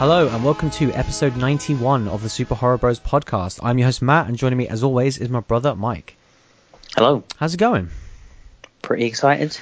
Hello 0.00 0.28
and 0.28 0.42
welcome 0.42 0.70
to 0.70 0.90
episode 0.92 1.36
91 1.36 2.08
of 2.08 2.22
the 2.22 2.30
Super 2.30 2.54
Horror 2.54 2.78
Bros 2.78 2.98
podcast. 2.98 3.60
I'm 3.62 3.76
your 3.76 3.84
host 3.84 4.00
Matt 4.00 4.28
and 4.28 4.36
joining 4.38 4.56
me 4.56 4.66
as 4.66 4.82
always 4.82 5.18
is 5.18 5.28
my 5.28 5.40
brother 5.40 5.74
Mike. 5.74 6.16
Hello. 6.96 7.22
How's 7.36 7.52
it 7.52 7.58
going? 7.58 7.90
Pretty 8.80 9.04
excited. 9.04 9.60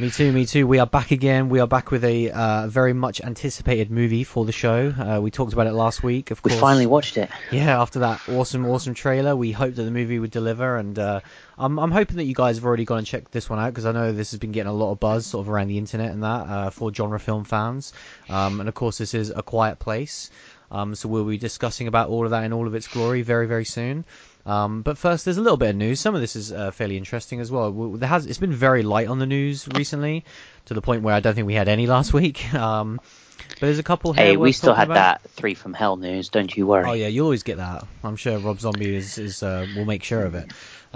Me 0.00 0.08
too, 0.08 0.32
me 0.32 0.46
too. 0.46 0.66
We 0.66 0.78
are 0.78 0.86
back 0.86 1.10
again. 1.10 1.50
We 1.50 1.60
are 1.60 1.66
back 1.66 1.90
with 1.90 2.04
a 2.04 2.30
uh, 2.30 2.68
very 2.68 2.94
much 2.94 3.20
anticipated 3.20 3.90
movie 3.90 4.24
for 4.24 4.46
the 4.46 4.50
show. 4.50 4.94
Uh, 4.98 5.20
we 5.20 5.30
talked 5.30 5.52
about 5.52 5.66
it 5.66 5.74
last 5.74 6.02
week, 6.02 6.30
of 6.30 6.40
course. 6.40 6.54
We 6.54 6.58
finally 6.58 6.86
watched 6.86 7.18
it. 7.18 7.28
Yeah, 7.52 7.78
after 7.78 7.98
that 7.98 8.26
awesome, 8.26 8.64
awesome 8.64 8.94
trailer, 8.94 9.36
we 9.36 9.52
hoped 9.52 9.76
that 9.76 9.82
the 9.82 9.90
movie 9.90 10.18
would 10.18 10.30
deliver, 10.30 10.78
and 10.78 10.98
uh, 10.98 11.20
I'm, 11.58 11.78
I'm 11.78 11.90
hoping 11.90 12.16
that 12.16 12.24
you 12.24 12.34
guys 12.34 12.56
have 12.56 12.64
already 12.64 12.86
gone 12.86 12.96
and 12.96 13.06
checked 13.06 13.30
this 13.30 13.50
one 13.50 13.58
out 13.58 13.74
because 13.74 13.84
I 13.84 13.92
know 13.92 14.10
this 14.10 14.30
has 14.30 14.40
been 14.40 14.52
getting 14.52 14.70
a 14.70 14.74
lot 14.74 14.90
of 14.90 15.00
buzz 15.00 15.26
sort 15.26 15.44
of 15.44 15.50
around 15.50 15.68
the 15.68 15.76
internet 15.76 16.12
and 16.12 16.22
that 16.22 16.48
uh, 16.48 16.70
for 16.70 16.90
genre 16.94 17.20
film 17.20 17.44
fans. 17.44 17.92
Um, 18.30 18.60
and 18.60 18.70
of 18.70 18.74
course, 18.74 18.96
this 18.96 19.12
is 19.12 19.28
A 19.28 19.42
Quiet 19.42 19.80
Place. 19.80 20.30
Um, 20.70 20.94
so 20.94 21.10
we'll 21.10 21.24
be 21.24 21.36
discussing 21.36 21.88
about 21.88 22.08
all 22.08 22.24
of 22.24 22.30
that 22.30 22.44
in 22.44 22.54
all 22.54 22.66
of 22.66 22.74
its 22.74 22.88
glory 22.88 23.20
very, 23.20 23.46
very 23.46 23.64
soon. 23.66 24.06
Um, 24.46 24.82
but 24.82 24.96
first, 24.98 25.24
there's 25.24 25.36
a 25.36 25.42
little 25.42 25.56
bit 25.58 25.70
of 25.70 25.76
news. 25.76 26.00
Some 26.00 26.14
of 26.14 26.20
this 26.20 26.34
is 26.36 26.52
uh, 26.52 26.70
fairly 26.70 26.96
interesting 26.96 27.40
as 27.40 27.50
well. 27.50 27.70
There 27.72 28.08
has 28.08 28.26
it's 28.26 28.38
been 28.38 28.52
very 28.52 28.82
light 28.82 29.08
on 29.08 29.18
the 29.18 29.26
news 29.26 29.68
recently, 29.74 30.24
to 30.66 30.74
the 30.74 30.80
point 30.82 31.02
where 31.02 31.14
I 31.14 31.20
don't 31.20 31.34
think 31.34 31.46
we 31.46 31.54
had 31.54 31.68
any 31.68 31.86
last 31.86 32.12
week. 32.20 32.52
Um, 32.54 33.00
but 33.48 33.60
there's 33.60 33.78
a 33.78 33.82
couple. 33.82 34.12
here 34.12 34.24
Hey, 34.24 34.36
we 34.36 34.52
still 34.52 34.74
had 34.74 34.88
about. 34.90 35.22
that 35.22 35.30
three 35.32 35.54
from 35.54 35.74
hell 35.74 35.96
news. 35.96 36.28
Don't 36.28 36.54
you 36.56 36.66
worry. 36.66 36.84
Oh 36.88 36.92
yeah, 36.92 37.08
you 37.08 37.22
always 37.24 37.42
get 37.42 37.58
that. 37.58 37.86
I'm 38.04 38.16
sure 38.16 38.38
Rob 38.38 38.60
Zombie 38.60 38.94
is, 38.94 39.18
is 39.18 39.42
uh, 39.42 39.66
will 39.76 39.84
make 39.84 40.02
sure 40.02 40.24
of 40.24 40.34
it. 40.34 40.52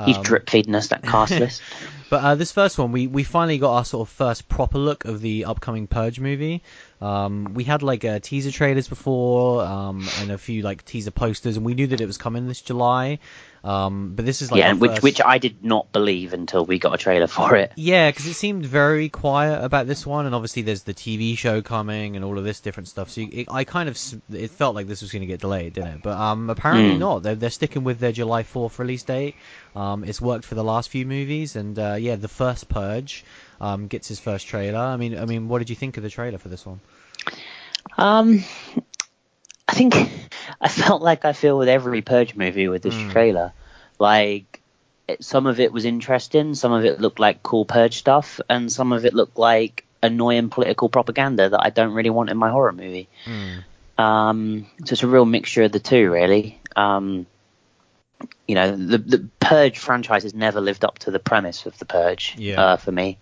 He's 0.06 0.16
Um, 0.16 0.22
drip 0.24 0.50
feeding 0.50 0.74
us 0.74 0.88
that 0.88 1.02
cast 1.04 1.32
list. 1.38 1.62
But 2.10 2.24
uh, 2.24 2.34
this 2.34 2.50
first 2.50 2.78
one, 2.78 2.90
we, 2.90 3.06
we 3.06 3.22
finally 3.22 3.58
got 3.58 3.74
our 3.76 3.84
sort 3.84 4.08
of 4.08 4.12
first 4.12 4.48
proper 4.48 4.76
look 4.78 5.04
of 5.04 5.20
the 5.20 5.44
upcoming 5.44 5.86
Purge 5.86 6.18
movie. 6.18 6.62
Um, 7.04 7.52
we 7.52 7.64
had 7.64 7.82
like 7.82 8.02
uh, 8.04 8.18
teaser 8.20 8.50
trailers 8.50 8.88
before, 8.88 9.62
um, 9.62 10.08
and 10.20 10.30
a 10.30 10.38
few 10.38 10.62
like 10.62 10.84
teaser 10.84 11.10
posters, 11.10 11.56
and 11.58 11.66
we 11.66 11.74
knew 11.74 11.88
that 11.88 12.00
it 12.00 12.06
was 12.06 12.16
coming 12.16 12.48
this 12.48 12.62
July. 12.62 13.18
Um, 13.62 14.12
but 14.14 14.26
this 14.26 14.42
is 14.42 14.50
like 14.52 14.58
yeah, 14.60 14.72
which 14.74 14.90
first- 14.90 15.02
which 15.02 15.20
I 15.24 15.38
did 15.38 15.64
not 15.64 15.90
believe 15.90 16.34
until 16.34 16.64
we 16.66 16.78
got 16.78 16.94
a 16.94 16.98
trailer 16.98 17.26
for 17.26 17.56
it. 17.56 17.72
Yeah, 17.76 18.10
because 18.10 18.26
it 18.26 18.34
seemed 18.34 18.64
very 18.66 19.08
quiet 19.08 19.62
about 19.64 19.86
this 19.86 20.06
one, 20.06 20.26
and 20.26 20.34
obviously 20.34 20.62
there's 20.62 20.82
the 20.82 20.92
TV 20.94 21.36
show 21.36 21.62
coming 21.62 22.16
and 22.16 22.24
all 22.24 22.36
of 22.38 22.44
this 22.44 22.60
different 22.60 22.88
stuff. 22.88 23.10
So 23.10 23.22
you, 23.22 23.28
it, 23.32 23.46
I 23.50 23.64
kind 23.64 23.88
of 23.88 23.98
it 24.32 24.50
felt 24.50 24.74
like 24.74 24.86
this 24.86 25.00
was 25.02 25.12
going 25.12 25.22
to 25.22 25.26
get 25.26 25.40
delayed, 25.40 25.74
didn't 25.74 25.90
it? 25.96 26.02
But 26.02 26.16
um, 26.18 26.48
apparently 26.50 26.96
Mm. 26.96 26.98
not. 27.00 27.22
They're 27.22 27.34
they're 27.34 27.50
sticking 27.50 27.84
with 27.84 27.98
their 28.00 28.12
July 28.12 28.42
4th 28.44 28.78
release 28.78 29.02
date. 29.02 29.34
Um, 29.74 30.04
it's 30.04 30.20
worked 30.20 30.44
for 30.44 30.54
the 30.54 30.64
last 30.64 30.88
few 30.90 31.04
movies, 31.06 31.56
and 31.56 31.78
uh, 31.78 31.96
yeah, 31.98 32.16
the 32.16 32.28
first 32.28 32.68
Purge 32.68 33.24
um 33.60 33.86
gets 33.88 34.08
his 34.08 34.20
first 34.20 34.46
trailer. 34.46 34.78
I 34.78 34.96
mean, 34.96 35.16
I 35.18 35.24
mean, 35.24 35.48
what 35.48 35.58
did 35.60 35.70
you 35.70 35.76
think 35.76 35.96
of 35.96 36.02
the 36.02 36.10
trailer 36.10 36.38
for 36.38 36.48
this 36.48 36.66
one? 36.66 36.80
Um, 37.96 38.44
I 39.68 39.74
think 39.74 39.94
I 40.60 40.68
felt 40.68 41.02
like 41.02 41.24
I 41.24 41.32
feel 41.32 41.58
with 41.58 41.68
every 41.68 42.02
Purge 42.02 42.34
movie 42.34 42.68
with 42.68 42.82
this 42.82 42.94
Mm. 42.94 43.10
trailer. 43.10 43.52
Like 43.98 44.60
it, 45.08 45.24
some 45.24 45.46
of 45.46 45.60
it 45.60 45.72
was 45.72 45.84
interesting, 45.84 46.54
some 46.54 46.72
of 46.72 46.84
it 46.84 47.00
looked 47.00 47.18
like 47.20 47.42
cool 47.42 47.64
Purge 47.64 47.96
stuff, 47.98 48.40
and 48.48 48.70
some 48.70 48.92
of 48.92 49.04
it 49.04 49.14
looked 49.14 49.38
like 49.38 49.84
annoying 50.02 50.50
political 50.50 50.88
propaganda 50.88 51.48
that 51.48 51.60
I 51.64 51.70
don't 51.70 51.94
really 51.94 52.10
want 52.10 52.30
in 52.30 52.36
my 52.36 52.50
horror 52.50 52.72
movie. 52.72 53.08
Hmm. 53.24 53.58
Um, 53.96 54.66
so 54.84 54.92
it's 54.92 55.02
a 55.02 55.06
real 55.06 55.24
mixture 55.24 55.62
of 55.62 55.72
the 55.72 55.80
two, 55.80 56.10
really. 56.10 56.60
Um, 56.76 57.26
you 58.46 58.54
know, 58.54 58.76
the 58.76 58.98
the 58.98 59.28
Purge 59.40 59.78
franchise 59.78 60.24
has 60.24 60.34
never 60.34 60.60
lived 60.60 60.84
up 60.84 60.98
to 61.00 61.10
the 61.10 61.18
premise 61.18 61.66
of 61.66 61.78
the 61.78 61.84
Purge 61.84 62.34
Yeah. 62.36 62.60
uh, 62.60 62.76
for 62.76 62.92
me, 62.92 63.18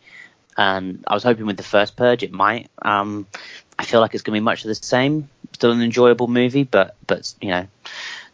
and 0.57 1.05
I 1.07 1.15
was 1.15 1.23
hoping 1.23 1.47
with 1.47 1.57
the 1.57 1.63
first 1.63 1.97
Purge 1.97 2.23
it 2.23 2.33
might. 2.33 2.71
Um, 2.81 3.27
I 3.83 3.85
feel 3.85 4.01
like 4.01 4.15
it's 4.15 4.23
going 4.23 4.37
to 4.37 4.41
be 4.41 4.45
much 4.45 4.63
of 4.63 4.69
the 4.69 4.77
same. 4.77 5.29
Still 5.55 5.73
an 5.73 5.83
enjoyable 5.83 6.29
movie, 6.29 6.63
but 6.63 6.95
but 7.09 7.35
you 7.41 7.49
know, 7.49 7.67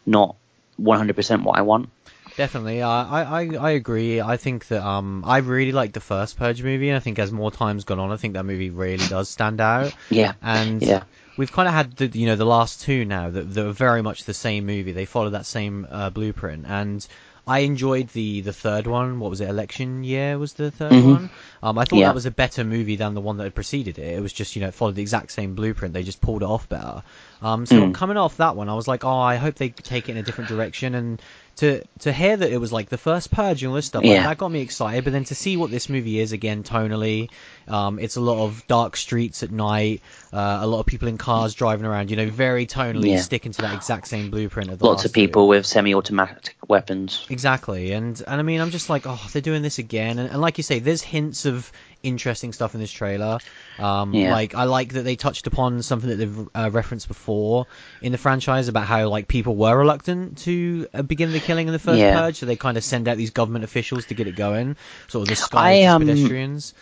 not 0.05 0.35
100% 0.79 1.43
what 1.43 1.57
I 1.57 1.63
want. 1.63 1.89
Definitely, 2.37 2.83
uh, 2.83 2.87
I, 2.87 3.23
I 3.23 3.55
I 3.55 3.69
agree. 3.71 4.21
I 4.21 4.37
think 4.37 4.67
that 4.67 4.85
um 4.85 5.23
I 5.25 5.39
really 5.39 5.71
like 5.71 5.91
the 5.91 5.99
first 5.99 6.37
Purge 6.37 6.61
movie, 6.61 6.89
and 6.89 6.95
I 6.95 6.99
think 6.99 7.17
as 7.17 7.31
more 7.31 7.49
time's 7.51 7.83
gone 7.83 7.99
on, 7.99 8.11
I 8.11 8.17
think 8.17 8.35
that 8.35 8.45
movie 8.45 8.69
really 8.69 9.07
does 9.07 9.27
stand 9.27 9.59
out. 9.59 9.91
Yeah, 10.11 10.33
And 10.43 10.81
yeah, 10.83 11.03
we've 11.35 11.51
kind 11.51 11.67
of 11.67 11.73
had 11.73 11.97
the 11.97 12.07
you 12.07 12.27
know 12.27 12.35
the 12.35 12.45
last 12.45 12.81
two 12.81 13.03
now 13.03 13.31
that, 13.31 13.53
that 13.55 13.65
are 13.65 13.71
very 13.71 14.03
much 14.03 14.25
the 14.25 14.35
same 14.35 14.67
movie. 14.67 14.91
They 14.91 15.05
follow 15.05 15.31
that 15.31 15.47
same 15.47 15.87
uh, 15.89 16.11
blueprint, 16.11 16.65
and 16.67 17.05
I 17.49 17.59
enjoyed 17.59 18.09
the 18.09 18.41
the 18.41 18.53
third 18.53 18.85
one. 18.87 19.19
What 19.19 19.29
was 19.31 19.41
it? 19.41 19.49
Election 19.49 20.03
Year 20.03 20.37
was 20.37 20.53
the 20.53 20.71
3rd 20.71 21.01
Mhm. 21.01 21.11
one. 21.11 21.29
Um, 21.63 21.77
I 21.79 21.85
thought 21.85 21.97
Yeah. 21.99 22.07
that 22.09 22.15
was 22.15 22.25
a 22.27 22.31
better 22.31 22.63
movie 22.63 22.95
than 22.95 23.13
the 23.15 23.21
one 23.21 23.37
that 23.37 23.43
had 23.45 23.55
preceded 23.55 23.97
it. 23.99 24.13
It 24.17 24.21
was 24.21 24.33
just 24.33 24.55
you 24.55 24.61
know 24.61 24.67
it 24.69 24.73
followed 24.75 24.95
the 24.95 25.01
exact 25.01 25.31
same 25.31 25.55
blueprint. 25.55 25.93
They 25.93 26.03
just 26.03 26.21
pulled 26.21 26.43
it 26.43 26.45
off 26.45 26.69
better. 26.69 27.03
Um, 27.41 27.65
so 27.65 27.81
Mm. 27.81 27.93
coming 27.93 28.17
off 28.17 28.37
that 28.37 28.55
one, 28.55 28.69
I 28.69 28.75
was 28.75 28.87
like, 28.87 29.03
oh, 29.03 29.19
I 29.19 29.35
hope 29.37 29.55
they 29.55 29.69
take 29.69 30.07
it 30.09 30.11
in 30.13 30.17
a 30.17 30.23
different 30.23 30.47
direction 30.47 30.95
and. 30.95 31.21
To, 31.55 31.83
to 31.99 32.13
hear 32.13 32.37
that 32.37 32.53
it 32.53 32.57
was 32.57 32.71
like 32.71 32.87
the 32.87 32.97
first 32.97 33.31
purge 33.31 33.63
and 33.63 33.69
all 33.71 33.75
this 33.75 33.85
stuff, 33.85 34.05
like, 34.05 34.21
that 34.23 34.37
got 34.37 34.49
me 34.49 34.61
excited. 34.61 35.03
But 35.03 35.11
then 35.11 35.25
to 35.25 35.35
see 35.35 35.57
what 35.57 35.69
this 35.71 35.89
movie 35.89 36.17
is 36.21 36.31
again 36.31 36.63
tonally, 36.63 37.27
um, 37.69 37.99
it's 37.99 38.15
a 38.15 38.21
lot 38.21 38.45
of 38.45 38.65
dark 38.67 38.95
streets 38.97 39.43
at 39.43 39.51
night, 39.51 40.01
uh, 40.33 40.59
a 40.61 40.67
lot 40.67 40.79
of 40.79 40.85
people 40.85 41.07
in 41.07 41.17
cars 41.17 41.53
driving 41.53 41.85
around. 41.85 42.09
You 42.11 42.17
know, 42.17 42.29
very 42.29 42.65
tonally 42.65 43.09
Yeah. 43.11 43.17
sticking 43.21 43.51
to 43.53 43.61
that 43.61 43.73
exact 43.73 44.07
same 44.07 44.29
blueprint 44.29 44.71
of 44.71 44.79
the 44.79 44.85
lots 44.85 45.05
of 45.05 45.11
two. 45.13 45.21
people 45.21 45.47
with 45.47 45.65
semi-automatic 45.65 46.55
weapons. 46.67 47.25
Exactly, 47.29 47.91
and 47.91 48.21
and 48.27 48.39
I 48.39 48.43
mean, 48.43 48.61
I'm 48.61 48.71
just 48.71 48.89
like, 48.89 49.03
oh, 49.05 49.19
they're 49.31 49.41
doing 49.41 49.61
this 49.61 49.79
again, 49.79 50.19
and, 50.19 50.29
and 50.29 50.41
like 50.41 50.57
you 50.57 50.63
say, 50.63 50.79
there's 50.79 51.01
hints 51.01 51.45
of 51.45 51.71
interesting 52.01 52.53
stuff 52.53 52.73
in 52.75 52.79
this 52.79 52.91
trailer. 52.91 53.39
Um, 53.77 54.13
Yeah. 54.13 54.31
Like 54.31 54.55
I 54.55 54.63
like 54.63 54.93
that 54.93 55.03
they 55.03 55.15
touched 55.15 55.47
upon 55.47 55.81
something 55.81 56.09
that 56.09 56.15
they've 56.15 56.47
uh, 56.55 56.69
referenced 56.71 57.07
before 57.07 57.67
in 58.01 58.11
the 58.11 58.17
franchise 58.17 58.67
about 58.67 58.85
how 58.85 59.07
like 59.09 59.27
people 59.27 59.55
were 59.55 59.77
reluctant 59.77 60.37
to 60.39 60.87
uh, 60.93 61.01
begin 61.01 61.31
the 61.33 61.39
killing 61.39 61.67
in 61.67 61.73
the 61.73 61.79
first 61.79 61.99
Yeah. 61.99 62.13
purge, 62.19 62.37
so 62.37 62.45
they 62.45 62.55
kind 62.55 62.77
of 62.77 62.83
send 62.83 63.07
out 63.07 63.17
these 63.17 63.31
government 63.31 63.63
officials 63.63 64.05
to 64.05 64.15
get 64.15 64.27
it 64.27 64.35
going, 64.35 64.75
sort 65.07 65.23
of 65.23 65.27
the 65.27 65.33
I, 65.33 65.79
sky 65.79 65.83
um, 65.85 66.05
pedestrians. 66.05 66.73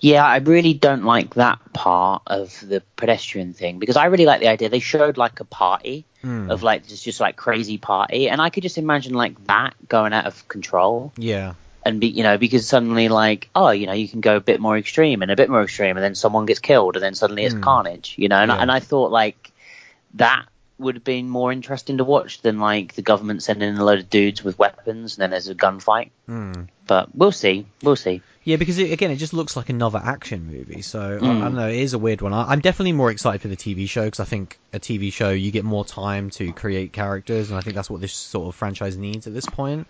Yeah, 0.00 0.24
I 0.24 0.38
really 0.38 0.72
don't 0.74 1.04
like 1.04 1.34
that 1.34 1.58
part 1.74 2.22
of 2.26 2.58
the 2.66 2.82
pedestrian 2.96 3.52
thing 3.52 3.78
because 3.78 3.96
I 3.96 4.06
really 4.06 4.24
like 4.26 4.40
the 4.40 4.48
idea. 4.48 4.68
They 4.70 4.80
showed 4.80 5.16
like 5.16 5.40
a 5.40 5.44
party 5.44 6.04
Hmm. 6.22 6.50
of 6.50 6.62
like 6.62 6.86
just 6.86 7.02
just 7.02 7.18
like 7.18 7.36
crazy 7.36 7.78
party, 7.78 8.28
and 8.28 8.42
I 8.42 8.50
could 8.50 8.62
just 8.62 8.76
imagine 8.76 9.14
like 9.14 9.42
that 9.46 9.72
going 9.88 10.12
out 10.12 10.26
of 10.26 10.46
control 10.48 11.14
Yeah, 11.16 11.54
and 11.82 11.98
be 11.98 12.08
you 12.08 12.22
know 12.22 12.36
because 12.36 12.66
suddenly 12.68 13.08
like 13.08 13.48
oh 13.54 13.70
you 13.70 13.86
know 13.86 13.94
you 13.94 14.06
can 14.06 14.20
go 14.20 14.36
a 14.36 14.40
bit 14.40 14.60
more 14.60 14.76
extreme 14.76 15.22
and 15.22 15.30
a 15.30 15.36
bit 15.36 15.48
more 15.48 15.62
extreme, 15.62 15.96
and 15.96 16.04
then 16.04 16.14
someone 16.14 16.44
gets 16.44 16.60
killed, 16.60 16.96
and 16.96 17.02
then 17.02 17.14
suddenly 17.14 17.44
it's 17.44 17.54
Hmm. 17.54 17.62
carnage, 17.62 18.14
you 18.18 18.28
know. 18.28 18.36
And, 18.36 18.52
I 18.52 18.56
and 18.60 18.70
I 18.70 18.80
thought 18.80 19.10
like 19.10 19.50
that 20.14 20.44
would 20.78 20.94
have 20.96 21.04
been 21.04 21.28
more 21.28 21.52
interesting 21.52 21.98
to 21.98 22.04
watch 22.04 22.40
than 22.42 22.58
like 22.58 22.94
the 22.94 23.02
government 23.02 23.42
sending 23.42 23.68
in 23.70 23.76
a 23.76 23.84
load 23.84 23.98
of 23.98 24.10
dudes 24.10 24.42
with 24.44 24.58
weapons 24.58 25.16
and 25.16 25.22
then 25.22 25.30
there's 25.30 25.48
a 25.48 25.54
gunfight. 25.54 26.10
Hmm. 26.26 26.52
But 26.90 27.14
we'll 27.14 27.30
see, 27.30 27.66
we'll 27.84 27.94
see. 27.94 28.20
Yeah, 28.42 28.56
because 28.56 28.76
it, 28.80 28.90
again, 28.90 29.12
it 29.12 29.16
just 29.16 29.32
looks 29.32 29.56
like 29.56 29.68
another 29.68 30.00
action 30.02 30.44
movie. 30.44 30.82
So 30.82 31.00
I, 31.00 31.04
I 31.14 31.18
Mm. 31.20 31.40
don't 31.42 31.54
know, 31.54 31.68
it 31.68 31.76
is 31.76 31.92
a 31.94 32.00
weird 32.00 32.20
one. 32.20 32.32
I, 32.32 32.50
I'm 32.50 32.58
definitely 32.58 32.94
more 32.94 33.12
excited 33.12 33.40
for 33.40 33.46
the 33.46 33.56
TV 33.56 33.88
show 33.88 34.04
because 34.06 34.18
I 34.18 34.24
think 34.24 34.58
a 34.72 34.80
TV 34.80 35.12
show 35.12 35.30
you 35.30 35.52
get 35.52 35.64
more 35.64 35.84
time 35.84 36.30
to 36.30 36.52
create 36.52 36.92
characters, 36.92 37.48
and 37.50 37.56
I 37.56 37.62
think 37.62 37.76
that's 37.76 37.88
what 37.88 38.00
this 38.00 38.12
sort 38.12 38.48
of 38.48 38.56
franchise 38.56 38.96
needs 38.96 39.28
at 39.28 39.34
this 39.34 39.46
point. 39.46 39.86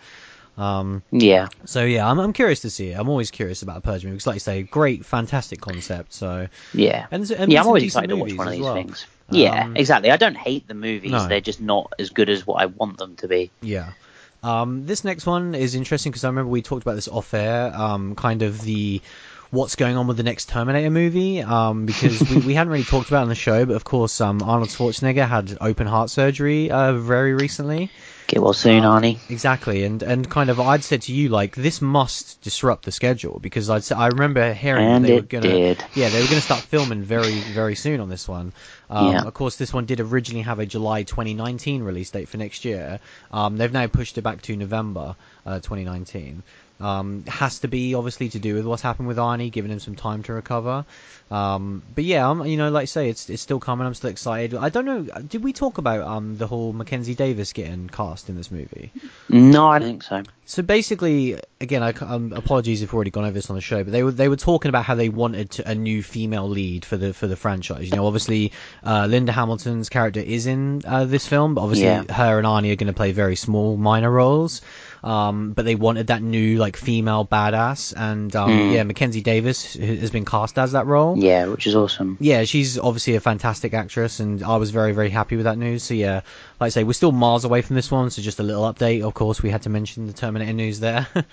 Um, 0.58 1.02
Yeah. 1.10 1.48
so 1.64 1.86
yeah, 1.86 2.06
I'm, 2.06 2.18
I'm 2.18 2.34
curious 2.34 2.60
to 2.60 2.70
see 2.70 2.90
it. 2.90 2.98
I'm 3.00 3.08
always 3.08 3.30
curious 3.30 3.62
about 3.62 3.78
a 3.78 3.80
Purge 3.80 4.04
movie 4.04 4.16
because, 4.16 4.26
like 4.26 4.36
you 4.36 4.40
say, 4.40 4.62
great, 4.64 5.06
fantastic 5.06 5.62
concept. 5.62 6.12
So 6.12 6.48
Yeah. 6.74 7.06
and, 7.10 7.30
and 7.30 7.50
yeah, 7.50 7.62
I'm 7.62 7.66
always 7.66 7.84
excited 7.84 8.08
to 8.08 8.16
watch 8.16 8.34
one 8.34 8.46
of 8.46 8.52
these 8.52 8.62
well. 8.62 8.74
things. 8.74 9.06
Yeah, 9.30 9.62
Um, 9.64 9.76
exactly. 9.78 10.10
I 10.10 10.18
don't 10.18 10.36
hate 10.36 10.68
the 10.68 10.74
movies. 10.74 11.12
No. 11.12 11.28
They're 11.28 11.40
just 11.40 11.62
not 11.62 11.94
as 11.98 12.10
good 12.10 12.28
as 12.28 12.46
what 12.46 12.60
I 12.60 12.66
want 12.66 12.98
them 12.98 13.16
to 13.16 13.28
be. 13.28 13.50
Yeah. 13.62 13.92
Um, 14.42 14.86
this 14.86 15.04
next 15.04 15.26
one 15.26 15.54
is 15.54 15.74
interesting 15.74 16.12
because 16.12 16.24
I 16.24 16.28
remember 16.28 16.50
we 16.50 16.62
talked 16.62 16.82
about 16.82 16.94
this 16.94 17.08
off 17.08 17.34
air, 17.34 17.74
um, 17.74 18.14
kind 18.14 18.42
of 18.42 18.60
the 18.62 19.02
what's 19.50 19.74
going 19.74 19.96
on 19.96 20.06
with 20.06 20.16
the 20.16 20.22
next 20.22 20.48
Terminator 20.48 20.90
movie, 20.90 21.42
um, 21.42 21.86
because 21.86 22.20
we, 22.30 22.38
we 22.38 22.54
hadn't 22.54 22.72
really 22.72 22.84
talked 22.84 23.08
about 23.08 23.20
it 23.20 23.22
on 23.22 23.28
the 23.28 23.34
show, 23.34 23.66
but 23.66 23.76
of 23.76 23.84
course, 23.84 24.20
um, 24.20 24.42
Arnold 24.42 24.70
Schwarzenegger 24.70 25.28
had 25.28 25.58
open 25.60 25.86
heart 25.86 26.10
surgery, 26.10 26.70
uh, 26.70 26.94
very 26.94 27.34
recently. 27.34 27.90
Get 28.26 28.42
well 28.42 28.52
soon, 28.52 28.84
Um, 28.84 29.02
Arnie. 29.02 29.18
Exactly, 29.28 29.82
and 29.84 30.02
and 30.02 30.28
kind 30.30 30.50
of 30.50 30.60
I'd 30.60 30.84
said 30.84 31.02
to 31.02 31.12
you 31.12 31.28
like 31.30 31.56
this 31.56 31.82
must 31.82 32.40
disrupt 32.42 32.84
the 32.84 32.92
schedule 32.92 33.38
because 33.40 33.68
I'd 33.68 33.90
I 33.92 34.08
remember 34.08 34.52
hearing 34.52 34.86
And 34.86 35.04
they 35.04 35.14
were 35.14 35.22
gonna 35.22 35.48
did. 35.48 35.84
yeah 35.94 36.08
they 36.10 36.20
were 36.20 36.28
gonna 36.28 36.40
start 36.40 36.60
filming 36.60 37.02
very 37.02 37.40
very 37.40 37.74
soon 37.74 38.00
on 38.00 38.08
this 38.08 38.28
one. 38.28 38.52
Um, 38.88 39.12
Yeah. 39.12 39.22
Of 39.22 39.34
course, 39.34 39.56
this 39.56 39.72
one 39.72 39.86
did 39.86 40.00
originally 40.00 40.42
have 40.42 40.58
a 40.60 40.66
July 40.66 41.02
2019 41.02 41.82
release 41.82 42.10
date 42.10 42.28
for 42.28 42.36
next 42.36 42.64
year. 42.64 43.00
Um, 43.32 43.56
they've 43.56 43.72
now 43.72 43.86
pushed 43.88 44.16
it 44.18 44.22
back 44.22 44.42
to 44.42 44.56
November 44.56 45.16
uh, 45.46 45.56
2019. 45.60 46.42
Um, 46.80 47.24
has 47.26 47.60
to 47.60 47.68
be 47.68 47.94
obviously 47.94 48.30
to 48.30 48.38
do 48.38 48.54
with 48.54 48.64
what's 48.66 48.82
happened 48.82 49.08
with 49.08 49.18
Arnie, 49.18 49.52
giving 49.52 49.70
him 49.70 49.80
some 49.80 49.96
time 49.96 50.22
to 50.24 50.32
recover. 50.32 50.84
Um, 51.30 51.82
but 51.94 52.04
yeah, 52.04 52.28
I'm, 52.28 52.44
you 52.46 52.56
know, 52.56 52.70
like 52.70 52.82
I 52.82 52.86
say, 52.86 53.08
it's 53.08 53.28
it's 53.30 53.42
still 53.42 53.60
coming. 53.60 53.86
I'm 53.86 53.94
still 53.94 54.10
excited. 54.10 54.54
I 54.54 54.68
don't 54.68 54.84
know. 54.84 55.02
Did 55.02 55.44
we 55.44 55.52
talk 55.52 55.78
about 55.78 56.02
um 56.02 56.36
the 56.38 56.46
whole 56.46 56.72
Mackenzie 56.72 57.14
Davis 57.14 57.52
getting 57.52 57.88
cast 57.88 58.28
in 58.28 58.36
this 58.36 58.50
movie? 58.50 58.90
No, 59.28 59.68
I 59.68 59.78
don't 59.78 59.88
think 59.88 60.02
so. 60.02 60.22
So 60.46 60.62
basically, 60.64 61.38
again, 61.60 61.84
I, 61.84 61.92
um, 62.00 62.32
apologies 62.32 62.82
if 62.82 62.88
we've 62.88 62.94
already 62.96 63.12
gone 63.12 63.22
over 63.24 63.32
this 63.32 63.50
on 63.50 63.54
the 63.54 63.62
show, 63.62 63.84
but 63.84 63.92
they 63.92 64.02
were 64.02 64.10
they 64.10 64.28
were 64.28 64.36
talking 64.36 64.68
about 64.68 64.84
how 64.84 64.96
they 64.96 65.08
wanted 65.08 65.50
to, 65.52 65.70
a 65.70 65.74
new 65.76 66.02
female 66.02 66.48
lead 66.48 66.84
for 66.84 66.96
the 66.96 67.14
for 67.14 67.28
the 67.28 67.36
franchise. 67.36 67.88
You 67.88 67.96
know, 67.96 68.06
obviously, 68.06 68.50
uh, 68.84 69.06
Linda 69.08 69.30
Hamilton's 69.30 69.88
character 69.88 70.18
is 70.18 70.46
in 70.46 70.82
uh, 70.84 71.04
this 71.04 71.28
film, 71.28 71.54
but 71.54 71.60
obviously 71.62 71.84
Yeah. 71.84 72.12
her 72.12 72.38
and 72.38 72.46
Arnie 72.46 72.72
are 72.72 72.76
going 72.76 72.88
to 72.88 72.92
play 72.92 73.12
very 73.12 73.36
small, 73.36 73.76
minor 73.76 74.10
roles. 74.10 74.62
Um, 75.02 75.52
but 75.52 75.64
they 75.64 75.74
wanted 75.76 76.08
that 76.08 76.22
new 76.22 76.58
like 76.58 76.76
female 76.76 77.26
badass, 77.26 77.94
and 77.96 78.34
um, 78.36 78.50
Mm. 78.50 78.72
yeah, 78.72 78.82
Mackenzie 78.82 79.22
Davis 79.22 79.74
has 79.74 80.10
been 80.10 80.24
cast 80.24 80.58
as 80.58 80.72
that 80.72 80.86
role. 80.86 81.16
Yeah, 81.16 81.46
which 81.46 81.66
is 81.66 81.74
awesome. 81.74 82.18
Yeah, 82.20 82.44
she's 82.44 82.78
obviously 82.78 83.14
a 83.16 83.20
fantastic 83.20 83.72
actress, 83.72 84.20
and 84.20 84.42
I 84.42 84.56
was 84.56 84.70
very, 84.70 84.92
very 84.92 85.10
happy 85.10 85.36
with 85.36 85.44
that 85.44 85.56
news. 85.58 85.82
So 85.82 85.94
yeah, 85.94 86.20
like 86.60 86.66
I 86.66 86.68
say, 86.68 86.84
we're 86.84 86.92
still 86.92 87.12
miles 87.12 87.44
away 87.44 87.62
from 87.62 87.76
this 87.76 87.90
one, 87.90 88.10
so 88.10 88.20
just 88.20 88.40
a 88.40 88.42
little 88.42 88.62
update. 88.64 89.02
Of 89.02 89.14
course, 89.14 89.42
we 89.42 89.48
had 89.50 89.62
to 89.62 89.70
mention 89.70 90.06
the 90.06 90.12
Terminator 90.12 90.52
news 90.52 90.80
there. 90.80 91.06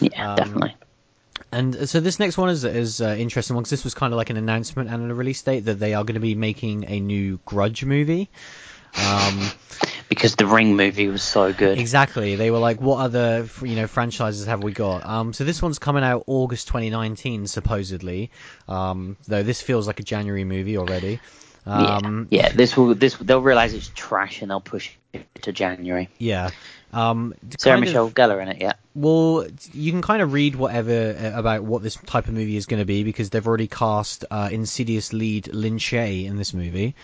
Yeah, 0.00 0.30
Um, 0.30 0.36
definitely. 0.36 0.74
and 1.52 1.88
so 1.88 2.00
this 2.00 2.18
next 2.18 2.36
one 2.38 2.48
is 2.48 2.64
is 2.64 3.00
uh, 3.00 3.14
interesting 3.18 3.54
one 3.54 3.62
because 3.62 3.70
this 3.70 3.84
was 3.84 3.94
kind 3.94 4.12
of 4.12 4.16
like 4.16 4.30
an 4.30 4.36
announcement 4.36 4.88
and 4.90 5.10
a 5.10 5.14
release 5.14 5.42
date 5.42 5.60
that 5.66 5.78
they 5.78 5.94
are 5.94 6.02
going 6.02 6.14
to 6.14 6.20
be 6.20 6.34
making 6.34 6.86
a 6.88 6.98
new 6.98 7.38
Grudge 7.44 7.84
movie. 7.84 8.30
Um, 8.96 9.50
Because 10.08 10.36
the 10.36 10.46
Ring 10.46 10.76
movie 10.76 11.08
was 11.08 11.22
so 11.22 11.52
good. 11.54 11.78
exactly. 11.78 12.36
They 12.36 12.50
were 12.50 12.58
like, 12.58 12.80
what 12.80 12.98
other 12.98 13.48
you 13.62 13.76
know 13.76 13.86
franchises 13.86 14.46
have 14.46 14.62
we 14.62 14.72
got? 14.72 15.06
Um, 15.06 15.32
so 15.32 15.44
this 15.44 15.62
one's 15.62 15.78
coming 15.78 16.04
out 16.04 16.24
August 16.26 16.66
2019 16.68 17.46
supposedly. 17.46 18.30
Um, 18.68 19.16
though 19.26 19.42
this 19.42 19.62
feels 19.62 19.86
like 19.86 20.00
a 20.00 20.02
January 20.02 20.44
movie 20.44 20.76
already. 20.76 21.20
Um, 21.64 22.26
yeah, 22.30 22.48
yeah. 22.48 22.52
This 22.52 22.76
will 22.76 22.94
this 22.94 23.14
they'll 23.14 23.40
realize 23.40 23.72
it's 23.72 23.90
trash 23.94 24.42
and 24.42 24.50
they'll 24.50 24.60
push 24.60 24.90
it 25.12 25.26
to 25.42 25.52
January. 25.52 26.10
Yeah. 26.18 26.50
Um, 26.92 27.34
Sarah 27.58 27.76
of- 27.78 27.84
Michelle 27.84 28.10
Gellar 28.10 28.42
in 28.42 28.48
it, 28.48 28.60
yeah. 28.60 28.74
Well, 28.94 29.46
you 29.72 29.92
can 29.92 30.02
kind 30.02 30.20
of 30.20 30.34
read 30.34 30.56
whatever 30.56 31.16
uh, 31.18 31.38
about 31.38 31.62
what 31.62 31.82
this 31.82 31.94
type 31.96 32.28
of 32.28 32.34
movie 32.34 32.56
is 32.56 32.66
going 32.66 32.80
to 32.80 32.84
be 32.86 33.02
because 33.04 33.30
they've 33.30 33.46
already 33.46 33.68
cast 33.68 34.26
uh, 34.30 34.50
Insidious 34.52 35.14
lead 35.14 35.46
Lin 35.54 35.78
Shay 35.78 36.26
in 36.26 36.36
this 36.36 36.52
movie. 36.52 36.94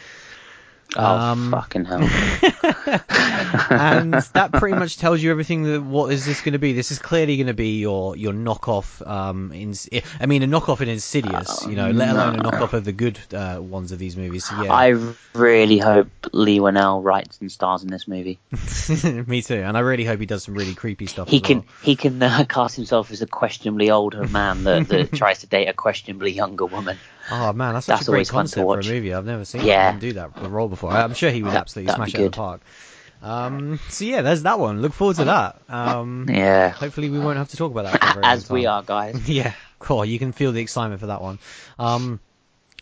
Oh 0.96 1.04
Um, 1.04 1.50
fucking 1.50 1.84
hell! 1.84 2.00
and 3.70 4.14
that 4.32 4.50
pretty 4.54 4.76
much 4.76 4.96
tells 4.96 5.22
you 5.22 5.30
everything 5.30 5.64
that 5.64 5.82
what 5.82 6.10
is 6.12 6.24
this 6.24 6.40
going 6.40 6.54
to 6.54 6.58
be. 6.58 6.72
This 6.72 6.90
is 6.90 6.98
clearly 6.98 7.36
going 7.36 7.48
to 7.48 7.54
be 7.54 7.78
your 7.78 8.16
your 8.16 8.32
knockoff. 8.32 9.06
Um, 9.06 9.52
in, 9.52 9.74
I 10.18 10.26
mean, 10.26 10.42
a 10.42 10.46
knockoff 10.46 10.80
in 10.80 10.88
Insidious, 10.88 11.66
you 11.66 11.76
know, 11.76 11.90
let 11.90 12.10
alone 12.10 12.36
a 12.36 12.42
knockoff 12.42 12.72
of 12.72 12.84
the 12.84 12.92
good 12.92 13.18
uh, 13.34 13.58
ones 13.60 13.92
of 13.92 13.98
these 13.98 14.16
movies. 14.16 14.46
So, 14.46 14.62
yeah, 14.62 14.72
I 14.72 14.96
really 15.34 15.78
hope 15.78 16.08
Leigh 16.32 16.58
Whannell 16.58 17.04
writes 17.04 17.38
and 17.40 17.52
stars 17.52 17.82
in 17.82 17.90
this 17.90 18.08
movie. 18.08 18.38
me 19.26 19.42
too. 19.42 19.56
And 19.56 19.76
I 19.76 19.80
really 19.80 20.04
hope 20.04 20.20
he 20.20 20.26
does 20.26 20.44
some 20.44 20.54
really 20.54 20.74
creepy 20.74 21.06
stuff. 21.06 21.28
He 21.28 21.40
can 21.40 21.58
well. 21.58 21.66
he 21.82 21.96
can 21.96 22.22
uh, 22.22 22.44
cast 22.48 22.76
himself 22.76 23.10
as 23.10 23.20
a 23.20 23.26
questionably 23.26 23.90
older 23.90 24.26
man 24.26 24.64
that, 24.64 24.88
that 24.88 25.12
tries 25.12 25.40
to 25.40 25.46
date 25.46 25.66
a 25.68 25.74
questionably 25.74 26.32
younger 26.32 26.64
woman. 26.64 26.96
Oh 27.30 27.52
man, 27.52 27.74
that's 27.74 27.86
such 27.86 27.98
That's 27.98 28.08
a 28.08 28.10
great 28.10 28.16
always 28.18 28.30
fun 28.30 28.46
to 28.46 28.54
concept 28.66 28.84
for 28.86 28.90
a 28.90 28.94
movie. 28.94 29.12
I've 29.14 29.26
never 29.26 29.44
seen 29.44 29.62
Yeah. 29.64 29.90
him 29.92 29.98
do 29.98 30.12
that 30.14 30.30
role 30.40 30.68
before. 30.68 30.92
I'm 30.92 31.14
sure 31.14 31.30
he 31.30 31.42
would 31.42 31.52
That- 31.52 31.60
absolutely 31.62 31.92
smash 31.94 32.14
it 32.14 32.18
in 32.20 32.24
the 32.24 32.30
park. 32.30 32.60
Um, 33.20 33.80
so 33.88 34.04
yeah, 34.04 34.22
there's 34.22 34.44
that 34.44 34.60
one. 34.60 34.80
Look 34.80 34.92
forward 34.92 35.16
to 35.16 35.24
that. 35.24 35.60
Um, 35.68 36.26
Yeah, 36.28 36.68
hopefully 36.70 37.10
we 37.10 37.18
won't 37.18 37.36
have 37.36 37.48
to 37.48 37.56
talk 37.56 37.72
about 37.72 37.84
that 37.84 38.00
for 38.14 38.20
very 38.20 38.24
as 38.34 38.48
we 38.48 38.66
are, 38.66 38.82
guys. 38.82 39.16
Yeah, 39.28 39.52
cool. 39.80 40.04
You 40.04 40.18
can 40.20 40.30
feel 40.32 40.52
the 40.52 40.60
excitement 40.62 41.00
for 41.00 41.08
that 41.08 41.20
one. 41.20 41.38
Um, 41.78 42.20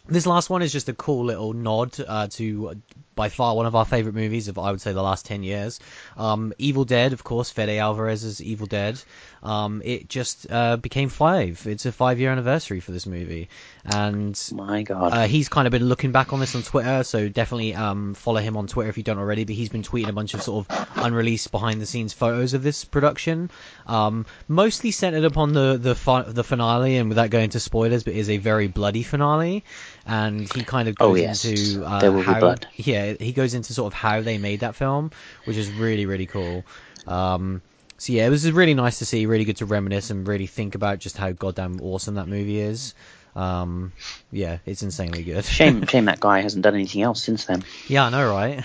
this 0.08 0.26
last 0.26 0.50
one 0.50 0.60
is 0.62 0.72
just 0.72 0.88
a 0.90 0.92
cool 0.92 1.24
little 1.24 1.52
nod 1.54 1.98
uh, 2.06 2.28
to 2.32 2.76
by 3.16 3.28
far 3.30 3.56
one 3.56 3.66
of 3.66 3.74
our 3.74 3.84
favorite 3.84 4.14
movies 4.14 4.46
of 4.46 4.58
I 4.58 4.70
would 4.70 4.80
say 4.80 4.92
the 4.92 5.02
last 5.02 5.26
ten 5.26 5.42
years. 5.42 5.80
Um, 6.16 6.52
Evil 6.58 6.84
Dead, 6.84 7.12
of 7.12 7.24
course, 7.24 7.50
Fede 7.50 7.78
Alvarez's 7.80 8.40
Evil 8.40 8.68
Dead. 8.68 9.02
Um, 9.42 9.82
it 9.84 10.08
just 10.08 10.46
uh, 10.50 10.76
became 10.76 11.08
five. 11.08 11.66
It's 11.66 11.86
a 11.86 11.92
five 11.92 12.20
year 12.20 12.30
anniversary 12.30 12.80
for 12.80 12.92
this 12.92 13.06
movie, 13.06 13.48
and 13.84 14.40
My 14.52 14.82
God. 14.82 15.12
uh, 15.12 15.26
he's 15.26 15.48
kind 15.48 15.66
of 15.66 15.72
been 15.72 15.84
looking 15.88 16.12
back 16.12 16.32
on 16.32 16.40
this 16.40 16.54
on 16.54 16.62
Twitter, 16.62 17.02
so 17.04 17.28
definitely 17.28 17.74
um, 17.74 18.14
follow 18.14 18.40
him 18.40 18.56
on 18.56 18.66
Twitter 18.66 18.90
if 18.90 18.96
you 18.96 19.02
don't 19.02 19.18
already. 19.18 19.44
But 19.44 19.54
he's 19.54 19.68
been 19.68 19.82
tweeting 19.82 20.08
a 20.08 20.12
bunch 20.12 20.34
of 20.34 20.42
sort 20.42 20.66
of 20.68 20.88
unreleased 20.96 21.50
behind 21.50 21.80
the 21.80 21.86
scenes 21.86 22.12
photos 22.12 22.54
of 22.54 22.62
this 22.62 22.84
production, 22.84 23.50
um, 23.86 24.26
mostly 24.46 24.90
centered 24.90 25.24
upon 25.24 25.52
the 25.52 25.78
the 25.80 25.94
fi- 25.94 26.22
the 26.22 26.44
finale, 26.44 26.96
and 26.98 27.08
without 27.08 27.30
going 27.30 27.44
into 27.44 27.60
spoilers, 27.60 28.02
but 28.04 28.14
is 28.14 28.28
a 28.28 28.36
very 28.36 28.66
bloody 28.66 29.02
finale. 29.02 29.64
And 30.08 30.48
he 30.48 30.62
kind 30.62 30.88
of 30.88 30.94
goes 30.94 31.08
Oh, 31.08 31.14
yes. 31.16 31.44
into 31.44 31.84
uh, 31.84 32.00
There 32.00 32.12
will 32.12 32.20
be 32.20 32.24
how, 32.26 32.40
blood. 32.40 32.66
yeah, 32.76 33.14
he 33.18 33.32
goes 33.32 33.54
into 33.54 33.72
sort 33.74 33.92
of 33.92 33.98
how 33.98 34.20
they 34.22 34.38
made 34.38 34.60
that 34.60 34.76
film, 34.76 35.10
which 35.44 35.56
is 35.56 35.68
really 35.70 36.06
really 36.06 36.26
cool. 36.26 36.64
Um, 37.08 37.60
so 37.98 38.12
yeah, 38.12 38.26
it 38.26 38.30
was 38.30 38.50
really 38.52 38.74
nice 38.74 38.98
to 39.00 39.04
see, 39.04 39.26
really 39.26 39.44
good 39.44 39.56
to 39.58 39.66
reminisce 39.66 40.10
and 40.10 40.28
really 40.28 40.46
think 40.46 40.74
about 40.74 40.98
just 41.00 41.16
how 41.16 41.32
goddamn 41.32 41.80
awesome 41.80 42.14
that 42.16 42.28
movie 42.28 42.60
is. 42.60 42.94
Um, 43.34 43.92
yeah, 44.30 44.58
it's 44.64 44.82
insanely 44.82 45.24
good. 45.24 45.44
shame, 45.58 45.84
shame 45.86 46.04
that 46.04 46.20
guy 46.20 46.40
hasn't 46.40 46.62
done 46.62 46.74
anything 46.74 47.02
else 47.02 47.22
since 47.22 47.44
then. 47.46 47.64
Yeah, 47.88 48.04
I 48.06 48.10
know, 48.10 48.30
right? 48.30 48.64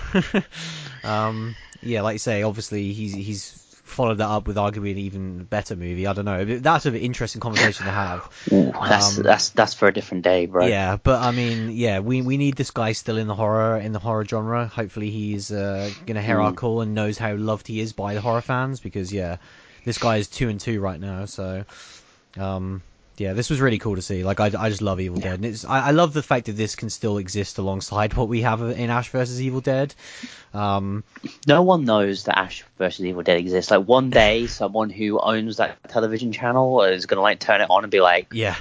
um, 1.03 1.55
yeah, 1.81 2.01
like 2.01 2.13
you 2.15 2.19
say, 2.19 2.43
obviously 2.43 2.93
he's 2.93 3.13
he's 3.13 3.70
followed 3.83 4.19
that 4.19 4.27
up 4.29 4.47
with 4.47 4.55
arguably 4.57 4.91
an 4.91 4.97
even 4.99 5.43
better 5.43 5.75
movie. 5.75 6.07
I 6.07 6.13
don't 6.13 6.25
know. 6.25 6.45
That's 6.45 6.85
an 6.85 6.95
interesting 6.95 7.41
conversation 7.41 7.85
to 7.85 7.91
have. 7.91 8.29
Ooh, 8.53 8.71
that's 8.73 9.17
Um, 9.17 9.23
that's 9.23 9.49
that's 9.49 9.73
for 9.73 9.87
a 9.87 9.93
different 9.93 10.23
day, 10.23 10.45
bro. 10.45 10.65
Yeah, 10.65 10.97
but 11.01 11.21
I 11.21 11.31
mean, 11.31 11.69
yeah, 11.69 11.99
we 11.99 12.21
we 12.21 12.37
need 12.37 12.55
this 12.55 12.71
guy 12.71 12.93
still 12.93 13.17
in 13.17 13.27
the 13.27 13.35
horror 13.35 13.77
in 13.77 13.91
the 13.91 13.99
horror 13.99 14.25
genre. 14.25 14.67
Hopefully, 14.67 15.09
he's 15.09 15.51
uh, 15.51 15.91
gonna 16.05 16.21
hear 16.21 16.39
our 16.39 16.51
Mm. 16.51 16.57
call 16.57 16.81
and 16.81 16.93
knows 16.95 17.17
how 17.17 17.35
loved 17.35 17.67
he 17.67 17.79
is 17.79 17.93
by 17.93 18.13
the 18.13 18.21
horror 18.21 18.41
fans 18.41 18.79
because 18.79 19.11
yeah, 19.11 19.37
this 19.83 19.97
guy 19.97 20.17
is 20.17 20.27
two 20.27 20.49
and 20.49 20.59
two 20.59 20.79
right 20.79 20.99
now. 20.99 21.25
So, 21.25 21.65
um, 22.37 22.81
yeah, 23.17 23.33
this 23.33 23.49
was 23.49 23.61
really 23.61 23.77
cool 23.77 23.95
to 23.95 24.01
see. 24.01 24.23
Like, 24.23 24.39
I, 24.39 24.45
I 24.57 24.69
just 24.69 24.81
love 24.81 24.99
Evil 24.99 25.19
Yeah. 25.19 25.25
Dead, 25.31 25.33
and 25.35 25.45
it's 25.45 25.65
I, 25.65 25.87
I 25.87 25.91
love 25.91 26.13
the 26.13 26.23
fact 26.23 26.47
that 26.47 26.53
this 26.53 26.75
can 26.75 26.89
still 26.89 27.17
exist 27.17 27.57
alongside 27.57 28.13
what 28.15 28.27
we 28.27 28.41
have 28.41 28.61
in 28.61 28.89
Ash 28.89 29.09
versus 29.09 29.41
Evil 29.41 29.61
Dead. 29.61 29.93
Um, 30.53 31.03
No 31.47 31.61
one 31.61 31.85
knows 31.85 32.23
that 32.25 32.37
Ash 32.37 32.63
versus 32.77 33.05
Evil 33.05 33.23
Dead 33.23 33.37
exists. 33.37 33.71
Like 33.71 33.85
one 33.85 34.09
day, 34.21 34.47
someone 34.47 34.89
who 34.89 35.19
owns 35.19 35.57
that 35.57 35.77
television 35.89 36.31
channel 36.31 36.83
is 36.83 37.05
gonna 37.05 37.21
like 37.21 37.39
turn 37.39 37.61
it 37.61 37.69
on 37.69 37.83
and 37.83 37.91
be 37.91 38.01
like, 38.01 38.27
yeah, 38.33 38.55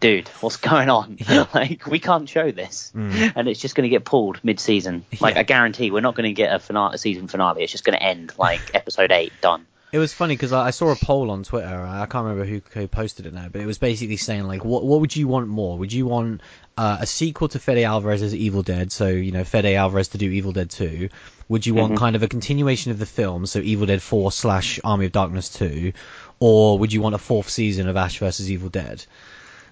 "Dude, 0.00 0.28
what's 0.40 0.56
going 0.56 0.88
on? 0.90 1.16
Yeah. 1.28 1.46
like 1.54 1.86
we 1.86 1.98
can't 1.98 2.28
show 2.28 2.50
this," 2.50 2.92
Mm. 2.94 3.32
and 3.36 3.48
it's 3.48 3.60
just 3.60 3.74
gonna 3.74 3.88
get 3.88 4.04
pulled 4.04 4.42
mid-season. 4.44 5.04
Like 5.20 5.34
Yeah. 5.34 5.40
I 5.40 5.44
guarantee, 5.44 5.90
we're 5.90 6.00
not 6.00 6.14
gonna 6.14 6.32
get 6.32 6.52
a, 6.54 6.58
finale, 6.58 6.94
a 6.94 6.98
season 6.98 7.28
finale. 7.28 7.62
It's 7.62 7.72
just 7.72 7.84
gonna 7.84 7.96
end 7.98 8.32
like 8.38 8.60
episode 8.74 9.10
eight, 9.10 9.32
done. 9.40 9.66
It 9.92 9.98
was 9.98 10.14
funny 10.14 10.34
because 10.34 10.52
I, 10.52 10.68
I 10.68 10.70
saw 10.70 10.90
a 10.90 10.96
poll 10.96 11.30
on 11.30 11.42
Twitter. 11.44 11.66
I 11.68 12.06
can't 12.06 12.24
remember 12.24 12.46
who, 12.46 12.62
who 12.72 12.88
posted 12.88 13.26
it 13.26 13.34
now, 13.34 13.48
but 13.52 13.60
it 13.60 13.66
was 13.66 13.76
basically 13.76 14.16
saying 14.16 14.44
like, 14.44 14.64
what 14.64 14.82
what 14.84 15.00
would 15.00 15.14
you 15.14 15.28
want 15.28 15.48
more? 15.48 15.76
Would 15.76 15.92
you 15.92 16.06
want 16.06 16.40
uh, 16.78 16.96
a 17.00 17.06
sequel 17.06 17.48
to 17.48 17.58
Fede 17.58 17.84
Alvarez's 17.84 18.34
Evil 18.34 18.62
Dead? 18.62 18.90
So 18.90 19.08
you 19.08 19.32
know, 19.32 19.44
Fede 19.44 19.66
Alvarez 19.76 20.08
to 20.08 20.18
do 20.18 20.30
Evil 20.30 20.52
Dead 20.52 20.70
Two. 20.70 21.10
Would 21.48 21.66
you 21.66 21.74
want 21.74 21.92
Mhm. 21.92 21.98
kind 21.98 22.16
of 22.16 22.22
a 22.22 22.28
continuation 22.28 22.90
of 22.92 22.98
the 22.98 23.04
film, 23.06 23.44
so 23.44 23.58
Evil 23.58 23.84
Dead 23.86 24.00
Four 24.00 24.32
slash 24.32 24.80
Army 24.82 25.04
of 25.06 25.12
Darkness 25.12 25.50
Two, 25.50 25.92
or 26.40 26.78
would 26.78 26.92
you 26.94 27.02
want 27.02 27.14
a 27.14 27.18
fourth 27.18 27.50
season 27.50 27.86
of 27.88 27.96
Ash 27.98 28.18
versus 28.18 28.50
Evil 28.50 28.70
Dead? 28.70 29.04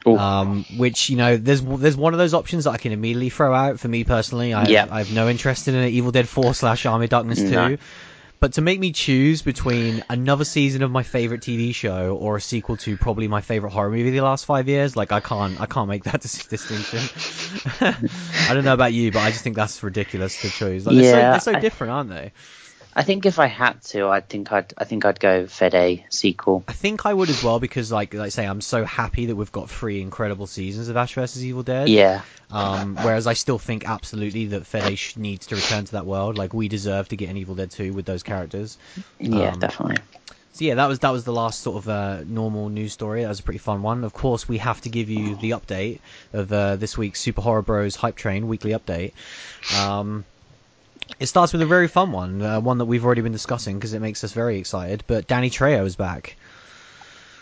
Um, 0.07 0.65
which 0.77 1.09
you 1.11 1.17
know, 1.17 1.37
there's 1.39 1.63
there's 1.63 1.97
one 1.97 2.13
of 2.15 2.19
those 2.19 2.35
options 2.35 2.65
that 2.65 2.71
I 2.73 2.77
can 2.79 2.93
immediately 2.93 3.31
throw 3.31 3.55
out. 3.55 3.81
For 3.81 3.89
me 3.89 4.05
personally, 4.05 4.53
I 4.55 4.67
Yeah. 4.67 4.87
I 4.91 4.99
have 4.99 5.13
no 5.15 5.29
interest 5.29 5.69
in 5.69 5.75
an 5.75 5.89
Evil 5.89 6.11
Dead 6.11 6.29
Four 6.29 6.53
slash 6.55 6.85
Army 6.85 7.05
of 7.05 7.11
Darkness 7.11 7.39
Two. 7.39 7.51
No. 7.51 7.77
But 8.41 8.55
to 8.55 8.63
make 8.63 8.81
me 8.81 8.91
choose 8.93 9.43
between 9.43 10.03
another 10.09 10.45
season 10.47 10.83
of 10.83 10.91
my 10.91 11.03
favorite 11.03 11.43
TV 11.43 11.75
show 11.75 12.17
or 12.17 12.37
a 12.37 12.41
sequel 12.41 12.79
to 12.79 12.97
probably 12.97 13.29
my 13.29 13.43
favorite 13.43 13.69
horror 13.71 13.91
movie 13.91 14.09
the 14.11 14.23
last 14.23 14.47
five 14.47 14.67
years, 14.67 14.97
like 14.97 15.13
I 15.13 15.21
can't, 15.21 15.61
I 15.61 15.67
can't 15.67 15.89
make 15.89 16.05
that 16.11 16.23
dis- 16.23 16.47
distinction. 16.47 17.01
I 17.83 18.55
don't 18.55 18.65
know 18.65 18.73
about 18.73 18.95
you, 18.95 19.13
but 19.13 19.21
I 19.21 19.31
just 19.31 19.45
think 19.45 19.57
that's 19.57 19.83
ridiculous 19.83 20.41
to 20.41 20.49
choose. 20.49 20.87
Like, 20.87 20.97
they're, 20.97 21.05
so, 21.13 21.19
Yeah, 21.19 21.31
they're 21.33 21.41
so 21.41 21.53
I- 21.53 21.61
different, 21.61 21.93
aren't 21.93 22.09
they? 22.09 22.33
I 23.01 23.03
think 23.03 23.25
if 23.25 23.39
I 23.39 23.47
had 23.47 23.81
to, 23.85 24.09
I 24.09 24.21
think 24.21 24.53
I'd 24.53 24.75
I 24.77 24.85
think 24.85 25.07
I'd 25.07 25.19
go 25.19 25.47
Fede 25.47 26.05
sequel. 26.11 26.65
I 26.69 26.75
think 26.75 27.07
I 27.07 27.15
would 27.15 27.31
as 27.31 27.43
well 27.43 27.59
because, 27.59 27.91
like, 27.91 28.13
like 28.13 28.27
I 28.27 28.29
say, 28.29 28.45
I'm 28.47 28.61
so 28.61 28.85
happy 28.85 29.27
that 29.27 29.37
we've 29.37 29.51
got 29.51 29.71
three 29.71 30.03
incredible 30.03 30.47
seasons 30.47 30.89
of 30.89 30.97
Ash 30.99 31.15
vs 31.15 31.43
Evil 31.43 31.63
Dead. 31.63 31.89
Yeah, 31.89 32.21
Um, 32.51 32.97
whereas 32.97 33.27
I 33.27 33.33
still 33.33 33.59
think 33.59 33.89
absolutely 33.89 34.47
that 34.49 34.67
Fede 34.67 34.99
sh- 34.99 35.17
needs 35.17 35.47
to 35.47 35.57
return 35.57 35.87
to 35.87 35.93
that 35.93 36.05
world. 36.05 36.37
Like 36.37 36.53
we 36.53 36.69
deserve 36.69 37.09
to 37.09 37.17
get 37.17 37.31
an 37.31 37.39
Evil 37.39 37.55
Dead 37.55 37.71
2 37.71 37.95
with 37.95 38.05
those 38.05 38.23
characters. 38.23 38.77
yeah, 39.19 39.53
Um, 39.53 39.59
definitely. 39.61 39.97
So 40.53 40.65
yeah, 40.67 40.75
that 40.75 40.87
was 40.89 40.99
that 40.99 41.11
was 41.11 41.25
the 41.25 41.33
last 41.33 41.61
sort 41.61 41.79
of 41.79 41.89
uh, 41.89 42.19
normal 42.27 42.69
news 42.69 42.93
story. 42.93 43.23
That 43.23 43.29
was 43.31 43.41
a 43.41 43.43
pretty 43.45 43.61
fun 43.61 43.81
one. 43.83 44.05
Of 44.05 44.13
course, 44.13 44.47
we 44.47 44.59
have 44.59 44.79
to 44.83 44.91
give 44.91 45.09
you 45.09 45.37
the 45.37 45.53
update 45.53 46.01
of 46.35 46.53
uh, 46.53 46.77
this 46.77 46.99
week's 46.99 47.19
Super 47.21 47.41
Horror 47.41 47.63
Bros 47.63 47.97
Hype 47.97 48.17
Train 48.17 48.47
weekly 48.47 48.73
update. 48.73 49.13
Um, 49.79 50.25
it 51.19 51.27
starts 51.27 51.53
with 51.53 51.63
a 51.63 51.67
very 51.67 51.89
fun 51.89 52.13
one, 52.13 52.43
uh, 52.43 52.61
one 52.61 52.79
that 52.79 52.85
we've 52.85 53.05
already 53.05 53.23
been 53.23 53.33
discussing 53.33 53.77
because 53.77 53.93
it 53.95 54.01
makes 54.01 54.23
us 54.25 54.33
very 54.33 54.59
excited. 54.59 55.05
But 55.07 55.27
Danny 55.27 55.51
Trejo 55.51 55.85
is 55.85 55.97
back. 55.97 56.37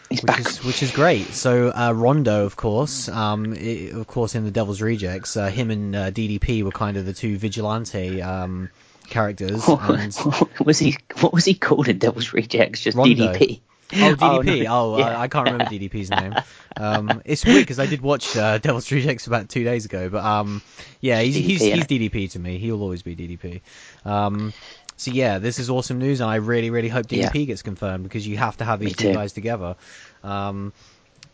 He's 0.09 0.23
which 0.23 0.27
back. 0.27 0.41
is 0.41 0.65
which 0.65 0.83
is 0.83 0.91
great. 0.91 1.27
So 1.27 1.71
uh, 1.71 1.93
Rondo, 1.93 2.47
of 2.47 2.57
course, 2.57 3.09
um, 3.09 3.53
i 3.53 3.91
of 3.93 4.07
course, 4.07 4.35
in 4.35 4.45
the 4.45 4.51
Devil's 4.51 4.81
Rejects, 4.81 5.37
uh, 5.37 5.49
him 5.49 5.71
and 5.71 5.95
uh, 5.95 6.11
DDP 6.11 6.63
were 6.63 6.71
kind 6.71 6.97
of 6.97 7.05
the 7.05 7.13
two 7.13 7.37
vigilante 7.37 8.23
um, 8.23 8.71
characters. 9.09 9.69
And 9.69 10.15
what 10.15 10.67
was 10.67 10.79
he? 10.79 10.97
What 11.21 11.33
was 11.35 11.45
he 11.45 11.55
called 11.55 11.89
in 11.89 11.99
Devil's 11.99 12.33
Rejects? 12.33 12.81
Just 12.81 12.97
Rondo. 12.97 13.33
DDP. 13.33 13.61
Oh, 13.93 13.97
DDP. 14.17 14.67
Oh, 14.69 14.97
no. 14.97 15.03
I, 15.05 15.11
Yeah. 15.11 15.21
I 15.21 15.29
can't 15.29 15.47
remember 15.51 15.65
DDP's 15.73 16.11
name. 16.11 16.35
Um, 16.77 17.23
it's 17.25 17.45
weird 17.45 17.63
because 17.63 17.79
I 17.79 17.87
did 17.87 18.01
watch 18.01 18.37
uh, 18.37 18.59
Devil's 18.63 18.91
Rejects 18.91 19.27
about 19.27 19.49
two 19.49 19.65
days 19.65 19.85
ago, 19.85 20.09
but 20.09 20.25
um, 20.25 20.63
yeah, 21.01 21.21
he's 21.21 21.35
he's, 21.35 21.63
DDP, 21.63 21.75
he's? 21.75 21.85
DDP 21.87 22.31
to 22.33 22.39
me. 22.39 22.59
He'll 22.59 22.83
always 22.83 23.03
be 23.03 23.17
DDP. 23.17 23.61
Um, 24.05 24.53
so 24.97 25.11
yeah, 25.13 25.39
this 25.39 25.59
is 25.59 25.71
awesome 25.71 25.99
news, 25.99 26.21
and 26.21 26.29
I 26.29 26.37
really, 26.37 26.71
really 26.71 26.89
hope 26.89 27.07
DDP 27.07 27.35
Yeah. 27.35 27.45
gets 27.45 27.63
confirmed 27.63 28.03
because 28.05 28.27
you 28.27 28.37
have 28.37 28.57
to 28.59 28.65
have 28.65 28.81
these 28.81 28.97
two 28.97 29.13
guys 29.13 29.33
together. 29.33 29.77
Um, 30.25 30.73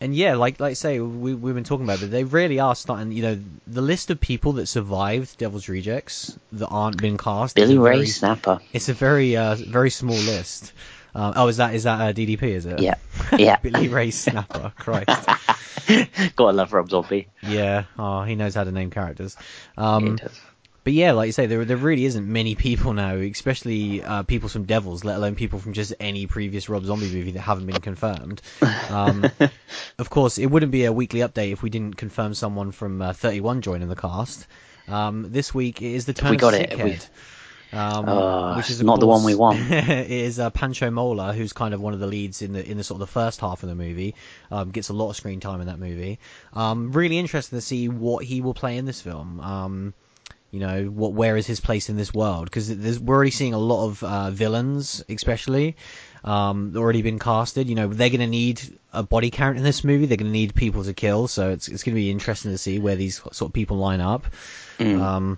and 0.01 0.13
yeah, 0.13 0.35
like 0.35 0.59
like 0.59 0.71
I 0.71 0.73
say, 0.73 0.99
we 0.99 1.33
we've 1.33 1.55
been 1.55 1.63
talking 1.63 1.85
about, 1.85 1.97
it, 1.99 2.01
but 2.01 2.11
they 2.11 2.25
really 2.25 2.59
are 2.59 2.75
starting. 2.75 3.11
You 3.11 3.21
know, 3.23 3.39
the 3.65 3.81
list 3.81 4.11
of 4.11 4.19
people 4.19 4.53
that 4.53 4.67
survived 4.67 5.37
Devil's 5.37 5.69
Rejects 5.69 6.37
that 6.51 6.67
aren't 6.67 6.97
been 6.97 7.17
cast. 7.17 7.55
Billy 7.55 7.77
Ray 7.77 7.93
very- 7.95 8.07
Snapper. 8.07 8.59
It's 8.73 8.89
a 8.89 8.93
very 8.93 9.37
uh, 9.37 9.55
very 9.55 9.89
small 9.89 10.17
list. 10.17 10.73
Um, 11.15 11.33
oh, 11.37 11.47
is 11.47 11.57
that 11.57 11.73
is 11.73 11.83
that 11.83 12.01
uh, 12.01 12.13
DDP? 12.13 12.43
Is 12.43 12.65
it? 12.65 12.81
Yeah. 12.81 12.95
Yeah. 13.37 13.55
Billy 13.57 13.87
Ray 13.87 14.11
Snapper. 14.11 14.71
Christ. 14.77 15.27
Gotta 16.35 16.55
love 16.57 16.73
Rob 16.73 16.89
Zombie. 16.89 17.27
Yeah. 17.41 17.85
Oh, 17.97 18.23
he 18.23 18.35
knows 18.35 18.53
how 18.55 18.63
to 18.63 18.71
name 18.71 18.89
characters. 18.91 19.35
He 19.75 19.81
Um, 19.81 20.15
does. 20.17 20.39
but 20.83 20.93
yeah, 20.93 21.13
like 21.13 21.27
you 21.27 21.31
say, 21.31 21.45
there 21.45 21.63
there 21.65 21.77
really 21.77 22.05
isn't 22.05 22.27
many 22.27 22.55
people 22.55 22.93
now, 22.93 23.15
especially 23.15 24.03
uh, 24.03 24.23
people 24.23 24.49
from 24.49 24.65
Devils, 24.65 25.03
let 25.03 25.15
alone 25.17 25.35
people 25.35 25.59
from 25.59 25.73
just 25.73 25.93
any 25.99 26.27
previous 26.27 26.69
Rob 26.69 26.83
Zombie 26.85 27.11
movie 27.11 27.31
that 27.31 27.41
haven't 27.41 27.65
been 27.67 27.81
confirmed. 27.81 28.41
Um, 28.89 29.25
of 29.97 30.09
course, 30.09 30.37
it 30.37 30.47
wouldn't 30.47 30.71
be 30.71 30.85
a 30.85 30.91
weekly 30.93 31.21
update 31.21 31.51
if 31.51 31.63
we 31.63 31.69
didn't 31.69 31.95
confirm 31.97 32.33
someone 32.33 32.71
from 32.71 33.01
uh, 33.01 33.13
31 33.13 33.61
joining 33.61 33.87
the 33.87 33.95
cast. 33.95 34.47
Um, 34.87 35.31
this 35.31 35.53
week 35.53 35.81
is 35.81 36.05
the 36.05 36.13
turn 36.13 36.31
we 36.31 36.35
of 36.35 36.41
got 36.41 36.53
it? 36.53 36.69
Sickhead. 36.71 36.83
We- 36.83 36.99
Um, 37.73 38.05
Oh, 38.07 38.55
which 38.57 38.69
is 38.69 38.81
not 38.81 38.99
the 38.99 39.07
one 39.07 39.23
we 39.23 39.35
want. 39.35 39.59
it 39.71 40.11
is 40.11 40.39
uh, 40.39 40.49
Pancho 40.49 40.89
Moler, 40.89 41.33
who's 41.33 41.53
kind 41.53 41.73
of 41.73 41.81
one 41.81 41.93
of 41.93 41.99
the 41.99 42.07
leads 42.07 42.41
in 42.41 42.53
the 42.53 42.69
in 42.69 42.77
the 42.77 42.83
sort 42.83 43.01
of 43.01 43.07
the 43.07 43.11
first 43.11 43.39
half 43.39 43.63
of 43.63 43.69
the 43.69 43.75
movie. 43.75 44.15
Um, 44.51 44.71
gets 44.71 44.89
a 44.89 44.93
lot 44.93 45.09
of 45.09 45.15
screen 45.15 45.39
time 45.39 45.61
in 45.61 45.67
that 45.67 45.79
movie. 45.79 46.19
Um, 46.53 46.91
really 46.91 47.17
interesting 47.17 47.57
to 47.57 47.61
see 47.61 47.89
what 47.89 48.23
he 48.23 48.41
will 48.41 48.53
play 48.53 48.77
in 48.77 48.85
this 48.85 49.01
film. 49.01 49.39
Um, 49.39 49.93
you 50.51 50.61
know, 50.61 50.85
what 50.85 51.11
where 51.11 51.35
is 51.35 51.45
his 51.45 51.59
place 51.59 51.89
in 51.89 51.97
this 51.97 52.13
world? 52.13 52.45
Because 52.45 52.99
we're 52.99 53.15
already 53.15 53.31
seeing 53.31 53.53
a 53.53 53.59
lot 53.59 53.87
of 53.87 54.03
uh, 54.03 54.31
villains, 54.31 55.03
especially, 55.09 55.75
um, 56.23 56.73
already 56.77 57.01
been 57.01 57.19
casted. 57.19 57.67
You 57.67 57.75
know, 57.75 57.87
they're 57.87 58.09
going 58.09 58.21
to 58.21 58.27
need 58.27 58.61
a 58.93 59.03
body 59.03 59.31
count 59.31 59.57
in 59.57 59.63
this 59.63 59.83
movie. 59.83 60.05
They're 60.05 60.15
going 60.17 60.31
to 60.31 60.37
need 60.37 60.55
people 60.55 60.85
to 60.85 60.93
kill. 60.93 61.27
So 61.27 61.49
it's 61.49 61.67
it's 61.67 61.83
going 61.83 61.95
to 61.95 61.99
be 61.99 62.09
interesting 62.09 62.51
to 62.51 62.57
see 62.57 62.79
where 62.79 62.95
these 62.95 63.17
sort 63.17 63.41
of 63.41 63.53
people 63.53 63.77
line 63.77 63.99
up. 63.99 64.27
Mm. 64.79 65.37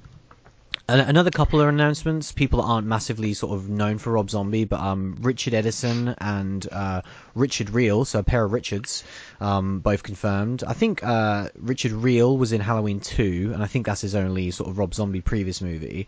An- 0.89 0.99
Another 1.01 1.31
couple 1.31 1.59
of 1.61 1.67
announcements. 1.67 2.31
People 2.31 2.61
that 2.61 2.67
aren't 2.67 2.87
massively 2.87 3.33
sort 3.33 3.53
of 3.53 3.69
known 3.69 3.97
for 3.97 4.11
Rob 4.11 4.29
Zombie, 4.29 4.65
but 4.65 4.79
um, 4.79 5.17
Richard 5.21 5.53
Edson 5.53 6.15
and 6.19 6.67
uh, 6.71 7.01
Richard 7.35 7.67
Riehle, 7.67 8.05
so 8.05 8.19
a 8.19 8.23
pair 8.23 8.43
of 8.43 8.53
Richards, 8.53 9.03
um, 9.41 9.79
both 9.79 10.03
confirmed. 10.03 10.63
I 10.65 10.73
think 10.73 11.03
uh, 11.03 11.49
Richard 11.57 11.91
Riehle 11.91 12.37
was 12.37 12.53
in 12.53 12.61
Halloween 12.61 12.99
2, 12.99 13.51
and 13.53 13.61
I 13.61 13.67
think 13.67 13.85
that's 13.85 14.01
his 14.01 14.15
only 14.15 14.51
sort 14.51 14.69
of 14.69 14.77
Rob 14.77 14.93
Zombie 14.93 15.21
previous 15.21 15.61
movie. 15.61 16.07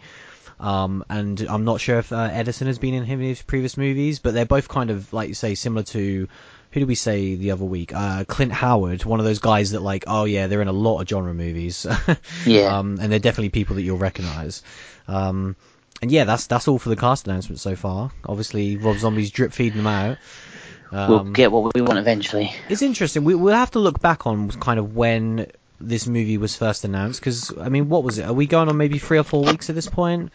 Um, 0.60 1.06
and 1.10 1.40
I'm 1.42 1.64
not 1.64 1.80
sure 1.80 2.00
if 2.00 2.12
uh, 2.12 2.30
Edson 2.32 2.68
has 2.68 2.80
been 2.80 2.94
in 2.94 3.04
his 3.06 3.42
previous 3.42 3.78
movies, 3.78 4.20
but 4.20 4.34
they're 4.34 4.46
both 4.46 4.68
kind 4.68 4.90
of 4.90 5.12
like 5.14 5.30
you 5.30 5.34
say 5.34 5.56
similar 5.56 5.84
to 5.84 6.28
who 6.72 6.80
did 6.80 6.88
we 6.88 6.96
say 6.96 7.36
the 7.36 7.52
other 7.52 7.66
week? 7.66 7.94
Uh, 7.94 8.24
Clint 8.26 8.52
Howard, 8.52 9.04
one 9.06 9.20
of 9.20 9.26
those 9.26 9.40
guys 9.40 9.72
that 9.72 9.82
like, 9.82 10.04
oh 10.08 10.26
yeah, 10.26 10.48
they're 10.48 10.62
in 10.62 10.68
a 10.68 10.74
lot 10.74 11.02
of 11.02 11.08
genre 11.10 11.34
movies. 11.34 11.86
Yeah. 12.46 12.78
Um, 12.78 13.00
and 13.02 13.12
they're 13.12 13.20
definitely 13.20 13.50
people 13.50 13.76
that 13.76 13.82
you'll 13.82 13.98
recognise. 13.98 14.64
Um, 15.08 15.56
and 16.02 16.12
yeah, 16.12 16.24
that's 16.24 16.48
that's 16.48 16.68
all 16.68 16.80
for 16.80 16.90
the 16.90 16.96
cast 16.96 17.28
announcement 17.28 17.60
so 17.60 17.76
far. 17.76 18.12
Obviously, 18.26 18.78
Rob 18.78 18.98
Zombie's 18.98 19.32
drip 19.32 19.52
feeding 19.52 19.78
them 19.78 19.88
out. 19.88 20.18
Um, 20.92 21.10
we'll 21.10 21.24
get 21.26 21.52
what 21.52 21.74
we 21.76 21.82
want 21.82 22.00
eventually. 22.00 22.54
it's 22.70 22.82
interesting. 22.82 23.24
We, 23.24 23.36
we'll 23.36 23.54
have 23.56 23.72
to 23.72 23.80
look 23.80 24.00
back 24.00 24.26
on 24.26 24.50
kind 24.50 24.80
of 24.80 24.96
when 24.96 25.52
this 25.80 26.08
movie 26.08 26.38
was 26.38 26.56
first 26.56 26.84
announced, 26.84 27.20
because 27.20 27.56
I 27.60 27.70
mean, 27.70 27.90
what 27.90 28.04
was 28.04 28.18
it? 28.18 28.26
Are 28.26 28.34
we 28.34 28.48
going 28.48 28.70
on 28.70 28.78
maybe 28.78 28.98
three 28.98 29.18
or 29.18 29.24
four 29.24 29.44
weeks 29.44 29.70
at 29.70 29.76
this 29.76 29.88
point? 29.88 30.32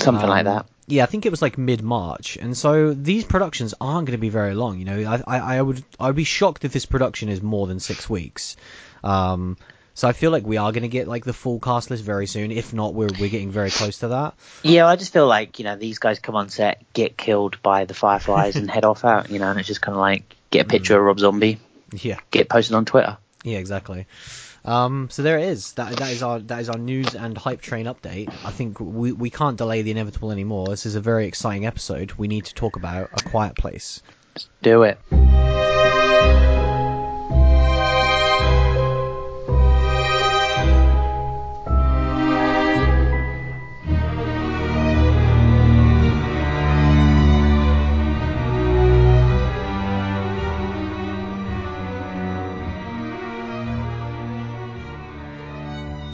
Something 0.00 0.28
like 0.28 0.46
Um, 0.46 0.54
that. 0.54 0.66
Yeah, 0.86 1.02
I 1.02 1.06
think 1.06 1.26
it 1.26 1.30
was 1.30 1.42
like 1.42 1.58
mid 1.58 1.82
March, 1.82 2.36
and 2.38 2.56
so 2.56 2.94
these 2.94 3.24
productions 3.24 3.74
aren't 3.80 4.06
going 4.06 4.16
to 4.16 4.20
be 4.20 4.30
very 4.30 4.54
long. 4.54 4.78
You 4.78 4.84
know, 4.86 5.20
I, 5.26 5.36
I, 5.38 5.56
I 5.58 5.62
would 5.62 5.84
I 6.00 6.06
would 6.06 6.16
be 6.16 6.24
shocked 6.24 6.64
if 6.64 6.72
this 6.72 6.86
production 6.86 7.28
is 7.28 7.42
more 7.42 7.66
than 7.66 7.78
six 7.78 8.08
weeks. 8.08 8.56
Um, 9.04 9.58
so 9.94 10.08
I 10.08 10.12
feel 10.12 10.30
like 10.30 10.46
we 10.46 10.56
are 10.56 10.72
going 10.72 10.82
to 10.84 10.88
get 10.88 11.06
like 11.08 11.24
the 11.24 11.32
full 11.34 11.58
cast 11.60 11.90
list 11.90 12.04
very 12.04 12.26
soon. 12.26 12.52
If 12.52 12.72
not, 12.72 12.94
we're 12.94 13.08
we're 13.20 13.28
getting 13.28 13.50
very 13.50 13.70
close 13.70 13.98
to 13.98 14.08
that. 14.08 14.34
Yeah, 14.62 14.86
I 14.86 14.96
just 14.96 15.12
feel 15.12 15.26
like 15.26 15.58
you 15.58 15.64
know 15.66 15.76
these 15.76 15.98
guys 15.98 16.20
come 16.20 16.36
on 16.36 16.48
set, 16.48 16.82
get 16.94 17.18
killed 17.18 17.60
by 17.62 17.84
the 17.84 17.94
Fireflies, 17.94 18.56
and 18.56 18.70
head 18.76 18.84
off 18.86 19.04
out. 19.04 19.28
You 19.30 19.40
know, 19.40 19.50
and 19.50 19.58
it's 19.58 19.68
just 19.68 19.82
kind 19.82 19.94
of 19.94 20.00
like 20.00 20.36
get 20.50 20.64
a 20.66 20.68
picture 20.68 20.96
of 20.98 21.04
Rob 21.04 21.18
Zombie, 21.18 21.58
Yeah, 21.92 22.18
get 22.30 22.48
posted 22.48 22.74
on 22.76 22.86
Twitter. 22.86 23.18
yeah, 23.44 23.58
exactly. 23.58 24.06
Um, 24.64 25.08
so 25.10 25.22
there 25.22 25.38
it 25.38 25.48
is. 25.48 25.72
That 25.72 25.96
that 25.96 26.12
is 26.12 26.22
our 26.22 26.40
that 26.40 26.60
is 26.60 26.68
our 26.68 26.78
news 26.78 27.14
and 27.14 27.36
hype 27.36 27.60
train 27.60 27.86
update. 27.86 28.28
I 28.44 28.50
think 28.50 28.80
we 28.80 29.12
we 29.12 29.30
can't 29.30 29.56
delay 29.56 29.82
the 29.82 29.90
inevitable 29.90 30.30
anymore. 30.30 30.68
This 30.68 30.86
is 30.86 30.94
a 30.94 31.00
very 31.00 31.26
exciting 31.26 31.66
episode. 31.66 32.12
We 32.12 32.28
need 32.28 32.46
to 32.46 32.54
talk 32.54 32.76
about 32.76 33.10
a 33.12 33.28
quiet 33.28 33.56
place. 33.56 34.02
Do 34.62 34.82
it. 34.82 34.98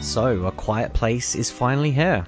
So, 0.05 0.45
A 0.45 0.51
Quiet 0.51 0.93
Place 0.93 1.35
is 1.35 1.49
finally 1.49 1.91
here. 1.91 2.25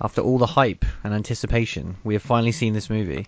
After 0.00 0.20
all 0.20 0.38
the 0.38 0.46
hype 0.46 0.84
and 1.02 1.12
anticipation, 1.14 1.96
we 2.04 2.14
have 2.14 2.22
finally 2.22 2.52
seen 2.52 2.74
this 2.74 2.90
movie. 2.90 3.26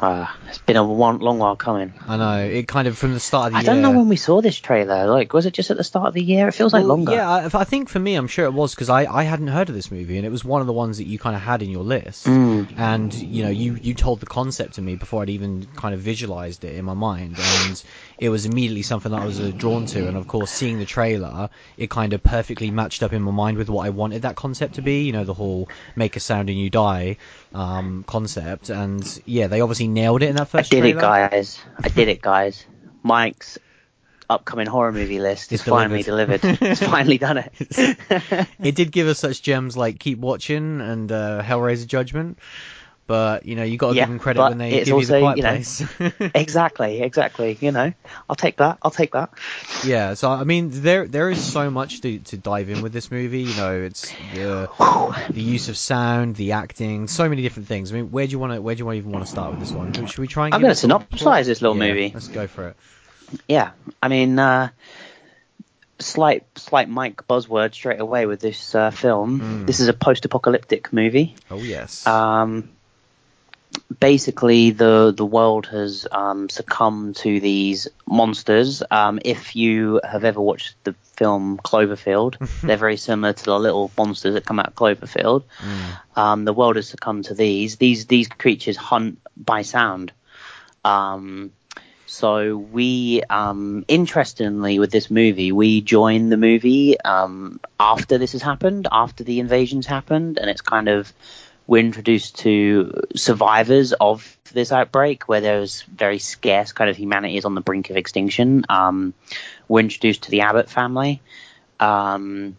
Uh, 0.00 0.26
it's 0.48 0.58
been 0.58 0.76
a 0.76 0.84
one, 0.84 1.18
long 1.18 1.38
while 1.38 1.56
coming. 1.56 1.92
I 2.06 2.16
know, 2.16 2.38
it 2.38 2.68
kind 2.68 2.86
of 2.88 2.96
from 2.96 3.14
the 3.14 3.20
start 3.20 3.48
of 3.48 3.52
the 3.52 3.58
I 3.58 3.60
year. 3.62 3.70
I 3.70 3.74
don't 3.74 3.82
know 3.82 3.98
when 3.98 4.08
we 4.08 4.16
saw 4.16 4.40
this 4.40 4.56
trailer. 4.56 5.06
Like, 5.06 5.32
was 5.32 5.46
it 5.46 5.54
just 5.54 5.70
at 5.70 5.76
the 5.76 5.84
start 5.84 6.08
of 6.08 6.14
the 6.14 6.22
year? 6.22 6.48
It 6.48 6.52
feels 6.52 6.72
like 6.72 6.84
longer. 6.84 7.12
Yeah, 7.12 7.28
I, 7.28 7.44
I 7.52 7.64
think 7.64 7.88
for 7.88 7.98
me, 7.98 8.14
I'm 8.14 8.28
sure 8.28 8.44
it 8.44 8.52
was 8.52 8.74
because 8.74 8.90
I, 8.90 9.06
I 9.06 9.22
hadn't 9.22 9.48
heard 9.48 9.68
of 9.68 9.74
this 9.74 9.90
movie, 9.90 10.16
and 10.16 10.26
it 10.26 10.30
was 10.30 10.44
one 10.44 10.60
of 10.60 10.66
the 10.66 10.72
ones 10.72 10.98
that 10.98 11.06
you 11.06 11.18
kind 11.18 11.34
of 11.34 11.42
had 11.42 11.62
in 11.62 11.70
your 11.70 11.84
list. 11.84 12.26
Mm. 12.26 12.78
And 12.78 13.14
you 13.14 13.44
know, 13.44 13.50
you 13.50 13.78
you 13.80 13.94
told 13.94 14.20
the 14.20 14.26
concept 14.26 14.74
to 14.74 14.82
me 14.82 14.96
before 14.96 15.22
I'd 15.22 15.30
even 15.30 15.66
kind 15.76 15.94
of 15.94 16.00
visualized 16.00 16.64
it 16.64 16.74
in 16.74 16.84
my 16.84 16.94
mind, 16.94 17.36
and 17.38 17.82
it 18.18 18.28
was 18.28 18.46
immediately 18.46 18.82
something 18.82 19.12
that 19.12 19.22
I 19.22 19.26
was 19.26 19.40
uh, 19.40 19.52
drawn 19.56 19.86
to. 19.86 20.06
And 20.06 20.16
of 20.16 20.28
course, 20.28 20.50
seeing 20.50 20.78
the 20.78 20.86
trailer, 20.86 21.50
it 21.76 21.90
kind 21.90 22.12
of 22.12 22.22
perfectly 22.22 22.70
matched 22.70 23.02
up 23.02 23.12
in 23.12 23.22
my 23.22 23.32
mind 23.32 23.58
with 23.58 23.68
what 23.68 23.86
I 23.86 23.90
wanted 23.90 24.22
that 24.22 24.36
concept 24.36 24.74
to 24.74 24.82
be. 24.82 25.04
You 25.04 25.12
know, 25.12 25.24
the 25.24 25.34
whole 25.34 25.68
make 25.96 26.16
a 26.16 26.20
sound 26.20 26.50
and 26.50 26.58
you 26.58 26.70
die 26.70 27.16
um, 27.54 28.04
concept. 28.06 28.70
And 28.70 29.22
yeah, 29.24 29.46
they 29.46 29.60
obviously 29.68 29.88
nailed 29.88 30.22
it 30.22 30.30
in 30.30 30.36
that 30.36 30.48
first. 30.48 30.72
I 30.72 30.76
did 30.76 30.80
trailer. 30.80 30.98
it, 30.98 31.30
guys. 31.30 31.60
I 31.78 31.88
did 31.90 32.08
it, 32.08 32.22
guys. 32.22 32.64
Mike's 33.02 33.58
upcoming 34.30 34.66
horror 34.66 34.92
movie 34.92 35.20
list 35.20 35.52
is 35.52 35.62
finally 35.62 36.02
delivered. 36.02 36.40
delivered. 36.40 36.66
it's 36.66 36.82
finally 36.82 37.18
done 37.18 37.38
it. 37.38 37.52
it 38.58 38.74
did 38.74 38.90
give 38.90 39.08
us 39.08 39.18
such 39.18 39.42
gems 39.42 39.76
like 39.76 39.98
Keep 39.98 40.20
Watching 40.20 40.80
and 40.80 41.12
uh, 41.12 41.42
Hellraiser 41.42 41.86
Judgment, 41.86 42.38
but 43.08 43.44
you 43.46 43.56
know 43.56 43.64
you 43.64 43.76
got 43.76 43.88
to 43.88 43.94
Yeah, 43.96 44.02
give 44.02 44.10
them 44.10 44.18
credit 44.20 44.40
when 44.40 44.58
they 44.58 44.70
give 44.70 44.86
you 44.86 44.94
the 44.94 44.94
also, 44.94 45.18
Quiet 45.18 45.36
you 45.38 45.42
know, 45.42 45.50
Place. 45.50 45.84
exactly, 46.34 47.02
exactly. 47.02 47.58
You 47.60 47.72
know, 47.72 47.92
I'll 48.30 48.36
take 48.36 48.58
that. 48.58 48.78
I'll 48.82 48.92
take 48.92 49.12
that. 49.12 49.30
yeah, 49.82 50.14
so 50.14 50.30
I 50.30 50.44
mean 50.44 50.70
there 50.70 51.08
there 51.08 51.30
is 51.30 51.40
so 51.40 51.70
much 51.70 52.00
to, 52.02 52.18
to 52.20 52.36
dive 52.36 52.68
in 52.68 52.80
with 52.82 52.92
this 52.92 53.10
movie. 53.10 53.40
You 53.42 53.54
know, 53.54 53.80
it's 53.80 54.12
the 54.30 54.68
the 55.32 55.42
use 55.42 55.68
of 55.68 55.76
sound, 55.76 56.36
the 56.36 56.52
acting, 56.52 57.08
so 57.08 57.28
many 57.28 57.42
different 57.42 57.66
things. 57.68 57.90
I 57.92 57.96
mean, 57.96 58.10
where 58.10 58.26
do 58.26 58.32
you 58.32 58.38
want 58.38 58.52
to 58.52 58.62
where 58.62 58.74
do 58.74 58.84
you 58.84 58.92
even 58.92 59.10
want 59.10 59.24
to 59.24 59.30
start 59.30 59.50
with 59.50 59.58
this 59.58 59.74
one? 59.74 59.92
Should 60.06 60.18
we 60.18 60.28
try 60.28 60.46
and? 60.46 60.54
I'm 60.54 60.60
gonna 60.60 60.72
it 60.72 60.76
synopsize 60.76 61.46
this 61.46 61.62
little 61.62 61.76
Yeah, 61.76 61.88
movie. 61.88 62.10
Let's 62.14 62.28
go 62.28 62.46
for 62.46 62.68
it. 62.68 62.76
Yeah, 63.46 63.72
I 64.02 64.08
mean, 64.08 64.38
uh, 64.38 64.70
slight 65.98 66.44
slight 66.56 66.88
Mike 66.88 67.26
buzzword 67.28 67.74
straight 67.74 68.00
away 68.00 68.26
with 68.26 68.40
this 68.40 68.74
uh, 68.74 68.90
film. 68.90 69.40
Mm. 69.40 69.66
This 69.66 69.80
is 69.80 69.88
a 69.88 69.92
post-apocalyptic 69.92 70.92
movie. 70.92 71.34
Oh 71.50 71.62
yes. 71.62 72.06
Um, 72.06 72.70
basically, 74.00 74.70
the 74.70 75.12
the 75.16 75.24
world 75.24 75.66
has 75.66 76.06
um, 76.10 76.48
succumbed 76.48 77.16
to 77.16 77.40
these 77.40 77.88
monsters. 78.06 78.82
Um, 78.90 79.18
if 79.24 79.56
you 79.56 80.00
have 80.04 80.24
ever 80.24 80.40
watched 80.40 80.74
the 80.84 80.94
film 81.16 81.58
Cloverfield, 81.58 82.36
they're 82.62 82.76
very 82.76 82.96
similar 82.96 83.32
to 83.32 83.44
the 83.44 83.58
little 83.58 83.90
monsters 83.96 84.34
that 84.34 84.46
come 84.46 84.60
out 84.60 84.68
of 84.68 84.74
Cloverfield. 84.74 85.44
Mm. 85.58 86.16
Um, 86.16 86.44
the 86.44 86.52
world 86.52 86.76
has 86.76 86.88
succumbed 86.88 87.26
to 87.26 87.34
these. 87.34 87.76
These 87.76 88.06
these 88.06 88.28
creatures 88.28 88.76
hunt 88.76 89.20
by 89.36 89.62
sound. 89.62 90.12
Um, 90.84 91.52
So 92.06 92.56
we, 92.56 93.22
um, 93.28 93.84
interestingly, 93.86 94.78
with 94.78 94.90
this 94.90 95.10
movie, 95.10 95.52
we 95.52 95.82
join 95.82 96.30
the 96.30 96.38
movie 96.38 96.98
um, 96.98 97.60
after 97.78 98.16
this 98.16 98.32
has 98.32 98.40
happened, 98.40 98.88
after 98.90 99.24
the 99.24 99.40
invasions 99.40 99.86
happened, 99.86 100.38
and 100.38 100.48
it's 100.48 100.62
kind 100.62 100.88
of 100.88 101.12
we're 101.68 101.84
introduced 101.84 102.38
to 102.38 103.02
survivors 103.14 103.92
of 103.92 104.38
this 104.52 104.72
outbreak 104.72 105.28
where 105.28 105.42
there's 105.42 105.82
very 105.82 106.18
scarce 106.18 106.72
kind 106.72 106.88
of 106.88 106.96
humanity 106.96 107.36
is 107.36 107.44
on 107.44 107.54
the 107.54 107.60
brink 107.60 107.90
of 107.90 107.96
extinction. 107.98 108.64
Um, 108.70 109.12
we're 109.68 109.80
introduced 109.80 110.22
to 110.22 110.30
the 110.30 110.40
Abbott 110.40 110.70
family. 110.70 111.20
Um, 111.78 112.56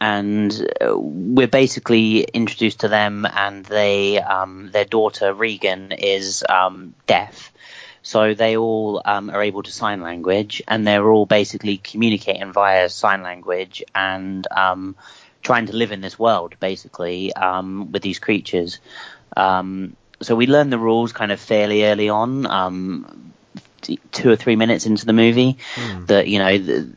and 0.00 0.52
we're 0.80 1.46
basically 1.46 2.22
introduced 2.22 2.80
to 2.80 2.88
them, 2.88 3.24
and 3.24 3.64
they, 3.64 4.18
um, 4.20 4.70
their 4.72 4.84
daughter 4.84 5.32
Regan 5.32 5.92
is 5.92 6.44
um, 6.48 6.94
deaf, 7.06 7.52
so 8.02 8.34
they 8.34 8.56
all 8.56 9.00
um, 9.04 9.30
are 9.30 9.42
able 9.42 9.62
to 9.62 9.70
sign 9.70 10.02
language, 10.02 10.60
and 10.66 10.84
they're 10.84 11.08
all 11.08 11.26
basically 11.26 11.76
communicating 11.76 12.52
via 12.52 12.88
sign 12.88 13.22
language 13.22 13.84
and 13.94 14.46
um, 14.50 14.96
trying 15.48 15.64
to 15.64 15.74
live 15.74 15.92
in 15.92 16.02
this 16.02 16.18
world, 16.18 16.54
basically, 16.60 17.32
um, 17.32 17.90
with 17.90 18.02
these 18.02 18.18
creatures. 18.18 18.80
Um, 19.34 19.96
so 20.20 20.36
we 20.36 20.46
learn 20.46 20.68
the 20.68 20.78
rules 20.78 21.14
kind 21.14 21.32
of 21.32 21.40
fairly 21.40 21.84
early 21.86 22.10
on, 22.10 22.44
um, 22.44 23.32
two 24.12 24.30
or 24.30 24.36
three 24.36 24.56
minutes 24.56 24.84
into 24.84 25.06
the 25.06 25.14
movie, 25.14 25.56
mm. 25.74 26.06
that 26.08 26.28
you 26.28 26.38
know 26.38 26.58
the, 26.58 26.92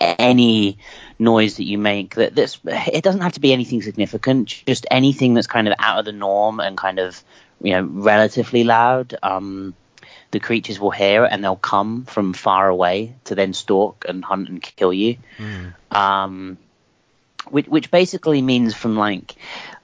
any 0.00 0.76
noise 1.18 1.56
that 1.56 1.64
you 1.64 1.78
make 1.78 2.16
that 2.16 2.34
this 2.34 2.58
it 2.64 3.02
doesn't 3.02 3.22
have 3.22 3.32
to 3.32 3.40
be 3.40 3.52
anything 3.52 3.80
significant 3.80 4.48
just 4.66 4.84
anything 4.90 5.32
that's 5.32 5.46
kind 5.46 5.68
of 5.68 5.74
out 5.78 6.00
of 6.00 6.04
the 6.04 6.12
norm 6.12 6.58
and 6.58 6.76
kind 6.76 6.98
of 6.98 7.22
you 7.62 7.70
know 7.72 7.84
relatively 7.84 8.64
loud 8.64 9.16
um 9.22 9.72
the 10.34 10.40
creatures 10.40 10.80
will 10.80 10.90
hear 10.90 11.24
and 11.24 11.44
they'll 11.44 11.54
come 11.54 12.04
from 12.04 12.32
far 12.32 12.68
away 12.68 13.14
to 13.22 13.36
then 13.36 13.52
stalk 13.52 14.04
and 14.08 14.24
hunt 14.24 14.48
and 14.48 14.60
kill 14.60 14.92
you. 14.92 15.16
Mm. 15.38 15.74
Which, 17.50 17.66
which 17.66 17.90
basically 17.90 18.40
means 18.42 18.74
from 18.74 18.96
like 18.96 19.34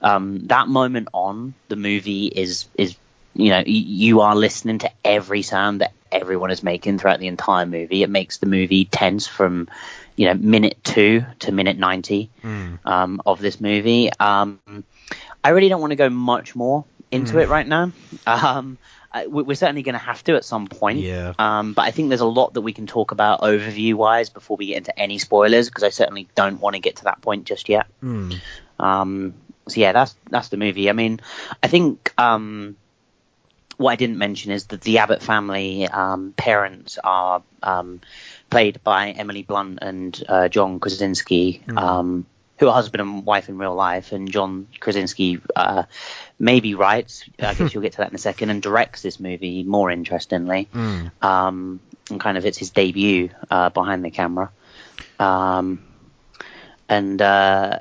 um, 0.01 0.47
that 0.47 0.67
moment 0.67 1.09
on, 1.13 1.53
the 1.67 1.75
movie 1.75 2.27
is 2.27 2.67
is 2.75 2.95
you 3.33 3.49
know 3.49 3.63
you 3.65 4.21
are 4.21 4.35
listening 4.35 4.79
to 4.79 4.91
every 5.05 5.41
sound 5.41 5.81
that 5.81 5.93
everyone 6.11 6.51
is 6.51 6.63
making 6.63 6.97
throughout 6.97 7.19
the 7.19 7.27
entire 7.27 7.65
movie. 7.65 8.03
It 8.03 8.09
makes 8.09 8.37
the 8.37 8.47
movie 8.47 8.85
tense 8.85 9.27
from 9.27 9.69
you 10.15 10.27
know 10.27 10.33
minute 10.33 10.83
two 10.83 11.23
to 11.39 11.51
minute 11.51 11.77
ninety 11.77 12.29
mm. 12.43 12.79
um, 12.85 13.21
of 13.25 13.39
this 13.39 13.61
movie. 13.61 14.11
Um, 14.19 14.59
I 15.43 15.49
really 15.49 15.69
don't 15.69 15.81
want 15.81 15.91
to 15.91 15.97
go 15.97 16.09
much 16.09 16.55
more 16.55 16.85
into 17.11 17.33
mm. 17.33 17.43
it 17.43 17.49
right 17.49 17.67
now. 17.67 17.91
Um, 18.25 18.77
we're 19.27 19.55
certainly 19.55 19.81
going 19.83 19.93
to 19.93 19.99
have 19.99 20.23
to 20.23 20.35
at 20.35 20.45
some 20.45 20.67
point. 20.67 20.99
Yeah. 20.99 21.33
Um, 21.37 21.73
but 21.73 21.83
I 21.83 21.91
think 21.91 22.09
there's 22.09 22.21
a 22.21 22.25
lot 22.25 22.53
that 22.53 22.61
we 22.61 22.73
can 22.73 22.87
talk 22.87 23.11
about 23.11 23.41
overview 23.41 23.93
wise 23.93 24.29
before 24.29 24.57
we 24.57 24.67
get 24.67 24.77
into 24.77 24.97
any 24.97 25.17
spoilers 25.17 25.69
because 25.69 25.83
I 25.83 25.89
certainly 25.89 26.27
don't 26.35 26.61
want 26.61 26.75
to 26.75 26.79
get 26.79 26.97
to 26.97 27.03
that 27.05 27.21
point 27.21 27.45
just 27.45 27.67
yet. 27.67 27.87
Mm. 28.01 28.39
Um, 28.79 29.33
so 29.67 29.79
yeah, 29.79 29.91
that's 29.91 30.15
that's 30.29 30.49
the 30.49 30.57
movie. 30.57 30.89
I 30.89 30.93
mean, 30.93 31.19
I 31.61 31.67
think 31.67 32.13
um, 32.17 32.77
what 33.77 33.91
I 33.91 33.95
didn't 33.95 34.17
mention 34.17 34.51
is 34.51 34.67
that 34.67 34.81
the 34.81 34.99
Abbott 34.99 35.21
family 35.21 35.87
um, 35.87 36.33
parents 36.35 36.97
are 37.03 37.43
um, 37.61 38.01
played 38.49 38.83
by 38.83 39.11
Emily 39.11 39.43
Blunt 39.43 39.79
and 39.81 40.23
uh, 40.27 40.47
John 40.47 40.79
Krasinski. 40.79 41.63
Mm 41.67 42.25
who 42.61 42.67
are 42.67 42.73
husband 42.73 43.01
and 43.01 43.25
wife 43.25 43.49
in 43.49 43.57
real 43.57 43.73
life, 43.73 44.11
and 44.11 44.31
John 44.31 44.67
Krasinski 44.79 45.41
uh, 45.55 45.83
maybe 46.37 46.75
writes. 46.75 47.25
I 47.39 47.55
guess 47.55 47.73
you'll 47.73 47.81
get 47.81 47.93
to 47.93 47.97
that 47.97 48.09
in 48.09 48.15
a 48.15 48.19
second, 48.19 48.51
and 48.51 48.61
directs 48.61 49.01
this 49.01 49.19
movie 49.19 49.63
more 49.63 49.89
interestingly. 49.89 50.69
Mm. 50.71 51.11
Um, 51.23 51.79
and 52.11 52.19
kind 52.19 52.37
of 52.37 52.45
it's 52.45 52.59
his 52.59 52.69
debut 52.69 53.31
uh, 53.49 53.69
behind 53.71 54.05
the 54.05 54.11
camera. 54.11 54.51
Um, 55.17 55.83
and 56.87 57.19
uh, 57.19 57.79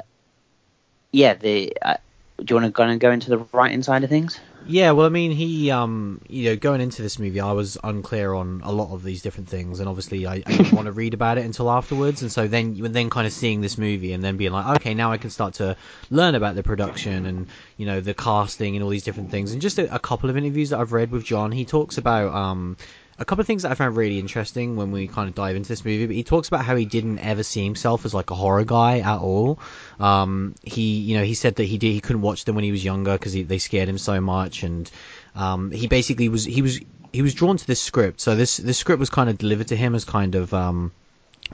yeah, 1.13 1.35
the 1.35 1.77
uh, 1.83 1.97
do 2.39 2.55
you 2.55 2.61
want 2.61 2.75
to 2.75 2.99
go 2.99 3.11
into 3.11 3.29
the 3.29 3.39
writing 3.53 3.83
side 3.83 4.03
of 4.03 4.09
things? 4.09 4.41
Yeah, 4.63 4.91
well, 4.91 5.07
I 5.07 5.09
mean, 5.09 5.33
he, 5.33 5.71
um, 5.71 6.21
you 6.29 6.51
know, 6.51 6.57
going 6.57 6.83
into 6.83 7.01
this 7.01 7.19
movie, 7.19 7.41
I 7.41 7.53
was 7.53 7.79
unclear 7.83 8.35
on 8.35 8.61
a 8.63 8.71
lot 8.71 8.93
of 8.93 9.03
these 9.03 9.23
different 9.23 9.49
things, 9.49 9.81
and 9.81 9.89
obviously, 9.89 10.27
I, 10.27 10.35
I 10.35 10.53
didn't 10.53 10.73
want 10.73 10.85
to 10.85 10.93
read 10.93 11.15
about 11.15 11.39
it 11.39 11.47
until 11.47 11.71
afterwards, 11.71 12.21
and 12.21 12.31
so 12.31 12.47
then, 12.47 12.75
then 12.93 13.09
kind 13.09 13.27
of 13.27 13.33
seeing 13.33 13.63
this 13.63 13.79
movie, 13.79 14.13
and 14.13 14.23
then 14.23 14.37
being 14.37 14.53
like, 14.53 14.77
okay, 14.77 14.93
now 14.93 15.13
I 15.13 15.17
can 15.17 15.31
start 15.31 15.55
to 15.55 15.77
learn 16.11 16.35
about 16.35 16.57
the 16.57 16.63
production 16.63 17.25
and 17.25 17.47
you 17.79 17.87
know 17.87 18.01
the 18.03 18.13
casting 18.13 18.77
and 18.77 18.83
all 18.85 18.91
these 18.91 19.03
different 19.03 19.31
things, 19.31 19.53
and 19.53 19.63
just 19.63 19.79
a, 19.79 19.95
a 19.95 19.99
couple 19.99 20.29
of 20.29 20.37
interviews 20.37 20.71
that 20.71 20.79
I've 20.79 20.93
read 20.93 21.11
with 21.11 21.25
John, 21.25 21.53
he 21.53 21.65
talks 21.65 21.97
about, 21.97 22.35
um, 22.35 22.77
a 23.21 23.25
couple 23.27 23.43
of 23.43 23.47
things 23.47 23.63
that 23.63 23.71
I 23.71 23.75
found 23.75 23.97
really 23.97 24.19
interesting 24.19 24.77
when 24.77 24.93
we 24.93 25.07
kind 25.07 25.29
of 25.29 25.35
dive 25.35 25.55
into 25.55 25.69
this 25.69 25.85
movie. 25.85 26.07
But 26.07 26.17
he 26.17 26.25
talks 26.25 26.49
about 26.49 26.65
how 26.65 26.75
he 26.75 26.87
didn't 26.87 27.19
ever 27.19 27.43
see 27.43 27.63
himself 27.63 28.07
as 28.07 28.15
like 28.15 28.31
a 28.31 28.35
horror 28.35 28.65
guy 28.65 29.01
at 29.01 29.19
all. 29.19 29.59
Um, 30.01 30.55
he, 30.65 30.99
you 31.01 31.19
know, 31.19 31.25
he 31.25 31.35
said 31.35 31.57
that 31.57 31.65
he 31.65 31.77
did 31.77 31.93
he 31.93 32.01
couldn't 32.01 32.23
watch 32.23 32.47
them 32.47 32.55
when 32.55 32.65
he 32.65 32.73
was 32.73 32.83
younger 32.83 33.13
because 33.13 33.35
they 33.35 33.59
scared 33.59 33.91
him 33.91 33.99
so 33.99 34.21
much, 34.23 34.63
and 34.63 34.91
um, 35.37 35.71
he 35.71 35.87
basically 35.87 36.31
was 36.31 36.45
he 36.47 36.63
was 36.63 36.81
he 37.13 37.21
was 37.21 37.35
drawn 37.35 37.59
to 37.59 37.67
this 37.67 37.81
script. 37.81 38.21
So 38.23 38.35
this 38.37 38.57
this 38.57 38.79
script 38.79 38.99
was 38.99 39.11
kind 39.11 39.29
of 39.29 39.37
delivered 39.37 39.69
to 39.69 39.77
him 39.77 39.95
as 39.95 40.07
kind 40.07 40.35
of 40.35 40.55
um, 40.55 40.91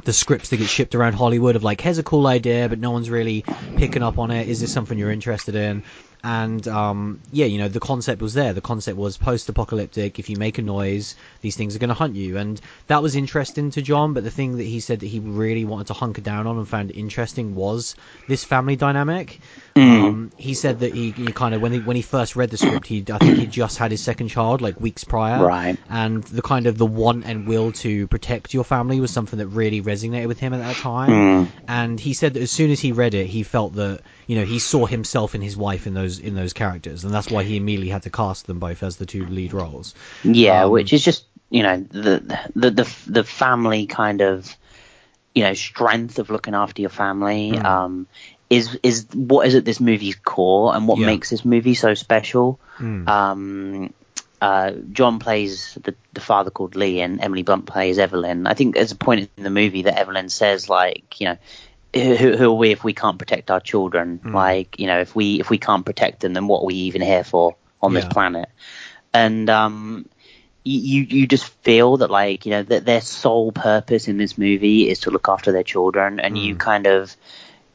the 0.05 0.13
scripts 0.13 0.51
that 0.51 0.59
get 0.59 0.69
shipped 0.69 0.95
around 0.95 1.15
Hollywood 1.15 1.57
of 1.57 1.65
like, 1.65 1.81
here's 1.81 1.99
a 1.99 2.03
cool 2.03 2.27
idea, 2.27 2.69
but 2.69 2.79
no 2.79 2.91
one's 2.91 3.11
really 3.11 3.45
picking 3.77 4.03
up 4.03 4.19
on 4.19 4.31
it. 4.31 4.49
Is 4.49 4.61
this 4.61 4.73
something 4.73 4.97
you're 4.99 5.11
interested 5.11 5.55
in? 5.55 5.83
And 6.23 6.67
um, 6.69 7.21
yeah, 7.33 7.47
you 7.47 7.59
know, 7.59 7.69
the 7.69 7.81
concept 7.81 8.21
was 8.23 8.35
there. 8.35 8.53
The 8.53 8.61
concept 8.61 8.99
was 8.99 9.17
post-apocalyptic. 9.17 10.19
If 10.19 10.29
you 10.31 10.37
make 10.37 10.59
a 10.59 10.63
noise, 10.63 11.15
these 11.41 11.57
things 11.57 11.77
are 11.77 11.79
going 11.79 11.89
to 11.89 11.95
hunt 11.95 12.17
you, 12.17 12.37
and 12.37 12.61
that 12.87 13.03
was 13.03 13.17
interesting 13.17 13.71
to 13.73 13.83
John. 13.83 14.13
But 14.13 14.25
the 14.25 14.31
thing 14.31 14.57
that 14.57 14.65
he 14.65 14.81
said 14.81 15.01
that 15.01 15.07
he 15.07 15.21
really 15.21 15.65
wanted 15.65 15.89
to 15.89 15.95
hunker 15.95 16.23
down 16.23 16.47
on 16.47 16.59
and 16.59 16.69
found 16.69 16.91
interesting 16.91 17.55
was 17.55 17.95
this 18.29 18.45
family 18.45 18.77
dynamic. 18.77 19.41
Mm. 19.75 20.05
Um, 20.05 20.33
he 20.37 20.55
said 20.55 20.81
that 20.81 20.95
he, 20.95 21.11
he, 21.11 21.27
kind 21.27 21.55
of 21.55 21.61
when 21.61 21.73
he 21.73 21.81
when 21.81 21.97
he 21.97 22.03
first 22.03 22.37
read 22.37 22.51
the 22.51 22.57
script, 22.57 22.87
he 22.87 23.05
I 23.11 23.19
think 23.19 23.39
he 23.39 23.47
just 23.47 23.79
had 23.79 23.91
his 23.91 24.03
second 24.03 24.29
child 24.29 24.61
like 24.63 24.81
weeks 24.81 25.05
prior, 25.05 25.45
right? 25.45 25.77
And 25.89 26.25
the 26.25 26.43
kind 26.43 26.67
of 26.67 26.79
the 26.79 26.87
want 26.87 27.25
and 27.27 27.47
will 27.47 27.73
to 27.73 28.07
protect 28.09 28.55
your 28.55 28.65
family 28.65 29.01
was 29.01 29.11
something 29.11 29.39
that 29.39 29.49
really 29.49 29.83
resonated 29.83 30.29
with 30.29 30.41
him 30.41 30.55
at 30.55 30.59
that 30.59 30.77
time. 30.77 31.11
Mm. 31.11 31.49
And 31.69 32.01
he 32.01 32.15
said 32.15 32.35
that 32.35 32.43
as 32.43 32.51
soon 32.51 32.71
as 32.71 32.81
he 32.81 32.93
read 32.93 33.15
it, 33.15 33.27
he 33.27 33.43
felt 33.43 33.75
that 33.75 34.01
you 34.27 34.37
know 34.37 34.45
he 34.45 34.59
saw 34.59 34.87
himself 34.87 35.35
and 35.35 35.43
his 35.43 35.57
wife 35.57 35.87
in 35.87 35.95
those 35.95 36.06
those 36.07 36.19
in 36.19 36.35
those 36.35 36.53
characters, 36.53 37.05
and 37.05 37.13
that's 37.13 37.31
why 37.31 37.43
he 37.43 37.57
immediately 37.57 37.91
had 37.91 38.03
to 38.03 38.11
cast 38.11 38.47
them 38.47 38.59
both 38.59 38.83
as 38.83 38.97
the 38.97 39.07
two 39.07 39.27
lead 39.27 39.53
roles. 39.53 39.95
Yeah, 40.23 40.65
um, 40.65 40.71
which 40.71 40.93
is 40.93 41.05
just 41.05 41.27
you 41.51 41.63
know 41.63 41.79
the 41.79 42.39
the 42.55 42.71
the 42.71 42.97
the 43.07 43.25
family 43.25 43.87
kind 43.87 44.21
of 44.21 44.55
you 45.35 45.43
know 45.43 45.55
strength 45.55 46.19
of 46.19 46.31
looking 46.31 46.55
after 46.55 46.83
your 46.83 46.91
family. 46.91 47.53
Mm. 47.53 47.65
Um, 47.65 48.07
is 48.49 48.79
is 48.85 49.07
what 49.13 49.45
is 49.49 49.57
at 49.57 49.65
this 49.65 49.81
movie's 49.81 50.15
core 50.15 50.73
and 50.75 50.87
what 50.87 51.01
yeah. 51.01 51.07
makes 51.07 51.31
this 51.31 51.45
movie 51.45 51.75
so 51.75 51.95
special. 51.95 52.61
Mm. 52.79 53.09
Um, 53.09 53.93
uh, 54.41 54.73
John 54.93 55.19
plays 55.19 55.77
the, 55.83 55.97
the 56.13 56.21
father 56.21 56.51
called 56.51 56.77
Lee, 56.77 57.01
and 57.01 57.21
Emily 57.21 57.43
Blunt 57.43 57.67
plays 57.67 57.99
Evelyn. 57.99 58.47
I 58.47 58.55
think 58.55 58.75
there's 58.75 58.93
a 58.93 58.97
point 58.97 59.29
in 59.37 59.43
the 59.43 59.51
movie 59.51 59.83
that 59.83 59.99
Evelyn 59.99 60.29
says 60.29 60.69
like, 60.69 61.21
you 61.21 61.27
know, 61.27 61.39
who, 62.03 62.37
who, 62.37 62.53
are 62.53 62.55
we 62.55 62.73
if 62.73 62.85
we 62.85 62.93
can't 62.93 63.19
protect 63.19 63.51
our 63.51 63.61
children? 63.61 64.21
Mm. 64.23 64.35
Like, 64.35 64.79
you 64.79 64.87
know, 64.87 65.01
if 65.01 65.15
we 65.15 65.41
if 65.41 65.51
we 65.51 65.59
can't 65.59 65.85
protect 65.85 66.21
them, 66.21 66.35
then 66.35 66.47
what 66.47 66.63
are 66.63 66.67
we 66.67 66.75
even 66.75 67.03
here 67.03 67.25
for 67.25 67.57
on 67.83 67.93
yeah. 67.93 68.01
this 68.01 68.13
planet? 68.13 68.49
And 69.13 69.49
um, 69.49 70.09
you 70.65 71.03
you 71.03 71.27
just 71.27 71.47
feel 71.63 71.99
that 71.99 72.11
like 72.11 72.45
you 72.45 72.51
know 72.51 72.63
that 72.65 72.85
their 72.85 73.01
sole 73.01 73.53
purpose 73.53 74.09
in 74.09 74.19
this 74.19 74.37
movie 74.37 74.89
is 74.89 75.01
to 75.01 75.11
look 75.11 75.29
after 75.29 75.53
their 75.53 75.63
children, 75.63 76.21
and 76.21 76.37
mm. 76.37 76.43
you 76.43 76.57
kind 76.57 76.87
of 76.87 77.17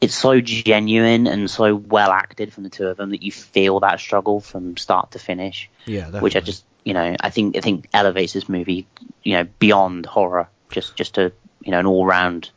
it's 0.00 0.14
so 0.14 0.40
genuine 0.40 1.26
and 1.26 1.50
so 1.50 1.74
well 1.74 2.10
acted 2.10 2.52
from 2.52 2.64
the 2.64 2.70
two 2.70 2.88
of 2.88 2.96
them 2.96 3.10
that 3.10 3.22
you 3.22 3.32
feel 3.32 3.80
that 3.80 4.00
struggle 4.00 4.40
from 4.40 4.76
start 4.76 5.12
to 5.12 5.18
finish. 5.18 5.70
Yeah, 5.86 6.00
definitely. 6.00 6.20
which 6.20 6.36
I 6.36 6.40
just 6.40 6.64
you 6.84 6.92
know 6.94 7.16
I 7.20 7.30
think 7.30 7.56
I 7.56 7.60
think 7.60 7.88
elevates 7.92 8.32
this 8.32 8.48
movie 8.48 8.86
you 9.22 9.34
know 9.34 9.44
beyond 9.58 10.06
horror, 10.06 10.48
just 10.70 10.96
just 10.96 11.18
a 11.18 11.32
you 11.62 11.70
know 11.70 11.78
an 11.78 11.86
all 11.86 12.04
round 12.04 12.50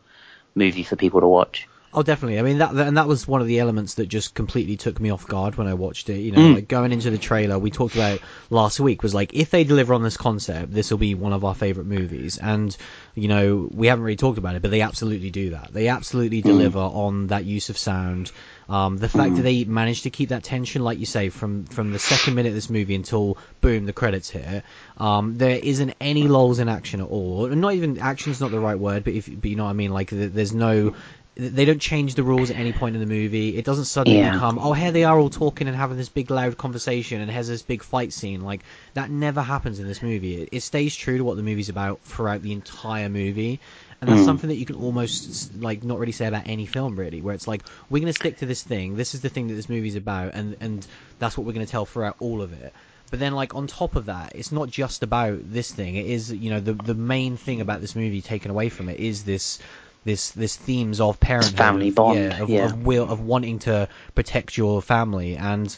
movie 0.56 0.84
for 0.84 0.96
people 0.96 1.22
to 1.22 1.28
watch. 1.28 1.68
Oh, 1.98 2.04
definitely. 2.04 2.40
I 2.40 2.42
mean, 2.42 2.58
that, 2.58 2.76
and 2.76 2.98
that 2.98 3.08
was 3.08 3.26
one 3.26 3.40
of 3.40 3.48
the 3.48 3.60
elements 3.60 3.94
that 3.94 4.08
just 4.08 4.34
completely 4.34 4.76
took 4.76 5.00
me 5.00 5.12
off 5.12 5.26
guard 5.26 5.56
when 5.56 5.68
I 5.68 5.76
watched 5.76 6.10
it. 6.10 6.20
You 6.20 6.34
know, 6.34 6.40
mm. 6.40 6.56
like 6.56 6.68
going 6.68 6.92
into 6.92 7.10
the 7.10 7.18
trailer, 7.18 7.58
we 7.58 7.72
talked 7.72 7.96
about 7.96 8.20
last 8.50 8.82
week 8.82 9.02
was 9.02 9.16
like, 9.16 9.34
if 9.34 9.50
they 9.50 9.64
deliver 9.64 9.94
on 9.94 10.04
this 10.04 10.18
concept, 10.18 10.74
this 10.74 10.92
will 10.92 10.98
be 10.98 11.16
one 11.16 11.32
of 11.32 11.46
our 11.46 11.56
favorite 11.56 11.86
movies. 11.86 12.38
And, 12.38 12.76
you 13.14 13.30
know, 13.30 13.70
we 13.72 13.88
haven't 13.88 14.04
really 14.04 14.18
talked 14.18 14.38
about 14.38 14.56
it, 14.56 14.62
but 14.62 14.72
they 14.72 14.82
absolutely 14.82 15.32
do 15.32 15.52
that. 15.52 15.70
They 15.72 15.88
absolutely 15.88 16.42
mm. 16.42 16.48
deliver 16.48 16.80
on 16.80 17.28
that 17.28 17.46
use 17.46 17.70
of 17.70 17.78
sound. 17.78 18.30
Um, 18.68 18.98
the 18.98 19.08
fact 19.08 19.32
mm. 19.32 19.36
that 19.38 19.44
they 19.44 19.64
managed 19.64 20.04
to 20.04 20.10
keep 20.10 20.30
that 20.30 20.44
tension, 20.44 20.84
like 20.84 21.00
you 21.00 21.06
say, 21.06 21.30
from, 21.30 21.64
from 21.64 21.94
the 21.94 22.00
second 22.00 22.36
minute 22.36 22.50
of 22.50 22.56
this 22.56 22.70
movie 22.70 22.96
until 22.96 23.38
boom, 23.62 23.86
the 23.86 23.94
credits 23.94 24.30
hit. 24.30 24.66
Um, 24.98 25.38
there 25.38 25.58
isn't 25.58 25.94
any 26.02 26.24
lulls 26.24 26.60
in 26.60 26.68
action 26.68 27.00
at 27.00 27.08
all. 27.08 27.48
Not 27.48 27.74
even 27.74 28.00
action's 28.00 28.42
not 28.42 28.52
the 28.52 28.60
right 28.60 28.78
word, 28.78 29.06
but 29.06 29.14
if, 29.14 29.28
but 29.28 29.50
you 29.50 29.56
know 29.56 29.64
what 29.64 29.70
I 29.70 29.74
mean. 29.74 29.92
Like 29.92 30.10
there's 30.10 30.54
no 30.54 30.94
they 31.36 31.65
don't 31.65 31.82
change 31.82 32.15
the 32.15 32.24
rules 32.24 32.50
at 32.50 32.56
any 32.58 32.71
point 32.71 32.95
in 32.95 33.02
the 33.02 33.08
movie. 33.08 33.58
It 33.58 33.65
doesn't 33.65 33.86
suddenly 33.86 34.19
Yeah. 34.19 34.32
become, 34.32 34.58
oh, 34.58 34.71
here 34.74 34.91
they 34.93 35.04
are 35.04 35.19
all 35.19 35.30
talking 35.30 35.67
and 35.67 35.76
having 35.76 35.98
this 35.98 36.08
big 36.10 36.32
loud 36.32 36.58
conversation, 36.58 37.19
and 37.21 37.30
here's 37.30 37.48
this 37.50 37.62
big 37.62 37.84
fight 37.84 38.13
scene. 38.13 38.41
Like 38.41 38.63
that 38.93 39.10
never 39.10 39.41
happens 39.41 39.80
in 39.80 39.88
this 39.88 40.02
movie. 40.02 40.41
It, 40.43 40.50
it 40.54 40.62
stays 40.62 40.95
true 40.95 41.17
to 41.17 41.24
what 41.26 41.36
the 41.36 41.43
movie's 41.43 41.67
about 41.69 42.02
throughout 42.04 42.41
the 42.41 42.54
entire 42.54 43.10
movie, 43.10 43.60
and 44.00 44.10
that's 44.10 44.21
Mm. 44.21 44.26
something 44.26 44.48
that 44.50 44.56
you 44.56 44.65
can 44.65 44.78
almost 44.78 45.54
like 45.56 45.84
not 45.84 46.00
really 46.00 46.13
say 46.13 46.28
about 46.28 46.43
any 46.45 46.65
film 46.65 46.95
really, 46.98 47.21
where 47.21 47.36
it's 47.36 47.48
like 47.48 47.63
we're 47.89 48.00
gonna 48.00 48.13
stick 48.13 48.38
to 48.38 48.45
this 48.45 48.63
thing. 48.63 48.95
This 48.95 49.13
is 49.13 49.21
the 49.21 49.30
thing 49.30 49.48
that 49.48 49.56
this 49.56 49.67
movie's 49.69 49.95
about, 49.98 50.36
and 50.36 50.56
and 50.62 50.88
that's 51.19 51.38
what 51.38 51.45
we're 51.45 51.54
gonna 51.54 51.65
tell 51.65 51.86
throughout 51.86 52.15
all 52.19 52.41
of 52.41 52.54
it. 52.54 52.74
But 53.12 53.19
then, 53.19 53.34
like 53.36 53.54
on 53.56 53.67
top 53.67 53.95
of 53.95 54.06
that, 54.08 54.32
it's 54.36 54.52
not 54.52 54.69
just 54.69 55.04
about 55.04 55.39
this 55.52 55.71
thing. 55.71 55.95
It 55.95 56.06
is, 56.08 56.32
you 56.32 56.50
know, 56.50 56.60
the 56.62 56.74
the 56.74 56.95
main 56.95 57.36
thing 57.38 57.60
about 57.62 57.82
this 57.82 57.95
movie 57.95 58.21
taken 58.21 58.52
away 58.52 58.69
from 58.69 58.88
it 58.89 59.00
is 59.00 59.24
this 59.26 59.60
this 60.06 60.30
this 60.32 60.56
themes 60.56 61.02
of 61.02 61.20
parenthood, 61.20 61.58
family 61.58 61.91
bond, 61.91 62.20
yeah, 62.20 62.41
of, 62.41 62.50
yeah. 62.50 62.65
of 62.65 62.86
will 62.86 63.10
of 63.12 63.20
wanting 63.20 63.60
to 63.60 63.89
protect 64.13 64.58
your 64.58 64.82
family 64.82 65.36
and. 65.36 65.78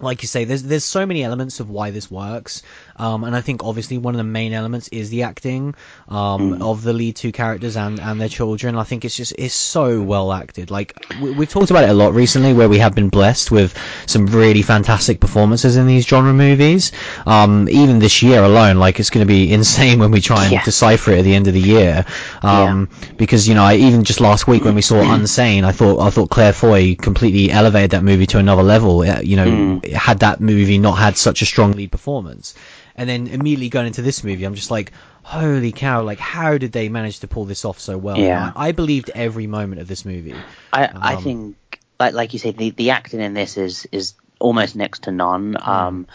Like 0.00 0.22
you 0.22 0.28
say, 0.28 0.44
there's 0.44 0.62
there's 0.62 0.84
so 0.84 1.06
many 1.06 1.22
elements 1.24 1.60
of 1.60 1.70
why 1.70 1.90
this 1.90 2.10
works, 2.10 2.62
um, 2.96 3.24
and 3.24 3.34
I 3.36 3.40
think 3.40 3.64
obviously 3.64 3.98
one 3.98 4.14
of 4.14 4.18
the 4.18 4.24
main 4.24 4.52
elements 4.52 4.88
is 4.88 5.10
the 5.10 5.22
acting 5.24 5.74
um, 6.08 6.54
of 6.60 6.82
the 6.82 6.92
lead 6.92 7.16
two 7.16 7.32
characters 7.32 7.76
and, 7.76 8.00
and 8.00 8.20
their 8.20 8.28
children. 8.28 8.76
I 8.76 8.84
think 8.84 9.04
it's 9.04 9.16
just 9.16 9.32
it's 9.38 9.54
so 9.54 10.00
well 10.02 10.32
acted. 10.32 10.70
Like 10.70 10.94
we, 11.14 11.30
we've 11.30 11.48
talked 11.48 11.70
about 11.70 11.84
it 11.84 11.90
a 11.90 11.94
lot 11.94 12.14
recently, 12.14 12.52
where 12.52 12.68
we 12.68 12.78
have 12.78 12.94
been 12.94 13.08
blessed 13.08 13.50
with 13.50 13.76
some 14.06 14.26
really 14.26 14.62
fantastic 14.62 15.20
performances 15.20 15.76
in 15.76 15.86
these 15.86 16.06
genre 16.06 16.32
movies. 16.32 16.92
Um, 17.26 17.68
even 17.68 17.98
this 17.98 18.22
year 18.22 18.42
alone, 18.42 18.76
like 18.78 19.00
it's 19.00 19.10
going 19.10 19.26
to 19.26 19.28
be 19.32 19.52
insane 19.58 19.98
when 19.98 20.10
we 20.10 20.20
try 20.20 20.44
and 20.44 20.52
Yeah. 20.52 20.62
decipher 20.62 21.12
it 21.12 21.18
at 21.20 21.24
the 21.24 21.34
end 21.34 21.48
of 21.48 21.54
the 21.54 21.60
year. 21.60 22.04
Um, 22.42 22.88
Because 23.16 23.48
you 23.48 23.54
know, 23.54 23.64
I, 23.64 23.74
even 23.76 24.04
just 24.04 24.20
last 24.20 24.46
week 24.46 24.64
when 24.64 24.74
we 24.74 24.82
saw 24.82 25.02
Unsane, 25.14 25.64
I 25.64 25.72
thought 25.72 26.00
I 26.00 26.10
thought 26.10 26.30
Claire 26.30 26.52
Foy 26.52 26.94
completely 26.94 27.50
elevated 27.50 27.90
that 27.92 28.04
movie 28.04 28.26
to 28.26 28.38
another 28.38 28.62
level. 28.62 29.00
Uh, 29.00 29.20
You 29.22 29.36
know, 29.36 29.80
had 29.92 30.20
that 30.20 30.40
movie 30.40 30.78
not 30.78 30.94
had 30.94 31.16
such 31.16 31.42
a 31.42 31.46
strong 31.46 31.72
lead 31.72 31.90
performance, 31.92 32.54
and 32.96 33.08
then 33.08 33.26
immediately 33.26 33.68
going 33.68 33.86
into 33.86 34.02
this 34.02 34.24
movie, 34.24 34.44
I'm 34.44 34.54
just 34.54 34.70
like. 34.70 34.92
Holy 35.24 35.72
cow! 35.72 36.04
Like, 36.04 36.18
how 36.18 36.56
did 36.56 36.72
they 36.72 36.88
manage 36.88 37.18
to 37.20 37.28
pull 37.28 37.44
this 37.44 37.66
off 37.66 37.78
so 37.78 37.98
well? 37.98 38.16
Yeah. 38.16 38.50
I, 38.56 38.68
I 38.68 38.72
believed 38.72 39.10
every 39.14 39.46
moment 39.46 39.78
of 39.82 39.86
this 39.86 40.06
movie. 40.06 40.34
I, 40.72 40.88
I 40.94 41.16
Um, 41.16 41.22
think, 41.22 41.56
like 42.00 42.14
like 42.14 42.32
you 42.32 42.38
say, 42.38 42.52
the, 42.52 42.70
the 42.70 42.90
acting 42.92 43.20
in 43.20 43.34
this 43.34 43.58
is 43.58 43.86
is 43.92 44.14
almost 44.38 44.74
next 44.74 45.02
to 45.02 45.10
none. 45.10 45.52
Hmm. 45.52 45.70
Um, 45.70 46.06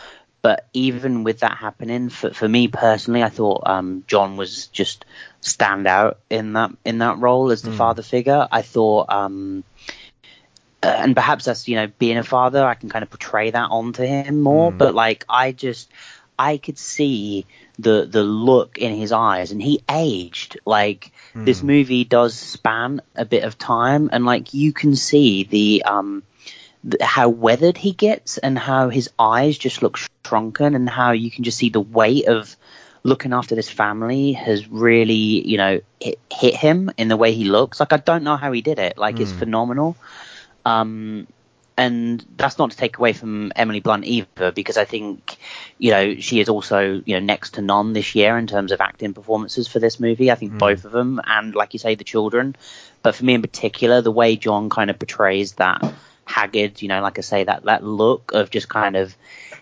but 0.41 0.65
even 0.73 1.23
with 1.23 1.41
that 1.41 1.55
happening, 1.59 2.09
for 2.09 2.33
for 2.33 2.49
me 2.49 2.69
personally, 2.69 3.21
I 3.21 3.29
thought 3.29 3.67
um, 3.67 4.03
John 4.07 4.35
was 4.35 4.65
just 4.67 5.05
stand 5.41 5.85
out 5.85 6.17
in 6.31 6.53
that 6.53 6.71
in 6.83 6.97
that 6.97 7.19
role 7.19 7.51
as 7.51 7.61
the 7.61 7.69
Hmm. 7.69 7.77
father 7.77 8.01
figure. 8.01 8.47
I 8.51 8.63
thought. 8.63 9.11
Um, 9.11 9.63
uh, 10.83 10.87
and 10.87 11.15
perhaps 11.15 11.45
that's 11.45 11.67
you 11.67 11.75
know 11.75 11.87
being 11.99 12.17
a 12.17 12.23
father 12.23 12.63
i 12.65 12.73
can 12.75 12.89
kind 12.89 13.03
of 13.03 13.09
portray 13.09 13.51
that 13.51 13.69
onto 13.71 14.03
him 14.03 14.41
more 14.41 14.71
Hmm. 14.71 14.77
but 14.77 14.93
like 14.93 15.25
i 15.29 15.51
just 15.51 15.89
i 16.37 16.57
could 16.57 16.77
see 16.77 17.45
the 17.79 18.05
the 18.09 18.23
look 18.23 18.77
in 18.77 18.95
his 18.95 19.11
eyes 19.11 19.51
and 19.51 19.61
he 19.61 19.81
aged. 19.89 20.59
Like 20.65 21.11
this 21.33 21.61
Hmm. 21.61 21.67
movie 21.67 22.03
does 22.03 22.35
span 22.35 23.01
a 23.15 23.25
bit 23.25 23.43
of 23.43 23.57
time 23.57 24.09
and 24.11 24.25
like 24.25 24.53
you 24.53 24.73
can 24.73 24.95
see 24.95 25.43
the 25.43 25.83
um 25.85 26.23
th- 26.89 27.01
how 27.01 27.29
weathered 27.29 27.77
he 27.77 27.93
gets 27.93 28.37
and 28.37 28.57
how 28.57 28.89
his 28.89 29.09
eyes 29.17 29.57
just 29.57 29.81
look 29.81 29.97
shrunken 30.25 30.75
and 30.75 30.89
how 30.89 31.11
you 31.11 31.31
can 31.31 31.43
just 31.43 31.57
see 31.57 31.69
the 31.69 31.81
weight 31.81 32.27
of 32.27 32.55
looking 33.03 33.33
after 33.33 33.55
this 33.55 33.69
family 33.69 34.33
has 34.33 34.67
really 34.69 35.47
you 35.47 35.57
know 35.57 35.81
hit, 35.99 36.19
hit 36.31 36.55
him 36.55 36.91
in 36.97 37.07
the 37.07 37.17
way 37.17 37.33
he 37.33 37.45
looks. 37.45 37.79
Like 37.79 37.93
i 37.93 37.97
don't 37.97 38.23
know 38.23 38.37
how 38.37 38.51
he 38.51 38.61
did 38.61 38.79
it. 38.79 38.97
Like 38.97 39.19
it's 39.19 39.31
phenomenal 39.31 39.97
um 40.65 41.27
and 41.75 42.23
that's 42.37 42.59
not 42.59 42.71
to 42.71 42.77
take 42.77 42.99
away 42.99 43.13
from 43.13 43.51
Emily 43.55 43.79
Blunt 43.79 44.05
either, 44.05 44.51
because 44.51 44.77
I 44.77 44.85
think, 44.85 45.37
you 45.79 45.89
know, 45.89 46.15
she 46.19 46.39
is 46.39 46.47
also, 46.47 47.01
you 47.03 47.15
know, 47.15 47.25
next 47.25 47.55
to 47.55 47.61
none 47.61 47.93
this 47.93 48.13
year 48.13 48.37
in 48.37 48.45
terms 48.45 48.71
of 48.71 48.79
acting 48.79 49.13
performances 49.13 49.67
for 49.67 49.79
this 49.79 49.99
movie. 49.99 50.29
I 50.29 50.35
think 50.35 50.57
both 50.57 50.85
of 50.85 50.91
them, 50.91 51.19
and 51.25 51.55
like 51.55 51.73
you 51.73 51.79
say, 51.79 51.95
the 51.95 52.03
children. 52.03 52.55
But 53.01 53.15
for 53.15 53.25
me 53.25 53.33
in 53.33 53.41
particular, 53.41 54.01
the 54.01 54.11
way 54.11 54.35
John 54.35 54.69
kind 54.69 54.91
of 54.91 54.99
portrays 54.99 55.53
that 55.53 55.83
haggard, 56.25 56.81
you 56.81 56.89
know, 56.89 57.01
like 57.01 57.17
I 57.17 57.21
say, 57.21 57.43
that 57.43 57.63
that 57.63 57.83
look 57.83 58.33
of 58.33 58.51
just 58.51 58.69
kind 58.69 58.95
of, 58.95 59.15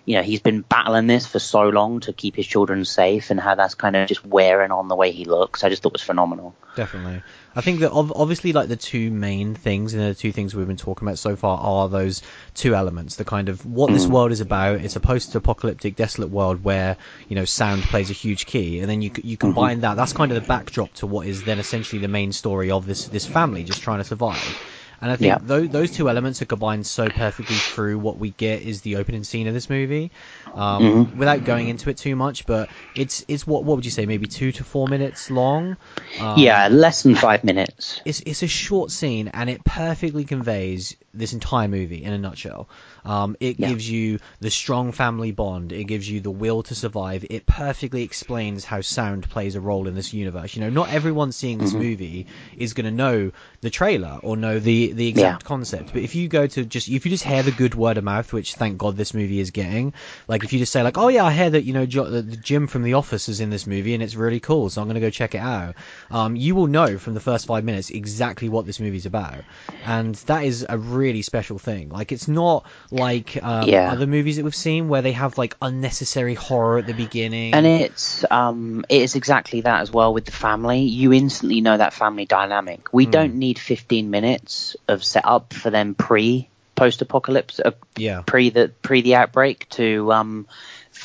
you 0.05 0.15
know, 0.15 0.23
he's 0.23 0.41
been 0.41 0.61
battling 0.61 1.07
this 1.07 1.27
for 1.27 1.39
so 1.39 1.69
long 1.69 1.99
to 2.01 2.13
keep 2.13 2.35
his 2.35 2.47
children 2.47 2.85
safe, 2.85 3.29
and 3.29 3.39
how 3.39 3.55
that's 3.55 3.75
kind 3.75 3.95
of 3.95 4.07
just 4.07 4.25
wearing 4.25 4.71
on 4.71 4.87
the 4.87 4.95
way 4.95 5.11
he 5.11 5.25
looks. 5.25 5.63
I 5.63 5.69
just 5.69 5.83
thought 5.83 5.93
was 5.93 6.01
phenomenal. 6.01 6.55
Definitely. 6.75 7.21
I 7.53 7.61
think 7.61 7.81
that 7.81 7.91
obviously 7.91 8.53
like 8.53 8.69
the 8.69 8.77
two 8.77 9.11
main 9.11 9.55
things 9.55 9.93
and 9.93 10.01
the 10.03 10.15
two 10.15 10.31
things 10.31 10.55
we've 10.55 10.67
been 10.67 10.77
talking 10.77 11.05
about 11.05 11.19
so 11.19 11.35
far 11.35 11.59
are 11.59 11.89
those 11.89 12.21
two 12.53 12.73
elements. 12.75 13.17
The 13.17 13.25
kind 13.25 13.49
of 13.49 13.65
what 13.65 13.91
this 13.91 14.05
mm. 14.05 14.11
world 14.11 14.31
is 14.31 14.39
about. 14.39 14.79
It's 14.79 14.95
a 14.95 15.01
post-apocalyptic, 15.01 15.97
desolate 15.97 16.29
world 16.29 16.63
where 16.63 16.95
you 17.27 17.35
know 17.35 17.45
sound 17.45 17.83
plays 17.83 18.09
a 18.09 18.13
huge 18.13 18.45
key, 18.45 18.79
and 18.79 18.89
then 18.89 19.01
you 19.01 19.11
you 19.23 19.37
mm-hmm. 19.37 19.47
combine 19.47 19.81
that. 19.81 19.95
That's 19.95 20.13
kind 20.13 20.31
of 20.31 20.41
the 20.41 20.47
backdrop 20.47 20.93
to 20.95 21.07
what 21.07 21.27
is 21.27 21.43
then 21.43 21.59
essentially 21.59 22.01
the 22.01 22.07
main 22.07 22.31
story 22.31 22.71
of 22.71 22.85
this 22.85 23.05
this 23.07 23.25
family 23.25 23.63
just 23.63 23.81
trying 23.81 23.99
to 23.99 24.05
survive. 24.05 24.57
And 25.01 25.11
I 25.11 25.15
think 25.15 25.27
Yeah. 25.27 25.39
those, 25.41 25.69
those 25.69 25.91
two 25.91 26.09
elements 26.09 26.41
are 26.41 26.45
combined 26.45 26.85
so 26.87 27.09
perfectly 27.09 27.59
through 27.59 27.99
what 27.99 28.17
we 28.19 28.31
get 28.31 28.61
is 28.61 28.81
the 28.81 28.97
opening 28.97 29.23
scene 29.23 29.47
of 29.47 29.53
this 29.53 29.69
movie. 29.69 30.11
Um, 30.53 31.09
Without 31.13 31.43
going 31.43 31.67
into 31.67 31.89
it 31.89 31.97
too 31.97 32.15
much, 32.15 32.45
but 32.45 32.69
it's 32.95 33.23
it's 33.27 33.47
what 33.47 33.63
what 33.65 33.75
would 33.77 33.85
you 33.85 33.91
say 33.91 34.05
maybe 34.05 34.27
two 34.27 34.51
to 34.53 34.63
four 34.63 34.87
minutes 34.87 35.29
long. 35.31 35.77
Um, 36.17 36.43
yeah, 36.43 36.67
less 36.69 37.03
than 37.03 37.15
five 37.15 37.43
minutes. 37.43 38.01
it's 38.03 38.21
it's 38.25 38.41
a 38.43 38.47
short 38.47 38.91
scene 38.91 39.27
and 39.29 39.49
it 39.49 39.63
perfectly 39.63 40.25
conveys 40.25 40.95
this 41.13 41.33
entire 41.33 41.67
movie 41.67 42.03
in 42.03 42.13
a 42.13 42.17
nutshell. 42.17 42.67
Um, 43.05 43.35
it 43.39 43.57
Yeah. 43.57 43.67
gives 43.69 43.89
you 43.89 44.19
the 44.39 44.49
strong 44.49 44.91
family 44.91 45.31
bond. 45.31 45.71
It 45.71 45.85
gives 45.85 46.09
you 46.09 46.19
the 46.19 46.31
will 46.31 46.63
to 46.63 46.75
survive. 46.75 47.25
It 47.29 47.45
perfectly 47.45 48.03
explains 48.03 48.63
how 48.65 48.81
sound 48.81 49.29
plays 49.29 49.55
a 49.55 49.61
role 49.61 49.87
in 49.87 49.95
this 49.95 50.13
universe. 50.13 50.55
You 50.55 50.61
know, 50.61 50.69
not 50.69 50.89
everyone 50.89 51.31
seeing 51.31 51.59
this 51.59 51.75
movie 51.75 52.27
is 52.57 52.73
going 52.73 52.85
to 52.85 52.91
know 52.91 53.31
the 53.61 53.69
trailer 53.69 54.19
or 54.21 54.37
know 54.37 54.59
the 54.59 54.91
the 54.93 55.07
exact 55.07 55.43
Yeah. 55.43 55.47
concept. 55.47 55.93
But 55.93 56.01
if 56.03 56.15
you 56.15 56.27
go 56.27 56.47
to 56.47 56.65
just 56.65 56.89
if 56.89 57.05
you 57.05 57.11
just 57.11 57.23
hear 57.23 57.43
the 57.43 57.51
good 57.51 57.75
word 57.75 57.97
of 57.97 58.03
mouth, 58.03 58.31
which 58.33 58.55
thank 58.55 58.77
God 58.77 58.97
this 58.97 59.13
movie 59.13 59.39
is 59.39 59.51
getting, 59.51 59.93
like 60.27 60.43
if 60.43 60.53
you 60.53 60.59
just 60.59 60.71
say 60.71 60.83
like, 60.83 60.97
oh 60.97 61.07
yeah, 61.07 61.25
I 61.25 61.31
hear 61.31 61.49
that 61.49 61.63
you 61.63 61.73
know 61.73 61.85
jo- 61.85 62.09
the 62.09 62.21
the 62.21 62.37
Jim 62.37 62.67
from 62.67 62.83
The 62.83 62.93
Office 62.93 63.29
is 63.29 63.39
in 63.39 63.49
this 63.49 63.67
movie 63.67 63.93
and 63.93 64.03
it's 64.03 64.15
really 64.15 64.39
cool, 64.39 64.69
so 64.69 64.81
I'm 64.81 64.87
going 64.87 64.95
to 64.95 65.01
go 65.01 65.09
check 65.09 65.35
it 65.35 65.39
out. 65.39 65.75
Um, 66.09 66.35
you 66.35 66.55
will 66.55 66.67
know 66.67 66.97
from 66.97 67.13
the 67.13 67.19
first 67.19 67.45
five 67.45 67.63
minutes 67.63 67.89
exactly 67.89 68.49
what 68.49 68.65
this 68.65 68.79
movie's 68.79 69.05
about, 69.05 69.45
and 69.81 70.15
that 70.27 70.43
is 70.43 70.65
a 70.69 70.77
really 70.77 71.21
special 71.21 71.57
thing. 71.59 71.89
Like 71.89 72.11
it's 72.11 72.27
not 72.27 72.65
like 72.91 73.41
um, 73.41 73.67
Yeah. 73.67 73.91
other 73.91 74.07
movies 74.07 74.37
that 74.37 74.43
we've 74.43 74.55
seen 74.55 74.89
where 74.89 75.01
they 75.01 75.13
have 75.13 75.37
like 75.37 75.55
unnecessary 75.61 76.35
horror 76.35 76.79
at 76.79 76.85
the 76.85 76.93
beginning. 76.93 77.53
And 77.53 77.65
it's 77.65 78.25
um 78.29 78.85
it 78.89 79.01
is 79.01 79.15
exactly 79.15 79.61
that 79.61 79.81
as 79.81 79.91
well 79.91 80.13
with 80.13 80.25
the 80.25 80.31
family. 80.31 80.81
You 80.81 81.13
instantly 81.13 81.61
know 81.61 81.77
that 81.77 81.93
family 81.93 82.25
dynamic. 82.25 82.93
We 82.93 83.05
don't 83.05 83.35
need 83.35 83.57
15 83.59 84.09
minutes 84.09 84.75
of 84.87 85.03
setup 85.03 85.53
for 85.53 85.69
them 85.69 85.95
pre 85.95 86.49
post 86.75 87.01
apocalypse 87.01 87.59
uh, 87.63 87.71
yeah, 87.95 88.21
pre 88.25 88.49
the 88.49 88.71
pre 88.81 89.01
the 89.01 89.15
outbreak 89.15 89.69
to 89.69 90.11
um 90.11 90.47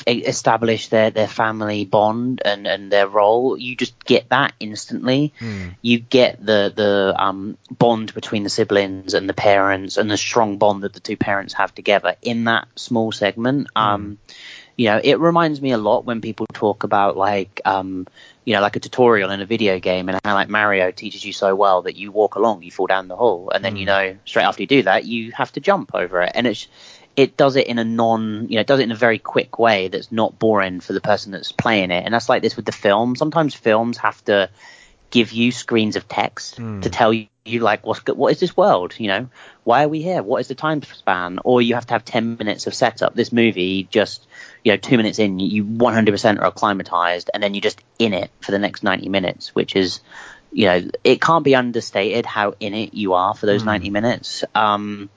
establish 0.05 0.89
their 0.89 1.11
their 1.11 1.27
family 1.27 1.85
bond 1.85 2.41
and 2.43 2.67
and 2.67 2.91
their 2.91 3.07
role. 3.07 3.57
You 3.57 3.75
just 3.75 4.03
get 4.05 4.29
that 4.29 4.53
instantly. 4.59 5.33
You 5.81 5.99
get 5.99 6.43
the 6.45 6.71
the 6.75 7.15
um 7.17 7.57
bond 7.71 8.13
between 8.13 8.43
the 8.43 8.49
siblings 8.49 9.13
and 9.13 9.27
the 9.27 9.33
parents 9.33 9.97
and 9.97 10.09
the 10.09 10.17
strong 10.17 10.57
bond 10.57 10.83
that 10.83 10.93
the 10.93 10.99
two 10.99 11.17
parents 11.17 11.53
have 11.55 11.73
together 11.73 12.15
in 12.21 12.45
that 12.45 12.67
small 12.75 13.11
segment. 13.11 13.67
Um 13.75 14.17
you 14.77 14.85
know, 14.85 15.01
it 15.03 15.19
reminds 15.19 15.59
me 15.59 15.71
a 15.71 15.77
lot 15.77 16.05
when 16.05 16.21
people 16.21 16.45
talk 16.53 16.83
about 16.83 17.17
like, 17.17 17.59
um, 17.65 18.05
you 18.45 18.53
know, 18.53 18.61
like 18.61 18.75
a 18.75 18.79
tutorial 18.79 19.31
in 19.31 19.41
a 19.41 19.45
video 19.45 19.79
game 19.79 20.07
and 20.07 20.19
how 20.23 20.35
like 20.35 20.49
Mario 20.49 20.91
teaches 20.91 21.25
you 21.25 21.33
so 21.33 21.55
well 21.55 21.81
that 21.81 21.95
you 21.95 22.11
walk 22.11 22.35
along, 22.35 22.61
you 22.61 22.69
fall 22.71 22.85
down 22.85 23.07
the 23.07 23.15
hole, 23.15 23.49
and 23.49 23.65
then 23.65 23.75
you 23.75 23.85
know 23.85 24.15
straight 24.25 24.43
after 24.43 24.61
you 24.61 24.67
do 24.67 24.83
that, 24.83 25.03
you 25.03 25.31
have 25.31 25.51
to 25.53 25.59
jump 25.59 25.91
over 25.95 26.21
it, 26.21 26.31
and 26.35 26.45
it's 26.45 26.67
it 27.17 27.35
does 27.35 27.55
it 27.55 27.65
in 27.65 27.79
a 27.79 27.83
non, 27.83 28.47
you 28.47 28.55
know, 28.55 28.61
it 28.61 28.67
does 28.67 28.79
it 28.79 28.83
in 28.83 28.91
a 28.91 28.95
very 28.95 29.17
quick 29.17 29.57
way 29.57 29.87
that's 29.87 30.11
not 30.11 30.37
boring 30.37 30.79
for 30.79 30.93
the 30.93 31.01
person 31.01 31.31
that's 31.31 31.51
playing 31.51 31.89
it, 31.89 32.05
and 32.05 32.13
that's 32.13 32.29
like 32.29 32.43
this 32.43 32.55
with 32.55 32.65
the 32.65 32.71
film. 32.71 33.15
Sometimes 33.15 33.55
films 33.55 33.97
have 33.97 34.23
to 34.25 34.49
give 35.09 35.31
you 35.31 35.51
screens 35.51 35.95
of 35.95 36.07
text 36.07 36.57
to 36.81 36.89
tell 36.89 37.11
you, 37.11 37.27
you 37.45 37.61
like 37.61 37.85
what's 37.85 38.05
what 38.07 38.31
is 38.31 38.39
this 38.39 38.55
world 38.55 38.93
you 38.99 39.07
know? 39.07 39.29
Why 39.63 39.85
are 39.85 39.87
we 39.87 40.01
here? 40.01 40.21
What 40.21 40.41
is 40.41 40.47
the 40.47 40.55
time 40.55 40.83
span? 40.83 41.39
Or 41.43 41.61
you 41.61 41.75
have 41.75 41.87
to 41.87 41.93
have 41.93 42.05
10 42.05 42.37
minutes 42.37 42.67
of 42.67 42.73
setup. 42.73 43.15
This 43.15 43.31
movie 43.31 43.87
just 43.89 44.27
you 44.63 44.73
know 44.73 44.77
2 44.77 44.97
minutes 44.97 45.17
in 45.17 45.39
you 45.39 45.63
100% 45.63 46.39
are 46.39 46.45
acclimatized 46.45 47.29
and 47.33 47.41
then 47.41 47.53
you're 47.53 47.61
just 47.61 47.81
in 47.97 48.13
it 48.13 48.29
for 48.41 48.51
the 48.51 48.59
next 48.59 48.83
90 48.83 49.09
minutes 49.09 49.55
which 49.55 49.75
is 49.75 50.01
you 50.51 50.65
know 50.65 50.89
it 51.03 51.21
can't 51.21 51.43
be 51.45 51.55
understated 51.55 52.25
how 52.25 52.53
in 52.59 52.73
it 52.73 52.93
you 52.93 53.13
are 53.13 53.33
for 53.33 53.45
those 53.47 53.63
90 53.63 53.89
minutes. 53.89 54.43
Um 54.53 55.09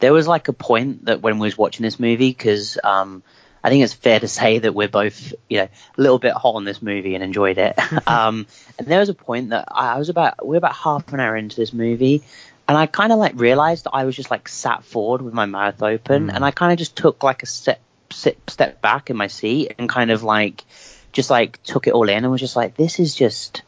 there 0.00 0.12
was 0.12 0.26
like 0.26 0.48
a 0.48 0.52
point 0.52 1.04
that 1.06 1.20
when 1.22 1.38
we 1.38 1.46
was 1.46 1.56
watching 1.56 1.84
this 1.84 2.00
movie 2.00 2.30
because 2.30 2.78
um 2.82 3.22
I 3.62 3.68
think 3.68 3.84
it's 3.84 3.92
fair 3.92 4.18
to 4.18 4.26
say 4.26 4.58
that 4.58 4.74
we're 4.74 4.88
both, 4.88 5.34
you 5.50 5.58
know, 5.58 5.64
a 5.64 6.00
little 6.00 6.18
bit 6.18 6.32
hot 6.32 6.54
on 6.54 6.64
this 6.64 6.80
movie 6.80 7.14
and 7.14 7.22
enjoyed 7.22 7.58
it. 7.58 7.78
um, 8.08 8.46
and 8.78 8.86
there 8.86 9.00
was 9.00 9.10
a 9.10 9.14
point 9.14 9.50
that 9.50 9.66
I 9.70 9.98
was 9.98 10.08
about, 10.08 10.46
we 10.46 10.56
are 10.56 10.58
about 10.58 10.74
half 10.74 11.12
an 11.12 11.20
hour 11.20 11.36
into 11.36 11.56
this 11.56 11.74
movie, 11.74 12.22
and 12.66 12.78
I 12.78 12.86
kind 12.86 13.12
of 13.12 13.18
like 13.18 13.34
realized 13.38 13.84
that 13.84 13.90
I 13.92 14.06
was 14.06 14.16
just 14.16 14.30
like 14.30 14.48
sat 14.48 14.82
forward 14.84 15.20
with 15.20 15.34
my 15.34 15.44
mouth 15.44 15.82
open, 15.82 16.28
Mm. 16.28 16.34
and 16.36 16.42
I 16.42 16.52
kind 16.52 16.72
of 16.72 16.78
just 16.78 16.96
took 16.96 17.22
like 17.22 17.42
a 17.42 17.46
step, 17.46 17.82
step, 18.08 18.48
step 18.48 18.80
back 18.80 19.10
in 19.10 19.18
my 19.18 19.26
seat 19.26 19.74
and 19.78 19.90
kind 19.90 20.10
of 20.10 20.22
like, 20.22 20.64
just 21.12 21.28
like 21.28 21.62
took 21.62 21.86
it 21.86 21.92
all 21.92 22.08
in 22.08 22.16
and 22.24 22.30
was 22.30 22.40
just 22.40 22.56
like, 22.56 22.76
this 22.78 22.98
is 22.98 23.14
just 23.14 23.60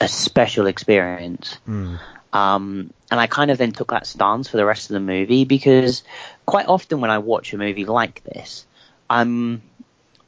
a 0.00 0.08
special 0.08 0.66
experience. 0.66 1.58
Mm. 1.68 1.98
Um, 2.32 2.92
and 3.10 3.18
I 3.18 3.26
kind 3.26 3.50
of 3.50 3.58
then 3.58 3.72
took 3.72 3.90
that 3.90 4.06
stance 4.06 4.48
for 4.48 4.58
the 4.58 4.66
rest 4.66 4.90
of 4.90 4.94
the 4.94 5.00
movie 5.00 5.44
because 5.44 6.02
quite 6.44 6.66
often 6.66 7.00
when 7.00 7.10
I 7.10 7.18
watch 7.18 7.52
a 7.52 7.58
movie 7.58 7.86
like 7.86 8.22
this, 8.24 8.66
I'm 9.08 9.62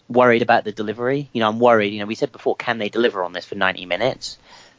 worried 0.09 0.43
about 0.43 0.65
the 0.65 0.73
delivery. 0.73 1.29
You 1.33 1.41
know, 1.41 1.49
I'm 1.49 1.61
worried. 1.61 1.93
You 1.93 2.01
know, 2.01 2.07
we 2.07 2.15
said 2.15 2.33
before, 2.33 2.57
can 2.57 2.79
they 2.79 2.89
deliver 2.89 3.23
on 3.23 3.33
this 3.33 3.45
for 3.45 3.55
90 3.55 3.87
minutes? 3.87 4.39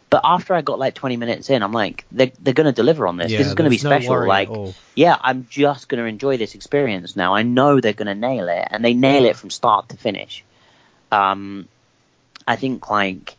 But 0.09 0.21
after 0.25 0.53
I 0.53 0.61
got 0.61 0.77
like 0.77 0.93
20 0.93 1.15
minutes 1.15 1.49
in, 1.49 1.63
I'm 1.63 1.71
like, 1.71 2.05
they're, 2.11 2.31
they're 2.41 2.53
going 2.53 2.65
to 2.65 2.73
deliver 2.73 3.07
on 3.07 3.15
this. 3.15 3.31
Yeah, 3.31 3.37
this 3.37 3.47
is 3.47 3.53
going 3.53 3.63
to 3.65 3.69
be 3.69 3.77
there's 3.77 3.83
no 3.85 3.89
special. 3.91 4.27
like, 4.27 4.49
yeah, 4.93 5.15
I'm 5.21 5.47
just 5.49 5.87
going 5.87 6.03
to 6.03 6.05
enjoy 6.09 6.35
this 6.35 6.53
experience 6.53 7.15
now. 7.15 7.33
I 7.33 7.43
know 7.43 7.79
they're 7.79 7.93
going 7.93 8.07
to 8.07 8.15
nail 8.15 8.49
it, 8.49 8.67
and 8.69 8.83
they 8.83 8.93
nail 8.93 9.23
it 9.23 9.37
from 9.37 9.49
start 9.49 9.87
to 9.89 9.95
finish. 9.95 10.43
Um, 11.13 11.69
I 12.45 12.57
think 12.57 12.89
like 12.89 13.37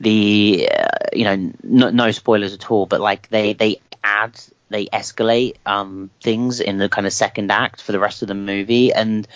the 0.00 0.68
you 1.14 1.24
know 1.24 1.52
no, 1.62 1.90
no 1.90 2.10
spoilers 2.10 2.54
at 2.54 2.70
all, 2.70 2.86
but 2.86 3.00
like 3.00 3.28
they 3.28 3.52
they 3.52 3.80
add 4.02 4.38
they 4.70 4.86
escalate 4.86 5.56
um, 5.66 6.10
things 6.22 6.60
in 6.60 6.78
the 6.78 6.88
kind 6.88 7.06
of 7.06 7.12
second 7.12 7.52
act 7.52 7.80
for 7.80 7.92
the 7.92 8.00
rest 8.00 8.22
of 8.22 8.28
the 8.28 8.34
movie, 8.34 8.92
and 8.92 9.28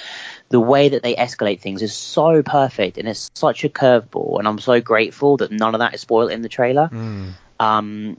the 0.48 0.60
way 0.60 0.88
that 0.88 1.02
they 1.02 1.14
escalate 1.14 1.60
things 1.60 1.82
is 1.82 1.94
so 1.94 2.42
perfect, 2.42 2.98
and 2.98 3.08
it's 3.08 3.30
such 3.34 3.64
a 3.64 3.68
curveball, 3.68 4.38
and 4.38 4.48
I'm 4.48 4.58
so 4.58 4.80
grateful 4.80 5.36
that 5.38 5.52
none 5.52 5.74
of 5.74 5.78
that 5.80 5.94
is 5.94 6.00
spoiled 6.00 6.32
in 6.32 6.42
the 6.42 6.48
trailer. 6.48 6.88
Mm. 6.92 7.32
Um, 7.60 8.16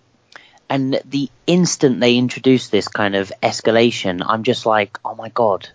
and 0.69 1.02
the 1.06 1.30
instant 1.48 2.00
they 2.00 2.15
introduce 2.15 2.69
this 2.69 2.88
kind 2.88 3.15
of 3.15 3.32
escalation, 3.41 4.24
I'm 4.26 4.43
just 4.43 4.65
like, 4.65 5.00
oh 5.04 5.15
my 5.15 5.30
god, 5.30 5.67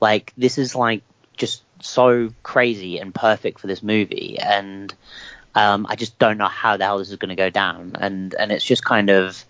like 0.00 0.32
this 0.36 0.58
is 0.58 0.74
like 0.74 1.02
just 1.36 1.62
so 1.80 2.30
crazy 2.42 2.98
and 2.98 3.14
perfect 3.14 3.60
for 3.60 3.68
this 3.68 3.82
movie, 3.82 4.38
and 4.38 4.92
um, 5.54 5.86
I 5.88 5.96
just 5.96 6.18
don't 6.18 6.38
know 6.38 6.48
how 6.48 6.76
the 6.76 6.84
hell 6.84 6.98
this 6.98 7.10
is 7.10 7.16
going 7.16 7.30
to 7.30 7.36
go 7.36 7.50
down, 7.50 7.92
and 7.98 8.34
and 8.34 8.52
it's 8.52 8.64
just 8.64 8.84
kind 8.84 9.10
of, 9.10 9.44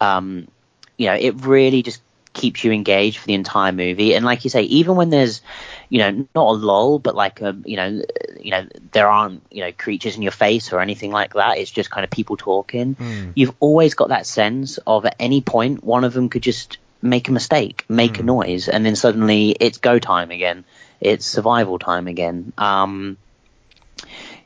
um, 0.00 0.48
you 0.96 1.06
know, 1.06 1.14
it 1.14 1.44
really 1.44 1.82
just 1.82 2.00
keeps 2.32 2.64
you 2.64 2.72
engaged 2.72 3.18
for 3.18 3.26
the 3.26 3.34
entire 3.34 3.72
movie, 3.72 4.14
and 4.14 4.24
like 4.24 4.44
you 4.44 4.50
say, 4.50 4.62
even 4.62 4.94
when 4.96 5.10
there's, 5.10 5.42
you 5.88 5.98
know, 5.98 6.26
not 6.34 6.48
a 6.48 6.52
lull, 6.52 6.98
but 6.98 7.14
like 7.14 7.40
a, 7.40 7.56
you 7.64 7.76
know, 7.76 8.02
you 8.40 8.52
know, 8.52 8.66
there 8.92 9.08
aren't 9.08 9.42
you 9.50 9.64
know 9.64 9.72
creatures 9.72 10.16
in 10.16 10.22
your 10.22 10.32
face 10.32 10.72
or 10.72 10.80
anything 10.80 11.10
like 11.10 11.34
that. 11.34 11.58
It's 11.58 11.70
just 11.70 11.90
kind 11.90 12.04
of 12.04 12.10
people 12.10 12.36
talking. 12.36 12.94
Mm. 12.94 13.32
You've 13.34 13.54
always 13.58 13.94
got 13.94 14.08
that 14.10 14.26
sense 14.26 14.78
of 14.86 15.06
at 15.06 15.16
any 15.18 15.40
point 15.40 15.82
one 15.82 16.04
of 16.04 16.12
them 16.12 16.28
could 16.28 16.42
just 16.42 16.78
make 17.02 17.28
a 17.28 17.32
mistake, 17.32 17.84
make 17.88 18.20
a 18.20 18.22
noise, 18.22 18.68
and 18.68 18.86
then 18.86 18.94
suddenly 18.94 19.56
it's 19.58 19.78
go 19.78 19.98
time 19.98 20.30
again. 20.30 20.64
It's 21.00 21.26
survival 21.26 21.80
time 21.80 22.06
again. 22.06 22.52
Um, 22.56 23.18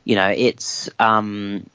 you 0.07 0.15
know, 0.15 0.31
it's 0.47 0.89
um, 0.99 1.65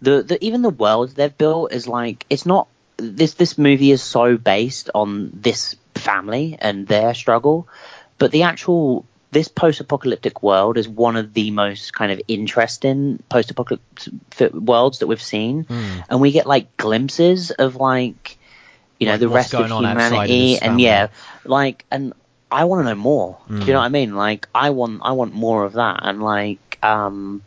the 0.00 0.22
the 0.22 0.36
even 0.44 0.62
the 0.62 0.70
world 0.70 1.10
they've 1.16 1.36
built 1.36 1.72
is 1.72 1.88
like 1.88 2.24
it's 2.30 2.46
not 2.46 2.68
this 2.96 3.34
this 3.34 3.58
movie 3.58 3.90
is 3.90 4.02
so 4.02 4.36
based 4.36 4.88
on 4.94 5.30
this 5.34 5.74
family 5.96 6.56
and 6.60 6.86
their 6.86 7.12
struggle, 7.12 7.66
but 8.18 8.30
the 8.30 8.44
actual 8.44 9.04
this 9.32 9.48
post-apocalyptic 9.48 10.42
world 10.44 10.78
is 10.78 10.88
one 10.88 11.16
of 11.16 11.34
the 11.34 11.50
most 11.50 11.92
kind 11.92 12.12
of 12.12 12.20
interesting 12.28 13.18
post-apocalyptic 13.28 14.52
worlds 14.54 15.00
that 15.00 15.08
we've 15.08 15.20
seen, 15.34 15.64
Mm. 15.64 16.04
and 16.08 16.20
we 16.20 16.30
get 16.30 16.46
like 16.46 16.76
glimpses 16.76 17.50
of 17.50 17.74
like 17.74 18.38
you 19.00 19.06
know 19.06 19.14
Like 19.14 19.20
the 19.20 19.28
rest 19.28 19.54
of 19.54 19.60
outside 19.60 19.74
of 19.76 19.80
humanity, 19.90 20.58
and 20.62 20.80
yeah, 20.80 21.08
like 21.44 21.84
and 21.90 22.12
I 22.50 22.64
want 22.64 22.86
to 22.86 22.94
know 22.94 22.94
more. 22.94 23.38
Do 23.48 23.54
Mm. 23.54 23.66
you 23.66 23.72
know 23.72 23.80
what 23.80 23.86
I 23.86 23.98
mean? 24.00 24.14
Like 24.14 24.48
I 24.54 24.70
want 24.70 25.00
I 25.02 25.12
want 25.12 25.34
more 25.34 25.64
of 25.64 25.72
that, 25.74 25.98
and 26.02 26.22
like 26.22 26.78
um 26.82 27.42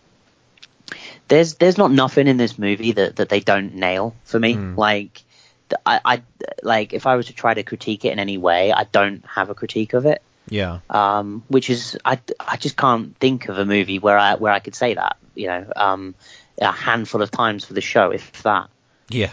there's 1.30 1.56
there's 1.56 1.78
not 1.78 1.92
nothing 1.92 2.28
in 2.28 2.38
this 2.38 2.60
movie 2.60 2.92
that, 2.92 3.16
that 3.16 3.30
they 3.30 3.40
don't 3.40 3.76
nail 3.76 4.16
for 4.26 4.40
me. 4.40 4.56
Mm. 4.56 4.78
Like 4.78 5.24
I, 5.86 6.02
I 6.04 6.22
like 6.64 6.94
if 6.94 7.08
I 7.08 7.16
was 7.16 7.28
to 7.28 7.34
try 7.34 7.54
to 7.54 7.64
critique 7.64 8.04
it 8.06 8.12
in 8.12 8.20
any 8.20 8.38
way, 8.38 8.74
I 8.74 8.84
don't 8.84 9.24
have 9.26 9.50
a 9.50 9.56
critique 9.56 9.94
of 9.94 10.06
it. 10.06 10.22
Yeah. 10.50 10.80
Um, 10.90 11.44
which 11.48 11.70
is 11.70 11.98
I, 12.04 12.20
I 12.40 12.58
just 12.58 12.76
can't 12.76 13.16
think 13.18 13.50
of 13.50 13.58
a 13.58 13.66
movie 13.66 14.00
where 14.00 14.18
I 14.18 14.36
where 14.36 14.52
I 14.52 14.60
could 14.60 14.76
say 14.76 14.96
that. 14.96 15.18
You 15.36 15.48
know, 15.48 15.72
um, 15.76 16.16
a 16.60 16.72
handful 16.72 17.22
of 17.22 17.32
times 17.32 17.66
for 17.66 17.74
the 17.74 17.82
show, 17.82 18.12
if 18.12 18.44
that. 18.44 18.70
Yeah. 19.10 19.32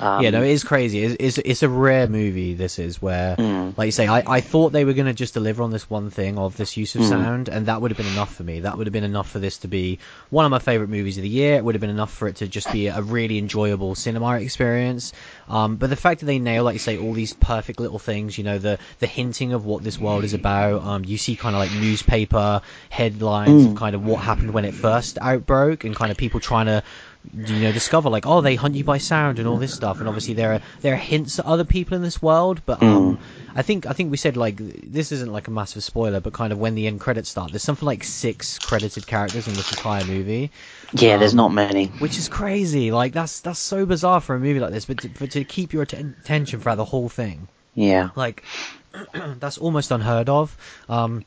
Um, 0.00 0.22
yeah, 0.22 0.30
no, 0.30 0.42
it 0.42 0.50
is 0.50 0.64
crazy. 0.64 1.02
It's, 1.02 1.16
it's 1.18 1.38
it's 1.38 1.62
a 1.62 1.68
rare 1.68 2.06
movie. 2.08 2.54
This 2.54 2.78
is 2.78 3.00
where, 3.02 3.36
Mm. 3.36 3.76
like 3.76 3.86
you 3.86 3.92
say, 3.92 4.06
I, 4.06 4.22
I 4.26 4.40
thought 4.40 4.70
they 4.72 4.84
were 4.84 4.92
going 4.92 5.06
to 5.06 5.12
just 5.14 5.34
deliver 5.34 5.62
on 5.62 5.70
this 5.70 5.88
one 5.90 6.10
thing 6.10 6.38
of 6.38 6.56
this 6.56 6.76
use 6.76 6.94
of 6.94 7.02
Mm. 7.02 7.08
sound, 7.08 7.48
and 7.48 7.66
that 7.66 7.80
would 7.80 7.90
have 7.90 7.96
been 7.98 8.06
enough 8.06 8.34
for 8.34 8.44
me. 8.44 8.60
That 8.60 8.78
would 8.78 8.86
have 8.86 8.92
been 8.92 9.04
enough 9.04 9.30
for 9.30 9.38
this 9.38 9.58
to 9.58 9.68
be 9.68 9.98
one 10.30 10.44
of 10.44 10.50
my 10.50 10.58
favorite 10.60 10.88
movies 10.90 11.16
of 11.18 11.22
the 11.22 11.28
year. 11.28 11.56
It 11.56 11.64
would 11.64 11.74
have 11.74 11.80
been 11.80 11.90
enough 11.90 12.12
for 12.12 12.28
it 12.28 12.36
to 12.36 12.48
just 12.48 12.70
be 12.70 12.86
a 12.88 13.00
really 13.02 13.38
enjoyable 13.38 13.94
cinema 13.94 14.38
experience. 14.40 15.12
Um, 15.48 15.76
but 15.76 15.90
the 15.90 15.96
fact 15.96 16.20
that 16.20 16.26
they 16.26 16.38
nail, 16.38 16.64
like 16.64 16.74
you 16.74 16.78
say, 16.80 16.96
all 16.98 17.12
these 17.12 17.32
perfect 17.32 17.80
little 17.80 17.98
things, 17.98 18.38
you 18.38 18.44
know, 18.44 18.58
the 18.58 18.78
the 19.00 19.06
hinting 19.06 19.52
of 19.52 19.64
what 19.64 19.82
this 19.82 19.98
world 20.00 20.24
is 20.24 20.34
about. 20.34 20.82
Um, 20.82 21.04
you 21.04 21.18
see 21.18 21.36
kind 21.36 21.54
of 21.56 21.58
like 21.60 21.72
newspaper 21.72 22.60
headlines 22.90 23.62
Mm. 23.64 23.70
of 23.72 23.76
kind 23.76 23.94
of 23.94 24.04
what 24.04 24.22
happened 24.22 24.52
when 24.52 24.64
it 24.64 24.74
first 24.74 25.18
outbroke, 25.20 25.84
and 25.84 25.94
kind 25.96 26.10
of 26.10 26.16
people 26.16 26.40
trying 26.40 26.66
to 26.66 26.82
you 27.34 27.60
know 27.60 27.72
discover 27.72 28.08
like 28.10 28.26
oh 28.26 28.40
they 28.40 28.54
hunt 28.56 28.74
you 28.74 28.84
by 28.84 28.98
sound 28.98 29.38
and 29.38 29.48
all 29.48 29.58
this 29.58 29.72
stuff 29.72 30.00
and 30.00 30.08
obviously 30.08 30.34
there 30.34 30.52
are 30.54 30.60
there 30.80 30.94
are 30.94 30.96
hints 30.96 31.38
at 31.38 31.44
other 31.46 31.64
people 31.64 31.96
in 31.96 32.02
this 32.02 32.22
world 32.22 32.62
but 32.66 32.82
um 32.82 33.18
I 33.54 33.62
think 33.62 33.86
I 33.86 33.92
think 33.92 34.10
we 34.10 34.16
said 34.16 34.36
like 34.36 34.56
this 34.58 35.10
isn't 35.12 35.32
like 35.32 35.48
a 35.48 35.50
massive 35.50 35.82
spoiler 35.84 36.20
but 36.20 36.32
kind 36.32 36.52
of 36.52 36.58
when 36.58 36.74
the 36.74 36.86
end 36.86 37.00
credits 37.00 37.30
start 37.30 37.50
there's 37.52 37.62
something 37.62 37.86
like 37.86 38.04
six 38.04 38.58
credited 38.58 39.06
characters 39.06 39.48
in 39.48 39.56
this 39.56 39.70
entire 39.70 40.04
movie 40.04 40.50
yeah, 40.92 41.16
there's 41.16 41.32
um, 41.32 41.36
not 41.38 41.52
many. 41.52 41.86
which 41.98 42.18
is 42.18 42.28
crazy 42.28 42.90
like 42.92 43.12
that's 43.12 43.40
that's 43.40 43.58
so 43.58 43.84
bizarre 43.86 44.20
for 44.20 44.34
a 44.36 44.40
movie 44.40 44.60
like 44.60 44.72
this 44.72 44.84
but 44.86 45.00
to, 45.00 45.08
but 45.08 45.30
to 45.32 45.44
keep 45.44 45.72
your 45.72 45.82
atten- 45.82 46.14
attention 46.20 46.60
throughout 46.60 46.76
the 46.76 46.84
whole 46.84 47.08
thing 47.08 47.48
Yeah. 47.74 48.10
like 48.16 48.44
that's 49.12 49.58
almost 49.58 49.90
unheard 49.90 50.28
of. 50.28 50.56
Um, 50.88 51.24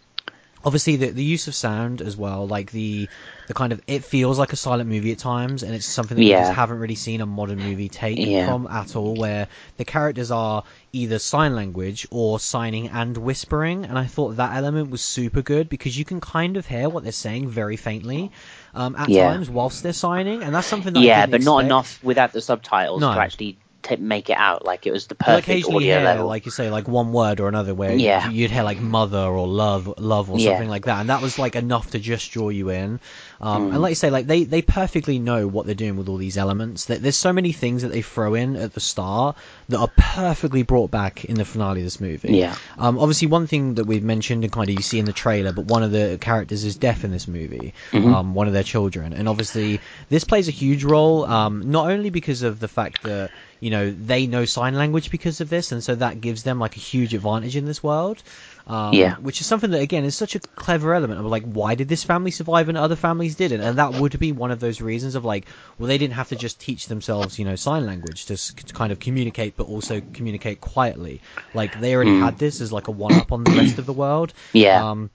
obviously, 0.64 0.96
the 0.96 1.08
the 1.12 1.24
use 1.24 1.48
of 1.48 1.56
sound 1.56 2.02
as 2.02 2.16
well, 2.18 2.48
like 2.48 2.72
the 2.72 3.10
the 3.48 3.54
kind 3.54 3.74
of 3.74 3.82
it 3.88 4.04
feels 4.04 4.40
like 4.40 4.54
a 4.54 4.56
silent 4.56 4.90
movie 4.90 5.12
at 5.12 5.18
times, 5.20 5.64
and 5.64 5.74
it's 5.76 5.86
something 5.86 6.16
that 6.16 6.24
we 6.24 6.30
just 6.30 6.52
haven't 6.54 6.80
really 6.80 6.96
seen 6.96 7.22
a 7.22 7.26
modern 7.26 7.58
movie 7.60 7.90
take 7.90 8.18
Yeah. 8.20 8.46
from 8.46 8.68
at 8.68 8.96
all, 8.96 9.16
where 9.16 9.48
the 9.78 9.86
characters 9.86 10.32
are 10.32 10.64
either 10.94 11.20
sign 11.20 11.56
language 11.56 12.08
or 12.12 12.40
signing 12.40 12.90
and 12.90 13.18
whispering, 13.18 13.86
and 13.86 13.98
I 13.98 14.06
thought 14.06 14.38
that 14.38 14.56
element 14.56 14.90
was 14.90 15.02
super 15.02 15.42
good 15.42 15.70
because 15.70 15.98
you 15.98 16.06
can 16.06 16.22
kind 16.22 16.58
of 16.58 16.66
hear 16.66 16.90
what 16.90 17.04
they're 17.04 17.12
saying 17.12 17.50
very 17.50 17.76
faintly 17.78 18.32
um, 18.74 18.96
at 18.96 19.10
Yeah. 19.10 19.24
times 19.24 19.50
whilst 19.50 19.84
they're 19.84 19.94
signing, 19.94 20.44
and 20.44 20.54
that's 20.56 20.68
something 20.68 20.94
that 20.94 21.02
Yeah, 21.02 21.26
but 21.26 21.42
not 21.42 21.66
enough 21.66 22.02
without 22.04 22.32
the 22.34 22.42
subtitles 22.42 23.02
No. 23.02 23.14
to 23.14 23.20
actually 23.20 23.58
t- 23.84 23.96
make 23.98 24.30
it 24.30 24.38
out 24.38 24.66
like 24.66 24.86
it 24.88 24.92
was 24.92 25.08
the 25.08 25.16
perfect 25.16 25.48
occasionally 25.48 25.86
audio 25.86 25.96
hear, 25.98 26.06
level. 26.06 26.28
like 26.28 26.46
you 26.46 26.52
say, 26.52 26.70
like 26.70 26.88
one 26.88 27.12
word 27.14 27.40
or 27.40 27.48
another 27.48 27.74
where 27.74 27.94
Yeah. 27.94 28.30
you'd 28.30 28.52
hear 28.52 28.64
like 28.64 28.80
mother 28.80 29.20
or 29.20 29.48
love, 29.48 29.94
love 29.98 30.30
or 30.32 30.40
Yeah. 30.40 30.52
something 30.52 30.70
like 30.70 30.86
that, 30.86 31.00
and 31.02 31.10
that 31.10 31.22
was 31.22 31.38
like 31.40 31.56
enough 31.56 31.92
to 31.92 32.00
just 32.00 32.32
draw 32.32 32.50
you 32.50 32.70
in. 32.70 33.00
Um, 33.40 33.70
Mm. 33.70 33.74
And 33.74 33.82
like 33.82 33.92
you 33.92 33.96
say, 33.96 34.10
like 34.12 34.28
they 34.28 34.44
they 34.44 34.62
perfectly 34.62 35.18
know 35.20 35.48
what 35.48 35.66
they're 35.66 35.76
doing 35.76 35.98
with 35.98 36.10
all 36.10 36.18
these 36.18 36.38
elements. 36.38 36.86
That 36.86 37.02
there's 37.02 37.16
so 37.18 37.34
many 37.34 37.52
things 37.52 37.82
that 37.82 37.92
they 37.92 38.02
throw 38.02 38.36
in 38.36 38.56
at 38.56 38.74
the 38.74 38.80
start 38.80 39.36
that 39.70 39.80
are 39.80 39.90
perfectly 39.98 40.64
brought 40.64 40.92
back 40.92 41.26
in 41.26 41.36
the 41.36 41.46
finale 41.46 41.80
of 41.82 41.86
this 41.86 42.00
movie. 42.00 42.34
Yeah. 42.38 42.56
Um, 42.78 43.00
obviously, 43.00 43.28
one 43.28 43.48
thing 43.48 43.76
that 43.76 43.86
we've 43.86 44.04
mentioned 44.04 44.44
and 44.44 44.52
kind 44.54 44.70
of 44.70 44.76
you 44.76 44.82
see 44.82 45.00
in 45.00 45.06
the 45.06 45.14
trailer, 45.14 45.52
but 45.54 45.66
one 45.66 45.84
of 45.84 45.92
the 45.92 46.18
characters 46.22 46.64
is 46.64 46.76
deaf 46.76 47.04
in 47.04 47.12
this 47.12 47.28
movie. 47.28 47.74
Mhm. 47.92 48.14
Um, 48.14 48.34
one 48.36 48.48
of 48.48 48.54
their 48.54 48.64
children, 48.64 49.14
and 49.14 49.28
obviously 49.28 49.80
this 50.10 50.24
plays 50.24 50.48
a 50.48 50.52
huge 50.52 50.84
role. 50.84 51.26
Um, 51.26 51.72
not 51.72 51.90
only 51.90 52.10
because 52.10 52.44
of 52.44 52.60
the 52.60 52.68
fact 52.68 53.04
that 53.04 53.32
you 53.62 53.70
know 53.70 53.90
they 53.92 54.28
know 54.28 54.44
sign 54.44 54.76
language 54.76 55.10
because 55.12 55.40
of 55.40 55.50
this, 55.50 55.72
and 55.72 55.82
so 55.82 55.96
that 55.96 56.20
gives 56.20 56.44
them 56.44 56.60
like 56.60 56.76
a 56.76 56.80
huge 56.92 57.14
advantage 57.14 57.56
in 57.56 57.66
this 57.66 57.82
world. 57.82 58.22
Um, 58.68 58.94
Yeah. 58.94 59.16
Which 59.16 59.40
is 59.42 59.48
something 59.48 59.72
that 59.72 59.82
again 59.82 60.04
is 60.06 60.16
such 60.16 60.36
a 60.36 60.40
clever 60.64 60.94
element 60.94 61.20
of 61.20 61.26
like 61.36 61.44
why 61.60 61.76
did 61.76 61.88
this 61.88 62.04
family 62.04 62.32
survive 62.32 62.70
and 62.70 62.78
other 62.78 62.96
families 62.98 63.36
didn't, 63.36 63.62
and 63.62 63.78
that 63.78 63.94
would 63.94 64.20
be 64.20 64.32
one 64.34 64.52
of 64.52 64.60
those 64.60 64.82
reasons 64.82 65.16
of 65.16 65.24
like 65.24 65.46
well 65.78 65.88
they 65.88 65.98
didn't 65.98 66.14
have 66.22 66.30
to 66.30 66.36
just 66.36 66.60
teach 66.60 66.88
themselves 66.88 67.40
you 67.40 67.46
know 67.46 67.56
sign 67.56 67.86
language 67.86 68.26
to, 68.28 68.34
s- 68.34 68.54
to 68.68 68.74
kind 68.74 68.92
of 68.92 69.00
communicate 69.00 69.56
but 69.58 69.68
also 69.68 70.02
communicate 70.14 70.60
quietly. 70.62 71.22
Like 71.54 71.80
they 71.80 71.96
already 71.96 72.12
Mm. 72.12 72.24
had 72.26 72.38
this 72.38 72.62
as 72.62 72.72
like 72.72 72.88
a 72.88 72.92
one 72.92 73.14
up 73.22 73.32
on 73.32 73.44
the 73.44 73.56
rest 73.62 73.80
of 73.80 73.86
the 73.86 73.94
world. 73.94 74.34
yeah. 74.54 74.92
Um, 74.92 75.10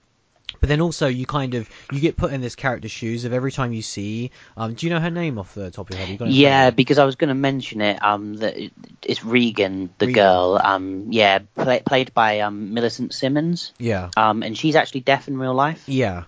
But 0.60 0.68
then 0.68 0.80
also 0.80 1.06
you 1.06 1.26
kind 1.26 1.54
of 1.54 1.68
you 1.92 2.00
get 2.00 2.16
put 2.16 2.32
in 2.32 2.40
this 2.40 2.54
character's 2.54 2.90
shoes 2.90 3.24
of 3.24 3.32
every 3.32 3.52
time 3.52 3.72
you 3.72 3.82
see. 3.82 4.30
Um, 4.56 4.74
do 4.74 4.86
you 4.86 4.92
know 4.92 5.00
her 5.00 5.10
name 5.10 5.38
off 5.38 5.54
the 5.54 5.70
top 5.70 5.86
of 5.86 5.90
your 5.90 5.98
head? 5.98 6.08
You 6.08 6.16
got 6.16 6.24
it 6.26 6.28
in 6.28 6.32
front 6.32 6.32
of 6.32 6.36
Yeah, 6.38 6.70
because 6.70 6.98
I 6.98 7.04
was 7.04 7.16
going 7.16 7.28
to 7.28 7.34
mention 7.34 7.80
it. 7.80 8.02
Um, 8.02 8.34
that 8.34 8.56
it's 9.02 9.24
Regan, 9.24 9.90
the 9.98 10.06
Regan. 10.06 10.22
girl. 10.22 10.60
Um, 10.62 11.06
yeah, 11.10 11.40
play, 11.56 11.80
played 11.84 12.14
by 12.14 12.40
um 12.40 12.72
Millicent 12.74 13.12
Simmonds. 13.12 13.72
yeah, 13.78 14.10
Um, 14.16 14.42
and 14.42 14.56
she's 14.56 14.76
actually 14.76 15.00
deaf 15.00 15.28
in 15.28 15.36
real 15.38 15.54
life. 15.54 15.82
yeah. 15.86 16.24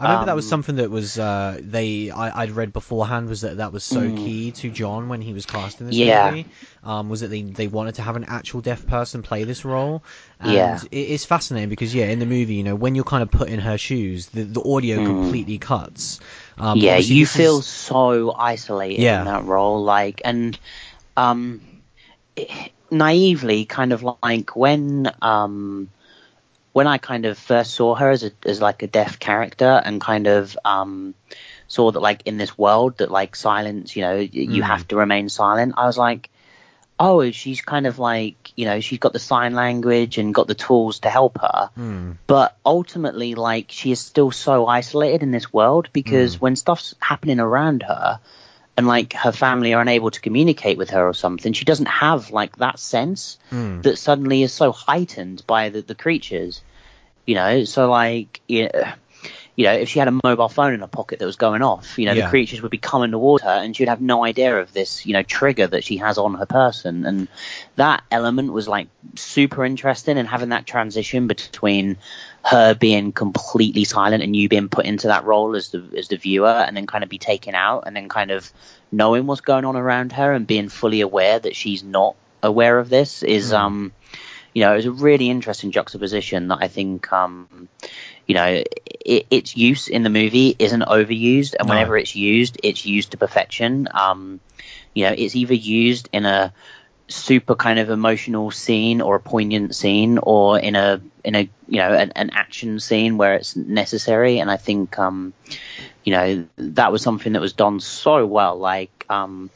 I 0.00 0.04
remember 0.04 0.26
that 0.26 0.36
was 0.36 0.44
Um, 0.44 0.48
something 0.50 0.76
that 0.76 0.90
was 0.90 1.18
uh, 1.18 1.58
they 1.60 2.10
I, 2.10 2.42
I'd 2.42 2.50
read 2.52 2.72
beforehand 2.72 3.28
was 3.28 3.40
that 3.40 3.56
that 3.56 3.72
was 3.72 3.82
so 3.84 4.08
Mm. 4.08 4.16
key 4.16 4.52
to 4.52 4.70
John 4.70 5.08
when 5.08 5.20
he 5.20 5.32
was 5.32 5.44
casting 5.46 5.86
this 5.88 5.96
Yeah. 5.96 6.30
movie. 6.30 6.46
Um, 6.84 7.08
was 7.08 7.20
that 7.20 7.28
they 7.28 7.42
they 7.42 7.66
wanted 7.66 7.96
to 7.96 8.02
have 8.02 8.14
an 8.16 8.24
actual 8.24 8.60
deaf 8.60 8.86
person 8.86 9.22
play 9.22 9.42
this 9.44 9.64
role. 9.64 10.04
And 10.38 10.54
Yeah. 10.54 10.78
it, 10.92 10.96
it's 10.96 11.24
fascinating 11.24 11.68
because 11.68 11.92
yeah, 11.94 12.06
in 12.06 12.20
the 12.20 12.26
movie, 12.26 12.54
you 12.54 12.62
know, 12.62 12.76
when 12.76 12.94
you're 12.94 13.04
kind 13.04 13.22
of 13.24 13.30
put 13.30 13.48
in 13.48 13.58
her 13.60 13.76
shoes, 13.76 14.26
the 14.28 14.44
the 14.44 14.62
audio 14.62 14.98
Mm. 14.98 15.06
completely 15.06 15.58
cuts. 15.58 16.20
Um, 16.58 16.78
yeah, 16.78 16.96
you 16.98 17.26
feel 17.26 17.58
is- 17.58 17.66
so 17.66 18.32
isolated 18.32 19.02
Yeah. 19.02 19.18
in 19.20 19.24
that 19.26 19.44
role, 19.46 19.82
like, 19.82 20.22
and 20.24 20.58
um, 21.16 21.60
it- 22.36 22.72
naively, 22.90 23.64
kind 23.64 23.92
of 23.92 24.04
like 24.22 24.56
when 24.56 25.10
um, 25.20 25.90
when 26.72 26.86
I 26.86 26.98
kind 26.98 27.24
of 27.26 27.38
first 27.38 27.74
saw 27.74 27.94
her 27.94 28.10
as 28.10 28.22
a, 28.24 28.30
as 28.46 28.60
like 28.60 28.82
a 28.82 28.86
deaf 28.86 29.18
character, 29.18 29.80
and 29.84 30.00
kind 30.00 30.26
of 30.26 30.56
um, 30.64 31.14
saw 31.66 31.90
that 31.90 32.00
like 32.00 32.22
in 32.26 32.36
this 32.38 32.56
world 32.56 32.98
that 32.98 33.10
like 33.10 33.36
silence, 33.36 33.96
you 33.96 34.02
know, 34.02 34.16
y- 34.16 34.28
you 34.32 34.62
Mm. 34.62 34.66
have 34.66 34.86
to 34.88 34.96
remain 34.96 35.28
silent. 35.28 35.74
I 35.76 35.86
was 35.86 35.98
like. 35.98 36.30
Oh, 37.00 37.30
she's 37.30 37.60
kind 37.60 37.86
of 37.86 38.00
like, 38.00 38.52
you 38.56 38.64
know, 38.64 38.80
she's 38.80 38.98
got 38.98 39.12
the 39.12 39.20
sign 39.20 39.54
language 39.54 40.18
and 40.18 40.34
got 40.34 40.48
the 40.48 40.56
tools 40.56 40.98
to 41.00 41.08
help 41.08 41.38
her 41.40 41.70
Hmm. 41.76 42.12
but 42.26 42.56
ultimately 42.66 43.36
like 43.36 43.66
she 43.70 43.92
is 43.92 44.00
still 44.00 44.32
so 44.32 44.66
isolated 44.66 45.22
in 45.22 45.30
this 45.30 45.52
world 45.52 45.90
because 45.92 46.34
Mm. 46.36 46.40
when 46.40 46.56
stuff's 46.56 46.96
happening 46.98 47.38
around 47.38 47.84
her 47.84 48.18
and 48.78 48.86
like 48.86 49.12
her 49.12 49.32
family 49.32 49.74
are 49.74 49.82
unable 49.82 50.10
to 50.10 50.20
communicate 50.20 50.78
with 50.78 50.90
her 50.90 51.06
or 51.06 51.12
something 51.12 51.52
she 51.52 51.64
doesn't 51.64 51.86
have 51.88 52.30
like 52.30 52.56
that 52.56 52.78
sense 52.78 53.36
Hmm. 53.50 53.80
that 53.82 53.98
suddenly 53.98 54.42
is 54.42 54.52
so 54.52 54.70
heightened 54.72 55.42
by 55.46 55.68
the, 55.70 55.82
the 55.82 55.94
creatures 55.96 56.62
you 57.26 57.34
know 57.34 57.64
so 57.64 57.90
like 57.90 58.40
you 58.46 58.70
know, 58.72 58.92
you 59.56 59.64
know 59.64 59.72
if 59.72 59.88
she 59.88 59.98
had 59.98 60.06
a 60.06 60.20
mobile 60.22 60.48
phone 60.48 60.74
in 60.74 60.80
her 60.80 60.86
pocket 60.86 61.18
that 61.18 61.26
was 61.26 61.34
going 61.36 61.62
off 61.62 61.98
you 61.98 62.06
know 62.06 62.12
Yeah. 62.12 62.24
the 62.26 62.30
creatures 62.30 62.62
would 62.62 62.70
be 62.70 62.78
coming 62.78 63.10
toward 63.10 63.42
her 63.42 63.50
and 63.50 63.76
she'd 63.76 63.88
have 63.88 64.00
no 64.00 64.24
idea 64.24 64.56
of 64.60 64.72
this 64.72 65.04
you 65.04 65.12
know 65.12 65.24
trigger 65.24 65.66
that 65.66 65.82
she 65.82 65.96
has 65.96 66.16
on 66.16 66.34
her 66.34 66.46
person 66.46 67.04
and 67.04 67.26
that 67.74 68.04
element 68.12 68.52
was 68.52 68.68
like 68.68 68.86
super 69.16 69.64
interesting 69.64 70.18
and 70.18 70.28
having 70.28 70.50
that 70.50 70.66
transition 70.66 71.26
between 71.26 71.96
her 72.44 72.74
being 72.74 73.12
completely 73.12 73.84
silent 73.84 74.22
and 74.22 74.34
you 74.34 74.48
being 74.48 74.68
put 74.68 74.86
into 74.86 75.08
that 75.08 75.24
role 75.24 75.54
as 75.56 75.68
the 75.70 75.84
as 75.96 76.08
the 76.08 76.16
viewer 76.16 76.48
and 76.48 76.76
then 76.76 76.86
kind 76.86 77.04
of 77.04 77.10
be 77.10 77.18
taken 77.18 77.54
out 77.54 77.84
and 77.86 77.94
then 77.94 78.08
kind 78.08 78.30
of 78.30 78.50
knowing 78.90 79.26
what's 79.26 79.42
going 79.42 79.64
on 79.64 79.76
around 79.76 80.12
her 80.12 80.32
and 80.32 80.46
being 80.46 80.68
fully 80.68 81.00
aware 81.00 81.38
that 81.38 81.54
she's 81.56 81.82
not 81.82 82.14
aware 82.42 82.78
of 82.78 82.88
this 82.88 83.22
is 83.22 83.52
Mm. 83.52 83.58
um 83.58 83.92
you 84.54 84.64
know, 84.64 84.72
it 84.72 84.76
was 84.76 84.86
a 84.86 84.90
really 84.90 85.30
interesting 85.30 85.70
juxtaposition 85.70 86.48
that 86.48 86.58
I 86.60 86.68
think, 86.68 87.12
um, 87.12 87.68
you 88.26 88.34
know, 88.34 88.64
it, 89.04 89.26
its 89.30 89.56
use 89.56 89.86
in 89.86 90.02
the 90.02 90.10
movie 90.10 90.56
isn't 90.58 90.82
overused, 90.82 91.54
and 91.56 91.68
No. 91.68 91.74
whenever 91.74 91.96
it's 91.96 92.16
used, 92.16 92.58
it's 92.64 92.84
used 92.84 93.12
to 93.12 93.18
perfection. 93.18 93.86
Um, 93.92 94.40
you 94.94 95.04
know, 95.04 95.14
it's 95.16 95.36
either 95.36 95.54
used 95.54 96.08
in 96.12 96.24
a 96.24 96.52
super 97.08 97.54
kind 97.54 97.78
of 97.78 97.90
emotional 97.90 98.50
scene 98.50 99.00
or 99.00 99.16
a 99.16 99.20
poignant 99.20 99.74
scene, 99.74 100.18
or 100.18 100.58
in 100.58 100.76
a 100.76 101.00
in 101.24 101.34
a 101.34 101.48
you 101.66 101.78
know 101.78 101.92
an, 101.92 102.12
an 102.12 102.30
action 102.30 102.80
scene 102.80 103.16
where 103.16 103.34
it's 103.34 103.56
necessary. 103.56 104.38
And 104.38 104.50
I 104.50 104.56
think, 104.56 104.98
um, 104.98 105.32
you 106.04 106.12
know, 106.12 106.46
that 106.56 106.92
was 106.92 107.02
something 107.02 107.32
that 107.32 107.40
was 107.40 107.52
done 107.52 107.80
so 107.80 108.26
well. 108.26 108.58
Like, 108.58 109.06
um, 109.08 109.50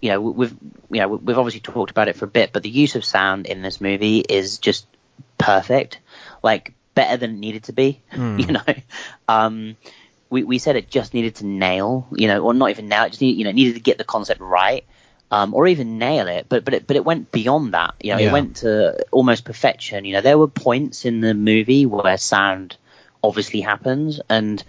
you 0.00 0.10
know, 0.10 0.20
we've 0.20 0.56
you 0.90 1.00
know 1.00 1.08
we've 1.08 1.38
obviously 1.38 1.60
talked 1.60 1.90
about 1.90 2.08
it 2.08 2.16
for 2.16 2.24
a 2.24 2.28
bit, 2.28 2.52
but 2.52 2.62
the 2.62 2.70
use 2.70 2.94
of 2.94 3.04
sound 3.04 3.46
in 3.46 3.62
this 3.62 3.80
movie 3.80 4.18
is 4.20 4.58
just 4.58 4.86
perfect, 5.38 6.00
like 6.42 6.74
better 6.94 7.16
than 7.16 7.30
it 7.30 7.38
needed 7.38 7.64
to 7.64 7.72
be. 7.72 8.02
Hmm. 8.10 8.38
You 8.38 8.46
know, 8.46 8.74
um, 9.28 9.76
we 10.30 10.44
we 10.44 10.58
said 10.58 10.76
it 10.76 10.90
just 10.90 11.14
needed 11.14 11.36
to 11.36 11.46
nail, 11.46 12.06
you 12.12 12.28
know, 12.28 12.42
or 12.42 12.54
not 12.54 12.70
even 12.70 12.88
nail 12.88 13.04
it, 13.04 13.10
just 13.10 13.22
need, 13.22 13.36
you 13.36 13.44
know 13.44 13.52
needed 13.52 13.74
to 13.74 13.80
get 13.80 13.98
the 13.98 14.04
concept 14.04 14.40
right, 14.40 14.84
um, 15.30 15.54
or 15.54 15.66
even 15.66 15.98
nail 15.98 16.28
it. 16.28 16.46
But 16.48 16.64
but 16.64 16.74
it, 16.74 16.86
but 16.86 16.96
it 16.96 17.04
went 17.04 17.32
beyond 17.32 17.74
that. 17.74 17.94
You 18.02 18.12
know, 18.12 18.18
Yeah. 18.18 18.28
it 18.28 18.32
went 18.32 18.56
to 18.56 19.04
almost 19.12 19.44
perfection. 19.44 20.04
You 20.04 20.14
know, 20.14 20.20
there 20.20 20.38
were 20.38 20.48
points 20.48 21.04
in 21.04 21.20
the 21.20 21.34
movie 21.34 21.86
where 21.86 22.16
sound 22.18 22.76
obviously 23.22 23.60
happens 23.60 24.20
and 24.28 24.62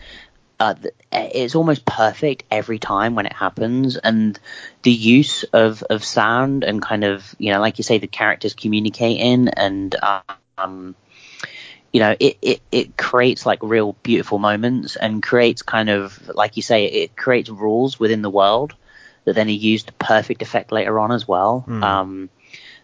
uh, 0.59 0.75
it's 1.11 1.55
almost 1.55 1.85
perfect 1.85 2.43
every 2.51 2.79
time 2.79 3.15
when 3.15 3.25
it 3.25 3.33
happens, 3.33 3.95
and 3.97 4.37
the 4.83 4.91
use 4.91 5.43
of, 5.53 5.83
of 5.83 6.03
sound 6.03 6.63
and 6.63 6.81
kind 6.81 7.03
of 7.05 7.33
you 7.39 7.53
know, 7.53 7.61
like 7.61 7.77
you 7.77 7.83
say, 7.83 7.97
the 7.97 8.07
characters 8.07 8.53
communicating 8.53 9.47
and 9.47 9.95
um, 10.57 10.95
you 11.93 11.99
know, 11.99 12.15
it, 12.19 12.37
it, 12.41 12.61
it 12.71 12.97
creates 12.97 13.45
like 13.45 13.59
real 13.63 13.95
beautiful 14.03 14.37
moments 14.37 14.95
and 14.95 15.23
creates 15.23 15.61
kind 15.61 15.89
of 15.89 16.27
like 16.35 16.57
you 16.57 16.61
say, 16.61 16.85
it 16.85 17.15
creates 17.15 17.49
rules 17.49 17.99
within 17.99 18.21
the 18.21 18.29
world 18.29 18.73
that 19.25 19.35
then 19.35 19.47
he 19.47 19.55
used 19.55 19.87
to 19.87 19.93
perfect 19.93 20.41
effect 20.41 20.71
later 20.71 20.99
on 20.99 21.11
as 21.11 21.27
well. 21.27 21.65
Mm. 21.67 21.83
Um, 21.83 22.29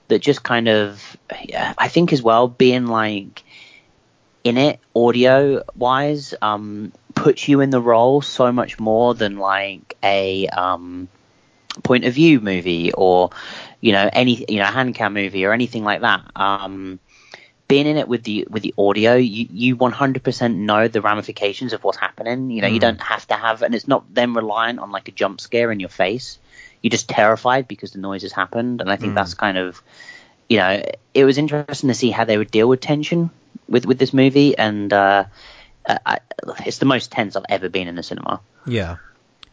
that 0.07 0.19
just 0.19 0.43
kind 0.43 0.67
of, 0.67 1.17
yeah, 1.43 1.73
I 1.77 1.87
think 1.87 2.13
as 2.13 2.21
well, 2.21 2.47
being 2.47 2.85
like 2.85 3.43
in 4.43 4.57
it 4.57 4.79
audio 4.95 5.63
wise 5.75 6.35
um, 6.41 6.93
puts 7.15 7.47
you 7.47 7.61
in 7.61 7.71
the 7.71 7.81
role 7.81 8.21
so 8.21 8.51
much 8.51 8.79
more 8.79 9.15
than 9.15 9.37
like 9.37 9.97
a 10.03 10.47
um, 10.49 11.07
point 11.83 12.05
of 12.05 12.13
view 12.13 12.39
movie 12.39 12.91
or 12.93 13.31
you 13.81 13.91
know 13.91 14.09
any 14.13 14.45
you 14.47 14.59
know 14.59 14.65
hand 14.65 14.93
cam 14.93 15.13
movie 15.13 15.45
or 15.45 15.51
anything 15.51 15.83
like 15.83 16.01
that. 16.01 16.23
Um, 16.35 16.99
being 17.75 17.88
in 17.88 17.97
it 17.97 18.07
with 18.07 18.23
the 18.23 18.47
with 18.49 18.63
the 18.63 18.73
audio, 18.77 19.15
you 19.15 19.47
you 19.51 19.75
100% 19.75 20.55
know 20.69 20.88
the 20.88 21.01
ramifications 21.01 21.73
of 21.73 21.83
what's 21.83 21.97
happening. 22.07 22.49
You 22.55 22.61
know, 22.61 22.69
you 22.75 22.79
Mm. 22.79 22.88
don't 22.88 23.01
have 23.01 23.27
to 23.27 23.33
have, 23.45 23.63
and 23.63 23.75
it's 23.75 23.88
not 23.93 24.03
then 24.19 24.33
reliant 24.33 24.79
on 24.79 24.91
like 24.97 25.07
a 25.09 25.11
jump 25.21 25.41
scare 25.41 25.71
in 25.73 25.79
your 25.85 25.89
face. 26.03 26.39
You're 26.81 26.95
just 26.97 27.09
terrified 27.09 27.67
because 27.67 27.91
the 27.91 27.99
noise 27.99 28.21
has 28.27 28.31
happened, 28.31 28.81
and 28.81 28.89
I 28.89 28.95
think 28.95 29.11
Mm. 29.11 29.15
that's 29.15 29.33
kind 29.33 29.57
of, 29.57 29.81
you 30.47 30.57
know, 30.61 30.71
it 31.13 31.25
was 31.25 31.38
interesting 31.38 31.89
to 31.89 31.93
see 32.03 32.11
how 32.11 32.23
they 32.23 32.38
would 32.38 32.51
deal 32.51 32.69
with 32.69 32.79
tension 32.79 33.29
with 33.67 33.85
with 33.85 33.99
this 33.99 34.13
movie, 34.13 34.57
and 34.57 34.93
uh, 34.93 35.25
uh, 35.85 35.97
I, 36.05 36.19
it's 36.65 36.77
the 36.77 36.85
most 36.95 37.11
tense 37.11 37.35
I've 37.35 37.49
ever 37.49 37.69
been 37.69 37.88
in 37.89 37.95
the 37.95 38.03
cinema. 38.03 38.39
Yeah. 38.65 38.95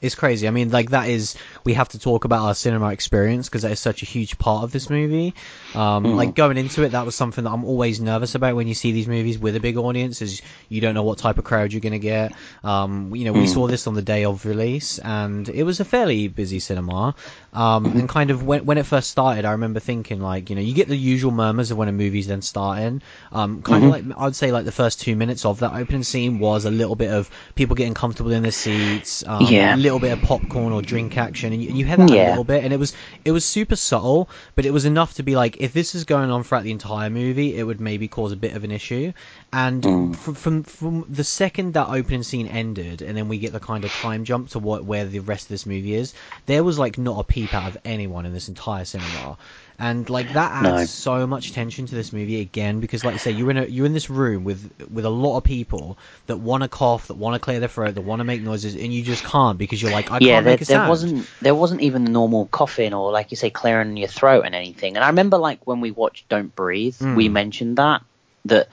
It's 0.02 0.16
crazy. 0.16 0.48
I 0.48 0.50
mean, 0.50 0.70
like 0.70 0.90
that 0.90 1.08
is 1.08 1.36
we 1.64 1.74
have 1.74 1.88
to 1.90 1.98
talk 1.98 2.24
about 2.24 2.42
our 2.44 2.54
cinema 2.54 2.88
experience 2.88 3.48
because 3.48 3.62
that 3.62 3.70
is 3.70 3.80
such 3.80 4.02
a 4.02 4.04
huge 4.06 4.36
part 4.36 4.64
of 4.64 4.72
this 4.72 4.90
movie. 4.90 5.34
Um, 5.74 6.04
Mhm. 6.08 6.16
Like 6.16 6.34
going 6.34 6.58
into 6.58 6.82
it, 6.82 6.90
that 6.90 7.06
was 7.06 7.14
something 7.14 7.44
that 7.44 7.50
I'm 7.50 7.64
always 7.64 8.00
nervous 8.00 8.34
about 8.34 8.56
when 8.56 8.66
you 8.66 8.74
see 8.74 8.90
these 8.92 9.06
movies 9.06 9.38
with 9.38 9.54
a 9.56 9.60
big 9.60 9.76
audience, 9.76 10.20
is 10.20 10.42
you 10.68 10.80
don't 10.80 10.94
know 10.94 11.04
what 11.04 11.18
type 11.18 11.38
of 11.38 11.44
crowd 11.44 11.72
you're 11.72 11.80
gonna 11.80 11.98
get. 12.00 12.32
Um, 12.64 13.14
you 13.14 13.24
know, 13.24 13.32
we 13.32 13.44
Mm. 13.44 13.48
saw 13.54 13.66
this 13.68 13.86
on 13.86 13.94
the 13.94 14.02
day 14.02 14.24
of 14.24 14.44
release, 14.44 14.98
and 14.98 15.48
it 15.48 15.62
was 15.62 15.78
a 15.80 15.84
fairly 15.84 16.26
busy 16.28 16.58
cinema. 16.58 17.14
Um, 17.54 17.92
and 17.96 18.08
kind 18.08 18.30
of 18.30 18.42
when 18.44 18.64
when 18.66 18.78
it 18.78 18.86
first 18.86 19.08
started, 19.10 19.44
I 19.44 19.52
remember 19.52 19.78
thinking 19.80 20.20
like, 20.20 20.50
you 20.50 20.56
know, 20.56 20.62
you 20.62 20.74
get 20.74 20.88
the 20.88 20.96
usual 20.96 21.30
murmurs 21.30 21.70
of 21.70 21.76
when 21.78 21.88
a 21.88 21.92
movie's 21.92 22.26
then 22.26 22.42
starting. 22.42 23.02
Um, 23.30 23.62
kind 23.62 23.84
Mhm. 23.84 23.86
of 23.86 23.90
like 23.90 24.18
I'd 24.18 24.34
say 24.36 24.50
like 24.50 24.64
the 24.64 24.72
first 24.72 25.00
two 25.00 25.14
minutes 25.14 25.44
of 25.44 25.60
that 25.60 25.74
opening 25.74 26.02
scene 26.02 26.38
was 26.40 26.64
a 26.64 26.70
little 26.70 26.96
bit 26.96 27.10
of 27.12 27.30
people 27.54 27.76
getting 27.76 27.94
comfortable 27.94 28.32
in 28.32 28.42
their 28.42 28.50
seats. 28.52 29.22
Um, 29.26 29.46
Yeah. 29.46 29.74
Little 29.92 30.08
bit 30.08 30.12
of 30.12 30.22
popcorn 30.22 30.72
or 30.72 30.80
drink 30.80 31.18
action, 31.18 31.52
and 31.52 31.62
you, 31.62 31.68
you 31.70 31.84
had 31.84 32.00
that 32.00 32.10
a 32.10 32.16
little 32.16 32.44
bit, 32.44 32.64
and 32.64 32.72
it 32.72 32.78
was 32.78 32.94
it 33.26 33.32
was 33.32 33.44
super 33.44 33.76
subtle, 33.76 34.30
but 34.54 34.64
it 34.64 34.72
was 34.72 34.86
enough 34.86 35.12
to 35.14 35.22
be 35.22 35.36
like, 35.36 35.58
if 35.60 35.74
this 35.74 35.94
is 35.94 36.04
going 36.04 36.30
on 36.30 36.42
throughout 36.42 36.64
the 36.64 36.70
entire 36.70 37.10
movie, 37.10 37.58
it 37.58 37.64
would 37.64 37.78
maybe 37.78 38.08
cause 38.08 38.32
a 38.32 38.36
bit 38.36 38.54
of 38.54 38.64
an 38.64 38.70
issue. 38.70 39.12
And 39.52 39.82
Mm. 39.82 40.16
from, 40.16 40.34
from 40.34 40.62
from 40.62 41.04
the 41.10 41.24
second 41.24 41.74
that 41.74 41.88
opening 41.90 42.22
scene 42.22 42.46
ended, 42.46 43.02
and 43.02 43.14
then 43.16 43.28
we 43.28 43.38
get 43.38 43.52
the 43.52 43.60
kind 43.60 43.84
of 43.84 43.92
time 43.92 44.24
jump 44.24 44.48
to 44.50 44.58
what 44.58 44.86
where 44.86 45.04
the 45.04 45.18
rest 45.18 45.44
of 45.44 45.48
this 45.48 45.66
movie 45.66 45.92
is, 45.94 46.14
there 46.46 46.64
was 46.64 46.78
like 46.78 46.96
not 46.96 47.20
a 47.20 47.24
peep 47.24 47.52
out 47.54 47.66
of 47.68 47.76
anyone 47.84 48.24
in 48.24 48.32
this 48.32 48.48
entire 48.48 48.86
cinema. 48.86 49.36
And 49.82 50.08
like 50.08 50.32
that 50.34 50.52
adds 50.52 50.62
No. 50.62 50.84
so 50.84 51.26
much 51.26 51.52
tension 51.52 51.86
to 51.86 51.94
this 51.94 52.12
movie 52.12 52.40
again 52.40 52.78
because, 52.78 53.04
like 53.04 53.14
you 53.14 53.18
say, 53.18 53.32
you're 53.32 53.50
in 53.50 53.56
a 53.56 53.64
you're 53.64 53.84
in 53.86 53.94
this 53.94 54.08
room 54.08 54.44
with 54.44 54.70
with 54.88 55.04
a 55.04 55.10
lot 55.10 55.38
of 55.38 55.44
people 55.44 55.98
that 56.28 56.36
want 56.36 56.62
to 56.62 56.68
cough, 56.68 57.08
that 57.08 57.14
want 57.16 57.34
to 57.34 57.40
clear 57.40 57.58
their 57.58 57.68
throat, 57.68 57.96
that 57.96 58.00
want 58.02 58.20
to 58.20 58.24
make 58.24 58.42
noises, 58.42 58.74
and 58.76 58.92
you 58.94 59.02
just 59.02 59.24
can't 59.24 59.58
because 59.58 59.82
you're 59.82 59.90
like, 59.90 60.12
I 60.12 60.18
yeah, 60.20 60.34
can't 60.34 60.44
there, 60.44 60.52
make 60.52 60.60
a 60.60 60.64
there 60.64 60.76
sound. 60.78 60.88
wasn't 60.88 61.26
there 61.40 61.54
wasn't 61.54 61.80
even 61.80 62.04
the 62.04 62.12
normal 62.12 62.46
coughing 62.46 62.94
or 62.94 63.10
like 63.10 63.32
you 63.32 63.36
say 63.36 63.50
clearing 63.50 63.96
your 63.96 64.08
throat 64.08 64.44
and 64.46 64.54
anything. 64.54 64.94
And 64.96 65.04
I 65.04 65.08
remember 65.08 65.36
like 65.38 65.66
when 65.66 65.80
we 65.80 65.90
watched 65.90 66.28
Don't 66.28 66.54
Breathe, 66.54 66.96
Mm. 66.96 67.16
we 67.16 67.28
mentioned 67.28 67.78
that 67.78 68.02
that 68.44 68.68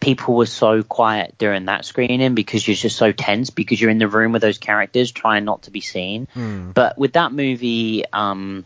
people 0.00 0.36
were 0.36 0.46
so 0.46 0.82
quiet 0.82 1.34
during 1.38 1.66
that 1.66 1.84
screening 1.84 2.34
because 2.34 2.66
you're 2.66 2.76
just 2.76 2.96
so 2.96 3.12
tense 3.12 3.50
because 3.50 3.80
you're 3.80 3.90
in 3.90 3.98
the 3.98 4.08
room 4.08 4.32
with 4.32 4.42
those 4.42 4.58
characters 4.58 5.10
trying 5.10 5.44
not 5.44 5.62
to 5.62 5.70
be 5.70 5.80
seen. 5.80 6.28
Mm. 6.34 6.72
But 6.74 6.96
with 6.98 7.14
that 7.14 7.32
movie, 7.32 8.04
um, 8.12 8.64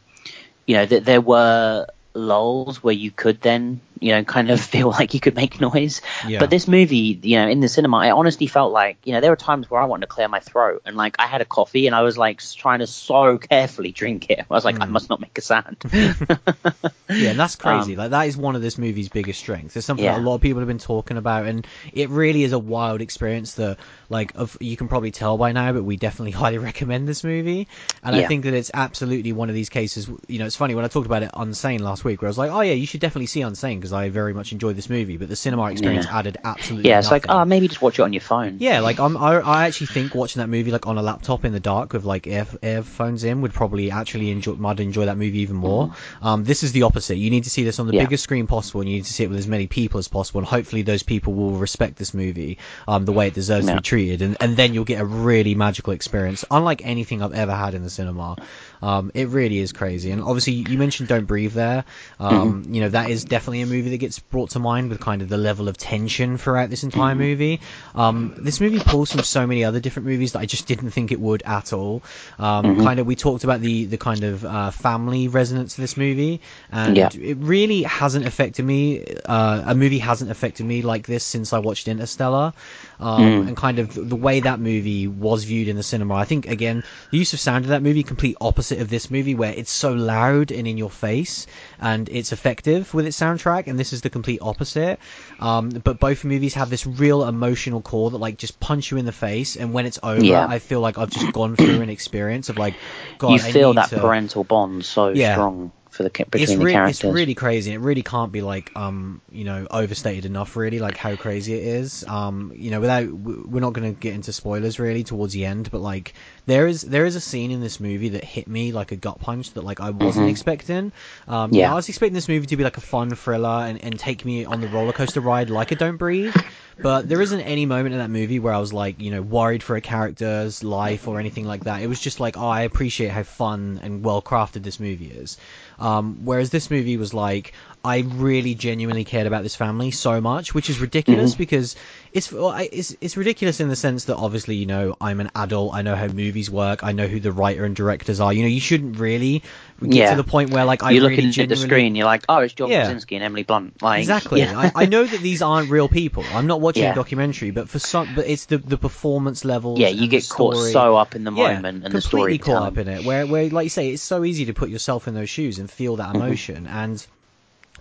you 0.70 0.76
know, 0.76 0.86
that 0.86 1.04
there 1.04 1.20
were 1.20 1.86
lulls 2.14 2.80
where 2.80 2.94
you 2.94 3.10
could 3.10 3.40
then 3.40 3.80
you 4.00 4.12
know, 4.12 4.24
kind 4.24 4.50
of 4.50 4.60
feel 4.74 4.88
like 4.88 5.14
you 5.14 5.20
could 5.20 5.36
make 5.36 5.60
noise. 5.60 6.00
Yeah. 6.26 6.38
But 6.38 6.48
this 6.50 6.66
movie, 6.66 7.18
you 7.22 7.36
know, 7.36 7.48
in 7.48 7.60
the 7.60 7.68
cinema, 7.68 7.98
I 7.98 8.10
honestly 8.12 8.46
felt 8.46 8.72
like, 8.72 8.96
you 9.04 9.12
know, 9.12 9.20
there 9.20 9.30
were 9.30 9.36
times 9.36 9.70
where 9.70 9.80
I 9.80 9.84
wanted 9.84 10.02
to 10.02 10.06
clear 10.06 10.26
my 10.28 10.40
throat, 10.40 10.82
and 10.86 10.96
like 10.96 11.16
I 11.18 11.26
had 11.26 11.40
a 11.40 11.44
coffee, 11.44 11.86
and 11.86 11.94
I 11.94 12.02
was 12.02 12.16
like 12.16 12.40
trying 12.42 12.78
to 12.78 12.86
so 12.86 13.36
carefully 13.38 13.92
drink 13.92 14.30
it. 14.30 14.40
I 14.40 14.54
was 14.54 14.64
like, 14.64 14.80
I 14.80 14.86
Mm. 14.86 14.90
must 14.90 15.10
not 15.10 15.20
make 15.20 15.36
a 15.36 15.42
sound. 15.42 15.76
Yeah, 17.10 17.30
and 17.30 17.40
that's 17.40 17.56
crazy. 17.56 17.94
Um, 17.94 17.98
like 17.98 18.10
that 18.12 18.28
is 18.28 18.36
one 18.36 18.54
of 18.56 18.62
this 18.62 18.78
movie's 18.78 19.08
biggest 19.08 19.40
strengths. 19.40 19.76
It's 19.76 19.84
something 19.84 20.04
Yeah. 20.04 20.12
that 20.14 20.20
a 20.20 20.22
lot 20.22 20.36
of 20.36 20.40
people 20.40 20.60
have 20.60 20.68
been 20.68 20.78
talking 20.78 21.16
about, 21.16 21.44
and 21.46 21.66
it 21.92 22.08
really 22.08 22.44
is 22.44 22.52
a 22.52 22.58
wild 22.58 23.00
experience. 23.00 23.54
That 23.54 23.78
like 24.10 24.32
of 24.34 24.56
you 24.60 24.76
can 24.76 24.88
probably 24.88 25.10
tell 25.12 25.38
by 25.38 25.52
now, 25.52 25.72
but 25.72 25.84
we 25.84 25.96
definitely 25.96 26.32
highly 26.42 26.58
recommend 26.58 27.08
this 27.08 27.24
movie. 27.24 27.68
And 28.02 28.14
I 28.14 28.26
think 28.26 28.44
that 28.44 28.54
it's 28.54 28.70
absolutely 28.74 29.32
one 29.32 29.48
of 29.48 29.54
these 29.54 29.68
cases. 29.70 30.10
You 30.28 30.38
know, 30.40 30.46
it's 30.46 30.56
funny 30.56 30.74
when 30.74 30.84
I 30.84 30.88
talked 30.88 31.06
about 31.06 31.22
it 31.22 31.30
Unsane 31.32 31.80
last 31.80 32.04
week, 32.04 32.20
where 32.20 32.28
I 32.28 32.30
was 32.30 32.38
like, 32.38 32.50
oh 32.50 32.60
yeah, 32.60 32.72
you 32.72 32.86
should 32.86 33.00
definitely 33.00 33.26
see 33.26 33.40
Unsane 33.40 33.76
because 33.76 33.92
I 33.92 34.08
very 34.10 34.34
much 34.34 34.52
enjoyed 34.52 34.76
this 34.76 34.90
movie, 34.90 35.16
but 35.16 35.28
the 35.28 35.36
cinema 35.36 35.70
experience 35.70 36.06
Yeah. 36.06 36.18
added 36.18 36.36
absolutely. 36.44 36.90
yeah, 36.90 36.98
it's 36.98 37.10
like, 37.10 37.26
oh, 37.28 37.44
maybe 37.44 37.68
just 37.68 37.80
watch 37.80 37.98
it 37.98 38.02
on 38.02 38.12
your 38.12 38.20
phone. 38.20 38.56
Yeah, 38.58 38.80
like 38.80 38.98
I'm, 38.98 39.16
I, 39.16 39.36
I 39.40 39.66
actually 39.66 39.86
think 39.86 40.14
watching 40.14 40.40
that 40.40 40.48
movie 40.48 40.72
like 40.72 40.86
on 40.88 40.98
a 40.98 41.02
laptop 41.02 41.44
in 41.44 41.52
the 41.52 41.60
dark 41.60 41.92
with 41.92 42.04
like 42.04 42.26
ear, 42.26 42.46
earphones 42.62 43.22
in 43.22 43.42
would 43.42 43.54
probably 43.54 43.90
actually 43.92 44.30
enjoy, 44.30 44.54
might 44.54 44.80
enjoy 44.80 45.06
that 45.06 45.16
movie 45.18 45.38
even 45.40 45.56
more. 45.56 45.92
Um, 46.20 46.42
this 46.44 46.64
is 46.64 46.72
the 46.72 46.82
opposite. 46.82 47.16
You 47.16 47.30
need 47.30 47.44
to 47.44 47.50
see 47.50 47.62
this 47.62 47.78
on 47.78 47.86
the 47.86 47.94
Yeah. 47.94 48.02
biggest 48.04 48.24
screen 48.24 48.46
possible, 48.48 48.80
and 48.80 48.90
you 48.90 48.96
need 48.96 49.04
to 49.04 49.12
see 49.12 49.22
it 49.24 49.30
with 49.30 49.38
as 49.38 49.46
many 49.46 49.66
people 49.68 49.98
as 49.98 50.08
possible, 50.08 50.40
and 50.40 50.48
hopefully 50.48 50.82
those 50.82 51.02
people 51.04 51.32
will 51.34 51.52
respect 51.52 51.96
this 51.96 52.12
movie 52.12 52.58
um, 52.88 53.04
the 53.04 53.12
way 53.12 53.28
it 53.28 53.34
deserves 53.34 53.66
to 53.66 53.74
be 53.74 53.80
treated, 53.80 53.99
and, 54.08 54.36
and 54.40 54.56
then 54.56 54.72
you'll 54.74 54.84
get 54.84 55.00
a 55.00 55.04
really 55.04 55.54
magical 55.54 55.92
experience, 55.92 56.44
unlike 56.50 56.84
anything 56.84 57.22
I've 57.22 57.34
ever 57.34 57.54
had 57.54 57.74
in 57.74 57.82
the 57.82 57.90
cinema. 57.90 58.36
Um, 58.82 59.10
it 59.14 59.28
really 59.28 59.58
is 59.58 59.72
crazy, 59.72 60.10
and 60.10 60.22
obviously 60.22 60.54
you 60.54 60.78
mentioned 60.78 61.08
Don't 61.08 61.26
Breathe 61.26 61.52
there. 61.52 61.84
Um, 62.18 62.30
Mm-hmm. 62.62 62.74
You 62.74 62.80
know 62.82 62.88
that 62.90 63.10
is 63.10 63.24
definitely 63.24 63.60
a 63.62 63.66
movie 63.66 63.90
that 63.90 63.98
gets 63.98 64.18
brought 64.18 64.50
to 64.50 64.58
mind 64.58 64.88
with 64.90 65.00
kind 65.00 65.20
of 65.22 65.28
the 65.28 65.36
level 65.36 65.68
of 65.68 65.76
tension 65.76 66.38
throughout 66.38 66.70
this 66.70 66.82
entire 66.84 67.14
Mm-hmm. 67.14 67.20
movie. 67.20 67.60
Um, 67.94 68.34
this 68.38 68.60
movie 68.60 68.78
pulls 68.80 69.12
from 69.12 69.22
so 69.22 69.46
many 69.46 69.64
other 69.64 69.80
different 69.80 70.06
movies 70.08 70.32
that 70.32 70.38
I 70.40 70.46
just 70.46 70.66
didn't 70.66 70.90
think 70.90 71.12
it 71.12 71.20
would 71.20 71.42
at 71.42 71.72
all. 71.72 72.02
Um, 72.38 72.64
Mm-hmm. 72.64 72.82
Kind 72.84 73.00
of, 73.00 73.06
we 73.06 73.16
talked 73.16 73.44
about 73.44 73.60
the 73.60 73.84
the 73.84 73.98
kind 73.98 74.24
of 74.24 74.44
uh, 74.44 74.70
family 74.70 75.28
resonance 75.28 75.76
of 75.76 75.82
this 75.82 75.96
movie, 75.96 76.40
and 76.72 76.96
Yeah. 76.96 77.10
it 77.12 77.36
really 77.38 77.82
hasn't 77.82 78.24
affected 78.26 78.64
me. 78.64 79.04
Uh, 79.26 79.62
a 79.66 79.74
movie 79.74 79.98
hasn't 79.98 80.30
affected 80.30 80.64
me 80.64 80.82
like 80.82 81.06
this 81.06 81.24
since 81.24 81.52
I 81.52 81.58
watched 81.58 81.86
Interstellar, 81.88 82.52
um, 82.98 83.20
Mm. 83.20 83.48
and 83.48 83.56
kind 83.56 83.78
of 83.78 83.89
the 83.94 84.16
way 84.16 84.40
that 84.40 84.60
movie 84.60 85.06
was 85.06 85.44
viewed 85.44 85.68
in 85.68 85.76
the 85.76 85.82
cinema. 85.82 86.14
I 86.14 86.24
think 86.24 86.46
again, 86.46 86.82
the 87.10 87.18
use 87.18 87.32
of 87.32 87.40
sound 87.40 87.64
of 87.64 87.70
that 87.70 87.82
movie, 87.82 88.02
complete 88.02 88.36
opposite 88.40 88.80
of 88.80 88.88
this 88.88 89.10
movie, 89.10 89.34
where 89.34 89.52
it's 89.52 89.70
so 89.70 89.92
loud 89.92 90.50
and 90.52 90.66
in 90.66 90.78
your 90.78 90.90
face, 90.90 91.46
and 91.80 92.08
it's 92.08 92.32
effective 92.32 92.92
with 92.94 93.06
its 93.06 93.18
soundtrack, 93.18 93.66
and 93.66 93.78
this 93.78 93.92
is 93.92 94.02
the 94.02 94.10
complete 94.10 94.40
opposite. 94.42 94.98
Um, 95.38 95.70
but 95.70 96.00
both 96.00 96.24
movies 96.24 96.54
have 96.54 96.70
this 96.70 96.86
real 96.86 97.26
emotional 97.26 97.80
core 97.80 98.10
that 98.10 98.18
like 98.18 98.38
just 98.38 98.60
punch 98.60 98.90
you 98.90 98.96
in 98.96 99.04
the 99.06 99.12
face, 99.12 99.56
and 99.56 99.72
when 99.72 99.86
it's 99.86 99.98
over, 100.02 100.24
Yeah. 100.24 100.46
I 100.46 100.58
feel 100.58 100.80
like 100.80 100.98
I've 100.98 101.10
just 101.10 101.32
gone 101.32 101.56
through 101.56 101.80
an 101.80 101.90
experience 101.90 102.48
of 102.48 102.58
like, 102.58 102.74
God, 103.18 103.40
you 103.40 103.46
I 103.46 103.52
feel 103.52 103.74
that 103.74 103.90
to... 103.90 104.00
parental 104.00 104.44
bond 104.44 104.84
so 104.84 105.08
Yeah. 105.08 105.34
strong 105.34 105.72
for 105.90 106.02
the 106.02 106.10
between 106.10 106.32
It's, 106.32 106.54
the 106.58 106.66
characters. 106.66 106.84
it's 106.84 107.04
really 107.04 107.34
crazy. 107.34 107.72
It 107.72 107.80
really 107.80 108.02
can't 108.04 108.30
be 108.30 108.40
like 108.40 108.70
um 108.76 109.20
you 109.30 109.44
know 109.44 109.66
overstated 109.70 110.26
enough. 110.26 110.54
Really, 110.56 110.78
like 110.78 110.96
how 110.96 111.16
crazy 111.16 111.54
it 111.54 111.64
is. 111.64 112.04
Um 112.06 112.52
you 112.54 112.70
know 112.70 112.80
without 112.80 113.10
we're 113.12 113.60
not 113.60 113.72
going 113.72 113.92
to 113.92 113.98
get 113.98 114.14
into 114.14 114.32
spoilers 114.32 114.78
really 114.78 115.02
towards 115.02 115.32
the 115.32 115.44
end, 115.44 115.70
but 115.72 115.80
like 115.80 116.14
there 116.46 116.68
is 116.68 116.82
there 116.82 117.04
is 117.04 117.16
a 117.16 117.20
scene 117.20 117.50
in 117.50 117.60
this 117.60 117.80
movie 117.80 118.10
that 118.10 118.24
hit 118.24 118.46
me 118.48 118.70
like 118.72 118.92
a 118.92 118.96
gut 118.96 119.18
punch 119.20 119.52
that 119.54 119.64
like 119.64 119.80
I 119.80 119.90
wasn't 119.90 120.28
Mhm. 120.28 120.28
expecting. 120.28 120.92
Um, 121.26 121.54
you 121.54 121.60
Yeah. 121.60 121.64
know, 121.64 121.72
I 121.72 121.74
was 121.74 121.88
expecting 121.88 122.14
this 122.14 122.28
movie 122.28 122.46
to 122.46 122.56
be 122.56 122.64
like 122.64 122.76
a 122.76 122.80
fun 122.80 123.14
thriller 123.14 123.64
and, 123.66 123.82
and 123.82 123.98
take 123.98 124.24
me 124.24 124.44
on 124.44 124.60
the 124.60 124.68
roller 124.68 124.92
coaster 124.92 125.20
ride 125.20 125.50
like 125.50 125.72
a 125.72 125.76
Don't 125.76 125.96
Breathe. 125.96 126.36
But 126.82 127.08
there 127.08 127.20
isn't 127.20 127.40
any 127.40 127.66
moment 127.66 127.92
in 127.92 127.98
that 127.98 128.10
movie 128.10 128.38
where 128.38 128.54
I 128.54 128.58
was 128.58 128.72
like, 128.72 129.00
you 129.02 129.10
know, 129.10 129.20
worried 129.22 129.62
for 129.62 129.76
a 129.76 129.80
character's 129.82 130.64
life 130.64 131.08
or 131.08 131.18
anything 131.20 131.44
like 131.44 131.64
that. 131.64 131.82
It 131.82 131.88
was 131.88 132.00
just 132.00 132.20
like, 132.20 132.38
oh, 132.38 132.48
I 132.48 132.62
appreciate 132.62 133.10
how 133.10 133.22
fun 133.22 133.78
and 133.82 134.02
well 134.04 134.22
crafted 134.22 134.62
this 134.62 134.80
movie 134.80 135.10
is. 135.10 135.36
Um, 135.80 136.20
whereas 136.24 136.50
this 136.50 136.70
movie 136.70 136.96
was 136.98 137.14
like, 137.14 137.52
I 137.82 138.00
really 138.00 138.54
genuinely 138.54 139.04
cared 139.04 139.26
about 139.26 139.42
this 139.42 139.56
family 139.56 139.90
so 139.90 140.20
much, 140.20 140.52
which 140.54 140.68
is 140.68 140.78
ridiculous 140.80 141.34
Mhm. 141.34 141.38
because 141.38 141.76
it's, 142.12 142.30
it's 142.32 142.94
it's 143.00 143.16
ridiculous 143.16 143.60
in 143.60 143.68
the 143.68 143.76
sense 143.76 144.04
that 144.04 144.16
obviously 144.16 144.56
you 144.56 144.66
know 144.66 144.96
I'm 145.00 145.20
an 145.20 145.30
adult, 145.34 145.72
I 145.74 145.80
know 145.82 145.96
how 145.96 146.06
movies 146.08 146.50
work, 146.50 146.84
I 146.84 146.92
know 146.92 147.06
who 147.06 147.20
the 147.20 147.32
writer 147.32 147.64
and 147.64 147.74
directors 147.74 148.20
are. 148.20 148.32
You 148.32 148.42
know, 148.42 148.48
you 148.48 148.60
shouldn't 148.60 148.98
really 148.98 149.42
get 149.88 149.94
Yeah. 149.94 150.10
to 150.10 150.16
the 150.16 150.24
point 150.28 150.50
where 150.50 150.64
like 150.64 150.82
I 150.82 150.90
You're 150.90 151.08
really 151.08 151.22
looking 151.26 151.42
at 151.42 151.48
the 151.48 151.56
screen, 151.56 151.94
you're 151.94 152.04
like, 152.06 152.24
oh, 152.28 152.38
it's 152.38 152.52
John 152.54 152.68
Yeah. 152.70 152.80
Krasinski 152.84 153.16
and 153.16 153.24
Emily 153.24 153.42
Blunt. 153.44 153.82
Like, 153.82 154.00
Exactly. 154.00 154.40
yeah. 154.40 154.58
I, 154.58 154.72
I 154.82 154.86
know 154.86 155.04
that 155.06 155.20
these 155.20 155.42
aren't 155.42 155.70
real 155.70 155.88
people. 155.88 156.24
I'm 156.32 156.46
not 156.46 156.60
watching 156.60 156.82
Yeah. 156.82 156.92
a 156.92 156.94
documentary, 156.94 157.50
but 157.50 157.68
for 157.68 157.78
some, 157.78 158.14
but 158.14 158.26
it's 158.26 158.46
the 158.46 158.58
the 158.58 158.76
performance 158.76 159.44
level. 159.44 159.78
yeah, 159.78 159.88
you 159.88 160.08
get 160.08 160.28
caught 160.28 160.56
so 160.56 160.96
up 160.96 161.14
in 161.14 161.24
the 161.24 161.30
moment 161.30 161.84
and 161.84 161.94
the 161.94 162.00
completely 162.00 162.38
story. 162.38 162.38
caught 162.38 162.66
up 162.68 162.78
in 162.78 162.88
it. 162.88 163.04
Where 163.04 163.26
where 163.26 163.48
like 163.48 163.64
you 163.64 163.70
say, 163.70 163.90
it's 163.90 164.02
so 164.02 164.24
easy 164.24 164.46
to 164.46 164.54
put 164.54 164.68
yourself 164.68 165.08
in 165.08 165.14
those 165.14 165.30
shoes 165.30 165.58
and 165.58 165.70
feel 165.70 165.96
that 165.96 166.08
Mm-hmm. 166.14 166.16
emotion. 166.22 166.66
And 166.66 167.06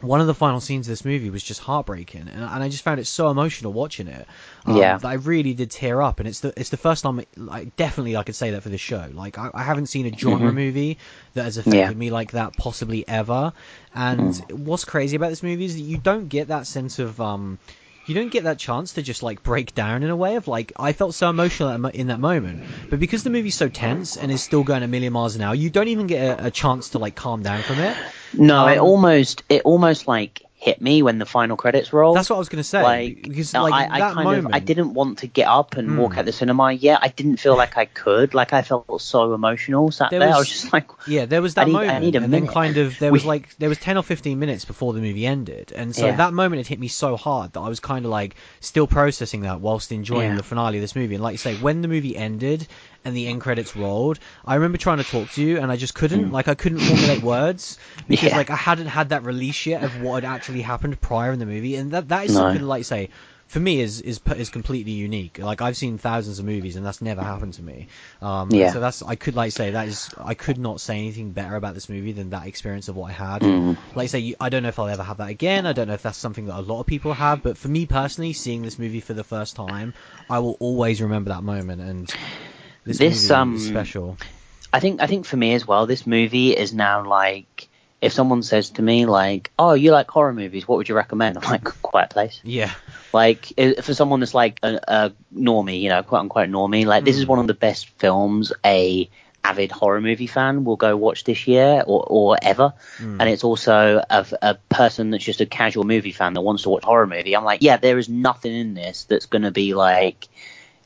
one 0.01 0.21
of 0.21 0.27
the 0.27 0.33
final 0.33 0.59
scenes 0.61 0.87
of 0.87 0.91
this 0.91 1.03
movie 1.05 1.29
was 1.29 1.43
just 1.43 1.59
heartbreaking, 1.61 2.21
and, 2.21 2.43
and 2.43 2.63
I 2.63 2.69
just 2.69 2.83
found 2.83 2.99
it 2.99 3.05
so 3.05 3.29
emotional 3.29 3.73
watching 3.73 4.07
it. 4.07 4.27
Um, 4.65 4.75
Yeah. 4.77 4.97
that 4.97 5.05
I 5.07 5.13
really 5.13 5.53
did 5.53 5.71
tear 5.71 6.01
up, 6.01 6.19
and 6.19 6.27
it's 6.27 6.39
the 6.41 6.53
it's 6.57 6.69
the 6.69 6.77
first 6.77 7.03
time, 7.03 7.21
like 7.35 7.75
definitely 7.75 8.15
I 8.17 8.23
could 8.23 8.35
say 8.35 8.51
that 8.51 8.63
for 8.63 8.69
this 8.69 8.81
show. 8.81 9.09
Like 9.13 9.37
I, 9.37 9.49
I 9.53 9.63
haven't 9.63 9.87
seen 9.87 10.05
a 10.05 10.17
genre 10.17 10.51
Mhm. 10.51 10.55
movie 10.55 10.97
that 11.33 11.43
has 11.43 11.57
affected 11.57 11.77
Yeah. 11.77 11.91
me 11.91 12.09
like 12.11 12.31
that 12.31 12.55
possibly 12.57 13.07
ever. 13.07 13.53
And 13.93 14.31
Mm. 14.31 14.51
what's 14.59 14.85
crazy 14.85 15.15
about 15.15 15.29
this 15.29 15.43
movie 15.43 15.65
is 15.65 15.75
that 15.75 15.81
you 15.81 15.97
don't 15.97 16.27
get 16.29 16.47
that 16.49 16.67
sense 16.67 16.99
of 16.99 17.19
um, 17.19 17.57
you 18.09 18.15
don't 18.15 18.29
get 18.29 18.45
that 18.45 18.57
chance 18.57 18.93
to 18.93 19.01
just 19.01 19.21
like 19.21 19.43
break 19.43 19.75
down 19.75 20.03
in 20.03 20.09
a 20.09 20.15
way 20.15 20.35
of 20.35 20.47
like 20.47 20.73
I 20.77 20.93
felt 20.93 21.13
so 21.13 21.29
emotional 21.29 21.85
in 21.87 22.07
that 22.07 22.19
moment, 22.19 22.63
but 22.89 22.99
because 22.99 23.23
the 23.23 23.29
movie's 23.29 23.55
so 23.55 23.69
tense 23.69 24.17
and 24.17 24.31
is 24.31 24.41
still 24.41 24.63
going 24.63 24.83
a 24.83 24.87
million 24.87 25.13
miles 25.13 25.35
an 25.35 25.41
hour, 25.43 25.53
you 25.53 25.69
don't 25.69 25.87
even 25.87 26.07
get 26.07 26.39
a, 26.39 26.47
a 26.47 26.51
chance 26.51 26.89
to 26.89 26.99
like 26.99 27.15
calm 27.15 27.43
down 27.43 27.61
from 27.61 27.79
it. 27.79 27.95
No, 28.33 28.67
it 28.67 28.79
Um, 28.79 28.85
almost 28.85 29.43
it 29.49 29.61
almost 29.63 30.07
like 30.07 30.41
hit 30.61 30.81
me 30.81 31.01
when 31.01 31.19
the 31.19 31.25
final 31.25 31.55
credits 31.55 31.93
rolled. 31.93 32.17
That's 32.17 32.29
what 32.29 32.35
I 32.35 32.39
was 32.39 32.49
gonna 32.49 32.65
say. 32.65 32.83
like 32.83 33.21
because 33.23 33.53
like 33.53 33.73
I, 33.73 33.95
I 33.95 33.99
that 33.99 34.13
kind 34.13 34.25
moment, 34.25 34.45
of 34.47 34.53
I 34.53 34.59
didn't 34.59 34.93
want 34.93 35.19
to 35.19 35.27
get 35.27 35.47
up 35.47 35.77
and 35.77 35.87
Hmm. 35.87 35.97
walk 35.97 36.17
out 36.17 36.25
the 36.25 36.33
cinema. 36.33 36.73
Yeah, 36.73 36.99
I 37.01 37.07
didn't 37.07 37.37
feel 37.37 37.55
like 37.55 37.77
I 37.77 37.85
could. 37.85 38.33
Like 38.33 38.51
I 38.51 38.61
felt 38.61 39.01
so 39.01 39.33
emotional 39.33 39.89
sat 39.89 40.09
There 40.09 40.19
there. 40.19 40.27
I 40.27 40.31
was- 40.37 40.39
was 40.39 40.49
just 40.49 40.73
like, 40.73 40.89
Yeah, 41.07 41.25
there 41.25 41.41
was 41.41 41.57
I 41.57 41.63
that 41.63 41.67
need- 41.71 41.75
I 41.77 41.85
moment, 41.85 42.03
need 42.03 42.15
a 42.15 42.17
and 42.23 42.33
then 42.33 42.41
minute. 42.41 42.53
kind 42.53 42.75
of 42.77 42.99
there 42.99 43.11
was 43.13 43.23
like 43.23 43.55
there 43.57 43.69
was 43.69 43.77
ten 43.77 43.95
or 43.95 44.03
fifteen 44.03 44.37
minutes 44.37 44.65
before 44.65 44.91
the 44.91 44.99
movie 44.99 45.25
ended, 45.25 45.71
and 45.73 45.95
so 45.95 46.07
Yeah. 46.07 46.17
that 46.17 46.33
moment 46.33 46.59
had 46.59 46.67
hit 46.67 46.77
me 46.79 46.89
so 46.89 47.15
hard 47.15 47.53
that 47.53 47.61
I 47.61 47.69
was 47.69 47.79
kind 47.79 48.03
of 48.03 48.11
like 48.11 48.35
still 48.59 48.85
processing 48.85 49.41
that 49.43 49.61
whilst 49.61 49.93
enjoying 49.93 50.31
Yeah. 50.31 50.37
the 50.37 50.43
finale 50.43 50.77
of 50.77 50.81
this 50.81 50.93
movie. 50.95 51.15
And 51.15 51.23
like 51.23 51.33
you 51.35 51.37
say, 51.37 51.55
when 51.55 51.81
the 51.81 51.87
movie 51.87 52.17
ended 52.17 52.67
and 53.05 53.15
the 53.15 53.27
end 53.27 53.41
credits 53.41 53.75
rolled, 53.75 54.19
I 54.45 54.55
remember 54.55 54.77
trying 54.77 54.97
to 54.97 55.03
talk 55.03 55.29
to 55.31 55.41
you, 55.41 55.57
and 55.59 55.71
I 55.71 55.75
just 55.77 55.93
couldn't. 55.95 56.31
Like 56.31 56.47
I 56.47 56.55
couldn't 56.55 56.79
formulate 56.79 57.21
words 57.23 57.77
because. 58.07 58.29
Yeah. 58.31 58.37
like 58.37 58.49
I 58.49 58.55
hadn't 58.55 58.87
had 58.87 59.09
that 59.09 59.23
release 59.23 59.65
yet 59.65 59.83
of 59.83 60.01
what 60.01 60.23
had 60.23 60.33
actually 60.33 60.61
happened 60.61 60.99
prior 61.01 61.31
in 61.31 61.39
the 61.39 61.45
movie, 61.45 61.75
and 61.75 61.91
that 61.91 62.09
that 62.09 62.25
is 62.25 62.33
No. 62.33 62.39
something 62.41 62.61
like 62.63 62.85
say. 62.85 63.09
For 63.47 63.59
me, 63.59 63.81
is 63.81 63.99
is 64.01 64.19
is 64.37 64.49
completely 64.49 64.91
unique. 64.91 65.39
Like 65.39 65.59
I've 65.59 65.75
seen 65.75 65.97
thousands 65.97 66.37
of 66.37 66.45
movies, 66.45 66.75
and 66.75 66.85
that's 66.85 67.01
never 67.01 67.23
happened 67.23 67.55
to 67.55 67.63
me. 67.63 67.87
Um, 68.21 68.51
Yeah. 68.51 68.71
So 68.73 68.79
that's 68.79 69.01
I 69.01 69.15
could 69.15 69.35
like 69.35 69.53
say 69.53 69.71
that 69.71 69.87
is 69.87 70.07
I 70.23 70.35
could 70.35 70.59
not 70.59 70.79
say 70.79 70.99
anything 70.99 71.31
better 71.31 71.55
about 71.55 71.73
this 71.73 71.89
movie 71.89 72.11
than 72.11 72.29
that 72.29 72.45
experience 72.45 72.89
of 72.89 72.95
what 72.95 73.09
I 73.09 73.13
had. 73.13 73.41
Mm. 73.41 73.75
Like 73.95 74.03
I 74.03 74.05
say, 74.05 74.35
I 74.39 74.49
don't 74.49 74.61
know 74.61 74.69
if 74.69 74.77
I'll 74.77 74.87
ever 74.87 75.01
have 75.01 75.17
that 75.17 75.29
again. 75.29 75.65
I 75.65 75.73
don't 75.73 75.87
know 75.87 75.95
if 75.95 76.03
that's 76.03 76.19
something 76.19 76.45
that 76.45 76.59
a 76.59 76.61
lot 76.61 76.79
of 76.81 76.85
people 76.85 77.11
have, 77.13 77.41
but 77.41 77.57
for 77.57 77.69
me 77.69 77.87
personally, 77.87 78.33
seeing 78.33 78.61
this 78.61 78.77
movie 78.77 78.99
for 79.01 79.15
the 79.15 79.23
first 79.23 79.55
time, 79.55 79.95
I 80.29 80.37
will 80.37 80.55
always 80.59 81.01
remember 81.01 81.29
that 81.31 81.41
moment. 81.41 81.81
And 81.81 82.13
this, 82.85 82.97
This, 82.97 83.29
movie 83.29 83.33
um, 83.33 83.55
is 83.55 83.67
special. 83.67 84.17
I 84.71 84.79
think 84.79 85.01
I 85.01 85.07
think 85.07 85.25
for 85.25 85.37
me 85.37 85.53
as 85.53 85.65
well, 85.67 85.85
this 85.87 86.05
movie 86.05 86.51
is 86.55 86.73
now 86.73 87.05
like 87.07 87.67
if 88.01 88.13
someone 88.13 88.43
says 88.43 88.69
to 88.71 88.81
me 88.81 89.05
like, 89.05 89.51
"Oh, 89.57 89.73
you 89.73 89.91
like 89.91 90.09
horror 90.09 90.33
movies? 90.33 90.67
What 90.67 90.77
would 90.77 90.87
you 90.89 90.95
recommend?" 90.95 91.37
I'm 91.37 91.49
like, 91.49 91.63
"Quiet 91.81 92.11
Place." 92.11 92.39
Yeah, 92.43 92.71
Like 93.13 93.47
for 93.81 93.93
someone 93.93 94.19
that's 94.19 94.33
like 94.35 94.59
a, 94.63 94.79
a 94.87 95.13
normie, 95.35 95.81
you 95.81 95.89
know, 95.89 96.03
quote 96.03 96.21
unquote 96.21 96.49
normie, 96.49 96.85
like 96.85 97.03
this 97.03 97.17
is 97.17 97.25
Mm. 97.25 97.29
one 97.29 97.39
of 97.39 97.47
the 97.47 97.53
best 97.55 97.89
films 97.97 98.53
a 98.65 99.09
avid 99.43 99.71
horror 99.71 100.01
movie 100.01 100.27
fan 100.27 100.65
will 100.65 100.75
go 100.75 100.97
watch 100.97 101.23
this 101.23 101.47
year 101.47 101.81
or, 101.87 102.03
or 102.07 102.37
ever. 102.41 102.73
Mm. 102.99 103.17
And 103.21 103.29
it's 103.29 103.43
also 103.45 104.03
a, 104.09 104.25
a 104.41 104.55
person 104.67 105.11
that's 105.11 105.23
just 105.23 105.39
a 105.39 105.45
casual 105.45 105.85
movie 105.85 106.11
fan 106.11 106.33
that 106.33 106.41
wants 106.41 106.63
to 106.63 106.69
watch 106.69 106.83
horror 106.83 107.07
movie. 107.07 107.35
I'm 107.35 107.45
like, 107.45 107.61
yeah, 107.61 107.77
there 107.77 107.97
is 107.97 108.09
nothing 108.09 108.53
in 108.53 108.73
this 108.73 109.05
that's 109.05 109.27
going 109.27 109.43
to 109.43 109.51
be 109.51 109.73
like, 109.73 110.27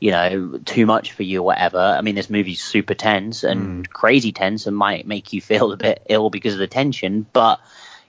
you 0.00 0.10
know, 0.10 0.58
too 0.64 0.86
much 0.86 1.12
for 1.12 1.22
you 1.22 1.40
or 1.40 1.46
whatever. 1.46 1.78
I 1.78 2.00
mean, 2.02 2.14
this 2.14 2.28
movie's 2.28 2.62
super 2.62 2.94
tense 2.94 3.42
and 3.44 3.88
crazy 3.88 4.32
tense 4.32 4.66
and 4.66 4.76
might 4.76 5.06
make 5.06 5.32
you 5.32 5.40
feel 5.40 5.72
a 5.72 5.76
bit 5.76 6.02
ill 6.08 6.30
because 6.30 6.52
of 6.54 6.58
the 6.58 6.66
tension, 6.66 7.26
but 7.32 7.60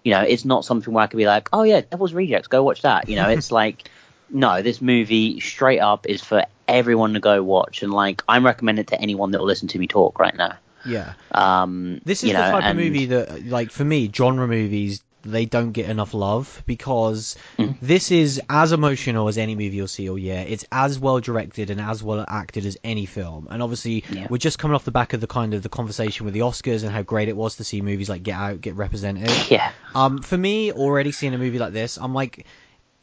you 0.03 0.11
know, 0.11 0.21
it's 0.21 0.45
not 0.45 0.65
something 0.65 0.93
where 0.93 1.03
I 1.03 1.07
could 1.07 1.17
be 1.17 1.25
like, 1.25 1.49
oh 1.53 1.63
yeah, 1.63 1.81
Devil's 1.81 2.13
Rejects, 2.13 2.47
go 2.47 2.63
watch 2.63 2.81
that. 2.83 3.09
You 3.09 3.15
know, 3.15 3.29
it's 3.29 3.51
like, 3.61 3.89
no, 4.29 4.61
this 4.61 4.81
movie 4.81 5.39
straight 5.39 5.79
up 5.79 6.05
is 6.07 6.21
for 6.21 6.45
everyone 6.67 7.13
to 7.13 7.19
go 7.19 7.41
watch, 7.43 7.81
and 7.83 7.93
like, 7.93 8.23
I'm 8.27 8.45
recommending 8.45 8.81
it 8.81 8.87
to 8.87 8.99
anyone 9.01 9.31
that 9.31 9.39
will 9.39 9.47
listen 9.47 9.67
to 9.69 9.79
me 9.79 9.87
talk 9.87 10.19
right 10.19 10.35
now. 10.35 10.57
yeah. 10.85 11.13
Um, 11.31 12.01
This 12.05 12.23
is 12.23 12.29
you 12.29 12.35
the 12.35 12.39
know, 12.43 12.51
type 12.51 12.63
and- 12.63 12.79
of 12.79 12.85
movie 12.85 13.05
that, 13.07 13.45
like, 13.45 13.71
for 13.71 13.85
me, 13.85 14.11
genre 14.13 14.47
movies 14.47 15.01
they 15.25 15.45
don't 15.45 15.71
get 15.71 15.89
enough 15.89 16.13
love 16.13 16.63
because 16.65 17.35
Mm. 17.57 17.75
this 17.81 18.11
is 18.11 18.41
as 18.49 18.71
emotional 18.71 19.27
as 19.27 19.37
any 19.37 19.55
movie 19.55 19.75
you'll 19.77 19.87
see 19.87 20.09
all 20.09 20.17
year. 20.17 20.45
It's 20.47 20.65
as 20.71 20.99
well 20.99 21.19
directed 21.19 21.69
and 21.69 21.81
as 21.81 22.01
well 22.03 22.23
acted 22.27 22.65
as 22.65 22.77
any 22.83 23.05
film. 23.05 23.47
And 23.49 23.61
obviously, 23.63 24.03
Yeah. 24.11 24.27
we're 24.29 24.37
just 24.37 24.59
coming 24.59 24.75
off 24.75 24.85
the 24.85 24.91
back 24.91 25.13
of 25.13 25.21
the 25.21 25.27
kind 25.27 25.53
of 25.53 25.63
the 25.63 25.69
conversation 25.69 26.25
with 26.25 26.33
the 26.33 26.41
Oscars 26.41 26.83
and 26.83 26.91
how 26.91 27.01
great 27.01 27.27
it 27.29 27.35
was 27.35 27.55
to 27.57 27.63
see 27.63 27.81
movies 27.81 28.09
like 28.09 28.23
Get 28.23 28.35
Out 28.35 28.61
get 28.61 28.75
represented. 28.75 29.31
Yeah. 29.49 29.71
Um, 29.93 30.19
for 30.21 30.37
me, 30.37 30.71
already 30.71 31.11
seeing 31.11 31.33
a 31.33 31.37
movie 31.37 31.59
like 31.59 31.73
this, 31.73 31.97
I'm 31.97 32.13
like, 32.13 32.45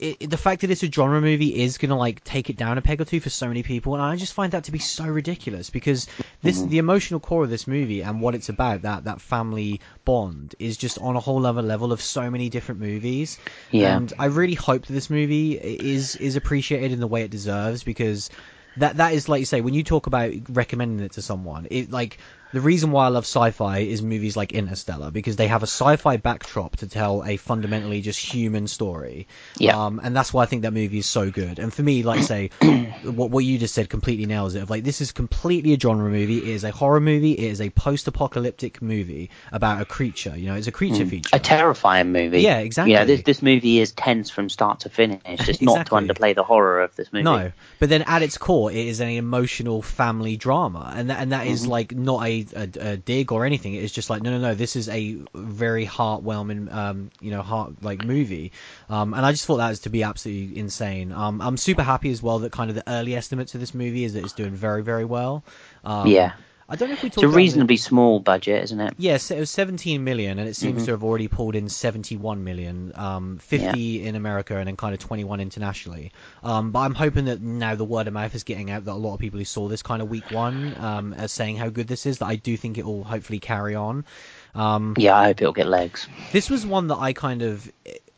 it, 0.02 0.30
the 0.30 0.36
fact 0.36 0.60
that 0.62 0.70
it's 0.70 0.82
a 0.82 0.90
genre 0.90 1.20
movie 1.20 1.62
is 1.62 1.78
gonna 1.78 1.96
like 1.96 2.24
take 2.24 2.50
it 2.50 2.56
down 2.56 2.76
a 2.78 2.82
peg 2.82 3.00
or 3.00 3.04
two 3.04 3.20
for 3.20 3.30
so 3.30 3.48
many 3.48 3.62
people, 3.62 3.94
and 3.94 4.02
I 4.02 4.16
just 4.16 4.34
find 4.34 4.52
that 4.52 4.64
to 4.64 4.72
be 4.72 4.78
so 4.78 5.04
ridiculous 5.04 5.70
because 5.70 6.06
this, 6.42 6.58
Mm-hmm. 6.58 6.68
the 6.70 6.78
emotional 6.78 7.20
core 7.20 7.44
of 7.44 7.50
this 7.50 7.66
movie 7.66 8.02
and 8.02 8.20
what 8.20 8.34
it's 8.34 8.48
about, 8.48 8.82
that 8.82 9.04
that 9.04 9.20
family 9.20 9.80
bond, 10.04 10.54
is 10.58 10.76
just 10.76 10.98
on 10.98 11.16
a 11.16 11.20
whole 11.20 11.46
other 11.46 11.62
level 11.62 11.92
of 11.92 12.00
so 12.00 12.30
many 12.30 12.48
different 12.48 12.80
movies. 12.80 13.38
Yeah. 13.70 13.96
And 13.96 14.12
I 14.18 14.26
really 14.26 14.54
hope 14.54 14.86
that 14.86 14.92
this 14.92 15.08
movie 15.08 15.52
is 15.52 16.16
is 16.16 16.36
appreciated 16.36 16.92
in 16.92 17.00
the 17.00 17.06
way 17.06 17.22
it 17.22 17.30
deserves 17.30 17.84
because 17.84 18.30
that 18.78 18.96
that 18.96 19.12
is 19.12 19.28
like 19.28 19.40
you 19.40 19.46
say 19.46 19.60
when 19.60 19.74
you 19.74 19.84
talk 19.84 20.06
about 20.06 20.32
recommending 20.48 21.04
it 21.04 21.12
to 21.12 21.22
someone, 21.22 21.66
it 21.70 21.90
like 21.90 22.18
the 22.52 22.60
reason 22.60 22.90
why 22.92 23.06
I 23.06 23.08
love 23.08 23.24
sci-fi 23.24 23.78
is 23.78 24.02
movies 24.02 24.36
like 24.36 24.52
Interstellar 24.52 25.10
because 25.10 25.36
they 25.36 25.48
have 25.48 25.62
a 25.62 25.66
sci-fi 25.66 26.16
backdrop 26.18 26.76
to 26.76 26.86
tell 26.88 27.24
a 27.24 27.36
fundamentally 27.36 28.00
just 28.02 28.20
human 28.20 28.66
story. 28.66 29.26
Yeah. 29.58 29.86
Um, 29.86 30.00
and 30.02 30.14
that's 30.14 30.32
why 30.32 30.42
I 30.42 30.46
think 30.46 30.62
that 30.62 30.72
movie 30.72 30.98
is 30.98 31.06
so 31.06 31.30
good. 31.30 31.58
And 31.58 31.72
for 31.72 31.82
me, 31.82 32.02
like 32.02 32.22
say, 32.22 32.50
what 33.02 33.30
what 33.30 33.44
you 33.44 33.58
just 33.58 33.74
said 33.74 33.88
completely 33.88 34.26
nails 34.26 34.54
it. 34.54 34.62
Of 34.62 34.70
like 34.70 34.84
this 34.84 35.00
is 35.00 35.12
completely 35.12 35.72
a 35.74 35.78
genre 35.80 36.10
movie. 36.10 36.38
It 36.38 36.48
is 36.48 36.64
a 36.64 36.70
horror 36.70 37.00
movie. 37.00 37.32
It 37.32 37.50
is 37.50 37.60
a 37.60 37.70
post-apocalyptic 37.70 38.82
movie 38.82 39.30
about 39.50 39.80
a 39.80 39.84
creature. 39.84 40.36
You 40.36 40.48
know, 40.48 40.54
it's 40.54 40.66
a 40.66 40.72
creature 40.72 41.06
feature. 41.06 41.30
Mm. 41.36 41.36
A 41.36 41.40
terrifying 41.40 42.12
movie. 42.12 42.40
Yeah, 42.42 42.58
exactly. 42.58 42.92
Yeah, 42.92 43.04
this, 43.04 43.22
this 43.22 43.42
movie 43.42 43.78
is 43.80 43.92
tense 43.92 44.30
from 44.30 44.48
start 44.48 44.80
to 44.80 44.88
finish. 44.88 45.20
It's 45.26 45.60
not 45.62 45.86
to 45.86 45.92
underplay 45.92 46.34
the 46.34 46.44
horror 46.44 46.82
of 46.82 46.94
this 46.96 47.12
movie. 47.12 47.24
No, 47.24 47.52
but 47.78 47.88
then 47.88 48.02
at 48.02 48.22
its 48.22 48.38
core, 48.38 48.70
it 48.70 48.86
is 48.86 49.00
an 49.00 49.08
emotional 49.08 49.82
family 49.82 50.36
drama, 50.36 50.92
and 50.94 51.10
that 51.10 51.20
and 51.20 51.32
that 51.32 51.42
Mm-hmm. 51.42 51.54
is 51.54 51.66
like 51.66 51.92
not 51.94 52.26
a, 52.26 52.41
a, 52.54 52.92
a 52.92 52.96
dig 52.96 53.32
or 53.32 53.44
anything. 53.44 53.74
It's 53.74 53.92
just 53.92 54.10
like 54.10 54.22
no, 54.22 54.30
no, 54.30 54.38
no. 54.38 54.54
This 54.54 54.76
is 54.76 54.88
a 54.88 55.16
very 55.34 55.86
heartwarming, 55.86 56.72
um, 56.72 57.10
you 57.20 57.30
know, 57.30 57.42
heart 57.42 57.82
like 57.82 58.00
movie, 58.00 58.52
um, 58.88 59.14
and 59.14 59.24
I 59.24 59.32
just 59.32 59.46
thought 59.46 59.58
that 59.58 59.68
was 59.70 59.80
to 59.80 59.90
be 59.90 60.02
absolutely 60.02 60.58
insane. 60.58 61.12
Um, 61.12 61.40
I'm 61.40 61.56
super 61.56 61.82
happy 61.82 62.10
as 62.10 62.22
well 62.22 62.38
that 62.40 62.52
kind 62.52 62.70
of 62.70 62.76
the 62.76 62.88
early 62.88 63.14
estimates 63.16 63.54
of 63.54 63.60
this 63.60 63.74
movie 63.74 64.04
is 64.04 64.14
that 64.14 64.22
it's 64.24 64.32
doing 64.32 64.54
very, 64.54 64.82
very 64.82 65.04
well. 65.04 65.44
Um, 65.84 66.06
Yeah. 66.08 66.32
I 66.72 66.76
don't 66.76 66.88
know 66.88 66.94
if 66.94 67.02
we 67.02 67.10
talked 67.10 67.24
It's 67.24 67.34
a 67.34 67.36
reasonably 67.36 67.76
small 67.76 68.18
budget, 68.18 68.64
isn't 68.64 68.80
it? 68.80 68.94
Yes, 68.96 69.30
it 69.30 69.38
was 69.38 69.50
17 69.50 70.02
million, 70.02 70.38
and 70.38 70.48
it 70.48 70.56
seems 70.56 70.76
Mm-hmm. 70.76 70.84
to 70.86 70.90
have 70.92 71.04
already 71.04 71.28
pulled 71.28 71.54
in 71.54 71.68
71 71.68 72.44
million, 72.44 72.92
um, 72.94 73.36
50 73.38 74.06
in 74.06 74.14
America, 74.16 74.56
and 74.56 74.66
then 74.66 74.76
kind 74.76 74.94
of 74.94 75.00
21 75.00 75.40
internationally. 75.40 76.12
Um, 76.42 76.70
but 76.70 76.78
I'm 76.80 76.94
hoping 76.94 77.26
that 77.26 77.42
now 77.42 77.74
the 77.74 77.84
word 77.84 78.06
of 78.08 78.14
mouth 78.14 78.34
is 78.34 78.44
getting 78.44 78.70
out 78.70 78.86
that 78.86 78.92
a 78.92 78.94
lot 78.94 79.12
of 79.12 79.20
people 79.20 79.38
who 79.38 79.44
saw 79.44 79.68
this 79.68 79.82
kind 79.82 80.00
of 80.00 80.08
week 80.08 80.30
one 80.30 80.74
um, 80.78 81.14
are 81.18 81.28
saying 81.28 81.58
how 81.58 81.68
good 81.68 81.88
this 81.88 82.06
is. 82.06 82.18
That 82.20 82.26
I 82.26 82.36
do 82.36 82.56
think 82.56 82.78
it 82.78 82.86
will 82.86 83.04
hopefully 83.04 83.38
carry 83.38 83.74
on. 83.74 84.06
Um, 84.54 84.94
Yeah, 84.96 85.14
I 85.14 85.26
hope 85.26 85.42
it'll 85.42 85.52
get 85.52 85.66
legs. 85.66 86.08
this 86.30 86.48
was 86.48 86.64
one 86.64 86.86
that 86.88 86.96
I 86.96 87.12
kind 87.12 87.42
of, 87.42 87.70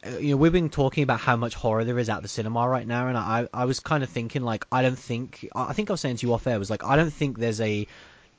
uh, 0.06 0.10
you 0.20 0.30
know, 0.30 0.36
we've 0.36 0.52
been 0.52 0.70
talking 0.70 1.02
about 1.02 1.18
how 1.18 1.34
much 1.34 1.54
horror 1.56 1.82
there 1.84 1.98
is 1.98 2.08
at 2.08 2.22
the 2.22 2.28
cinema 2.28 2.68
right 2.68 2.86
now, 2.86 3.08
and 3.08 3.18
I, 3.18 3.48
I 3.52 3.64
was 3.64 3.80
kind 3.80 4.04
of 4.04 4.10
thinking 4.10 4.42
like, 4.42 4.64
I 4.70 4.82
don't 4.82 4.98
think, 4.98 5.48
I 5.56 5.72
think 5.72 5.90
I 5.90 5.94
was 5.94 6.00
saying 6.00 6.18
to 6.18 6.26
you 6.28 6.34
off 6.34 6.46
air, 6.46 6.56
was 6.56 6.70
like, 6.70 6.84
I 6.84 6.94
don't 6.94 7.12
think 7.12 7.36
there's 7.36 7.60
a, 7.60 7.88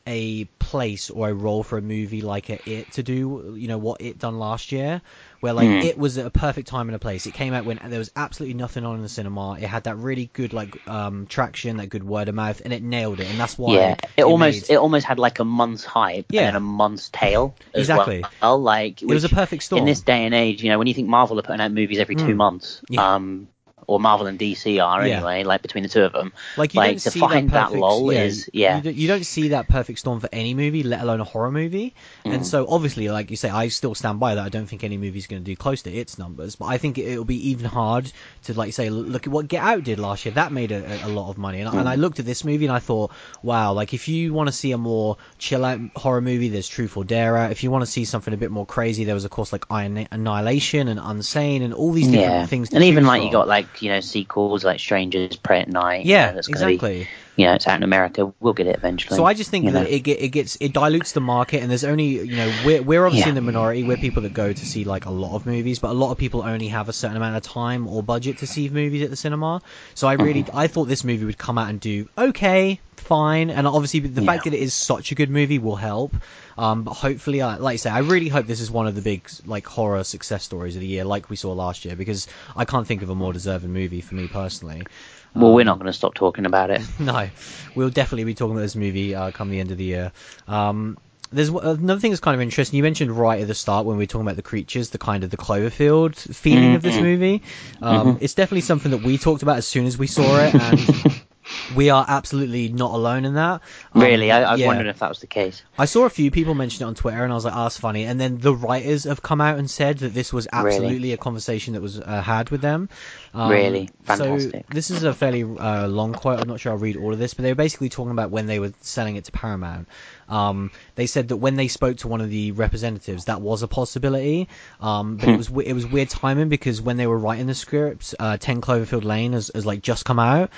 a 0.08 0.46
place 0.60 1.10
or 1.10 1.30
a 1.30 1.34
role 1.34 1.64
for 1.64 1.78
a 1.78 1.82
movie 1.82 2.22
like 2.22 2.50
a 2.50 2.70
It 2.70 2.92
to 2.94 3.04
do, 3.04 3.56
you 3.58 3.68
know, 3.68 3.78
what 3.78 4.02
It 4.02 4.20
done 4.20 4.38
last 4.38 4.72
year, 4.72 5.02
where 5.40 5.54
like 5.54 5.68
Hmm. 5.68 5.78
It 5.80 5.98
was 5.98 6.18
a 6.18 6.30
perfect 6.30 6.68
time 6.68 6.90
and 6.90 6.96
a 6.96 7.00
place. 7.00 7.26
It 7.26 7.32
came 7.34 7.54
out 7.54 7.66
when 7.66 7.80
there 7.86 8.00
was 8.00 8.12
absolutely 8.16 8.54
nothing 8.56 8.86
on 8.86 8.96
in 8.98 9.02
the 9.02 9.10
cinema. 9.10 9.54
It 9.54 9.64
had 9.68 9.86
that 9.86 9.98
really 9.98 10.30
good 10.34 10.54
like 10.54 10.76
um 10.88 11.26
traction, 11.28 11.78
that 11.78 11.88
good 11.88 12.04
word 12.04 12.30
of 12.30 12.36
mouth, 12.36 12.62
and 12.64 12.72
it 12.74 12.84
nailed 12.84 13.20
it, 13.20 13.28
and 13.30 13.40
that's 13.40 13.58
why. 13.58 13.74
yeah, 13.76 13.96
it, 14.18 14.24
almost 14.24 14.70
made- 14.70 14.76
it 14.76 14.78
almost 14.78 15.06
had 15.06 15.18
like 15.20 15.40
a 15.40 15.46
month's 15.46 15.84
hype 15.86 16.28
Yeah. 16.30 16.48
and 16.48 16.58
a 16.58 16.60
month's 16.60 17.10
tail. 17.10 17.56
Exactly. 17.74 18.24
Well. 18.42 18.62
Like 18.62 19.02
It 19.02 19.08
was 19.08 19.24
a 19.24 19.30
perfect 19.30 19.64
storm. 19.64 19.80
in 19.80 19.86
this 19.86 20.02
day 20.02 20.26
and 20.26 20.34
age. 20.36 20.64
You 20.64 20.70
know, 20.70 20.78
when 20.78 20.88
you 20.88 20.94
think 20.94 21.08
Marvel 21.08 21.40
are 21.40 21.44
putting 21.44 21.62
out 21.62 21.72
movies 21.72 22.00
every 22.00 22.16
two 22.16 22.34
Mm. 22.34 22.36
months, 22.38 22.82
Yeah. 22.90 23.16
um, 23.16 23.48
or 23.88 24.00
Marvel 24.00 24.28
and 24.28 24.38
DC 24.40 24.84
are 24.84 25.06
Yeah. 25.06 25.18
anyway, 25.18 25.44
like 25.44 25.62
between 25.62 25.84
the 25.84 25.90
two 25.90 26.04
of 26.04 26.14
them. 26.14 26.34
Like 26.58 26.74
you 26.74 26.80
like 26.80 26.92
don't 26.92 27.00
to 27.00 27.12
see 27.12 27.20
find 27.20 27.50
that, 27.52 27.72
that, 27.72 27.78
lull 27.80 28.12
yeah, 28.14 28.24
is 28.24 28.50
yeah. 28.54 28.78
You 28.78 28.84
don't, 28.84 28.96
you 28.96 29.08
don't 29.08 29.26
see 29.26 29.50
that 29.50 29.68
perfect 29.68 30.00
storm 30.00 30.20
for 30.20 30.30
any 30.32 30.54
movie, 30.54 30.84
let 30.84 31.02
alone 31.02 31.20
a 31.22 31.24
horror 31.24 31.52
movie. 31.52 31.94
Mm. 32.26 32.34
And 32.36 32.48
so 32.48 32.68
obviously, 32.70 33.10
like 33.10 33.32
you 33.32 33.38
say, 33.38 33.50
I 33.50 33.68
still 33.70 33.96
stand 33.96 34.20
by 34.20 34.36
that. 34.36 34.46
I 34.46 34.50
don't 34.50 34.68
think 34.68 34.84
any 34.84 34.98
movie's 34.98 35.28
going 35.28 35.42
to 35.42 35.46
do 35.46 35.56
close 35.56 35.82
to 35.84 35.92
its 35.94 36.18
numbers, 36.18 36.56
but 36.56 36.66
I 36.66 36.78
think 36.78 36.98
it, 36.98 37.18
will 37.18 37.26
be 37.26 37.50
even 37.50 37.66
hard 37.66 38.12
to 38.44 38.54
like 38.54 38.74
say, 38.74 38.90
look 38.90 39.28
at 39.28 39.32
what 39.34 39.48
Get 39.48 39.64
Out 39.64 39.84
did 39.84 40.00
last 40.00 40.26
year. 40.26 40.34
That 40.36 40.52
made 40.52 40.72
a, 40.72 41.06
a 41.06 41.10
lot 41.10 41.30
of 41.30 41.38
money, 41.38 41.60
and, 41.60 41.70
I 41.70 41.72
and 41.72 41.86
Mm. 41.86 41.92
I 41.92 41.96
looked 41.96 42.20
at 42.20 42.26
this 42.26 42.44
movie 42.44 42.66
and 42.66 42.74
I 42.76 42.80
thought, 42.80 43.12
wow, 43.44 43.74
like 43.74 43.94
if 43.94 44.08
you 44.08 44.34
want 44.34 44.48
to 44.48 44.54
see 44.54 44.72
a 44.72 44.78
more 44.78 45.18
chill 45.38 45.64
out 45.64 45.80
horror 45.96 46.22
movie, 46.22 46.50
there's 46.50 46.68
Truth 46.68 46.98
or 46.98 47.04
Dare. 47.04 47.38
Out. 47.38 47.52
If 47.52 47.64
you 47.64 47.70
want 47.72 47.84
to 47.86 47.92
see 47.92 48.06
something 48.06 48.34
a 48.34 48.38
bit 48.38 48.50
more 48.52 48.66
crazy, 48.66 49.04
there 49.04 49.14
was 49.14 49.26
of 49.26 49.32
course 49.32 49.52
like 49.54 49.66
Iron- 49.70 50.08
Annihilation 50.12 50.88
and 50.88 51.00
Unsane 51.00 51.64
and 51.64 51.74
all 51.74 51.92
these 51.92 52.08
different 52.08 52.34
yeah, 52.34 52.46
things. 52.46 52.70
To 52.70 52.76
and 52.76 52.86
even 52.86 53.06
like 53.06 53.24
you 53.24 53.32
got 53.32 53.48
like 53.48 53.75
you 53.82 53.90
know 53.90 54.00
sequels 54.00 54.64
like 54.64 54.80
Strangers 54.80 55.36
Prey 55.36 55.62
at 55.62 55.70
Night. 55.70 56.06
yeah, 56.06 56.32
that's 56.32 56.48
gonna 56.48 56.66
be- 56.68 56.74
exactly. 56.76 57.08
You 57.36 57.46
know, 57.46 57.54
it's 57.54 57.68
out 57.68 57.76
in 57.78 57.84
America. 57.84 58.34
We'll 58.40 58.54
get 58.54 58.68
it 58.68 58.76
eventually. 58.78 59.16
So 59.16 59.26
I 59.26 59.34
just 59.34 59.50
think 59.50 59.66
that 59.66 59.74
know. 59.74 59.82
it, 59.90 60.00
get, 60.00 60.22
it 60.22 60.30
gets 60.30 60.58
it 60.60 60.74
dilutes 60.74 61.12
the 61.12 61.22
market, 61.22 61.62
and 61.62 61.70
there's 61.70 61.84
only 61.84 62.26
you 62.26 62.36
know 62.38 62.50
we're 62.50 62.82
we're 62.82 63.06
obviously 63.06 63.30
Yeah. 63.30 63.30
in 63.30 63.36
the 63.36 63.42
minority. 63.42 63.84
We're 63.84 63.98
people 63.98 64.24
that 64.24 64.34
go 64.34 64.54
to 64.54 64.66
see 64.66 64.84
like 64.84 65.06
a 65.06 65.12
lot 65.12 65.36
of 65.36 65.46
movies, 65.46 65.80
but 65.80 65.92
a 65.92 65.94
lot 65.94 66.12
of 66.12 66.18
people 66.18 66.44
only 66.44 66.68
have 66.70 66.90
a 66.90 66.94
certain 66.94 67.18
amount 67.18 67.36
of 67.36 67.44
time 67.44 67.88
or 67.88 68.04
budget 68.04 68.38
to 68.40 68.48
see 68.48 68.70
movies 68.70 69.04
at 69.04 69.10
the 69.10 69.16
cinema. 69.16 69.62
So 69.96 70.08
I 70.08 70.14
really 70.14 70.44
Mm-hmm. 70.44 70.58
I 70.58 70.68
thought 70.68 70.86
this 70.86 71.04
movie 71.04 71.26
would 71.26 71.38
come 71.38 71.58
out 71.58 71.70
and 71.70 71.80
do 71.80 72.10
okay, 72.18 72.82
fine, 72.98 73.50
and 73.50 73.68
obviously 73.68 74.00
the 74.02 74.22
Yeah. 74.22 74.26
fact 74.26 74.46
that 74.46 74.54
it 74.54 74.60
is 74.62 74.74
such 74.74 75.12
a 75.12 75.16
good 75.16 75.30
movie 75.30 75.60
will 75.60 75.76
help. 75.76 76.16
Um, 76.58 76.84
but 76.84 76.94
hopefully, 76.94 77.42
I, 77.42 77.58
like 77.58 77.74
I 77.74 77.78
say, 77.78 77.90
I 77.90 78.00
really 78.00 78.30
hope 78.30 78.46
this 78.48 78.62
is 78.62 78.72
one 78.72 78.88
of 78.88 78.96
the 78.96 79.02
big 79.02 79.28
like 79.46 79.68
horror 79.68 80.04
success 80.04 80.44
stories 80.44 80.76
of 80.76 80.82
the 80.82 80.88
year, 80.88 81.04
like 81.04 81.30
we 81.30 81.36
saw 81.36 81.52
last 81.54 81.86
year, 81.86 81.96
because 81.96 82.28
I 82.56 82.66
can't 82.66 82.88
think 82.88 83.02
of 83.02 83.10
a 83.10 83.16
more 83.16 83.34
deserving 83.34 83.74
movie 83.74 84.02
for 84.02 84.16
me 84.16 84.28
personally. 84.28 84.88
Well, 85.36 85.54
we're 85.54 85.62
Um, 85.62 85.66
not 85.68 85.80
going 85.80 85.88
to 85.88 85.94
stop 85.94 86.14
talking 86.14 86.46
about 86.46 86.70
it. 86.70 86.82
no, 87.00 87.30
we'll 87.76 87.90
definitely 87.90 88.24
be 88.24 88.34
talking 88.34 88.54
about 88.54 88.62
this 88.62 88.76
movie 88.76 89.14
uh, 89.16 89.32
come 89.32 89.50
the 89.50 89.60
end 89.60 89.72
of 89.72 89.78
the 89.78 89.84
year. 89.84 90.12
Um, 90.48 90.98
there's 91.32 91.50
another 91.50 92.00
thing 92.00 92.12
that's 92.12 92.22
kind 92.22 92.36
of 92.36 92.42
interesting. 92.42 92.78
You 92.78 92.84
mentioned 92.84 93.12
right 93.12 93.42
at 93.42 93.48
the 93.48 93.56
start 93.56 93.86
when 93.86 93.98
we 93.98 94.04
were 94.04 94.08
talking 94.08 94.26
about 94.26 94.36
the 94.38 94.42
creatures, 94.44 94.92
the 94.92 94.98
kind 95.00 95.24
of 95.24 95.32
the 95.32 95.38
Cloverfield 95.38 96.16
feeling 96.16 96.76
of 96.76 96.82
this 96.82 96.96
Mhm. 96.96 97.02
movie. 97.02 97.42
Um, 97.82 98.18
It's 98.22 98.36
definitely 98.36 98.62
something 98.62 98.92
that 98.92 99.00
we 99.00 99.18
talked 99.18 99.44
about 99.44 99.58
as 99.58 99.68
soon 99.68 99.86
as 99.86 99.98
we 99.98 100.08
saw 100.08 100.38
it, 100.40 100.54
and 100.56 100.78
we 101.74 101.90
are 101.90 102.06
absolutely 102.08 102.70
not 102.70 102.92
alone 102.92 103.26
in 103.26 103.36
that. 103.36 103.62
Um, 103.94 104.02
Really, 104.02 104.32
I, 104.32 104.44
I 104.44 104.52
was 104.52 104.62
yeah. 104.62 104.68
wondering 104.68 104.90
if 104.90 105.00
that 105.00 105.10
was 105.10 105.20
the 105.20 105.28
case. 105.28 105.64
I 105.78 105.86
saw 105.86 106.06
a 106.06 106.10
few 106.10 106.32
people 106.32 106.54
mention 106.54 106.84
it 106.84 106.88
on 106.88 106.96
Twitter, 106.96 107.24
and 107.24 107.32
I 107.32 107.36
was 107.36 107.46
like, 107.46 107.56
"Oh, 107.56 107.64
that's 107.64 107.80
funny." 107.80 108.04
And 108.04 108.20
then 108.20 108.38
the 108.38 108.54
writers 108.54 109.06
have 109.06 109.22
come 109.22 109.42
out 109.42 109.58
and 109.58 109.70
said 109.70 110.00
that 110.00 110.14
this 110.14 110.32
was 110.32 110.48
Really? 110.54 110.76
absolutely 110.76 111.12
a 111.14 111.18
conversation 111.18 111.74
that 111.74 111.82
was 111.82 112.00
uh, 112.00 112.22
had 112.22 112.50
with 112.50 112.62
them. 112.62 112.90
Um, 113.34 113.50
Really? 113.52 113.90
So 114.16 114.38
this 114.70 114.92
is 114.92 115.04
a 115.04 115.14
fairly 115.14 115.44
uh, 115.44 115.88
long 115.88 116.14
quote. 116.14 116.40
I'm 116.40 116.48
not 116.48 116.60
sure 116.60 116.72
I'll 116.72 116.78
read 116.78 116.98
all 116.98 117.14
of 117.14 117.20
this, 117.20 117.34
but 117.34 117.44
they 117.44 117.52
were 117.52 117.56
basically 117.56 117.90
talking 117.90 118.12
about 118.12 118.32
when 118.32 118.46
they 118.46 118.60
were 118.60 118.74
selling 118.82 119.16
it 119.16 119.26
to 119.26 119.32
Paramount. 119.32 119.88
Um, 120.28 120.72
they 120.96 121.06
said 121.06 121.28
that 121.28 121.38
when 121.38 121.56
they 121.56 121.68
spoke 121.68 121.98
to 121.98 122.08
one 122.08 122.22
of 122.22 122.30
the 122.30 122.52
representatives, 122.52 123.26
that 123.26 123.42
was 123.42 123.62
a 123.64 123.68
possibility. 123.68 124.48
Um, 124.80 125.18
but 125.18 125.30
it 125.30 125.38
was 125.38 125.50
it 125.50 125.74
was 125.74 125.86
weird 125.86 126.10
timing 126.10 126.50
because 126.50 126.82
when 126.82 126.98
they 126.98 127.08
were 127.08 127.18
writing 127.18 127.48
the 127.48 127.56
script, 127.56 128.16
uh, 128.20 128.38
10 128.38 128.62
Cloverfield 128.62 129.04
Lane 129.04 129.34
has, 129.34 129.52
has 129.54 129.66
like 129.66 129.82
just 129.82 130.06
come 130.06 130.20
out. 130.20 130.50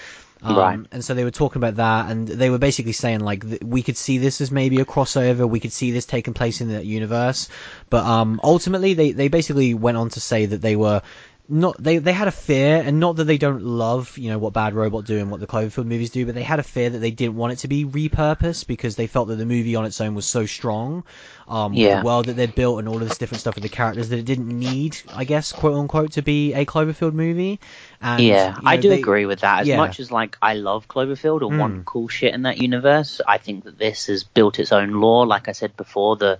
Um, 0.41 0.55
Right. 0.55 0.79
And 0.91 1.03
so 1.03 1.13
they 1.13 1.23
were 1.23 1.31
talking 1.31 1.59
about 1.59 1.75
that, 1.75 2.11
and 2.11 2.27
they 2.27 2.49
were 2.49 2.57
basically 2.57 2.91
saying 2.91 3.21
like 3.21 3.47
th- 3.47 3.61
we 3.63 3.81
could 3.81 3.97
see 3.97 4.17
this 4.17 4.41
as 4.41 4.51
maybe 4.51 4.79
a 4.79 4.85
crossover. 4.85 5.49
We 5.49 5.59
could 5.59 5.73
see 5.73 5.91
this 5.91 6.05
taking 6.05 6.33
place 6.33 6.61
in 6.61 6.69
that 6.69 6.85
universe, 6.85 7.49
but 7.89 8.05
um, 8.05 8.39
ultimately 8.43 8.93
they 8.93 9.11
they 9.11 9.27
basically 9.27 9.73
went 9.73 9.97
on 9.97 10.09
to 10.09 10.19
say 10.19 10.45
that 10.45 10.61
they 10.61 10.75
were 10.75 11.01
not 11.49 11.81
they 11.81 11.97
they 11.99 12.11
had 12.13 12.27
a 12.27 12.31
fear, 12.31 12.81
and 12.85 12.99
not 12.99 13.15
that 13.17 13.23
they 13.23 13.37
don't 13.37 13.63
love 13.63 14.17
you 14.17 14.29
know 14.29 14.37
what 14.37 14.53
Bad 14.53 14.73
Robot 14.73 15.05
do 15.05 15.17
and 15.17 15.31
what 15.31 15.39
the 15.39 15.47
Cloverfield 15.47 15.85
movies 15.85 16.09
do, 16.09 16.25
but 16.25 16.35
they 16.35 16.43
had 16.43 16.59
a 16.59 16.63
fear 16.63 16.89
that 16.89 16.99
they 16.99 17.11
didn't 17.11 17.35
want 17.35 17.53
it 17.53 17.55
to 17.59 17.67
be 17.67 17.85
repurposed 17.85 18.67
because 18.67 18.95
they 18.95 19.07
felt 19.07 19.29
that 19.29 19.35
the 19.37 19.45
movie 19.45 19.75
on 19.75 19.85
its 19.85 20.01
own 20.01 20.13
was 20.15 20.25
so 20.25 20.45
strong, 20.45 21.03
um, 21.47 21.73
Yeah. 21.73 21.99
the 21.99 22.05
world 22.05 22.25
that 22.25 22.33
they'd 22.35 22.53
built 22.53 22.79
and 22.79 22.87
all 22.89 23.01
of 23.01 23.07
this 23.07 23.17
different 23.17 23.39
stuff 23.41 23.55
with 23.55 23.63
the 23.63 23.69
characters 23.69 24.09
that 24.09 24.19
it 24.19 24.25
didn't 24.25 24.49
need, 24.49 24.97
I 25.13 25.23
guess, 25.23 25.51
quote 25.53 25.75
unquote, 25.75 26.11
to 26.13 26.21
be 26.21 26.53
a 26.53 26.65
Cloverfield 26.65 27.13
movie. 27.13 27.59
And 28.01 28.21
yeah, 28.21 28.55
you 28.55 28.61
I 28.65 28.77
do 28.77 28.89
they- 28.89 28.99
agree 28.99 29.25
with 29.25 29.39
that. 29.41 29.61
As 29.61 29.67
yeah. 29.67 29.77
much 29.77 29.99
as 29.99 30.11
like 30.11 30.37
I 30.41 30.55
love 30.55 30.87
Cloverfield 30.87 31.41
or 31.43 31.49
Mm. 31.51 31.59
want 31.59 31.85
cool 31.85 32.07
shit 32.09 32.33
in 32.33 32.41
that 32.43 32.57
universe, 32.61 33.21
I 33.27 33.37
think 33.37 33.63
that 33.63 33.77
this 33.77 34.07
has 34.07 34.23
built 34.23 34.59
its 34.59 34.71
own 34.71 34.91
lore. 34.99 35.25
Like 35.25 35.47
I 35.47 35.53
said 35.53 35.77
before, 35.77 36.17
the 36.17 36.39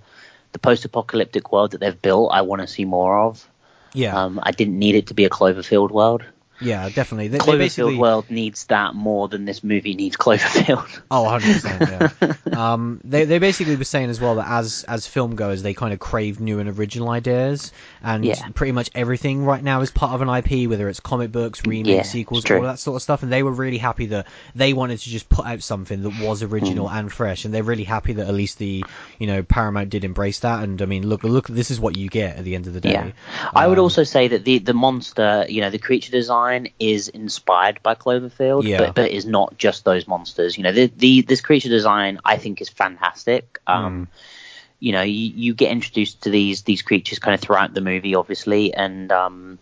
the 0.54 0.60
post-apocalyptic 0.60 1.52
world 1.52 1.72
that 1.72 1.80
they've 1.80 2.02
built, 2.02 2.32
I 2.34 2.42
want 2.42 2.62
to 2.62 2.68
see 2.68 2.86
more 2.86 3.20
of. 3.20 3.48
Yeah. 3.98 4.16
Um, 4.16 4.40
I 4.44 4.52
didn't 4.52 4.78
need 4.78 4.94
it 4.94 5.08
to 5.08 5.16
be 5.16 5.26
a 5.26 5.30
Cloverfield 5.30 5.90
world. 5.92 6.24
Yeah, 6.60 6.90
definitely. 6.90 7.28
They, 7.28 7.38
they 7.38 7.44
Cloverfield 7.44 7.58
basically, 7.58 7.96
World 7.98 8.32
needs 8.32 8.66
that 8.66 8.96
more 8.96 9.28
than 9.28 9.46
this 9.46 9.64
movie 9.64 9.94
needs 9.94 10.18
Cloverfield. 10.18 11.02
Oh, 11.12 11.24
100%, 11.26 12.14
yeah. 12.52 12.72
um, 12.74 13.00
they, 13.04 13.26
they 13.26 13.40
basically 13.40 13.76
were 13.76 13.84
saying 13.84 14.10
as 14.10 14.20
well 14.20 14.36
that 14.36 14.48
as, 14.48 14.84
as 14.88 15.06
film 15.08 15.36
goers, 15.36 15.62
they 15.62 15.74
kind 15.74 15.94
of 15.94 16.00
crave 16.00 16.40
new 16.40 16.60
and 16.60 16.70
original 16.70 17.10
ideas. 17.10 17.72
And 18.04 18.26
Yeah. 18.26 18.48
pretty 18.56 18.72
much 18.74 18.90
everything 18.96 19.46
right 19.46 19.64
now 19.64 19.82
is 19.82 19.92
part 19.92 20.14
of 20.14 20.22
an 20.22 20.30
IP, 20.30 20.68
whether 20.70 20.90
it's 20.90 21.00
comic 21.00 21.32
books, 21.32 21.64
remakes, 21.66 21.88
Yeah, 21.90 22.02
sequels, 22.04 22.50
all 22.50 22.62
that 22.64 22.80
sort 22.80 22.96
of 22.96 23.02
stuff. 23.04 23.24
And 23.24 23.32
they 23.32 23.44
were 23.44 23.52
really 23.52 23.78
happy 23.78 24.08
that 24.08 24.28
they 24.56 24.74
wanted 24.74 25.00
to 25.00 25.10
just 25.10 25.30
put 25.30 25.46
out 25.46 25.62
something 25.62 26.02
that 26.04 26.10
was 26.12 26.42
original 26.44 26.88
Mm. 26.90 27.00
and 27.00 27.12
fresh. 27.12 27.46
And 27.46 27.54
they're 27.54 27.64
really 27.64 27.84
happy 27.84 28.14
that 28.14 28.28
at 28.28 28.34
least 28.34 28.58
the, 28.58 28.84
you 29.20 29.28
know, 29.28 29.44
Paramount 29.44 29.90
did 29.92 30.04
embrace 30.04 30.40
that. 30.40 30.64
And 30.64 30.82
I 30.82 30.86
mean, 30.86 31.08
look, 31.08 31.24
look, 31.24 31.48
this 31.48 31.70
is 31.72 31.80
what 31.80 31.96
you 31.96 32.10
get 32.10 32.38
at 32.38 32.44
the 32.44 32.56
end 32.56 32.66
of 32.68 32.74
the 32.74 32.82
day. 32.82 32.92
Yeah, 32.92 33.12
I 33.54 33.68
would 33.68 33.78
Um, 33.78 33.84
also 33.84 34.04
say 34.04 34.28
that 34.30 34.44
the 34.44 34.58
the 34.60 34.74
monster, 34.74 35.46
you 35.48 35.62
know, 35.62 35.70
the 35.70 35.78
creature 35.80 36.12
design 36.12 36.47
is 36.80 37.08
inspired 37.08 37.82
by 37.84 37.96
Cloverfield, 37.96 38.64
Yeah. 38.64 38.78
but 38.80 38.96
but 38.96 39.12
is 39.12 39.26
not 39.26 39.58
just 39.58 39.86
those 39.86 40.08
monsters. 40.08 40.58
You 40.58 40.64
know, 40.64 40.72
the 40.72 40.92
the 40.96 41.22
this 41.22 41.42
creature 41.42 41.70
design 41.70 42.20
I 42.24 42.38
think 42.38 42.62
is 42.62 42.70
fantastic. 42.70 43.60
Um, 43.68 44.08
you 44.80 44.92
know, 44.92 45.02
you, 45.02 45.32
you 45.36 45.54
get 45.54 45.72
introduced 45.72 46.24
to 46.24 46.30
these 46.30 46.62
these 46.64 46.82
creatures 46.82 47.20
kind 47.20 47.34
of 47.34 47.42
throughout 47.42 47.74
the 47.74 47.82
movie, 47.82 48.16
obviously, 48.16 48.74
and 48.74 49.12
um, 49.12 49.60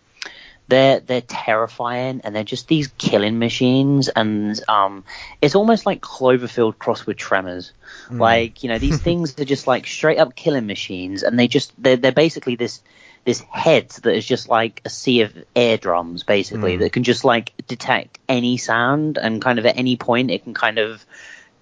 they're 0.68 1.00
they're 1.00 1.20
terrifying 1.22 2.20
and 2.24 2.34
they're 2.34 2.44
just 2.44 2.68
these 2.68 2.88
killing 2.98 3.38
machines 3.38 4.08
and 4.08 4.60
um 4.68 5.04
it's 5.40 5.54
almost 5.54 5.86
like 5.86 6.00
Cloverfield 6.00 6.78
crossed 6.78 7.06
with 7.06 7.16
Tremors. 7.16 7.72
Like, 8.10 8.62
you 8.62 8.68
know, 8.68 8.78
these 8.78 9.00
things 9.08 9.38
are 9.38 9.44
just 9.44 9.66
like 9.66 9.86
straight 9.86 10.18
up 10.18 10.34
killing 10.34 10.66
machines 10.66 11.22
and 11.22 11.38
they 11.38 11.48
just 11.48 11.72
they're 11.80 11.96
they're 11.96 12.12
basically 12.12 12.56
this 12.56 12.80
this 13.26 13.40
head 13.50 13.88
that 13.90 14.14
is 14.14 14.24
just 14.24 14.48
like 14.48 14.80
a 14.84 14.88
sea 14.88 15.22
of 15.22 15.36
eardrums 15.56 16.22
basically 16.22 16.76
that 16.76 16.92
can 16.92 17.02
just 17.02 17.24
like 17.24 17.52
detect 17.66 18.20
any 18.28 18.56
sound 18.56 19.18
and 19.18 19.42
kind 19.42 19.58
of 19.58 19.66
at 19.66 19.76
any 19.76 19.96
point 19.96 20.30
it 20.30 20.44
can 20.44 20.54
kind 20.54 20.78
of 20.78 21.04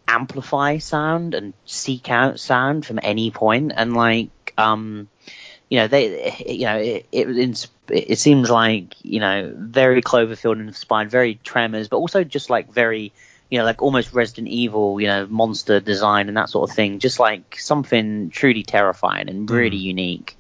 amplify 0.07 0.77
sound 0.77 1.33
and 1.33 1.55
seek 1.65 2.11
out 2.11 2.39
sound 2.39 2.85
from 2.85 3.01
any 3.03 3.31
point 3.31 3.73
and 3.75 3.95
like 3.95 4.53
um 4.59 5.09
you 5.71 5.79
know 5.79 5.89
they 5.89 6.37
you 6.47 6.67
know 6.67 6.77
it 6.77 7.07
it, 7.11 7.69
it 7.89 8.19
seems 8.19 8.51
like 8.51 8.95
you 9.03 9.21
know 9.21 9.51
very 9.57 10.03
Cloverfield 10.03 10.61
inspired 10.61 11.11
very 11.11 11.37
Tremors 11.37 11.89
but 11.89 11.97
also 11.97 12.25
just 12.25 12.51
like 12.51 12.71
very 12.75 13.11
you 13.49 13.59
know 13.59 13.65
like 13.65 13.81
almost 13.81 14.13
Resident 14.13 14.49
Evil 14.49 15.01
you 15.01 15.07
know 15.07 15.27
monster 15.27 15.81
design 15.81 16.29
and 16.29 16.37
that 16.37 16.51
sort 16.51 16.69
of 16.69 16.77
thing 16.77 16.99
just 16.99 17.19
like 17.19 17.59
something 17.59 18.29
truly 18.29 18.65
terrifying 18.65 19.31
and 19.31 19.51
really 19.51 19.79
unique 19.79 20.37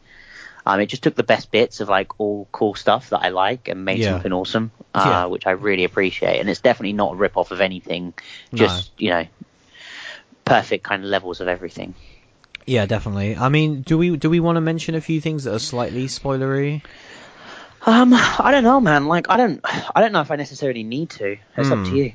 um, 0.66 0.80
it 0.80 0.86
just 0.86 1.02
took 1.02 1.14
the 1.14 1.22
best 1.22 1.50
bits 1.50 1.80
of 1.80 1.88
like 1.88 2.18
all 2.18 2.48
cool 2.52 2.74
stuff 2.74 3.10
that 3.10 3.20
I 3.20 3.28
like 3.28 3.68
and 3.68 3.84
made 3.84 4.00
Yeah. 4.00 4.12
something 4.12 4.32
awesome, 4.32 4.72
uh, 4.94 5.08
Yeah. 5.10 5.26
which 5.26 5.46
I 5.46 5.52
really 5.52 5.84
appreciate. 5.84 6.40
And 6.40 6.48
it's 6.48 6.60
definitely 6.60 6.94
not 6.94 7.12
a 7.12 7.16
rip 7.16 7.36
off 7.36 7.50
of 7.50 7.60
anything, 7.60 8.14
just 8.54 8.90
you 8.98 9.10
know, 9.10 9.26
perfect 10.44 10.84
kind 10.84 11.04
of 11.04 11.10
levels 11.10 11.40
of 11.40 11.48
everything. 11.48 11.94
Yeah, 12.66 12.86
definitely. 12.86 13.36
I 13.36 13.50
mean, 13.50 13.82
do 13.82 13.98
we 13.98 14.16
do 14.16 14.30
we 14.30 14.40
want 14.40 14.56
to 14.56 14.60
mention 14.62 14.94
a 14.94 15.00
few 15.00 15.20
things 15.20 15.44
that 15.44 15.54
are 15.54 15.58
slightly 15.58 16.06
spoilery? 16.06 16.80
Um, 17.86 18.14
I 18.14 18.48
don't 18.50 18.64
know, 18.64 18.80
man. 18.80 19.06
Like, 19.06 19.28
I 19.28 19.36
don't, 19.36 19.60
I 19.62 20.00
don't 20.00 20.12
know 20.12 20.22
if 20.22 20.30
I 20.30 20.36
necessarily 20.36 20.82
need 20.84 21.10
to. 21.10 21.36
It's 21.58 21.70
up 21.70 21.78
Hmm. 21.78 21.84
to 21.90 21.96
you. 21.96 22.12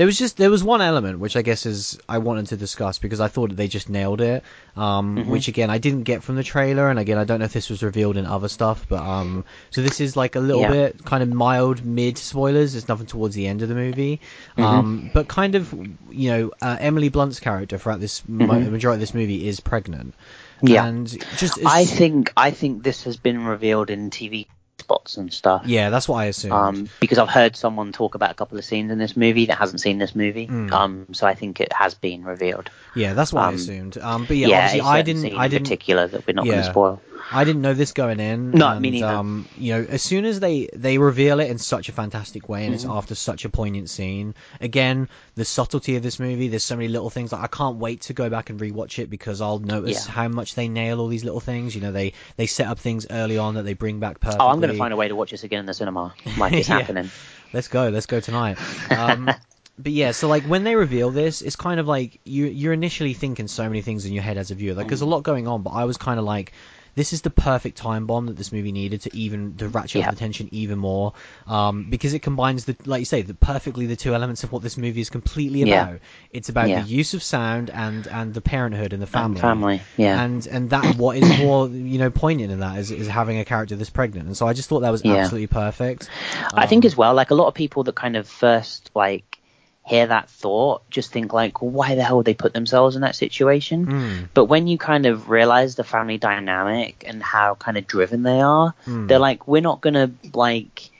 There 0.00 0.06
was 0.06 0.16
just 0.18 0.38
there 0.38 0.48
was 0.50 0.64
one 0.64 0.80
element 0.80 1.18
which 1.18 1.36
I 1.36 1.42
guess 1.42 1.66
is 1.66 1.98
I 2.08 2.16
wanted 2.16 2.46
to 2.46 2.56
discuss 2.56 2.98
because 2.98 3.20
I 3.20 3.28
thought 3.28 3.54
they 3.54 3.68
just 3.68 3.90
nailed 3.90 4.22
it. 4.22 4.42
Um, 4.74 5.16
Mm-hmm. 5.18 5.30
which 5.30 5.46
again 5.48 5.68
I 5.68 5.76
didn't 5.76 6.04
get 6.04 6.22
from 6.22 6.36
the 6.36 6.42
trailer, 6.42 6.88
and 6.88 6.98
again 6.98 7.18
I 7.18 7.24
don't 7.24 7.40
know 7.40 7.44
if 7.44 7.52
this 7.52 7.68
was 7.68 7.82
revealed 7.82 8.16
in 8.16 8.24
other 8.24 8.48
stuff, 8.48 8.86
but 8.88 9.02
um, 9.02 9.44
so 9.68 9.82
this 9.82 10.00
is 10.00 10.16
like 10.16 10.36
a 10.36 10.40
little 10.40 10.62
Yeah. 10.62 10.70
bit 10.70 11.04
kind 11.04 11.22
of 11.22 11.28
mild 11.28 11.84
mid 11.84 12.16
spoilers. 12.16 12.74
It's 12.76 12.88
nothing 12.88 13.08
towards 13.08 13.34
the 13.34 13.46
end 13.46 13.60
of 13.60 13.68
the 13.68 13.74
movie, 13.74 14.20
Mm-hmm. 14.56 14.62
um, 14.62 15.10
but 15.12 15.28
kind 15.28 15.54
of 15.54 15.70
you 16.10 16.30
know 16.30 16.50
uh, 16.62 16.78
Emily 16.80 17.10
Blunt's 17.10 17.38
character 17.38 17.76
throughout 17.76 18.00
this 18.00 18.26
mo- 18.26 18.46
Mhm. 18.54 18.64
the 18.64 18.70
majority 18.70 18.96
of 18.96 19.00
this 19.00 19.12
movie 19.12 19.46
is 19.46 19.60
pregnant. 19.60 20.14
Yeah. 20.62 20.86
and 20.86 21.06
just 21.36 21.58
I 21.66 21.84
think, 21.84 22.32
I 22.38 22.50
think 22.52 22.82
this 22.84 23.04
has 23.04 23.18
been 23.18 23.44
revealed 23.44 23.90
in 23.90 24.08
TV 24.10 24.46
spots 24.90 25.16
and 25.16 25.32
stuff. 25.32 25.62
yeah, 25.66 25.90
that's 25.90 26.08
what 26.08 26.16
I 26.16 26.24
assumed. 26.26 26.52
Um, 26.52 26.88
because 26.98 27.18
I've 27.18 27.28
heard 27.28 27.54
someone 27.54 27.92
talk 27.92 28.16
about 28.16 28.32
a 28.32 28.34
couple 28.34 28.58
of 28.58 28.64
scenes 28.64 28.90
in 28.90 28.98
this 28.98 29.16
movie 29.16 29.46
that 29.46 29.56
hasn't 29.56 29.80
seen 29.80 29.98
this 29.98 30.16
movie. 30.16 30.48
Mm. 30.48 30.72
Um, 30.72 31.06
so 31.12 31.26
I 31.26 31.34
think 31.34 31.60
it 31.60 31.72
has 31.72 31.94
been 31.94 32.24
revealed. 32.24 32.70
yeah, 32.96 33.14
that's 33.14 33.32
what 33.32 33.44
I 33.44 33.48
um, 33.48 33.54
assumed. 33.54 33.98
Um, 33.98 34.24
but 34.26 34.36
yeah, 34.36 34.48
Yeah, 34.48 34.64
obviously 34.64 34.80
I 34.80 35.02
didn't 35.02 35.38
I 35.38 35.44
in 35.44 35.50
didn't 35.50 35.64
particular 35.64 36.06
that 36.08 36.26
we're 36.26 36.32
not 36.32 36.44
going 36.44 36.58
to 36.58 36.64
spoil. 36.64 37.00
I 37.32 37.44
didn't 37.44 37.62
know 37.62 37.74
this 37.74 37.92
going 37.92 38.20
in. 38.20 38.50
No, 38.52 38.68
and, 38.68 38.80
me 38.80 38.90
neither. 38.90 39.06
Um, 39.08 39.48
you 39.56 39.74
know, 39.74 39.86
as 39.88 40.02
soon 40.02 40.24
as 40.24 40.40
they 40.40 40.68
they 40.74 40.98
reveal 40.98 41.40
it 41.40 41.50
in 41.50 41.58
such 41.58 41.88
a 41.88 41.92
fantastic 41.92 42.48
way, 42.48 42.64
and 42.66 42.74
it's 42.74 42.84
Mm-hmm. 42.84 42.92
after 42.96 43.14
such 43.14 43.44
a 43.44 43.48
poignant 43.48 43.90
scene. 43.90 44.34
Again, 44.60 45.08
the 45.34 45.44
subtlety 45.44 45.96
of 45.96 46.02
this 46.02 46.18
movie. 46.18 46.48
There's 46.48 46.64
so 46.64 46.76
many 46.76 46.88
little 46.88 47.10
things. 47.10 47.32
Like 47.32 47.42
I 47.42 47.46
can't 47.46 47.76
wait 47.76 48.02
to 48.02 48.12
go 48.12 48.28
back 48.30 48.50
and 48.50 48.58
rewatch 48.58 48.98
it 48.98 49.10
because 49.10 49.40
I'll 49.40 49.58
notice 49.58 50.06
Yeah. 50.06 50.12
how 50.12 50.28
much 50.28 50.54
they 50.54 50.68
nail 50.68 51.00
all 51.00 51.08
these 51.08 51.24
little 51.24 51.40
things. 51.40 51.74
You 51.74 51.80
know, 51.82 51.92
they 51.92 52.12
they 52.36 52.46
set 52.46 52.66
up 52.66 52.78
things 52.78 53.06
early 53.10 53.38
on 53.38 53.54
that 53.54 53.62
they 53.64 53.74
bring 53.74 54.00
back 54.00 54.20
perfectly. 54.20 54.46
Oh, 54.46 54.50
I'm 54.50 54.60
going 54.60 54.72
to 54.72 54.78
find 54.78 54.92
a 54.92 54.96
way 54.96 55.08
to 55.08 55.14
watch 55.16 55.30
this 55.30 55.44
again 55.44 55.60
in 55.60 55.66
the 55.66 55.74
cinema. 55.74 56.14
Like 56.38 56.52
it's 56.54 56.68
Yeah. 56.68 56.78
happening. 56.78 57.10
Let's 57.52 57.68
go. 57.68 57.88
Let's 57.88 58.06
go 58.06 58.20
tonight. 58.20 58.58
Um, 58.90 59.28
but 59.82 59.92
yeah, 59.92 60.12
so 60.12 60.28
like 60.28 60.44
when 60.44 60.64
they 60.64 60.76
reveal 60.76 61.10
this, 61.10 61.42
it's 61.42 61.56
kind 61.56 61.80
of 61.80 61.86
like 61.88 62.20
you 62.24 62.46
you're 62.46 62.72
initially 62.72 63.14
thinking 63.14 63.48
so 63.48 63.64
many 63.68 63.82
things 63.82 64.04
in 64.06 64.12
your 64.12 64.22
head 64.22 64.36
as 64.38 64.50
a 64.50 64.54
viewer. 64.54 64.74
Like 64.74 64.88
there's 64.88 65.00
a 65.00 65.06
lot 65.06 65.22
going 65.22 65.48
on, 65.48 65.62
but 65.62 65.70
I 65.70 65.84
was 65.84 65.96
kind 65.96 66.18
of 66.18 66.24
like. 66.24 66.52
This 66.96 67.12
is 67.12 67.22
the 67.22 67.30
perfect 67.30 67.76
time 67.78 68.06
bomb 68.08 68.26
that 68.26 68.36
this 68.36 68.50
movie 68.50 68.72
needed 68.72 69.02
to 69.02 69.16
even 69.16 69.54
to 69.58 69.68
ratchet 69.68 70.00
Yeah. 70.00 70.08
up 70.08 70.10
the 70.10 70.18
tension 70.18 70.48
even 70.50 70.76
more, 70.80 71.12
um, 71.46 71.86
because 71.88 72.14
it 72.14 72.18
combines 72.18 72.64
the 72.64 72.74
like 72.84 72.98
you 72.98 73.04
say 73.04 73.22
the 73.22 73.32
perfectly 73.32 73.86
the 73.86 73.94
two 73.94 74.12
elements 74.12 74.42
of 74.42 74.50
what 74.50 74.60
this 74.62 74.76
movie 74.76 75.00
is 75.00 75.08
completely 75.08 75.60
Yeah. 75.60 75.82
about. 75.86 76.00
It's 76.32 76.48
about 76.48 76.68
Yeah. 76.68 76.80
the 76.80 76.88
use 76.88 77.14
of 77.14 77.22
sound 77.22 77.70
and 77.70 78.08
and 78.08 78.34
the 78.34 78.40
parenthood 78.40 78.92
and 78.92 79.00
the 79.00 79.06
And 79.06 79.38
family. 79.38 79.40
family, 79.40 79.80
yeah. 79.96 80.20
And 80.20 80.44
and 80.48 80.70
that 80.70 80.96
what 80.96 81.16
is 81.16 81.38
more 81.38 81.68
you 81.68 81.98
know 82.00 82.10
poignant 82.10 82.50
in 82.50 82.58
that 82.58 82.76
is, 82.78 82.90
is 82.90 83.06
having 83.06 83.38
a 83.38 83.44
character 83.44 83.76
that's 83.76 83.88
pregnant. 83.90 84.26
And 84.26 84.36
so 84.36 84.48
I 84.48 84.52
just 84.52 84.68
thought 84.68 84.80
that 84.80 84.90
was 84.90 85.04
Yeah. 85.04 85.14
absolutely 85.14 85.46
perfect. 85.46 86.08
I 86.54 86.66
think 86.66 86.84
Um, 86.84 86.88
as 86.88 86.96
well, 86.96 87.14
like 87.14 87.30
a 87.30 87.36
lot 87.36 87.46
of 87.46 87.54
people 87.54 87.84
that 87.84 87.94
kind 87.94 88.16
of 88.16 88.26
first 88.28 88.90
like 88.96 89.39
hear 89.84 90.06
that 90.06 90.28
thought 90.30 90.88
just 90.90 91.10
think 91.10 91.32
like, 91.32 91.62
well, 91.62 91.70
why 91.70 91.94
the 91.94 92.02
hell 92.02 92.18
would 92.18 92.26
they 92.26 92.34
put 92.34 92.52
themselves 92.52 92.94
in 92.96 93.02
that 93.02 93.16
situation? 93.16 93.86
Mm. 93.86 94.28
But 94.34 94.44
when 94.44 94.66
you 94.66 94.78
kind 94.78 95.06
of 95.06 95.30
realize 95.30 95.74
the 95.74 95.84
family 95.84 96.18
dynamic 96.18 97.04
and 97.06 97.22
how 97.22 97.54
kind 97.54 97.76
of 97.76 97.86
driven 97.86 98.22
they 98.22 98.40
are, 98.40 98.74
Mm. 98.86 99.08
they're 99.08 99.18
like, 99.18 99.48
we're 99.48 99.62
not 99.62 99.80
gonna 99.80 100.12
like. 100.34 100.90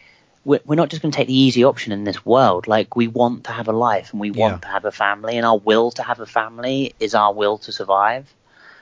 We're 0.42 0.60
we're 0.64 0.76
not 0.76 0.88
just 0.88 1.02
to 1.02 1.10
take 1.10 1.26
the 1.26 1.38
easy 1.38 1.64
option 1.64 1.92
in 1.92 2.04
this 2.04 2.24
world. 2.24 2.66
Like 2.66 2.96
we 2.96 3.08
want 3.08 3.44
to 3.44 3.52
have 3.52 3.68
a 3.68 3.72
life 3.72 4.12
and 4.12 4.20
we 4.20 4.30
Yeah. 4.30 4.48
want 4.48 4.62
to 4.62 4.68
have 4.68 4.86
a 4.86 4.90
family, 4.90 5.36
and 5.36 5.44
our 5.44 5.58
will 5.58 5.90
to 5.92 6.02
have 6.02 6.18
a 6.18 6.26
family 6.26 6.94
is 6.98 7.14
our 7.14 7.32
will 7.34 7.58
to 7.58 7.72
survive. 7.72 8.32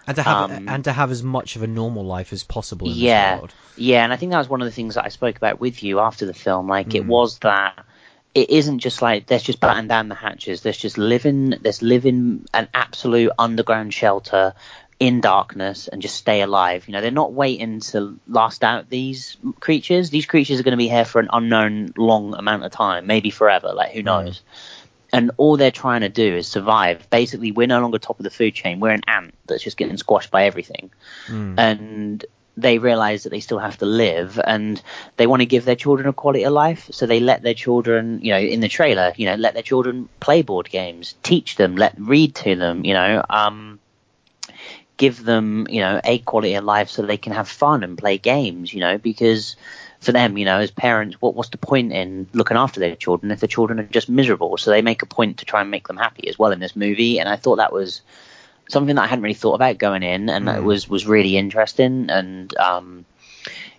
and 0.07 0.15
to 0.17 0.23
have 0.23 0.51
Um, 0.51 0.69
and 0.69 0.85
to 0.85 0.93
have 0.93 1.11
as 1.11 1.23
much 1.23 1.57
of 1.57 1.63
a 1.63 1.67
normal 1.67 2.05
life 2.05 2.33
as 2.33 2.45
possible 2.45 2.87
in 2.89 2.95
yeah, 2.97 3.33
this 3.33 3.41
world. 3.41 3.55
Yeah, 3.77 4.05
and 4.05 4.13
I 4.13 4.17
think 4.17 4.31
that 4.33 4.39
was 4.39 4.49
one 4.49 4.63
of 4.63 4.67
the 4.67 4.73
things 4.73 4.95
that 4.95 5.05
I 5.05 5.09
spoke 5.09 5.37
about 5.37 5.61
with 5.61 5.83
you 5.83 5.99
after 6.01 6.25
the 6.25 6.33
film. 6.33 6.69
Like, 6.69 6.95
it 6.95 7.03
Mm. 7.05 7.09
was 7.09 7.39
that 7.41 7.85
it 8.35 8.51
isn't 8.51 8.81
just 8.81 9.03
like 9.03 9.31
let's 9.31 9.45
just 9.45 9.61
batten 9.61 9.89
down 9.89 10.09
the 10.09 10.15
hatches. 10.15 10.65
Let's 10.65 10.79
just 10.79 10.99
live 10.99 11.27
in 11.27 11.59
let's 11.63 11.83
live 11.83 12.07
in 12.07 12.47
an 12.55 12.69
absolute 12.75 13.33
underground 13.39 13.95
shelter 13.95 14.55
in 15.01 15.21
darkness 15.21 15.89
and 15.89 16.03
just 16.03 16.17
stay 16.17 16.41
alive. 16.41 16.89
You 16.89 16.93
know, 16.93 17.01
they're 17.01 17.11
not 17.11 17.33
waiting 17.33 17.81
to 17.81 18.19
last 18.27 18.65
out 18.65 18.91
these 18.91 19.37
creatures. 19.61 20.11
These 20.11 20.27
creatures 20.27 20.59
are 20.59 20.65
going 20.65 20.73
to 20.73 20.77
be 20.77 20.89
here 20.89 21.05
for 21.05 21.21
an 21.21 21.29
unknown 21.33 21.95
long 21.97 22.35
amount 22.35 22.65
of 22.65 22.73
time, 22.73 23.07
maybe 23.07 23.31
forever. 23.31 23.73
Like, 23.73 23.93
who 23.93 24.03
knows? 24.03 24.43
and 25.13 25.31
all 25.37 25.57
they're 25.57 25.71
trying 25.71 26.03
to 26.03 26.09
do 26.09 26.37
is 26.37 26.47
survive. 26.47 27.09
Basically, 27.11 27.53
we're 27.53 27.67
no 27.67 27.81
longer 27.81 27.99
top 27.99 28.19
of 28.21 28.25
the 28.25 28.31
food 28.31 28.55
chain. 28.55 28.81
We're 28.81 28.91
an 28.91 29.03
ant 29.07 29.35
that's 29.47 29.63
just 29.63 29.77
getting 29.77 29.97
squashed 29.97 30.31
by 30.31 30.45
everything. 30.45 30.91
Mm. 31.27 31.59
And 31.59 32.27
they 32.61 32.79
realize 32.79 33.23
that 33.23 33.31
they 33.31 33.41
still 33.41 33.59
have 33.59 33.79
to 33.79 33.87
live 33.87 34.41
and 34.45 34.83
they 35.17 35.27
want 35.27 35.41
to 35.41 35.47
give 35.47 35.65
their 35.65 35.77
children 35.77 36.09
a 36.09 36.13
quality 36.13 36.45
of 36.45 36.53
life. 36.53 36.89
So 36.91 37.07
they 37.07 37.21
let 37.21 37.43
their 37.43 37.55
children, 37.55 38.21
you 38.21 38.33
know, 38.33 38.39
in 38.39 38.61
the 38.61 38.69
trailer, 38.69 39.13
you 39.17 39.27
know, 39.27 39.37
let 39.37 39.55
their 39.55 39.63
children 39.63 40.09
play 40.19 40.43
board 40.43 40.69
games, 40.69 41.15
teach 41.23 41.57
them, 41.57 41.77
let 41.77 41.95
read 41.99 42.35
to 42.37 42.57
them, 42.57 42.85
you 42.85 42.95
know, 42.95 43.25
um, 43.31 43.79
give 44.97 45.25
them, 45.25 45.69
you 45.71 45.81
know, 45.81 46.01
a 46.03 46.19
quality 46.19 46.55
of 46.55 46.65
life 46.65 46.91
so 46.91 47.03
they 47.03 47.17
can 47.17 47.33
have 47.33 47.49
fun 47.49 47.85
and 47.85 47.97
play 47.97 48.19
games, 48.19 48.75
you 48.75 48.81
know, 48.81 48.99
because 48.99 49.55
for 50.01 50.11
them, 50.11 50.37
you 50.37 50.45
know, 50.45 50.59
as 50.59 50.73
parents, 50.73 51.17
what 51.21 51.35
what's 51.35 51.51
the 51.51 51.59
point 51.59 51.93
in 51.93 52.27
looking 52.33 52.57
after 52.57 52.81
their 52.81 52.97
children 52.97 53.31
if 53.31 53.41
the 53.41 53.47
children 53.47 53.79
are 53.79 53.85
just 53.85 54.09
miserable? 54.09 54.57
So 54.57 54.71
they 54.71 54.83
make 54.83 55.03
a 55.03 55.07
point 55.07 55.39
to 55.39 55.45
try 55.45 55.61
and 55.61 55.71
make 55.71 55.87
them 55.87 55.97
happy 55.97 56.29
as 56.29 56.39
well 56.39 56.51
in 56.51 56.59
this 56.59 56.75
movie, 56.75 57.21
and 57.21 57.29
I 57.29 57.37
thought 57.37 57.57
that 57.57 57.73
was 57.73 58.01
something 58.69 58.97
that 58.97 59.03
I 59.03 59.07
hadn't 59.07 59.23
really 59.23 59.35
thought 59.35 59.55
about 59.55 59.79
going 59.79 60.03
in, 60.03 60.29
and 60.29 60.49
it 60.49 60.57
Mm. 60.57 60.65
was 60.65 60.89
was 60.89 61.07
really 61.07 61.37
interesting, 61.37 62.09
and 62.11 62.57
um, 62.59 63.05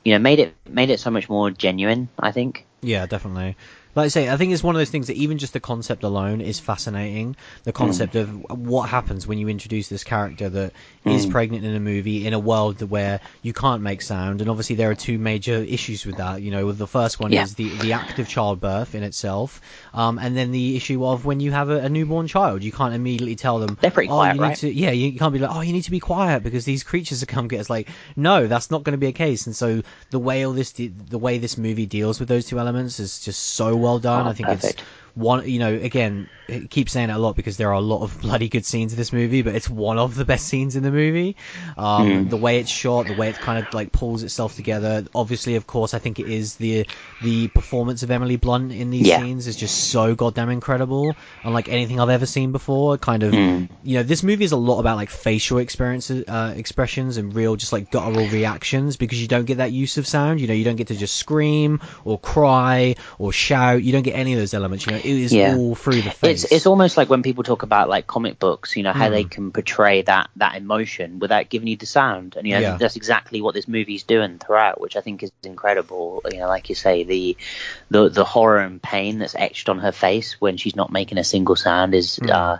you 0.04 0.14
know, 0.14 0.20
made 0.20 0.40
it 0.40 0.54
made 0.70 0.90
it 0.90 1.00
so 1.00 1.12
much 1.12 1.30
more 1.30 1.52
genuine. 1.52 2.10
I 2.20 2.32
think. 2.32 2.66
Yeah, 2.82 3.06
definitely. 3.06 3.56
Like 4.00 4.06
I 4.06 4.10
say, 4.10 4.30
I 4.30 4.38
think 4.38 4.54
it's 4.54 4.64
one 4.64 4.76
of 4.76 4.80
those 4.80 4.90
things 4.90 5.08
that 5.08 5.18
even 5.18 5.38
just 5.38 5.54
the 5.54 5.60
concept 5.60 6.04
alone 6.04 6.40
is 6.40 6.60
fascinating. 6.60 7.36
The 7.64 7.74
concept 7.74 8.14
mm. 8.14 8.50
of 8.50 8.60
what 8.68 8.88
happens 8.88 9.28
when 9.28 9.38
you 9.38 9.50
introduce 9.50 9.90
this 9.90 10.04
character 10.04 10.48
that 10.50 10.74
mm. 11.06 11.14
is 11.14 11.26
pregnant 11.26 11.66
in 11.66 11.76
a 11.76 11.80
movie 11.80 12.26
in 12.26 12.34
a 12.34 12.40
world 12.40 12.82
where 12.82 13.20
you 13.42 13.52
can't 13.52 13.82
make 13.82 14.02
sound, 14.02 14.40
and 14.42 14.50
obviously 14.50 14.78
there 14.78 14.90
are 14.90 14.96
two 14.96 15.18
major 15.20 15.56
issues 15.56 16.06
with 16.06 16.18
that. 16.18 16.42
You 16.42 16.52
know, 16.52 16.72
the 16.72 16.88
first 16.88 17.20
one 17.20 17.32
yeah. 17.34 17.44
is 17.44 17.56
the 17.56 17.70
the 17.78 17.94
act 17.94 18.20
of 18.20 18.28
childbirth 18.30 18.96
in 18.96 19.04
itself, 19.04 19.62
um, 19.94 20.18
and 20.18 20.36
then 20.36 20.52
the 20.52 20.78
issue 20.78 21.06
of 21.06 21.26
when 21.26 21.40
you 21.40 21.52
have 21.52 21.70
a, 21.70 21.80
a, 21.80 21.90
newborn 21.90 22.28
child, 22.28 22.64
you 22.64 22.72
can't 22.72 22.94
immediately 22.94 23.36
tell 23.36 23.60
them. 23.60 23.78
They're 23.82 23.92
pretty 23.92 24.10
oh, 24.10 24.16
quiet, 24.16 24.36
you 24.36 24.42
right? 24.42 24.58
To, 24.58 24.74
yeah, 24.74 24.92
you 24.92 25.18
can't 25.18 25.34
be 25.34 25.40
like, 25.40 25.54
oh, 25.54 25.62
you 25.62 25.74
need 25.74 25.84
to 25.84 25.92
be 25.92 26.00
quiet 26.00 26.44
because 26.44 26.64
these 26.64 26.84
creatures 26.84 27.22
are 27.24 27.26
come 27.26 27.48
get 27.48 27.60
us. 27.60 27.70
Like, 27.70 27.90
no, 28.16 28.48
that's 28.48 28.72
not 28.72 28.84
going 28.84 28.94
to 28.94 28.98
be 28.98 29.08
a 29.08 29.12
case. 29.12 29.46
And 29.46 29.56
so 29.56 29.82
the 30.10 30.20
way 30.20 30.46
all 30.46 30.54
this, 30.54 30.72
the 30.72 31.18
way 31.18 31.38
this 31.38 31.58
movie 31.58 31.86
deals 31.86 32.20
with 32.20 32.30
those 32.30 32.46
two 32.46 32.60
elements 32.60 33.00
is 33.00 33.20
just 33.20 33.42
so 33.42 33.76
well 33.76 33.89
done. 33.98 34.28
Oh, 34.28 34.30
I 34.30 34.34
think 34.34 34.50
perfect. 34.50 34.82
it's 34.82 34.90
one, 35.20 35.48
you 35.48 35.60
know, 35.60 35.74
again, 35.74 36.30
it 36.48 36.70
keeps 36.70 36.92
saying 36.92 37.10
it 37.10 37.14
a 37.14 37.18
lot 37.18 37.36
because 37.36 37.58
there 37.58 37.70
are 37.70 37.74
a 37.74 37.82
lot 37.82 38.04
of 38.04 38.22
bloody 38.22 38.50
good 38.50 38.66
scenes 38.66 38.94
in 38.94 38.98
this 38.98 39.14
movie, 39.14 39.42
but 39.42 39.56
it's 39.56 39.70
one 39.70 40.00
of 40.00 40.16
the 40.16 40.26
best 40.26 40.48
scenes 40.48 40.76
in 40.76 40.84
the 40.84 40.92
movie. 40.92 41.36
Um, 41.78 42.08
mm. 42.08 42.30
The 42.30 42.38
way 42.38 42.60
it's 42.60 42.70
shot, 42.70 43.08
the 43.08 43.16
way 43.16 43.30
it 43.30 43.36
kind 43.36 43.64
of 43.64 43.74
like 43.74 43.92
pulls 43.92 44.24
itself 44.24 44.56
together. 44.56 45.06
Obviously, 45.14 45.56
of 45.56 45.68
course, 45.68 45.94
I 45.94 46.00
think 46.00 46.20
it 46.20 46.28
is 46.28 46.56
the 46.56 46.88
the 47.22 47.48
performance 47.50 48.04
of 48.04 48.12
Emily 48.12 48.38
Blunt 48.38 48.72
in 48.72 48.90
these 48.90 49.08
yeah. 49.08 49.20
scenes 49.20 49.48
is 49.48 49.56
just 49.56 49.90
so 49.90 50.16
goddamn 50.16 50.50
incredible, 50.50 51.16
unlike 51.44 51.70
anything 51.70 52.00
I've 52.00 52.10
ever 52.10 52.26
seen 52.26 52.52
before. 52.52 52.98
Kind 52.98 53.24
of, 53.24 53.34
mm. 53.34 53.70
you 53.84 53.98
know, 53.98 54.04
this 54.04 54.24
movie 54.24 54.46
is 54.46 54.52
a 54.52 54.58
lot 54.58 54.80
about 54.80 54.98
like 54.98 55.10
facial 55.10 55.60
experiences, 55.60 56.26
uh, 56.28 56.54
expressions, 56.56 57.18
and 57.18 57.34
real 57.36 57.56
just 57.56 57.74
like 57.74 57.92
guttural 57.92 58.28
reactions 58.28 58.98
because 58.98 59.22
you 59.22 59.28
don't 59.28 59.46
get 59.46 59.58
that 59.58 59.72
use 59.72 59.98
of 59.98 60.08
sound. 60.08 60.40
You 60.40 60.48
know, 60.48 60.54
you 60.54 60.64
don't 60.64 60.78
get 60.78 60.88
to 60.88 60.96
just 60.96 61.16
scream 61.16 61.82
or 62.06 62.20
cry 62.20 62.96
or 63.18 63.32
shout. 63.32 63.84
You 63.84 63.92
don't 63.92 64.04
get 64.04 64.16
any 64.16 64.34
of 64.34 64.40
those 64.40 64.54
elements. 64.54 64.86
You 64.86 64.94
know, 64.94 65.02
it 65.18 65.24
is 65.24 65.34
yeah. 65.34 65.56
all 65.56 65.76
through 65.76 66.02
the 66.02 66.12
face. 66.12 66.44
It's 66.44 66.52
it's 66.52 66.66
almost 66.66 66.98
like 66.98 67.10
when 67.10 67.24
people 67.24 67.44
talk 67.44 67.64
about 67.64 67.90
like 67.90 68.08
comic 68.08 68.40
books, 68.40 68.76
you 68.76 68.84
know, 68.84 68.94
how 68.94 69.08
mm. 69.08 69.12
they 69.12 69.24
can 69.24 69.52
portray 69.52 70.02
that 70.04 70.30
that 70.36 70.56
emotion 70.56 71.20
without 71.20 71.50
giving 71.50 71.68
you 71.68 71.78
the 71.78 71.86
sound, 71.86 72.36
and 72.38 72.48
you 72.48 72.54
know, 72.54 72.60
Yeah. 72.60 72.78
that's 72.78 72.96
exactly 72.96 73.42
what 73.42 73.54
this 73.54 73.68
movie's 73.68 74.04
doing 74.04 74.38
throughout, 74.40 74.80
which 74.80 74.96
I 74.96 75.02
think 75.02 75.24
is 75.24 75.32
incredible. 75.44 76.22
You 76.32 76.40
know, 76.40 76.48
like 76.48 76.70
you 76.70 76.76
say, 76.76 77.04
the 77.04 77.38
the 77.90 78.10
the 78.10 78.26
horror 78.26 78.60
and 78.60 78.82
pain 78.82 79.20
that's 79.20 79.36
etched 79.36 79.70
on 79.70 79.80
her 79.80 79.92
face 79.92 80.40
when 80.40 80.58
she's 80.58 80.76
not 80.76 80.92
making 80.92 81.18
a 81.18 81.24
single 81.24 81.56
sound 81.56 81.94
is, 81.94 82.20
Mm. 82.20 82.30
uh, 82.30 82.58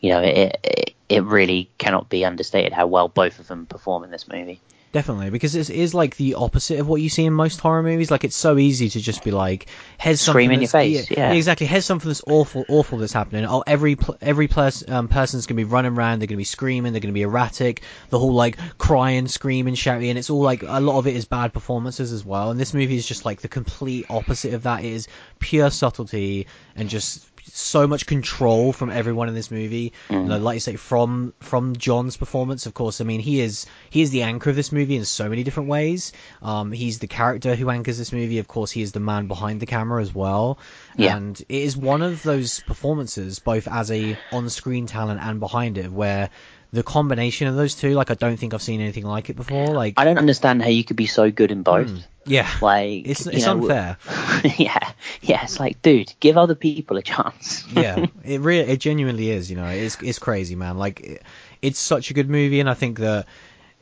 you 0.00 0.10
know, 0.10 0.20
it, 0.20 0.58
it 0.62 0.94
it 1.08 1.24
really 1.24 1.68
cannot 1.76 2.08
be 2.08 2.24
understated 2.24 2.72
how 2.72 2.86
well 2.86 3.08
both 3.08 3.40
of 3.40 3.48
them 3.48 3.66
perform 3.66 4.04
in 4.04 4.10
this 4.10 4.28
movie. 4.28 4.60
Definitely, 4.92 5.30
because 5.30 5.54
it 5.54 5.70
is 5.70 5.94
like 5.94 6.16
the 6.16 6.34
opposite 6.34 6.80
of 6.80 6.88
what 6.88 7.00
you 7.00 7.08
see 7.08 7.24
in 7.24 7.32
most 7.32 7.60
horror 7.60 7.80
movies. 7.80 8.10
Like 8.10 8.24
it's 8.24 8.34
so 8.34 8.58
easy 8.58 8.88
to 8.88 9.00
just 9.00 9.22
be 9.22 9.30
like, 9.30 9.66
"Here's 10.00 10.20
something 10.20 10.46
Scream 10.46 10.50
in 10.50 10.60
your 10.62 10.68
face, 10.68 11.08
yeah. 11.08 11.32
exactly. 11.32 11.68
Here's 11.68 11.84
something 11.84 12.08
that's 12.08 12.24
awful, 12.26 12.64
awful 12.68 12.98
that's 12.98 13.12
happening. 13.12 13.44
Oh, 13.44 13.62
every 13.68 13.96
every 14.20 14.48
pers- 14.48 14.82
um, 14.88 15.06
person's 15.06 15.46
gonna 15.46 15.58
be 15.58 15.64
running 15.64 15.92
around. 15.92 16.18
They're 16.18 16.26
gonna 16.26 16.38
be 16.38 16.44
screaming. 16.44 16.92
They're 16.92 17.00
gonna 17.00 17.12
be 17.12 17.22
erratic. 17.22 17.82
The 18.08 18.18
whole 18.18 18.32
like 18.32 18.58
crying, 18.78 19.28
screaming, 19.28 19.76
shouting. 19.76 20.08
And 20.10 20.18
it's 20.18 20.28
all 20.28 20.42
like 20.42 20.64
a 20.66 20.80
lot 20.80 20.98
of 20.98 21.06
it 21.06 21.14
is 21.14 21.24
bad 21.24 21.52
performances 21.52 22.12
as 22.12 22.24
well. 22.24 22.50
And 22.50 22.58
this 22.58 22.74
movie 22.74 22.96
is 22.96 23.06
just 23.06 23.24
like 23.24 23.42
the 23.42 23.48
complete 23.48 24.06
opposite 24.10 24.54
of 24.54 24.64
that. 24.64 24.82
It 24.82 24.92
is 24.92 25.06
pure 25.38 25.70
subtlety 25.70 26.48
and 26.74 26.88
just 26.88 27.29
so 27.44 27.86
much 27.86 28.06
control 28.06 28.72
from 28.72 28.90
everyone 28.90 29.28
in 29.28 29.34
this 29.34 29.50
movie. 29.50 29.92
You 30.08 30.20
know, 30.20 30.38
like 30.38 30.54
you 30.54 30.60
say, 30.60 30.76
from 30.76 31.34
from 31.40 31.76
John's 31.76 32.16
performance, 32.16 32.66
of 32.66 32.74
course. 32.74 33.00
I 33.00 33.04
mean, 33.04 33.20
he 33.20 33.40
is 33.40 33.66
he 33.90 34.02
is 34.02 34.10
the 34.10 34.22
anchor 34.22 34.50
of 34.50 34.56
this 34.56 34.72
movie 34.72 34.96
in 34.96 35.04
so 35.04 35.28
many 35.28 35.42
different 35.42 35.68
ways. 35.68 36.12
Um, 36.42 36.72
he's 36.72 36.98
the 36.98 37.06
character 37.06 37.54
who 37.54 37.70
anchors 37.70 37.98
this 37.98 38.12
movie. 38.12 38.38
Of 38.38 38.48
course, 38.48 38.70
he 38.70 38.82
is 38.82 38.92
the 38.92 39.00
man 39.00 39.26
behind 39.26 39.60
the 39.60 39.66
camera 39.66 40.02
as 40.02 40.14
well. 40.14 40.58
Yeah. 40.96 41.16
And 41.16 41.40
it 41.40 41.46
is 41.48 41.76
one 41.76 42.02
of 42.02 42.22
those 42.22 42.60
performances, 42.60 43.38
both 43.38 43.68
as 43.68 43.90
a 43.90 44.18
on-screen 44.32 44.86
talent 44.86 45.20
and 45.20 45.40
behind 45.40 45.78
it, 45.78 45.90
where 45.90 46.30
the 46.72 46.82
combination 46.82 47.48
of 47.48 47.56
those 47.56 47.74
two, 47.74 47.94
like 47.94 48.10
I 48.10 48.14
don't 48.14 48.36
think 48.36 48.54
I've 48.54 48.62
seen 48.62 48.80
anything 48.80 49.04
like 49.04 49.30
it 49.30 49.36
before. 49.36 49.66
Like, 49.68 49.94
I 49.96 50.04
don't 50.04 50.18
understand 50.18 50.62
how 50.62 50.68
you 50.68 50.84
could 50.84 50.96
be 50.96 51.06
so 51.06 51.30
good 51.30 51.50
in 51.50 51.62
both. 51.62 51.90
Yeah, 52.26 52.50
Like 52.60 53.08
it's 53.08 53.26
it's 53.26 53.46
know, 53.46 53.52
unfair. 53.52 53.96
yeah, 54.58 54.92
yeah. 55.22 55.44
It's 55.44 55.58
like, 55.58 55.80
dude, 55.82 56.12
give 56.20 56.36
other 56.36 56.54
people 56.54 56.96
a 56.96 57.02
chance. 57.02 57.66
yeah, 57.72 58.06
it 58.24 58.40
really, 58.40 58.70
it 58.70 58.80
genuinely 58.80 59.30
is. 59.30 59.50
You 59.50 59.56
know, 59.56 59.66
it's 59.66 59.96
it's 60.02 60.18
crazy, 60.18 60.54
man. 60.54 60.78
Like, 60.78 61.00
it, 61.00 61.22
it's 61.62 61.78
such 61.78 62.10
a 62.10 62.14
good 62.14 62.28
movie, 62.28 62.60
and 62.60 62.68
I 62.68 62.74
think 62.74 62.98
that 62.98 63.26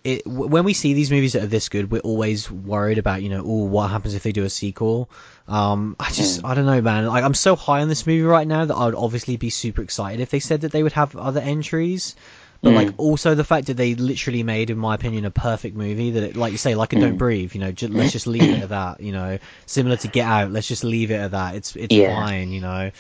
it 0.05 0.24
w- 0.24 0.47
when 0.47 0.64
we 0.64 0.72
see 0.72 0.95
these 0.95 1.11
movies 1.11 1.32
that 1.32 1.43
are 1.43 1.49
this 1.49 1.68
good, 1.68 1.91
we're 1.91 2.01
always 2.01 2.51
worried 2.51 2.99
about, 2.99 3.22
you 3.22 3.28
know, 3.28 3.43
oh, 3.45 3.64
what 3.64 3.91
happens 3.91 4.14
if 4.14 4.22
they 4.22 4.32
do 4.32 4.45
a 4.45 4.51
sequel? 4.51 5.11
Um, 5.47 5.97
I 5.99 6.11
just, 6.11 6.45
I 6.45 6.55
don't 6.55 6.66
know, 6.66 6.80
man. 6.80 7.07
Like, 7.07 7.24
I'm 7.24 7.34
so 7.34 7.57
high 7.57 7.82
on 7.82 7.89
this 7.89 8.07
movie 8.07 8.22
right 8.22 8.47
now 8.47 8.64
that 8.64 8.74
I 8.74 8.86
would 8.86 8.95
obviously 8.95 9.36
be 9.36 9.51
super 9.51 9.82
excited 9.82 10.20
if 10.20 10.30
they 10.30 10.41
said 10.41 10.62
that 10.62 10.72
they 10.72 10.82
would 10.82 10.93
have 10.93 11.16
other 11.16 11.41
entries. 11.41 12.14
But 12.61 12.72
like, 12.72 12.90
also 12.98 13.34
the 13.36 13.44
fact 13.44 13.68
that 13.68 13.74
they 13.76 13.94
literally 13.94 14.42
made, 14.42 14.70
in 14.70 14.78
my 14.78 14.96
opinion, 14.96 15.24
a 15.24 15.30
perfect 15.30 15.76
movie. 15.76 16.11
That, 16.12 16.22
it, 16.24 16.36
like 16.36 16.50
you 16.52 16.59
say, 16.59 16.74
like 16.74 16.92
a 16.92 16.98
Don't 16.98 17.16
Breathe. 17.16 17.54
You 17.54 17.61
know, 17.61 17.70
ju- 17.72 17.86
let's 17.88 18.12
just 18.12 18.26
leave 18.26 18.42
it 18.42 18.62
at 18.62 18.68
that. 18.70 19.00
You 19.00 19.12
know, 19.12 19.38
similar 19.66 19.96
to 19.96 20.09
Get 20.09 20.26
Out. 20.26 20.50
Let's 20.50 20.66
just 20.66 20.82
leave 20.82 21.11
it 21.12 21.16
at 21.20 21.30
that. 21.30 21.54
It's 21.54 21.76
it's 21.76 21.94
Yeah. 21.94 22.14
fine. 22.14 22.50
You 22.50 22.61
know. 22.61 22.90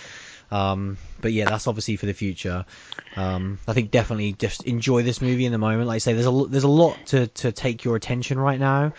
Um, 0.50 0.96
but 1.20 1.32
yeah, 1.32 1.46
that's 1.46 1.66
obviously 1.66 1.96
for 1.96 2.06
the 2.06 2.14
future. 2.14 2.64
Um, 3.16 3.58
I 3.66 3.72
think 3.72 3.90
definitely 3.90 4.32
just 4.32 4.62
enjoy 4.64 5.02
this 5.02 5.20
movie 5.20 5.44
in 5.44 5.52
the 5.52 5.58
moment. 5.58 5.88
Like 5.88 5.96
I 5.96 5.98
say, 5.98 6.12
there's 6.12 6.26
a 6.26 6.44
there's 6.48 6.64
a 6.64 6.68
lot 6.68 7.06
to 7.06 7.26
to 7.26 7.50
take 7.52 7.84
your 7.84 7.96
attention 7.96 8.38
right 8.38 8.60
now 8.60 8.92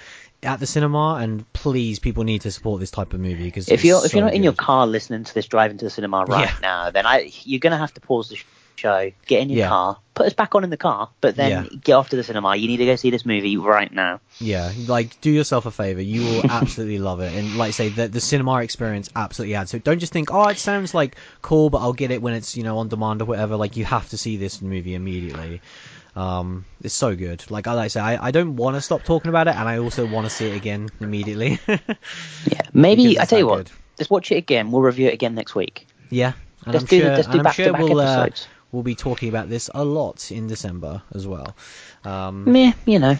at 0.44 0.60
the 0.60 0.68
cinema, 0.68 1.16
and 1.22 1.52
please, 1.54 2.00
people 2.00 2.24
need 2.24 2.42
to 2.42 2.52
support 2.52 2.80
this 2.82 2.92
type 2.92 3.14
of 3.14 3.20
movie 3.20 3.46
because 3.46 3.70
if 3.70 3.86
you're 3.86 4.06
if 4.06 4.14
you're 4.14 4.24
not 4.26 4.34
in 4.34 4.44
your 4.44 4.54
car 4.54 4.86
listening 4.88 5.24
to 5.24 5.34
this 5.34 5.48
driving 5.48 5.78
to 5.78 5.86
the 5.86 5.92
cinema 5.92 6.26
right 6.26 6.48
Yeah. 6.50 6.56
now, 6.62 6.92
then 6.92 7.06
I 7.06 7.32
you're 7.44 7.60
gonna 7.60 7.78
have 7.78 7.94
to 7.94 8.02
pause 8.02 8.30
the 8.30 8.38
show, 8.80 9.12
get 9.28 9.42
in 9.42 9.50
your 9.50 9.60
Yeah. 9.60 9.68
car, 9.70 9.98
put 10.16 10.26
us 10.26 10.34
back 10.34 10.56
on 10.56 10.64
in 10.64 10.70
the 10.70 10.78
car, 10.78 11.10
but 11.22 11.36
then 11.36 11.50
Yeah. 11.66 11.78
get 11.84 11.94
off 11.94 12.10
to 12.10 12.16
the 12.16 12.24
cinema. 12.24 12.56
You 12.56 12.68
need 12.68 12.78
to 12.78 12.86
go 12.86 12.96
see 12.96 13.10
this 13.12 13.26
movie 13.26 13.56
right 13.58 13.92
now. 13.92 14.20
Yeah, 14.40 14.72
like 14.88 15.20
do 15.22 15.30
yourself 15.30 15.66
a 15.66 15.72
favor. 15.72 16.02
You 16.02 16.22
will 16.24 16.44
absolutely 16.52 17.00
love 17.00 17.20
it. 17.22 17.34
And 17.34 17.56
like 17.58 17.70
I 17.70 17.72
say, 17.72 17.90
the 17.90 18.08
the 18.08 18.22
cinema 18.22 18.62
experience 18.62 19.10
absolutely 19.16 19.56
adds. 19.56 19.72
So 19.72 19.80
don't 19.80 20.00
just 20.00 20.14
think, 20.14 20.34
oh, 20.34 20.48
it 20.48 20.58
sounds 20.58 20.94
like 20.94 21.16
cool, 21.42 21.70
but 21.70 21.80
I'll 21.80 21.94
get 21.94 22.12
it 22.12 22.22
when 22.22 22.34
it's 22.34 22.58
you 22.58 22.64
know 22.64 22.80
on 22.80 22.88
demand 22.90 23.22
or 23.22 23.26
whatever. 23.26 23.56
Like 23.56 23.78
you 23.78 23.86
have 23.86 24.10
to 24.10 24.18
see 24.18 24.38
this 24.38 24.62
movie 24.62 24.96
immediately. 24.96 25.62
Um, 26.16 26.66
it's 26.82 26.94
so 26.96 27.16
good. 27.16 27.44
Like 27.50 27.68
I 27.68 27.74
like 27.74 27.86
I 27.86 27.88
say, 27.90 28.02
I, 28.02 28.28
I 28.28 28.32
don't 28.32 28.56
want 28.56 28.76
to 28.76 28.82
stop 28.82 29.04
talking 29.04 29.30
about 29.30 29.48
it, 29.48 29.56
and 29.56 29.70
I 29.70 29.78
also 29.78 30.06
want 30.06 30.26
to 30.26 30.30
see 30.30 30.48
it 30.48 30.56
again 30.56 30.90
immediately. 31.00 31.60
Yeah, 32.46 32.62
maybe 32.74 33.20
I 33.20 33.26
tell 33.26 33.40
you 33.40 33.48
what, 33.48 33.58
good. 33.58 33.72
let's 34.00 34.10
watch 34.10 34.32
it 34.32 34.36
again. 34.36 34.72
We'll 34.72 34.82
review 34.82 35.08
it 35.08 35.14
again 35.14 35.36
next 35.36 35.56
week. 35.56 35.88
yeah, 36.10 36.34
and 36.66 36.74
Let's 36.74 36.84
I'm 36.84 36.88
do 36.88 37.00
sure, 37.00 37.10
the- 37.10 37.16
let's 37.16 37.28
do 37.28 37.44
back-to-back 37.44 37.54
sure 37.54 37.74
we'll 37.90 38.00
uh, 38.00 38.24
episodes. 38.24 38.48
We'll 38.72 38.84
be 38.84 38.96
talking 38.96 39.30
about 39.30 39.50
this 39.50 39.70
a 39.74 39.84
lot 39.84 40.32
in 40.32 40.48
December 40.48 41.02
as 41.14 41.26
well. 41.28 41.56
Um, 42.06 42.52
Meh, 42.52 42.74
you 42.86 43.00
know. 43.00 43.16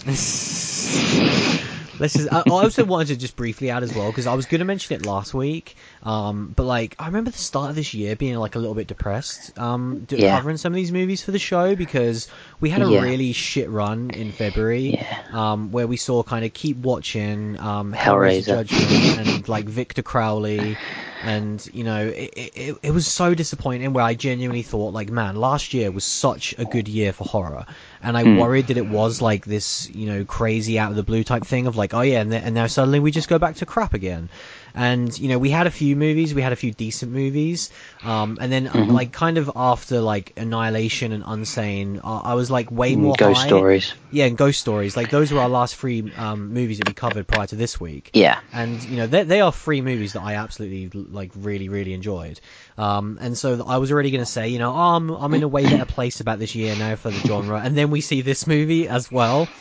Let's 2.00 2.14
just, 2.14 2.32
I 2.32 2.44
also 2.48 2.86
wanted 2.86 3.08
to 3.08 3.18
just 3.18 3.36
briefly 3.36 3.72
add 3.72 3.84
as 3.84 3.94
well 3.94 4.10
because 4.10 4.26
I 4.26 4.34
was 4.34 4.46
going 4.46 4.60
to 4.60 4.66
mention 4.66 4.96
it 4.96 5.06
last 5.06 5.34
week, 5.34 5.76
um, 6.04 6.54
but 6.56 6.64
like 6.64 6.96
I 6.98 7.08
remember 7.08 7.30
the 7.30 7.38
start 7.38 7.72
of 7.72 7.76
this 7.76 7.94
year 7.94 8.16
being 8.16 8.36
like 8.38 8.56
a 8.56 8.60
little 8.60 8.76
bit 8.76 8.88
depressed, 8.88 9.60
um, 9.60 10.08
Yeah. 10.10 10.38
covering 10.38 10.56
some 10.56 10.72
of 10.72 10.78
these 10.78 10.94
movies 10.94 11.22
for 11.22 11.32
the 11.32 11.40
show 11.40 11.76
because 11.76 12.30
we 12.62 12.70
had 12.70 12.84
a 12.84 12.86
Yeah. 12.90 13.02
really 13.02 13.34
shit 13.34 13.70
run 13.70 14.12
in 14.12 14.32
February, 14.32 14.92
Yeah. 14.92 15.18
um, 15.34 15.74
where 15.74 15.88
we 15.88 15.98
saw 15.98 16.24
kind 16.24 16.46
of 16.46 16.54
keep 16.54 16.78
watching, 16.78 17.60
um, 17.60 17.92
Hellraiser. 17.92 18.46
Judgment 18.46 19.12
and 19.18 19.50
like 19.50 19.66
Victor 19.66 20.02
Crowley. 20.02 20.80
And 21.24 21.68
you 21.74 21.84
know, 21.84 22.08
it, 22.08 22.34
it 22.36 22.78
it 22.82 22.92
was 22.92 23.06
so 23.06 23.34
disappointing. 23.34 23.94
Where 23.94 24.04
I 24.04 24.14
genuinely 24.14 24.62
thought, 24.62 24.94
like, 24.94 25.10
man, 25.10 25.36
last 25.36 25.74
year 25.74 25.92
was 25.92 26.06
such 26.06 26.56
a 26.58 26.66
good 26.66 26.88
year 26.88 27.12
for 27.12 27.26
horror, 27.26 27.66
and 28.02 28.18
I 28.18 28.24
hmm. 28.24 28.38
worried 28.38 28.68
that 28.68 28.78
it 28.78 28.88
was 28.88 29.22
like 29.22 29.46
this, 29.46 29.90
you 29.90 30.08
know, 30.08 30.24
crazy 30.24 30.80
out 30.80 30.92
of 30.92 30.96
the 30.96 31.04
blue 31.04 31.24
type 31.24 31.44
thing 31.44 31.68
of 31.68 31.76
like, 31.76 31.94
oh 31.94 32.02
yeah, 32.02 32.22
and, 32.22 32.32
th- 32.32 32.44
and 32.44 32.56
now 32.56 32.68
suddenly 32.68 33.00
we 33.00 33.12
just 33.12 33.28
go 33.28 33.38
back 33.38 33.56
to 33.56 33.66
crap 33.66 33.94
again. 33.94 34.30
And 34.74 35.18
you 35.18 35.30
know, 35.30 35.38
we 35.40 35.50
had 35.50 35.68
a 35.68 35.72
few 35.72 35.96
movies, 35.96 36.34
we 36.34 36.42
had 36.42 36.54
a 36.54 36.56
few 36.56 36.72
decent 36.72 37.12
movies, 37.12 37.70
um, 38.04 38.38
and 38.42 38.52
then 38.52 38.68
uh, 38.68 38.86
like 38.86 39.12
kind 39.12 39.38
of 39.38 39.52
after 39.56 40.00
like 40.02 40.34
Annihilation 40.38 41.12
and 41.12 41.24
Unsane, 41.24 42.00
uh, 42.04 42.22
I 42.24 42.34
was 42.36 42.50
like 42.52 42.72
way 42.72 42.96
more 42.96 43.16
Ghost 43.16 43.42
high. 43.42 43.48
stories. 43.48 43.94
Yeah, 44.12 44.26
and 44.26 44.38
Ghost 44.38 44.60
Stories. 44.60 44.98
Like 44.98 45.10
those 45.10 45.32
were 45.32 45.40
our 45.40 45.50
last 45.50 45.76
three 45.76 46.12
um, 46.16 46.54
movies 46.54 46.80
that 46.80 46.86
we 46.86 46.94
covered 46.94 47.28
prior 47.28 47.46
to 47.48 47.56
this 47.56 47.80
week 47.80 48.10
Yeah. 48.14 48.40
and 48.52 48.84
you 48.84 48.98
know 48.98 49.06
they, 49.06 49.24
they 49.24 49.42
are 49.42 49.52
three 49.52 49.82
movies 49.82 50.14
that 50.14 50.22
I 50.22 50.34
absolutely 50.36 50.90
like 50.94 51.32
really 51.36 51.70
really 51.70 51.94
enjoyed. 51.94 52.40
Um, 52.78 53.18
and 53.22 53.38
so 53.38 53.64
I 53.68 53.78
was 53.78 53.92
already 53.92 54.10
going 54.12 54.24
to 54.24 54.32
say, 54.32 54.48
you 54.50 54.60
know, 54.60 54.72
oh, 54.74 54.96
I'm 54.96 55.10
I'm 55.12 55.34
in 55.34 55.44
a 55.44 55.48
way 55.48 55.68
better 55.68 55.86
place 55.86 56.22
about 56.22 56.40
this 56.40 56.56
year 56.56 56.76
now 56.76 56.96
for 56.96 57.12
the 57.12 57.22
genre, 57.22 57.62
and 57.64 57.78
then 57.78 57.92
we 57.92 58.02
see 58.02 58.22
this 58.22 58.48
movie 58.48 58.88
as 58.88 59.12
well. 59.12 59.52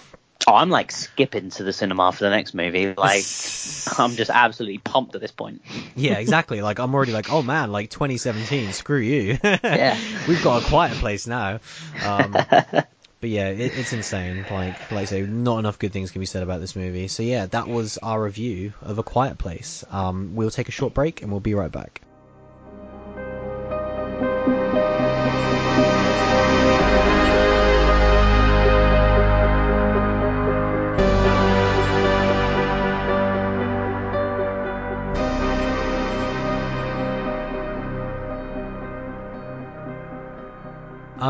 Oh, 0.47 0.55
I'm 0.55 0.71
like 0.71 0.93
skipping 0.93 1.51
to 1.51 1.65
the 1.65 1.73
cinema 1.73 2.13
for 2.13 2.25
the 2.25 2.31
next 2.31 2.55
movie. 2.55 2.95
Like, 2.95 3.25
I'm 3.99 4.13
just 4.13 4.31
absolutely 4.31 4.79
pumped 4.79 5.15
at 5.15 5.21
this 5.21 5.33
point. 5.33 5.63
Yeah, 5.97 6.15
exactly. 6.19 6.63
Like 6.63 6.79
I'm 6.79 6.95
already 6.95 7.13
like, 7.13 7.31
oh 7.31 7.43
man, 7.43 7.73
like 7.73 7.91
2017, 7.91 8.73
screw 8.73 9.01
you. 9.01 9.39
Yeah. 9.63 9.99
We've 10.27 10.43
got 10.43 10.63
a 10.63 10.67
quiet 10.67 10.97
place 10.99 11.27
now. 11.27 11.61
Um, 12.05 12.33
but 13.21 13.31
yeah, 13.31 13.49
it, 13.49 13.77
it's 13.77 13.93
insane. 13.93 14.47
Like 14.49 14.91
like 14.91 15.03
I 15.03 15.05
say, 15.05 15.23
not 15.23 15.59
enough 15.59 15.79
good 15.79 15.93
things 15.93 16.11
can 16.13 16.21
be 16.21 16.27
said 16.27 16.43
about 16.43 16.61
this 16.61 16.77
movie. 16.77 17.09
So 17.09 17.23
yeah, 17.23 17.47
that 17.47 17.69
was 17.69 17.99
our 17.99 18.23
review 18.23 18.73
of 18.81 18.99
A 18.99 19.03
Quiet 19.03 19.39
Place. 19.39 19.85
Um, 19.91 20.35
we'll 20.35 20.51
take 20.51 20.69
a 20.69 20.73
short 20.73 20.95
break 20.95 21.23
and 21.23 21.31
we'll 21.31 21.41
be 21.41 21.55
right 21.55 21.73
back. 21.73 22.01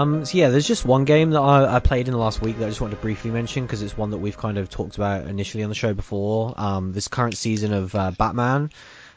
Um, 0.00 0.24
so 0.24 0.38
yeah, 0.38 0.48
there's 0.50 0.66
just 0.66 0.84
one 0.84 1.04
game 1.04 1.30
that 1.30 1.40
I, 1.40 1.76
I 1.76 1.80
played 1.80 2.08
in 2.08 2.12
the 2.12 2.18
last 2.18 2.40
week 2.40 2.58
that 2.58 2.66
I 2.66 2.68
just 2.68 2.80
wanted 2.80 2.96
to 2.96 3.02
briefly 3.02 3.30
mention 3.30 3.64
because 3.64 3.82
it's 3.82 3.96
one 3.96 4.10
that 4.10 4.18
we've 4.18 4.36
kind 4.36 4.58
of 4.58 4.68
talked 4.70 4.96
about 4.96 5.26
initially 5.26 5.62
on 5.64 5.68
the 5.68 5.74
show 5.74 5.94
before. 5.94 6.54
Um, 6.56 6.92
this 6.92 7.08
current 7.08 7.36
season 7.36 7.72
of 7.72 7.94
uh, 7.94 8.10
Batman. 8.12 8.70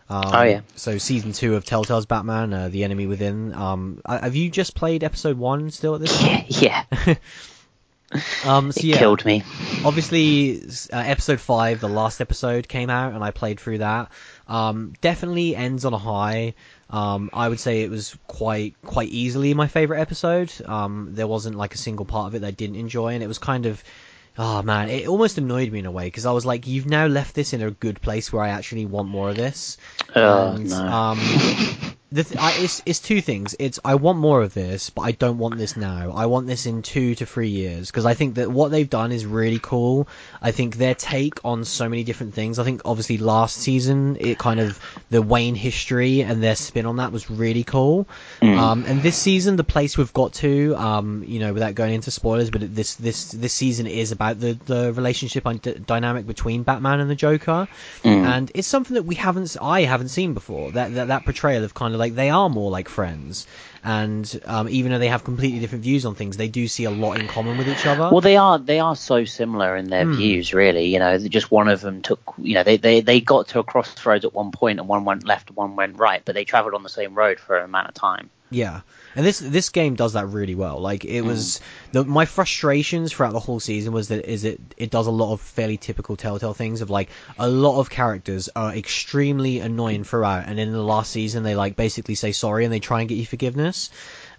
Um, 0.10 0.24
Oh, 0.34 0.44
yeah. 0.44 0.62
So 0.76 0.98
season 0.98 1.32
two 1.32 1.56
of 1.56 1.64
Telltale's 1.64 2.06
Batman, 2.06 2.54
uh, 2.54 2.68
The 2.70 2.84
Enemy 2.84 3.08
Within. 3.08 3.54
Um, 3.54 4.02
have 4.08 4.36
you 4.36 4.50
just 4.50 4.76
played 4.76 5.04
episode 5.04 5.38
one 5.38 5.72
still 5.72 5.96
at 5.96 6.02
this 6.02 6.18
point? 6.22 6.62
yeah, 6.62 6.84
Um, 8.46 8.74
so 8.74 8.80
it 8.80 8.84
yeah, 8.88 8.98
killed 8.98 9.24
me. 9.24 9.42
obviously 9.86 10.62
uh, 10.92 10.98
episode 10.98 11.40
5 11.40 11.80
the 11.80 11.88
last 11.88 12.20
episode 12.20 12.68
came 12.68 12.90
out 12.90 13.14
and 13.14 13.24
i 13.24 13.32
played 13.32 13.58
through 13.58 13.78
that 13.78 14.12
um, 14.50 14.92
definitely 15.00 15.56
ends 15.56 15.86
on 15.86 15.94
a 15.94 15.98
high 15.98 16.54
um, 16.92 17.30
i 17.34 17.48
would 17.48 17.60
say 17.60 17.82
it 17.82 17.90
was 17.90 18.18
quite 18.28 18.76
quite 18.84 19.10
easily 19.10 19.54
my 19.54 19.68
favorite 19.68 20.00
episode 20.00 20.52
um, 20.66 21.10
there 21.12 21.28
wasn't 21.28 21.56
like 21.56 21.74
a 21.74 21.78
single 21.78 22.06
part 22.06 22.28
of 22.28 22.36
it 22.36 22.40
that 22.40 22.48
i 22.48 22.52
didn't 22.52 22.76
enjoy 22.76 23.14
and 23.14 23.24
it 23.24 23.28
was 23.28 23.38
kind 23.38 23.66
of 23.66 23.84
oh 24.38 24.62
man 24.62 24.90
it 24.90 25.08
almost 25.08 25.38
annoyed 25.38 25.72
me 25.72 25.80
in 25.80 25.86
a 25.86 25.92
way 25.92 26.06
because 26.06 26.26
i 26.26 26.32
was 26.32 26.46
like 26.46 26.68
you've 26.68 26.86
now 26.86 27.06
left 27.06 27.36
this 27.36 27.54
in 27.54 27.62
a 27.62 27.72
good 27.72 28.02
place 28.02 28.32
where 28.32 28.44
i 28.44 28.50
actually 28.50 28.86
want 28.86 29.10
more 29.10 29.30
of 29.30 29.36
this 29.36 29.78
Oh 30.16 30.52
and, 30.54 30.70
no. 30.70 30.76
um, 30.78 31.20
th- 32.14 32.38
I, 32.38 32.54
it's, 32.60 32.82
it's 32.86 33.00
two 33.00 33.22
things. 33.22 33.56
It's 33.60 33.80
I 33.86 33.96
want 33.96 34.20
more 34.20 34.42
of 34.42 34.54
this, 34.54 34.90
but 34.90 35.04
I 35.04 35.12
don't 35.12 35.38
want 35.38 35.58
this 35.58 35.78
now. 35.78 36.12
I 36.12 36.26
want 36.26 36.48
this 36.48 36.66
in 36.66 36.82
two 36.82 37.16
to 37.16 37.26
three 37.26 37.50
years 37.50 37.90
because 37.90 38.06
I 38.06 38.14
think 38.14 38.36
that 38.36 38.52
what 38.52 38.72
they've 38.72 38.90
done 38.90 39.12
is 39.12 39.26
really 39.26 39.60
cool. 39.60 40.08
I 40.42 40.52
think 40.52 40.76
their 40.76 40.96
take 40.96 41.44
on 41.46 41.64
so 41.64 41.88
many 41.88 42.04
different 42.04 42.34
things. 42.34 42.60
I 42.60 42.64
think 42.64 42.82
obviously 42.86 43.18
last 43.18 43.58
season 43.58 44.18
it 44.20 44.38
kind 44.38 44.60
of 44.60 44.80
the 45.10 45.22
Wayne 45.22 45.56
history 45.56 46.22
and 46.22 46.44
their 46.44 46.56
spin 46.56 46.86
on 46.86 46.98
that 46.98 47.12
was 47.12 47.30
really 47.30 47.64
cool. 47.64 48.08
Um, 48.42 48.86
and 48.88 49.02
this 49.02 49.18
season 49.18 49.56
the 49.56 49.64
place 49.64 49.98
we've 49.98 50.14
got 50.14 50.34
to, 50.34 50.76
um, 50.76 51.24
you 51.26 51.40
know, 51.40 51.54
without 51.54 51.76
going 51.76 51.94
into 51.94 52.12
spoilers, 52.12 52.50
but 52.50 52.76
this 52.76 52.96
this 52.96 53.32
this 53.32 53.54
season 53.54 53.88
is 53.88 54.12
about 54.12 54.40
the 54.40 54.54
the 54.66 54.92
relationship 54.94 55.46
and 55.46 55.62
d- 55.62 55.76
dynamic 55.86 56.28
between 56.28 56.64
Batman 56.64 57.00
and 57.00 57.10
the 57.10 57.16
Joker, 57.16 57.68
and 58.04 58.52
it's 58.54 58.68
something 58.68 58.96
that 58.96 59.04
we 59.04 59.16
haven't 59.16 59.56
I 59.62 59.82
haven't 59.82 60.10
seen 60.10 60.34
before. 60.34 60.72
That 60.72 60.94
that, 60.96 61.08
that 61.08 61.26
portrayal 61.26 61.64
of 61.64 61.74
kind 61.74 61.94
of 61.94 62.01
like 62.02 62.16
they 62.16 62.30
are 62.30 62.50
more 62.50 62.70
like 62.70 62.90
friends, 62.90 63.48
and 63.84 64.42
um, 64.46 64.68
even 64.68 64.92
though 64.92 65.00
they 65.00 65.08
have 65.08 65.24
completely 65.24 65.60
different 65.60 65.84
views 65.84 66.06
on 66.06 66.16
things, 66.16 66.36
they 66.36 66.50
do 66.50 66.68
see 66.68 66.84
a 66.84 66.92
lot 66.92 67.14
in 67.14 67.28
common 67.28 67.58
with 67.58 67.70
each 67.70 67.86
other. 67.86 68.10
Well, 68.12 68.22
they 68.22 68.36
are 68.36 68.60
they 68.60 68.80
are 68.80 68.96
so 68.96 69.24
similar 69.24 69.76
in 69.78 69.90
their 69.90 70.06
views, 70.06 70.54
really. 70.54 70.86
You 70.86 71.00
know, 71.00 71.18
just 71.18 71.50
one 71.50 71.70
of 71.70 71.82
them 71.82 72.02
took. 72.02 72.20
You 72.38 72.56
know, 72.56 72.64
they, 72.64 72.78
they 72.78 73.02
they 73.02 73.22
got 73.22 73.48
to 73.50 73.60
a 73.60 73.64
crossroads 73.64 74.26
at 74.26 74.34
one 74.34 74.52
point, 74.52 74.80
and 74.80 74.88
one 74.88 75.06
went 75.06 75.26
left, 75.26 75.50
and 75.50 75.56
one 75.56 75.76
went 75.76 75.98
right, 75.98 76.22
but 76.26 76.36
they 76.36 76.44
travelled 76.44 76.74
on 76.74 76.84
the 76.84 76.90
same 76.90 77.16
road 77.16 77.40
for 77.40 77.58
an 77.58 77.64
amount 77.66 77.88
of 77.88 77.94
time. 77.94 78.30
Yeah, 78.50 78.82
and 79.16 79.26
this 79.26 79.40
this 79.40 79.70
game 79.70 79.96
does 79.96 80.14
that 80.14 80.28
really 80.28 80.56
well. 80.56 80.80
Like 80.80 81.06
it 81.06 81.24
mm. 81.24 81.26
was 81.26 81.60
the, 81.92 82.04
my 82.04 82.26
frustrations 82.26 83.12
throughout 83.12 83.34
the 83.34 83.40
whole 83.40 83.60
season 83.60 83.94
was 83.94 84.08
that 84.10 84.26
is 84.30 84.44
it 84.44 84.60
it 84.78 84.90
does 84.90 85.08
a 85.08 85.12
lot 85.12 85.34
of 85.34 85.42
fairly 85.42 85.78
typical 85.78 86.16
Telltale 86.16 86.54
things 86.54 86.82
of 86.82 86.90
like 86.90 87.10
a 87.38 87.50
lot 87.50 87.80
of 87.80 87.90
characters 87.90 88.50
are 88.56 88.74
extremely 88.74 89.60
annoying 89.60 90.04
throughout, 90.04 90.48
and 90.48 90.60
in 90.60 90.72
the 90.72 90.84
last 90.84 91.12
season 91.12 91.44
they 91.44 91.56
like 91.56 91.76
basically 91.76 92.16
say 92.16 92.32
sorry 92.32 92.64
and 92.64 92.74
they 92.74 92.80
try 92.80 93.02
and 93.02 93.10
get 93.10 93.16
you 93.16 93.26
forgiveness. 93.26 93.90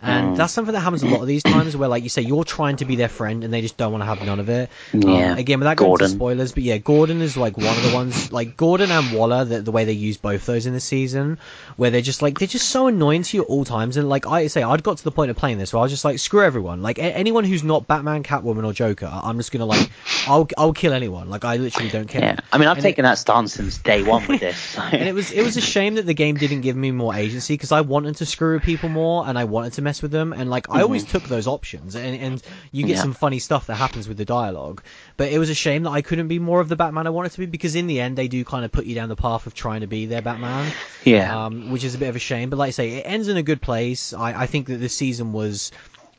And 0.03 0.37
that's 0.37 0.53
something 0.53 0.73
that 0.75 0.81
happens 0.81 1.03
a 1.03 1.07
lot 1.07 1.21
of 1.21 1.27
these 1.27 1.43
times 1.55 1.77
where, 1.77 1.89
like 1.89 2.03
you 2.03 2.09
say, 2.09 2.23
you're 2.23 2.45
trying 2.45 2.77
to 2.77 2.85
be 2.85 2.97
their 2.97 3.09
friend 3.09 3.45
and 3.45 3.53
they 3.55 3.61
just 3.61 3.77
don't 3.77 3.93
want 3.93 4.03
to 4.03 4.07
have 4.07 4.23
none 4.23 4.41
of 4.41 4.49
it. 4.49 4.69
Yeah. 4.93 5.33
Um, 5.33 5.39
again, 5.39 5.59
without 5.61 5.77
going 5.77 5.93
into 5.93 6.09
spoilers, 6.09 6.53
but 6.53 6.63
yeah, 6.63 6.79
Gordon 6.79 7.23
is 7.23 7.37
like 7.37 7.57
one 7.57 7.67
of 7.77 7.83
the 7.83 7.95
ones, 7.95 8.33
like 8.33 8.57
Gordon 8.57 8.91
and 8.91 9.13
Waller, 9.17 9.45
the, 9.45 9.61
the 9.63 9.71
way 9.73 9.85
they 9.85 9.93
use 9.93 10.17
both 10.17 10.45
those 10.47 10.67
in 10.67 10.73
this 10.73 10.85
season, 10.85 11.39
where 11.77 11.91
they're 11.91 12.01
just 12.03 12.23
like, 12.23 12.39
they're 12.39 12.49
just 12.49 12.69
so 12.69 12.89
annoying 12.89 13.23
to 13.23 13.37
you 13.37 13.43
at 13.45 13.49
all 13.49 13.65
times. 13.65 13.97
And 13.97 14.09
like 14.09 14.27
I 14.27 14.49
say, 14.49 14.63
I'd 14.63 14.83
got 14.83 14.99
to 14.99 15.05
the 15.05 15.13
point 15.13 15.31
of 15.31 15.37
playing 15.37 15.59
this 15.59 15.73
where 15.73 15.81
I 15.81 15.83
was 15.83 15.93
just 15.93 16.05
like, 16.05 16.19
screw 16.19 16.43
everyone. 16.45 16.83
Like 16.83 16.99
a- 16.99 17.03
anyone 17.17 17.45
who's 17.45 17.63
not 17.63 17.87
Batman, 17.87 18.23
Catwoman, 18.25 18.67
or 18.67 18.73
Joker, 18.73 19.09
I'm 19.13 19.37
just 19.37 19.53
gonna 19.53 19.67
like, 19.67 19.89
I'll, 20.27 20.49
I'll 20.59 20.73
kill 20.73 20.93
anyone. 20.93 21.31
Like 21.31 21.45
I 21.45 21.57
literally 21.57 21.91
don't 21.91 22.09
care. 22.09 22.23
Yeah, 22.23 22.37
I 22.53 22.59
mean, 22.59 22.69
I've 22.69 22.79
And 22.79 22.85
it- 22.87 22.89
taken 22.91 23.05
that 23.05 23.19
stance 23.19 23.53
since 23.55 23.79
day 23.79 24.03
one 24.03 24.27
with 24.27 24.41
this. 24.41 24.57
so- 24.59 24.83
and 24.93 25.09
it 25.09 25.15
was 25.15 25.31
it 25.31 25.43
was 25.43 25.57
a 25.57 25.61
shame 25.61 25.95
that 25.95 26.07
the 26.07 26.15
game 26.15 26.37
didn't 26.37 26.63
give 26.63 26.77
me 26.77 26.91
more 26.91 27.15
agency 27.15 27.55
because 27.55 27.73
I 27.73 27.83
wanted 27.83 28.17
to 28.17 28.27
screw 28.27 28.59
people 28.61 28.89
more 28.89 29.27
and 29.29 29.39
I 29.39 29.45
wanted 29.45 29.75
to 29.75 29.83
mess 29.83 29.92
with 30.01 30.13
them 30.13 30.33
and 30.33 30.49
like 30.49 30.71
I 30.71 30.81
always 30.83 31.05
took 31.05 31.25
those 31.25 31.47
options 31.49 31.97
and 31.97 32.17
and 32.17 32.43
you 32.71 32.87
get 32.87 32.97
Yeah. 32.97 33.03
some 33.03 33.13
funny 33.13 33.41
stuff 33.41 33.67
that 33.67 33.75
happens 33.75 34.07
with 34.09 34.17
the 34.17 34.25
dialogue. 34.25 34.83
But 35.17 35.33
it 35.33 35.39
was 35.39 35.51
a 35.51 35.55
shame 35.55 35.83
that 35.83 35.91
I 35.91 36.01
couldn't 36.03 36.29
be 36.29 36.39
more 36.39 36.61
of 36.61 36.69
the 36.69 36.77
Batman 36.77 37.07
I 37.07 37.11
wanted 37.11 37.33
to 37.33 37.39
be 37.41 37.47
because 37.47 37.75
in 37.75 37.89
the 37.89 38.01
end 38.01 38.17
they 38.17 38.29
do 38.29 38.45
kind 38.45 38.65
of 38.65 38.71
put 38.73 38.87
you 38.87 38.95
down 38.95 39.09
the 39.09 39.17
path 39.17 39.47
of 39.47 39.55
trying 39.55 39.81
to 39.81 39.89
be 39.89 40.07
their 40.07 40.23
Batman. 40.23 40.73
Yeah. 41.05 41.47
Um, 41.47 41.71
which 41.73 41.83
is 41.83 41.95
a 41.97 41.99
bit 41.99 42.09
of 42.09 42.17
a 42.17 42.21
shame. 42.21 42.49
But 42.49 42.59
like 42.59 42.69
I 42.69 42.71
say, 42.71 42.91
it 42.99 43.03
ends 43.07 43.27
in 43.27 43.37
a 43.37 43.43
good 43.43 43.61
place. 43.61 44.13
I, 44.15 44.43
I 44.43 44.47
think 44.47 44.69
that 44.69 44.77
this 44.77 44.95
season 44.97 45.33
was 45.33 45.73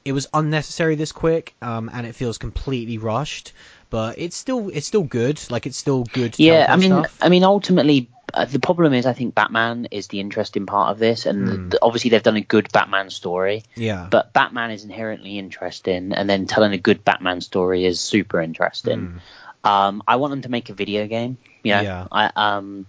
it 0.06 0.12
was 0.12 0.28
unnecessary 0.34 0.96
this 0.96 1.14
quick, 1.14 1.56
um, 1.62 1.90
and 1.94 2.06
it 2.06 2.14
feels 2.14 2.38
completely 2.38 2.98
rushed. 2.98 3.54
But 3.94 4.18
it's 4.18 4.36
still 4.36 4.70
it's 4.70 4.88
still 4.88 5.04
good. 5.04 5.40
Like 5.52 5.68
it's 5.68 5.78
still 5.78 6.04
good. 6.04 6.34
yeah, 6.40 6.66
I 6.68 6.78
mean, 6.78 6.90
stuff. 6.90 7.16
I 7.22 7.30
mean, 7.30 7.44
ultimately, 7.44 8.10
uh, 8.34 8.46
the 8.46 8.58
problem 8.60 8.92
is, 8.92 9.06
I 9.06 9.14
think 9.14 9.36
Batman 9.36 9.88
is 9.92 10.08
the 10.08 10.20
interesting 10.20 10.66
part 10.66 10.90
of 10.90 10.98
this, 10.98 11.28
and 11.28 11.48
Hmm. 11.48 11.70
the, 11.70 11.78
obviously 11.80 12.10
they've 12.10 12.24
done 12.24 12.36
a 12.36 12.42
good 12.42 12.72
Batman 12.72 13.12
story. 13.12 13.62
yeah. 13.76 14.08
But 14.10 14.34
Batman 14.34 14.72
is 14.72 14.84
inherently 14.84 15.38
interesting, 15.38 16.12
and 16.12 16.28
then 16.28 16.48
telling 16.48 16.74
a 16.74 16.80
good 16.80 17.06
Batman 17.06 17.40
story 17.42 17.86
is 17.86 18.00
super 18.02 18.42
interesting. 18.42 19.22
Um, 19.64 20.02
I 20.08 20.16
want 20.16 20.32
them 20.32 20.42
to 20.42 20.50
make 20.50 20.72
a 20.72 20.74
video 20.74 21.06
game. 21.06 21.38
You 21.62 21.74
know. 21.74 21.82
Yeah. 21.82 22.08
I, 22.12 22.32
um, 22.36 22.88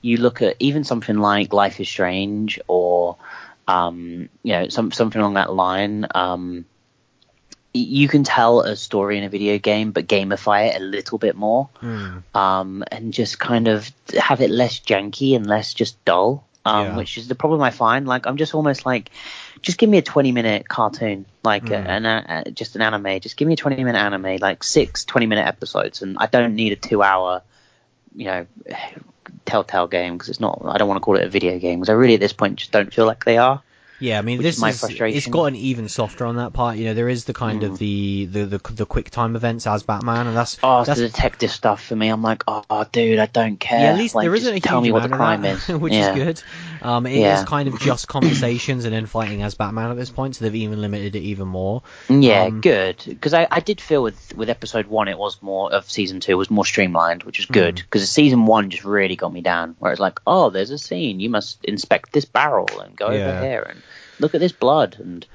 you 0.00 0.16
look 0.16 0.40
at 0.40 0.56
even 0.60 0.82
something 0.82 1.18
like 1.18 1.52
Life 1.52 1.78
is 1.78 1.90
Strange, 1.90 2.58
or 2.68 3.18
um, 3.66 4.30
you 4.42 4.52
know, 4.54 4.68
some 4.70 4.92
something 4.92 5.20
along 5.20 5.34
that 5.34 5.52
line. 5.52 6.06
Um, 6.14 6.64
you 7.78 8.08
can 8.08 8.24
tell 8.24 8.60
a 8.60 8.76
story 8.76 9.18
in 9.18 9.24
a 9.24 9.28
video 9.28 9.58
game, 9.58 9.92
but 9.92 10.06
gamify 10.06 10.68
it 10.68 10.80
a 10.80 10.84
little 10.84 11.18
bit 11.18 11.36
more, 11.36 11.68
Mm. 11.82 12.22
um, 12.34 12.84
and 12.90 13.12
just 13.12 13.38
kind 13.38 13.68
of 13.68 13.90
have 14.18 14.40
it 14.40 14.50
less 14.50 14.80
janky 14.80 15.34
and 15.36 15.46
less 15.46 15.74
just 15.74 16.02
dull. 16.04 16.44
Um, 16.64 16.86
Yeah. 16.88 16.96
Which 16.96 17.16
is 17.16 17.28
the 17.28 17.34
problem 17.34 17.62
I 17.62 17.70
find. 17.70 18.06
Like 18.06 18.26
I'm 18.26 18.36
just 18.36 18.54
almost 18.54 18.84
like, 18.84 19.10
just 19.62 19.78
give 19.78 19.88
me 19.88 19.96
a 19.98 20.02
20 20.02 20.32
minute 20.32 20.68
cartoon, 20.68 21.24
like 21.42 21.64
Mm. 21.64 21.72
uh, 21.86 21.88
an 21.88 22.06
uh, 22.06 22.44
just 22.52 22.76
an 22.76 22.82
anime. 22.82 23.20
Just 23.20 23.36
give 23.38 23.48
me 23.48 23.54
a 23.54 23.56
20 23.56 23.84
minute 23.84 23.98
anime, 23.98 24.36
like 24.40 24.62
six 24.62 25.04
20 25.06 25.26
minute 25.26 25.46
episodes, 25.46 26.02
and 26.02 26.18
I 26.18 26.26
don't 26.26 26.54
need 26.56 26.72
a 26.72 26.76
two 26.76 27.02
hour, 27.02 27.42
you 28.14 28.26
know, 28.26 28.46
Telltale 29.46 29.86
game 29.86 30.14
because 30.14 30.28
it's 30.28 30.40
not. 30.40 30.60
I 30.66 30.76
don't 30.76 30.88
want 30.88 30.96
to 31.00 31.04
call 31.04 31.16
it 31.16 31.24
a 31.24 31.28
video 31.30 31.58
game 31.58 31.78
because 31.80 31.88
I 31.88 31.94
really 31.94 32.14
at 32.14 32.20
this 32.20 32.34
point 32.34 32.56
just 32.56 32.70
don't 32.72 32.92
feel 32.92 33.06
like 33.06 33.24
they 33.24 33.38
are. 33.38 33.62
Yeah, 34.00 34.18
I 34.18 34.22
mean, 34.22 34.40
this 34.40 34.56
is 34.56 34.60
my 34.60 34.70
is 34.70 34.80
frustration. 34.80 35.16
it's 35.16 35.26
gotten 35.26 35.56
even 35.56 35.88
softer 35.88 36.24
on 36.24 36.36
that 36.36 36.52
part. 36.52 36.76
You 36.76 36.86
know, 36.86 36.94
there 36.94 37.08
is 37.08 37.24
the 37.24 37.34
kind 37.34 37.64
of 37.64 37.72
mm. 37.72 37.78
the, 37.78 38.26
the 38.26 38.44
the 38.44 38.72
the 38.72 38.86
quick 38.86 39.10
time 39.10 39.34
events 39.34 39.66
as 39.66 39.82
Batman, 39.82 40.28
and 40.28 40.36
that's 40.36 40.58
Oh, 40.62 40.84
that's 40.84 41.00
the 41.00 41.08
detective 41.08 41.50
stuff 41.50 41.84
for 41.84 41.96
me. 41.96 42.08
I'm 42.08 42.22
like, 42.22 42.44
oh, 42.46 42.86
dude, 42.92 43.18
I 43.18 43.26
don't 43.26 43.58
care. 43.58 43.80
yeah. 43.80 43.92
At 43.92 43.98
least 43.98 44.14
Like, 44.14 44.24
there 44.24 44.34
isn't 44.34 44.54
a 44.54 44.60
tell 44.60 44.80
me 44.80 44.92
what 44.92 45.02
the 45.02 45.08
crime 45.08 45.42
that, 45.42 45.68
is, 45.68 45.68
which 45.80 45.92
yeah. 45.92 46.10
is 46.10 46.14
good. 46.14 46.42
Um, 46.82 47.06
it 47.06 47.12
is 47.12 47.18
Yeah. 47.20 47.44
kind 47.44 47.68
of 47.68 47.78
just 47.80 48.08
conversations 48.08 48.84
and 48.84 48.94
then 48.94 49.06
fighting 49.06 49.42
as 49.42 49.54
Batman 49.54 49.90
at 49.90 49.96
this 49.96 50.10
point, 50.10 50.36
so 50.36 50.44
they've 50.44 50.54
even 50.54 50.80
limited 50.80 51.16
it 51.16 51.20
even 51.20 51.48
more. 51.48 51.82
Yeah, 52.08 52.44
Um, 52.44 52.60
good. 52.60 53.02
Because 53.06 53.34
I, 53.34 53.46
I 53.50 53.60
did 53.60 53.80
feel 53.80 54.02
with 54.02 54.34
with 54.36 54.48
episode 54.50 54.86
one, 54.86 55.08
it 55.08 55.18
was 55.18 55.40
more 55.42 55.72
of 55.72 55.90
season 55.90 56.20
two 56.20 56.36
was 56.36 56.50
more 56.50 56.64
streamlined, 56.66 57.22
which 57.24 57.38
is 57.38 57.46
good. 57.46 57.76
Mm. 57.76 57.82
Because 57.82 58.10
season 58.10 58.46
one 58.46 58.70
just 58.70 58.84
really 58.84 59.16
got 59.16 59.32
me 59.32 59.40
down, 59.40 59.76
where 59.78 59.92
it's 59.92 60.00
like, 60.00 60.20
oh, 60.26 60.50
there's 60.50 60.70
a 60.70 60.78
scene, 60.78 61.20
you 61.20 61.30
must 61.30 61.64
inspect 61.64 62.12
this 62.12 62.24
barrel 62.24 62.80
and 62.80 62.96
go 62.96 63.10
Yeah. 63.10 63.28
over 63.28 63.40
here 63.44 63.66
and 63.68 63.82
look 64.20 64.34
at 64.34 64.40
this 64.40 64.52
blood 64.52 64.96
and 64.98 65.26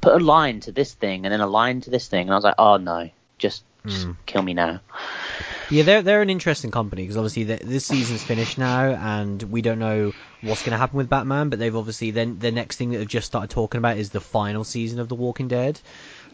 put 0.00 0.14
a 0.20 0.24
line 0.24 0.60
to 0.60 0.72
this 0.72 0.92
thing 0.94 1.24
and 1.24 1.32
then 1.32 1.40
a 1.40 1.46
line 1.46 1.80
to 1.82 1.90
this 1.90 2.08
thing, 2.08 2.22
and 2.22 2.30
I 2.32 2.36
was 2.36 2.44
like, 2.44 2.56
oh 2.58 2.76
no, 2.76 3.10
just 3.38 3.64
just 3.86 4.06
Mm. 4.06 4.16
kill 4.26 4.42
me 4.42 4.54
now. 4.54 4.80
Yeah, 5.72 5.84
they're 5.84 6.02
they're 6.02 6.20
an 6.20 6.28
interesting 6.28 6.70
company 6.70 7.02
because 7.02 7.16
obviously 7.16 7.44
the, 7.44 7.56
this 7.64 7.86
season's 7.86 8.22
finished 8.22 8.58
now, 8.58 8.90
and 8.90 9.42
we 9.44 9.62
don't 9.62 9.78
know 9.78 10.12
what's 10.42 10.60
going 10.60 10.72
to 10.72 10.76
happen 10.76 10.98
with 10.98 11.08
Batman. 11.08 11.48
But 11.48 11.60
they've 11.60 11.74
obviously 11.74 12.10
then 12.10 12.38
the 12.38 12.52
next 12.52 12.76
thing 12.76 12.90
that 12.90 12.98
they've 12.98 13.08
just 13.08 13.26
started 13.26 13.48
talking 13.48 13.78
about 13.78 13.96
is 13.96 14.10
the 14.10 14.20
final 14.20 14.64
season 14.64 15.00
of 15.00 15.08
The 15.08 15.14
Walking 15.14 15.48
Dead, 15.48 15.80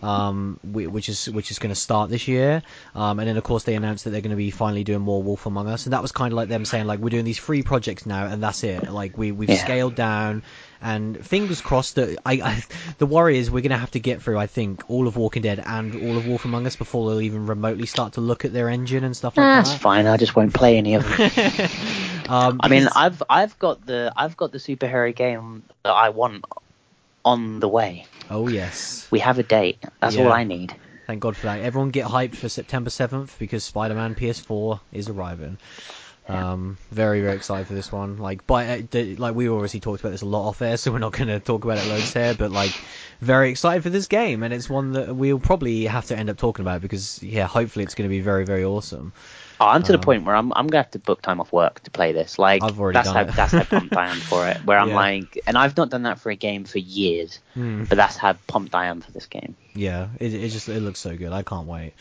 um, 0.03 0.59
which 0.63 1.09
is 1.09 1.29
which 1.29 1.51
is 1.51 1.59
going 1.59 1.71
to 1.75 1.81
start 1.81 2.11
this 2.11 2.29
year. 2.29 2.63
Um, 2.95 3.19
and 3.19 3.29
then 3.29 3.37
of 3.37 3.45
course 3.45 3.65
they 3.65 3.75
announced 3.75 4.05
that 4.05 4.11
they're 4.11 4.21
going 4.21 4.31
to 4.31 4.37
be 4.37 4.51
finally 4.51 4.85
doing 4.85 5.01
more 5.01 5.23
Wolf 5.23 5.47
Among 5.47 5.69
Us, 5.69 5.87
and 5.87 5.93
that 5.93 6.03
was 6.03 6.13
kind 6.13 6.33
of 6.33 6.37
like 6.37 6.49
them 6.49 6.65
saying 6.65 6.87
like 6.87 7.01
we're 7.01 7.11
doing 7.11 7.25
these 7.25 7.39
three 7.39 7.63
projects 7.63 8.07
now, 8.07 8.27
and 8.27 8.43
that's 8.43 8.63
it. 8.65 8.91
Like 8.93 9.17
we 9.19 9.33
we've 9.33 9.49
Yeah. 9.51 9.57
scaled 9.65 9.95
down. 9.95 10.43
And 10.81 11.27
fingers 11.27 11.61
crossed 11.61 11.97
that 11.97 12.19
I, 12.25 12.35
I 12.35 12.63
the 12.99 13.07
worry 13.07 13.39
is 13.39 13.51
we're 13.51 13.63
gonna 13.63 13.77
have 13.79 13.91
to 13.93 14.01
get 14.01 14.23
through 14.23 14.39
I 14.39 14.47
think 14.47 14.89
all 14.89 15.09
of 15.09 15.17
Walking 15.17 15.43
Dead 15.43 15.61
and 15.67 15.97
all 15.97 16.17
of 16.17 16.25
Wolf 16.25 16.45
Among 16.45 16.69
Us 16.69 16.77
before 16.77 17.11
they'll 17.11 17.21
even 17.21 17.47
remotely 17.47 17.87
start 17.87 18.13
to 18.13 18.21
look 18.21 18.45
at 18.45 18.53
their 18.53 18.69
engine 18.69 19.03
and 19.03 19.17
stuff 19.17 19.37
like 19.37 19.45
That's 19.47 19.73
that. 19.73 19.81
fine. 19.81 20.07
I 20.07 20.17
just 20.17 20.37
won't 20.37 20.55
play 20.55 20.77
any 20.79 20.95
of 20.95 21.03
them. 21.05 21.31
Um, 22.29 22.61
I 22.63 22.69
mean, 22.69 22.89
I've 22.95 23.23
I've 23.31 23.59
got 23.59 23.87
the 23.87 24.13
I've 24.15 24.37
got 24.37 24.53
the 24.53 24.59
superhero 24.59 25.17
game 25.17 25.63
that 25.83 25.93
I 25.93 26.11
want 26.11 26.45
on 27.29 27.61
the 27.61 27.69
way. 27.69 28.07
oh 28.31 28.49
yes, 28.49 29.07
We 29.11 29.21
have 29.21 29.39
a 29.39 29.43
date. 29.43 29.79
That's 30.01 30.17
Yeah. 30.17 30.25
all 30.25 30.33
I 30.33 30.45
need. 30.45 30.75
thank 31.07 31.21
God 31.21 31.37
for 31.37 31.47
that. 31.47 31.61
Everyone 31.61 31.91
get 31.91 32.07
hyped 32.07 32.35
for 32.37 32.49
September 32.49 32.91
seventh 32.91 33.39
because 33.39 33.65
Spider-Man 33.65 34.15
PS4 34.15 34.81
is 34.93 35.09
arriving. 35.09 35.59
Um, 36.29 36.77
very 36.91 37.23
very 37.23 37.37
excited 37.37 37.67
for 37.67 37.73
this 37.73 37.91
one. 37.91 38.19
Like, 38.19 38.47
by 38.47 38.87
like 38.93 39.35
we 39.35 39.49
obviously 39.49 39.81
talked 39.81 40.01
about 40.01 40.11
this 40.11 40.21
a 40.21 40.27
lot 40.27 40.49
off 40.49 40.61
air, 40.61 40.77
so 40.81 40.93
we're 40.93 40.99
not 40.99 41.13
going 41.13 41.29
to 41.29 41.41
talk 41.41 41.65
about 41.65 41.79
it 41.79 41.87
loads 41.89 42.13
here. 42.13 42.35
But 42.35 42.51
like, 42.51 42.73
very 43.23 43.49
excited 43.51 43.83
for 43.83 43.89
this 43.89 44.09
game, 44.09 44.43
and 44.43 44.53
it's 44.53 44.69
one 44.69 44.93
that 44.93 45.17
we'll 45.17 45.39
probably 45.39 45.87
have 45.87 46.05
to 46.09 46.17
end 46.19 46.29
up 46.29 46.37
talking 46.37 46.63
about 46.67 46.83
because 46.83 47.23
yeah, 47.23 47.47
hopefully 47.47 47.85
it's 47.87 47.95
going 47.95 48.09
to 48.11 48.15
be 48.15 48.21
very 48.21 48.45
very 48.45 48.65
awesome. 48.65 49.15
Oh, 49.61 49.67
I'm 49.67 49.83
to 49.83 49.93
the 49.93 49.99
um, 49.99 50.05
point 50.05 50.25
where 50.25 50.37
I'm 50.37 50.53
I'm 50.53 50.67
gonna 50.69 50.83
have 50.85 50.91
to 50.93 50.99
book 50.99 51.21
time 51.23 51.41
off 51.41 51.53
work 51.53 51.81
to 51.85 51.91
play 51.91 52.13
this. 52.13 52.39
Like 52.39 52.63
I've 52.63 52.79
already 52.79 52.97
that's 52.99 53.09
done 53.09 53.17
how 53.27 53.31
it. 53.33 53.37
that's 53.37 53.53
how 53.53 53.65
pumped 53.79 53.97
I 53.97 54.07
am 54.09 54.21
for 54.21 54.47
it. 54.47 54.59
Where 54.65 54.79
I'm 54.79 54.89
Yeah. 54.91 54.95
like, 54.95 55.41
and 55.47 55.59
I've 55.59 55.77
not 55.77 55.91
done 55.91 56.03
that 56.05 56.21
for 56.21 56.31
a 56.31 56.37
game 56.37 56.65
for 56.65 56.79
years, 56.79 57.41
Hmm. 57.55 57.85
but 57.85 57.97
that's 57.97 58.17
how 58.17 58.35
pumped 58.47 58.75
I 58.75 58.87
am 58.87 59.01
for 59.01 59.11
this 59.13 59.27
game. 59.27 59.57
Yeah, 59.75 60.09
it, 60.21 60.33
it 60.35 60.49
just 60.51 60.69
it 60.69 60.81
looks 60.81 61.01
so 61.01 61.17
good. 61.17 61.33
I 61.33 61.43
can't 61.43 61.67
wait. 61.67 61.95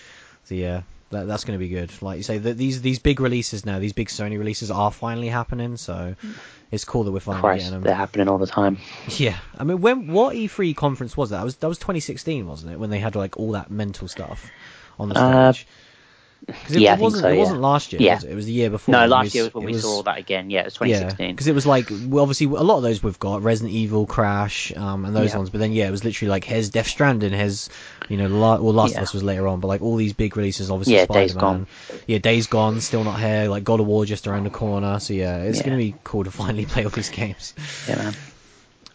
So 0.46 0.56
yeah, 0.56 0.84
that, 1.10 1.28
that's 1.28 1.44
going 1.46 1.60
to 1.60 1.64
be 1.66 1.70
good. 1.70 1.92
Like 2.02 2.18
you 2.18 2.24
say, 2.24 2.38
that 2.38 2.58
these 2.58 2.82
these 2.82 3.00
big 3.00 3.20
releases 3.20 3.66
now, 3.66 3.80
these 3.80 3.94
big 3.94 4.10
Sony 4.10 4.38
releases 4.38 4.70
are 4.72 4.92
finally 4.92 5.28
happening. 5.28 5.78
So 5.78 6.16
it's 6.72 6.86
cool 6.86 7.04
that 7.06 7.12
we're 7.12 7.20
finally 7.20 7.42
Christ, 7.42 7.66
getting 7.66 7.82
they're 7.82 7.96
happening 7.96 8.28
all 8.30 8.38
the 8.38 8.48
time. 8.48 8.78
Yeah, 9.18 9.38
I 9.58 9.64
mean, 9.64 9.80
when 9.82 10.08
what 10.08 10.36
E3 10.36 10.76
conference 10.76 11.16
was 11.16 11.30
that? 11.32 11.38
That 11.38 11.44
was 11.46 11.56
that 11.58 11.68
was 11.68 11.78
2016, 11.80 12.46
wasn't 12.46 12.74
it? 12.74 12.80
When 12.80 12.90
they 12.90 13.00
had 13.00 13.16
like 13.16 13.38
all 13.38 13.54
that 13.54 13.72
mental 13.72 14.08
stuff 14.08 14.52
on 15.00 15.10
the 15.10 15.16
Uh, 15.18 15.54
stage. 15.54 15.66
'Cause 15.66 15.76
it, 16.48 16.56
yeah, 16.80 16.94
it 16.94 17.00
wasn't 17.00 17.22
so, 17.24 17.30
it 17.30 17.34
yeah. 17.34 17.40
wasn't 17.40 17.62
last 17.62 17.92
year. 17.94 18.02
Yeah. 18.02 18.16
Was 18.16 18.24
it? 18.24 18.32
it 18.32 18.36
was 18.36 18.46
the 18.46 18.52
year 18.54 18.70
before. 18.70 18.94
No, 18.94 19.04
It 19.04 19.08
last 19.08 19.36
year 19.36 19.44
was 19.46 19.54
when 19.54 19.66
we 19.66 19.74
was- 19.74 19.82
saw 19.82 20.04
that 20.04 20.18
again. 20.18 20.50
Yeah, 20.50 20.62
it 20.62 20.66
was 20.66 20.74
2016. 20.76 21.32
because 21.36 21.48
it 21.48 21.56
was 21.56 21.66
like 21.66 21.90
well, 22.08 22.22
obviously 22.22 22.46
a 22.48 22.50
lot 22.64 22.78
of 22.78 22.84
those 22.84 23.02
we've 23.04 23.20
got 23.20 23.44
Resident 23.44 23.74
Evil, 23.76 24.06
Crash, 24.06 24.72
um, 24.76 25.06
and 25.06 25.16
those 25.16 25.32
Yeah. 25.32 25.38
ones. 25.38 25.50
But 25.50 25.60
then 25.60 25.72
yeah, 25.74 25.88
it 25.88 25.92
was 25.92 26.04
literally 26.04 26.30
like 26.30 26.44
here's 26.44 26.70
Death 26.70 26.88
Stranding, 26.88 27.32
here's 27.34 27.70
you 28.10 28.18
know, 28.18 28.28
La- 28.28 28.58
well 28.60 28.74
Last 28.74 28.92
Yeah. 28.94 28.98
of 29.00 29.04
Us 29.04 29.14
was 29.14 29.24
later 29.24 29.48
on, 29.48 29.60
but 29.60 29.68
like 29.68 29.82
all 29.82 29.96
these 29.98 30.14
big 30.14 30.38
releases, 30.38 30.72
obviously 30.72 30.96
Yeah, 30.96 31.04
Spider-Man. 31.04 31.28
Days 31.28 31.34
Gone. 31.36 31.68
Yeah, 32.08 32.18
Days 32.20 32.48
Gone, 32.48 32.80
still 32.82 33.04
not 33.04 33.20
here. 33.20 33.48
Like 33.50 33.64
God 33.64 33.80
of 33.80 33.88
War 33.88 34.06
just 34.06 34.28
around 34.28 34.44
the 34.46 34.50
corner. 34.50 35.00
So 35.00 35.14
yeah, 35.14 35.38
it's 35.44 35.58
Yeah. 35.60 35.64
gonna 35.66 35.78
be 35.78 35.96
cool 36.04 36.24
to 36.24 36.32
finally 36.44 36.66
play 36.66 36.84
all 36.86 36.90
these 36.92 37.10
games. 37.10 37.54
Yeah, 37.90 37.96
man. 37.98 38.14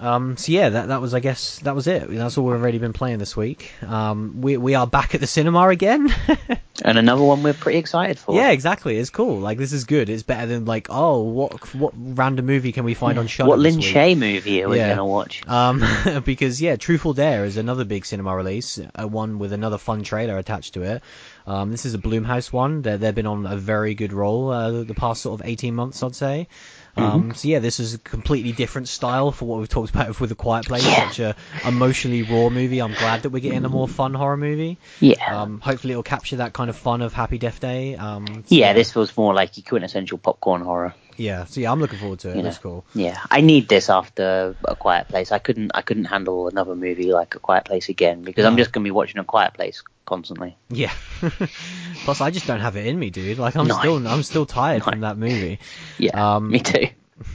Um, 0.00 0.36
so 0.36 0.50
yeah, 0.50 0.68
that 0.70 0.88
that 0.88 1.00
was 1.00 1.14
I 1.14 1.20
guess 1.20 1.58
that 1.60 1.74
was 1.76 1.86
it. 1.86 2.08
That's 2.10 2.36
all 2.36 2.44
we've 2.46 2.60
already 2.60 2.78
been 2.78 2.92
playing 2.92 3.18
this 3.18 3.36
week. 3.36 3.72
Um, 3.82 4.40
we 4.40 4.56
we 4.56 4.74
are 4.74 4.86
back 4.86 5.14
at 5.14 5.20
the 5.20 5.26
cinema 5.26 5.68
again. 5.68 6.12
And 6.84 6.98
another 6.98 7.22
one 7.22 7.44
we're 7.44 7.52
pretty 7.52 7.78
excited 7.78 8.18
for. 8.18 8.34
Yeah, 8.34 8.50
exactly. 8.50 8.96
It's 8.96 9.10
cool. 9.10 9.38
Like 9.38 9.56
this 9.56 9.72
is 9.72 9.84
good. 9.84 10.08
It's 10.08 10.24
better 10.24 10.46
than 10.46 10.64
like, 10.64 10.88
oh, 10.90 11.22
what 11.22 11.74
what 11.76 11.92
random 11.96 12.46
movie 12.46 12.72
can 12.72 12.84
we 12.84 12.94
find 12.94 13.18
on 13.20 13.28
Shudder? 13.28 13.50
What 13.50 13.60
Lin? 13.60 13.78
Shaye 13.78 14.16
movie 14.18 14.64
are 14.64 14.68
we 14.68 14.78
Yeah. 14.78 14.88
gonna 14.88 15.06
watch? 15.06 15.46
Um, 15.46 15.84
because 16.24 16.60
yeah, 16.60 16.74
Truth 16.76 17.06
or 17.06 17.14
Dare 17.14 17.44
is 17.44 17.56
another 17.56 17.84
big 17.84 18.04
cinema 18.04 18.34
release, 18.34 18.80
uh, 18.98 19.06
one 19.06 19.38
with 19.38 19.52
another 19.52 19.78
fun 19.78 20.02
trailer 20.02 20.38
attached 20.38 20.74
to 20.74 20.82
it. 20.82 21.02
Um, 21.46 21.70
this 21.70 21.84
is 21.84 21.94
a 21.94 21.98
Blumhouse 21.98 22.52
one. 22.52 22.82
They're, 22.82 22.98
they've 22.98 23.14
been 23.14 23.26
on 23.26 23.46
a 23.46 23.56
very 23.56 23.94
good 23.94 24.12
roll 24.12 24.50
uh, 24.50 24.82
the 24.82 24.94
past 24.94 25.22
sort 25.22 25.40
of 25.40 25.46
18 25.46 25.74
months, 25.74 26.02
I'd 26.02 26.16
say. 26.16 26.48
Um, 26.96 27.32
so 27.34 27.48
yeah, 27.48 27.58
this 27.58 27.80
is 27.80 27.94
a 27.94 27.98
completely 27.98 28.52
different 28.52 28.88
style 28.88 29.32
for 29.32 29.46
what 29.46 29.60
we've 29.60 29.68
talked 29.68 29.90
about 29.90 30.20
with 30.20 30.28
the 30.28 30.36
Quiet 30.36 30.66
Place, 30.66 30.84
Yeah. 30.84 31.08
such 31.08 31.18
a 31.20 31.36
emotionally 31.66 32.22
raw 32.22 32.50
movie. 32.50 32.80
I'm 32.80 32.92
glad 32.92 33.22
that 33.22 33.30
we're 33.30 33.40
getting 33.40 33.64
a 33.64 33.68
more 33.68 33.88
fun 33.88 34.12
horror 34.14 34.36
movie. 34.36 34.78
Yeah. 35.00 35.42
Um, 35.42 35.60
hopefully 35.60 35.92
it'll 35.92 36.02
capture 36.02 36.36
that 36.36 36.52
kind 36.52 36.68
of 36.68 36.76
fun 36.76 37.00
of 37.00 37.12
Happy 37.14 37.38
Death 37.38 37.60
Day. 37.60 37.96
Um, 37.96 38.26
so 38.46 38.54
yeah, 38.54 38.72
this 38.74 38.92
feels 38.92 39.16
more 39.16 39.32
like 39.32 39.56
your 39.56 39.64
quintessential 39.64 40.18
popcorn 40.18 40.60
horror. 40.62 40.94
Yeah, 41.16 41.44
so 41.44 41.60
yeah, 41.60 41.70
I'm 41.70 41.80
looking 41.80 41.98
forward 41.98 42.20
to 42.20 42.30
it. 42.30 42.36
You 42.36 42.42
That's 42.42 42.58
cool. 42.58 42.84
Yeah, 42.94 43.20
I 43.30 43.40
need 43.40 43.68
this 43.68 43.90
after 43.90 44.56
A 44.64 44.74
Quiet 44.76 45.08
Place. 45.08 45.30
I 45.32 45.38
couldn't 45.38 45.72
I 45.74 45.82
couldn't 45.82 46.06
handle 46.06 46.48
another 46.48 46.74
movie 46.74 47.12
like 47.12 47.34
A 47.34 47.38
Quiet 47.38 47.64
Place 47.64 47.88
again 47.88 48.22
because 48.22 48.44
I'm 48.44 48.56
just 48.56 48.72
gonna 48.72 48.84
be 48.84 48.90
watching 48.90 49.18
A 49.18 49.24
Quiet 49.24 49.54
Place 49.54 49.82
constantly. 50.06 50.56
Yeah. 50.70 50.92
Plus, 52.04 52.20
I 52.20 52.30
just 52.30 52.46
don't 52.46 52.60
have 52.60 52.76
it 52.76 52.86
in 52.86 52.98
me, 52.98 53.10
dude. 53.10 53.38
Like, 53.38 53.54
I'm 53.56 53.68
No. 53.68 53.78
still, 53.78 54.06
I'm 54.08 54.22
still 54.24 54.46
tired 54.46 54.80
No. 54.84 54.90
from 54.90 55.00
that 55.00 55.16
movie. 55.16 55.58
Yeah, 55.98 56.36
Um, 56.36 56.50
me 56.50 56.58
too. 56.60 56.88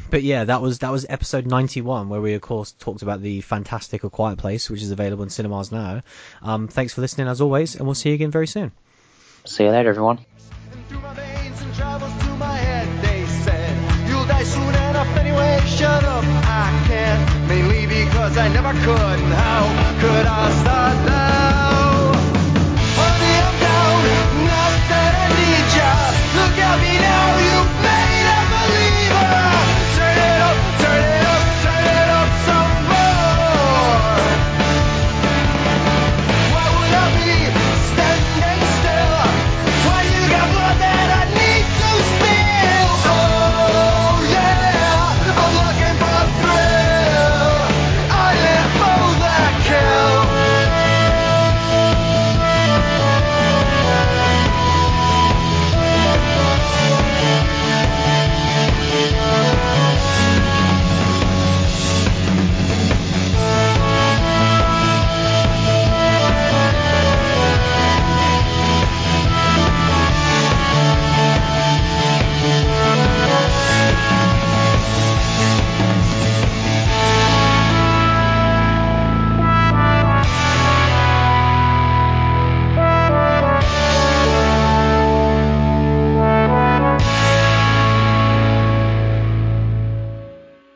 But 0.09 0.23
yeah, 0.23 0.43
that 0.43 0.61
was 0.61 0.79
that 0.79 0.91
was 0.91 1.05
episode 1.07 1.45
91, 1.45 2.09
where 2.09 2.19
we 2.19 2.33
of 2.33 2.41
course 2.41 2.73
talked 2.73 3.03
about 3.03 3.21
the 3.21 3.39
fantastic 3.41 4.03
A 4.03 4.09
Quiet 4.09 4.37
Place, 4.37 4.69
which 4.69 4.81
is 4.81 4.91
available 4.91 5.23
in 5.23 5.29
cinemas 5.29 5.71
now. 5.71 6.01
Um, 6.41 6.67
thanks 6.67 6.93
for 6.93 6.99
listening 7.01 7.27
as 7.27 7.39
always, 7.39 7.75
and 7.75 7.85
we'll 7.85 7.95
see 7.95 8.09
you 8.09 8.15
again 8.15 8.31
very 8.31 8.47
soon. 8.47 8.71
See 9.45 9.63
you 9.63 9.69
later, 9.69 9.87
everyone 9.89 10.19
die 14.27 14.43
soon 14.43 14.73
enough 14.89 15.11
anyway. 15.17 15.59
Shut 15.65 16.03
up, 16.03 16.23
I 16.63 16.67
can't, 16.87 17.47
mainly 17.47 17.85
because 17.85 18.37
I 18.37 18.47
never 18.49 18.73
could. 18.85 19.19
And 19.25 19.33
how 19.33 19.63
could 20.01 20.25
I 20.25 20.45
start 20.61 20.97
now? 21.05 22.11
Honey, 22.99 23.35
I'm 23.47 23.55
down, 23.65 23.99
not 24.51 24.73
that 24.91 25.13
I 25.23 25.27
need 25.39 25.67
ya. 25.77 25.91
Look 26.39 26.57
at 26.59 26.77
me 26.83 26.93
now. 26.99 27.26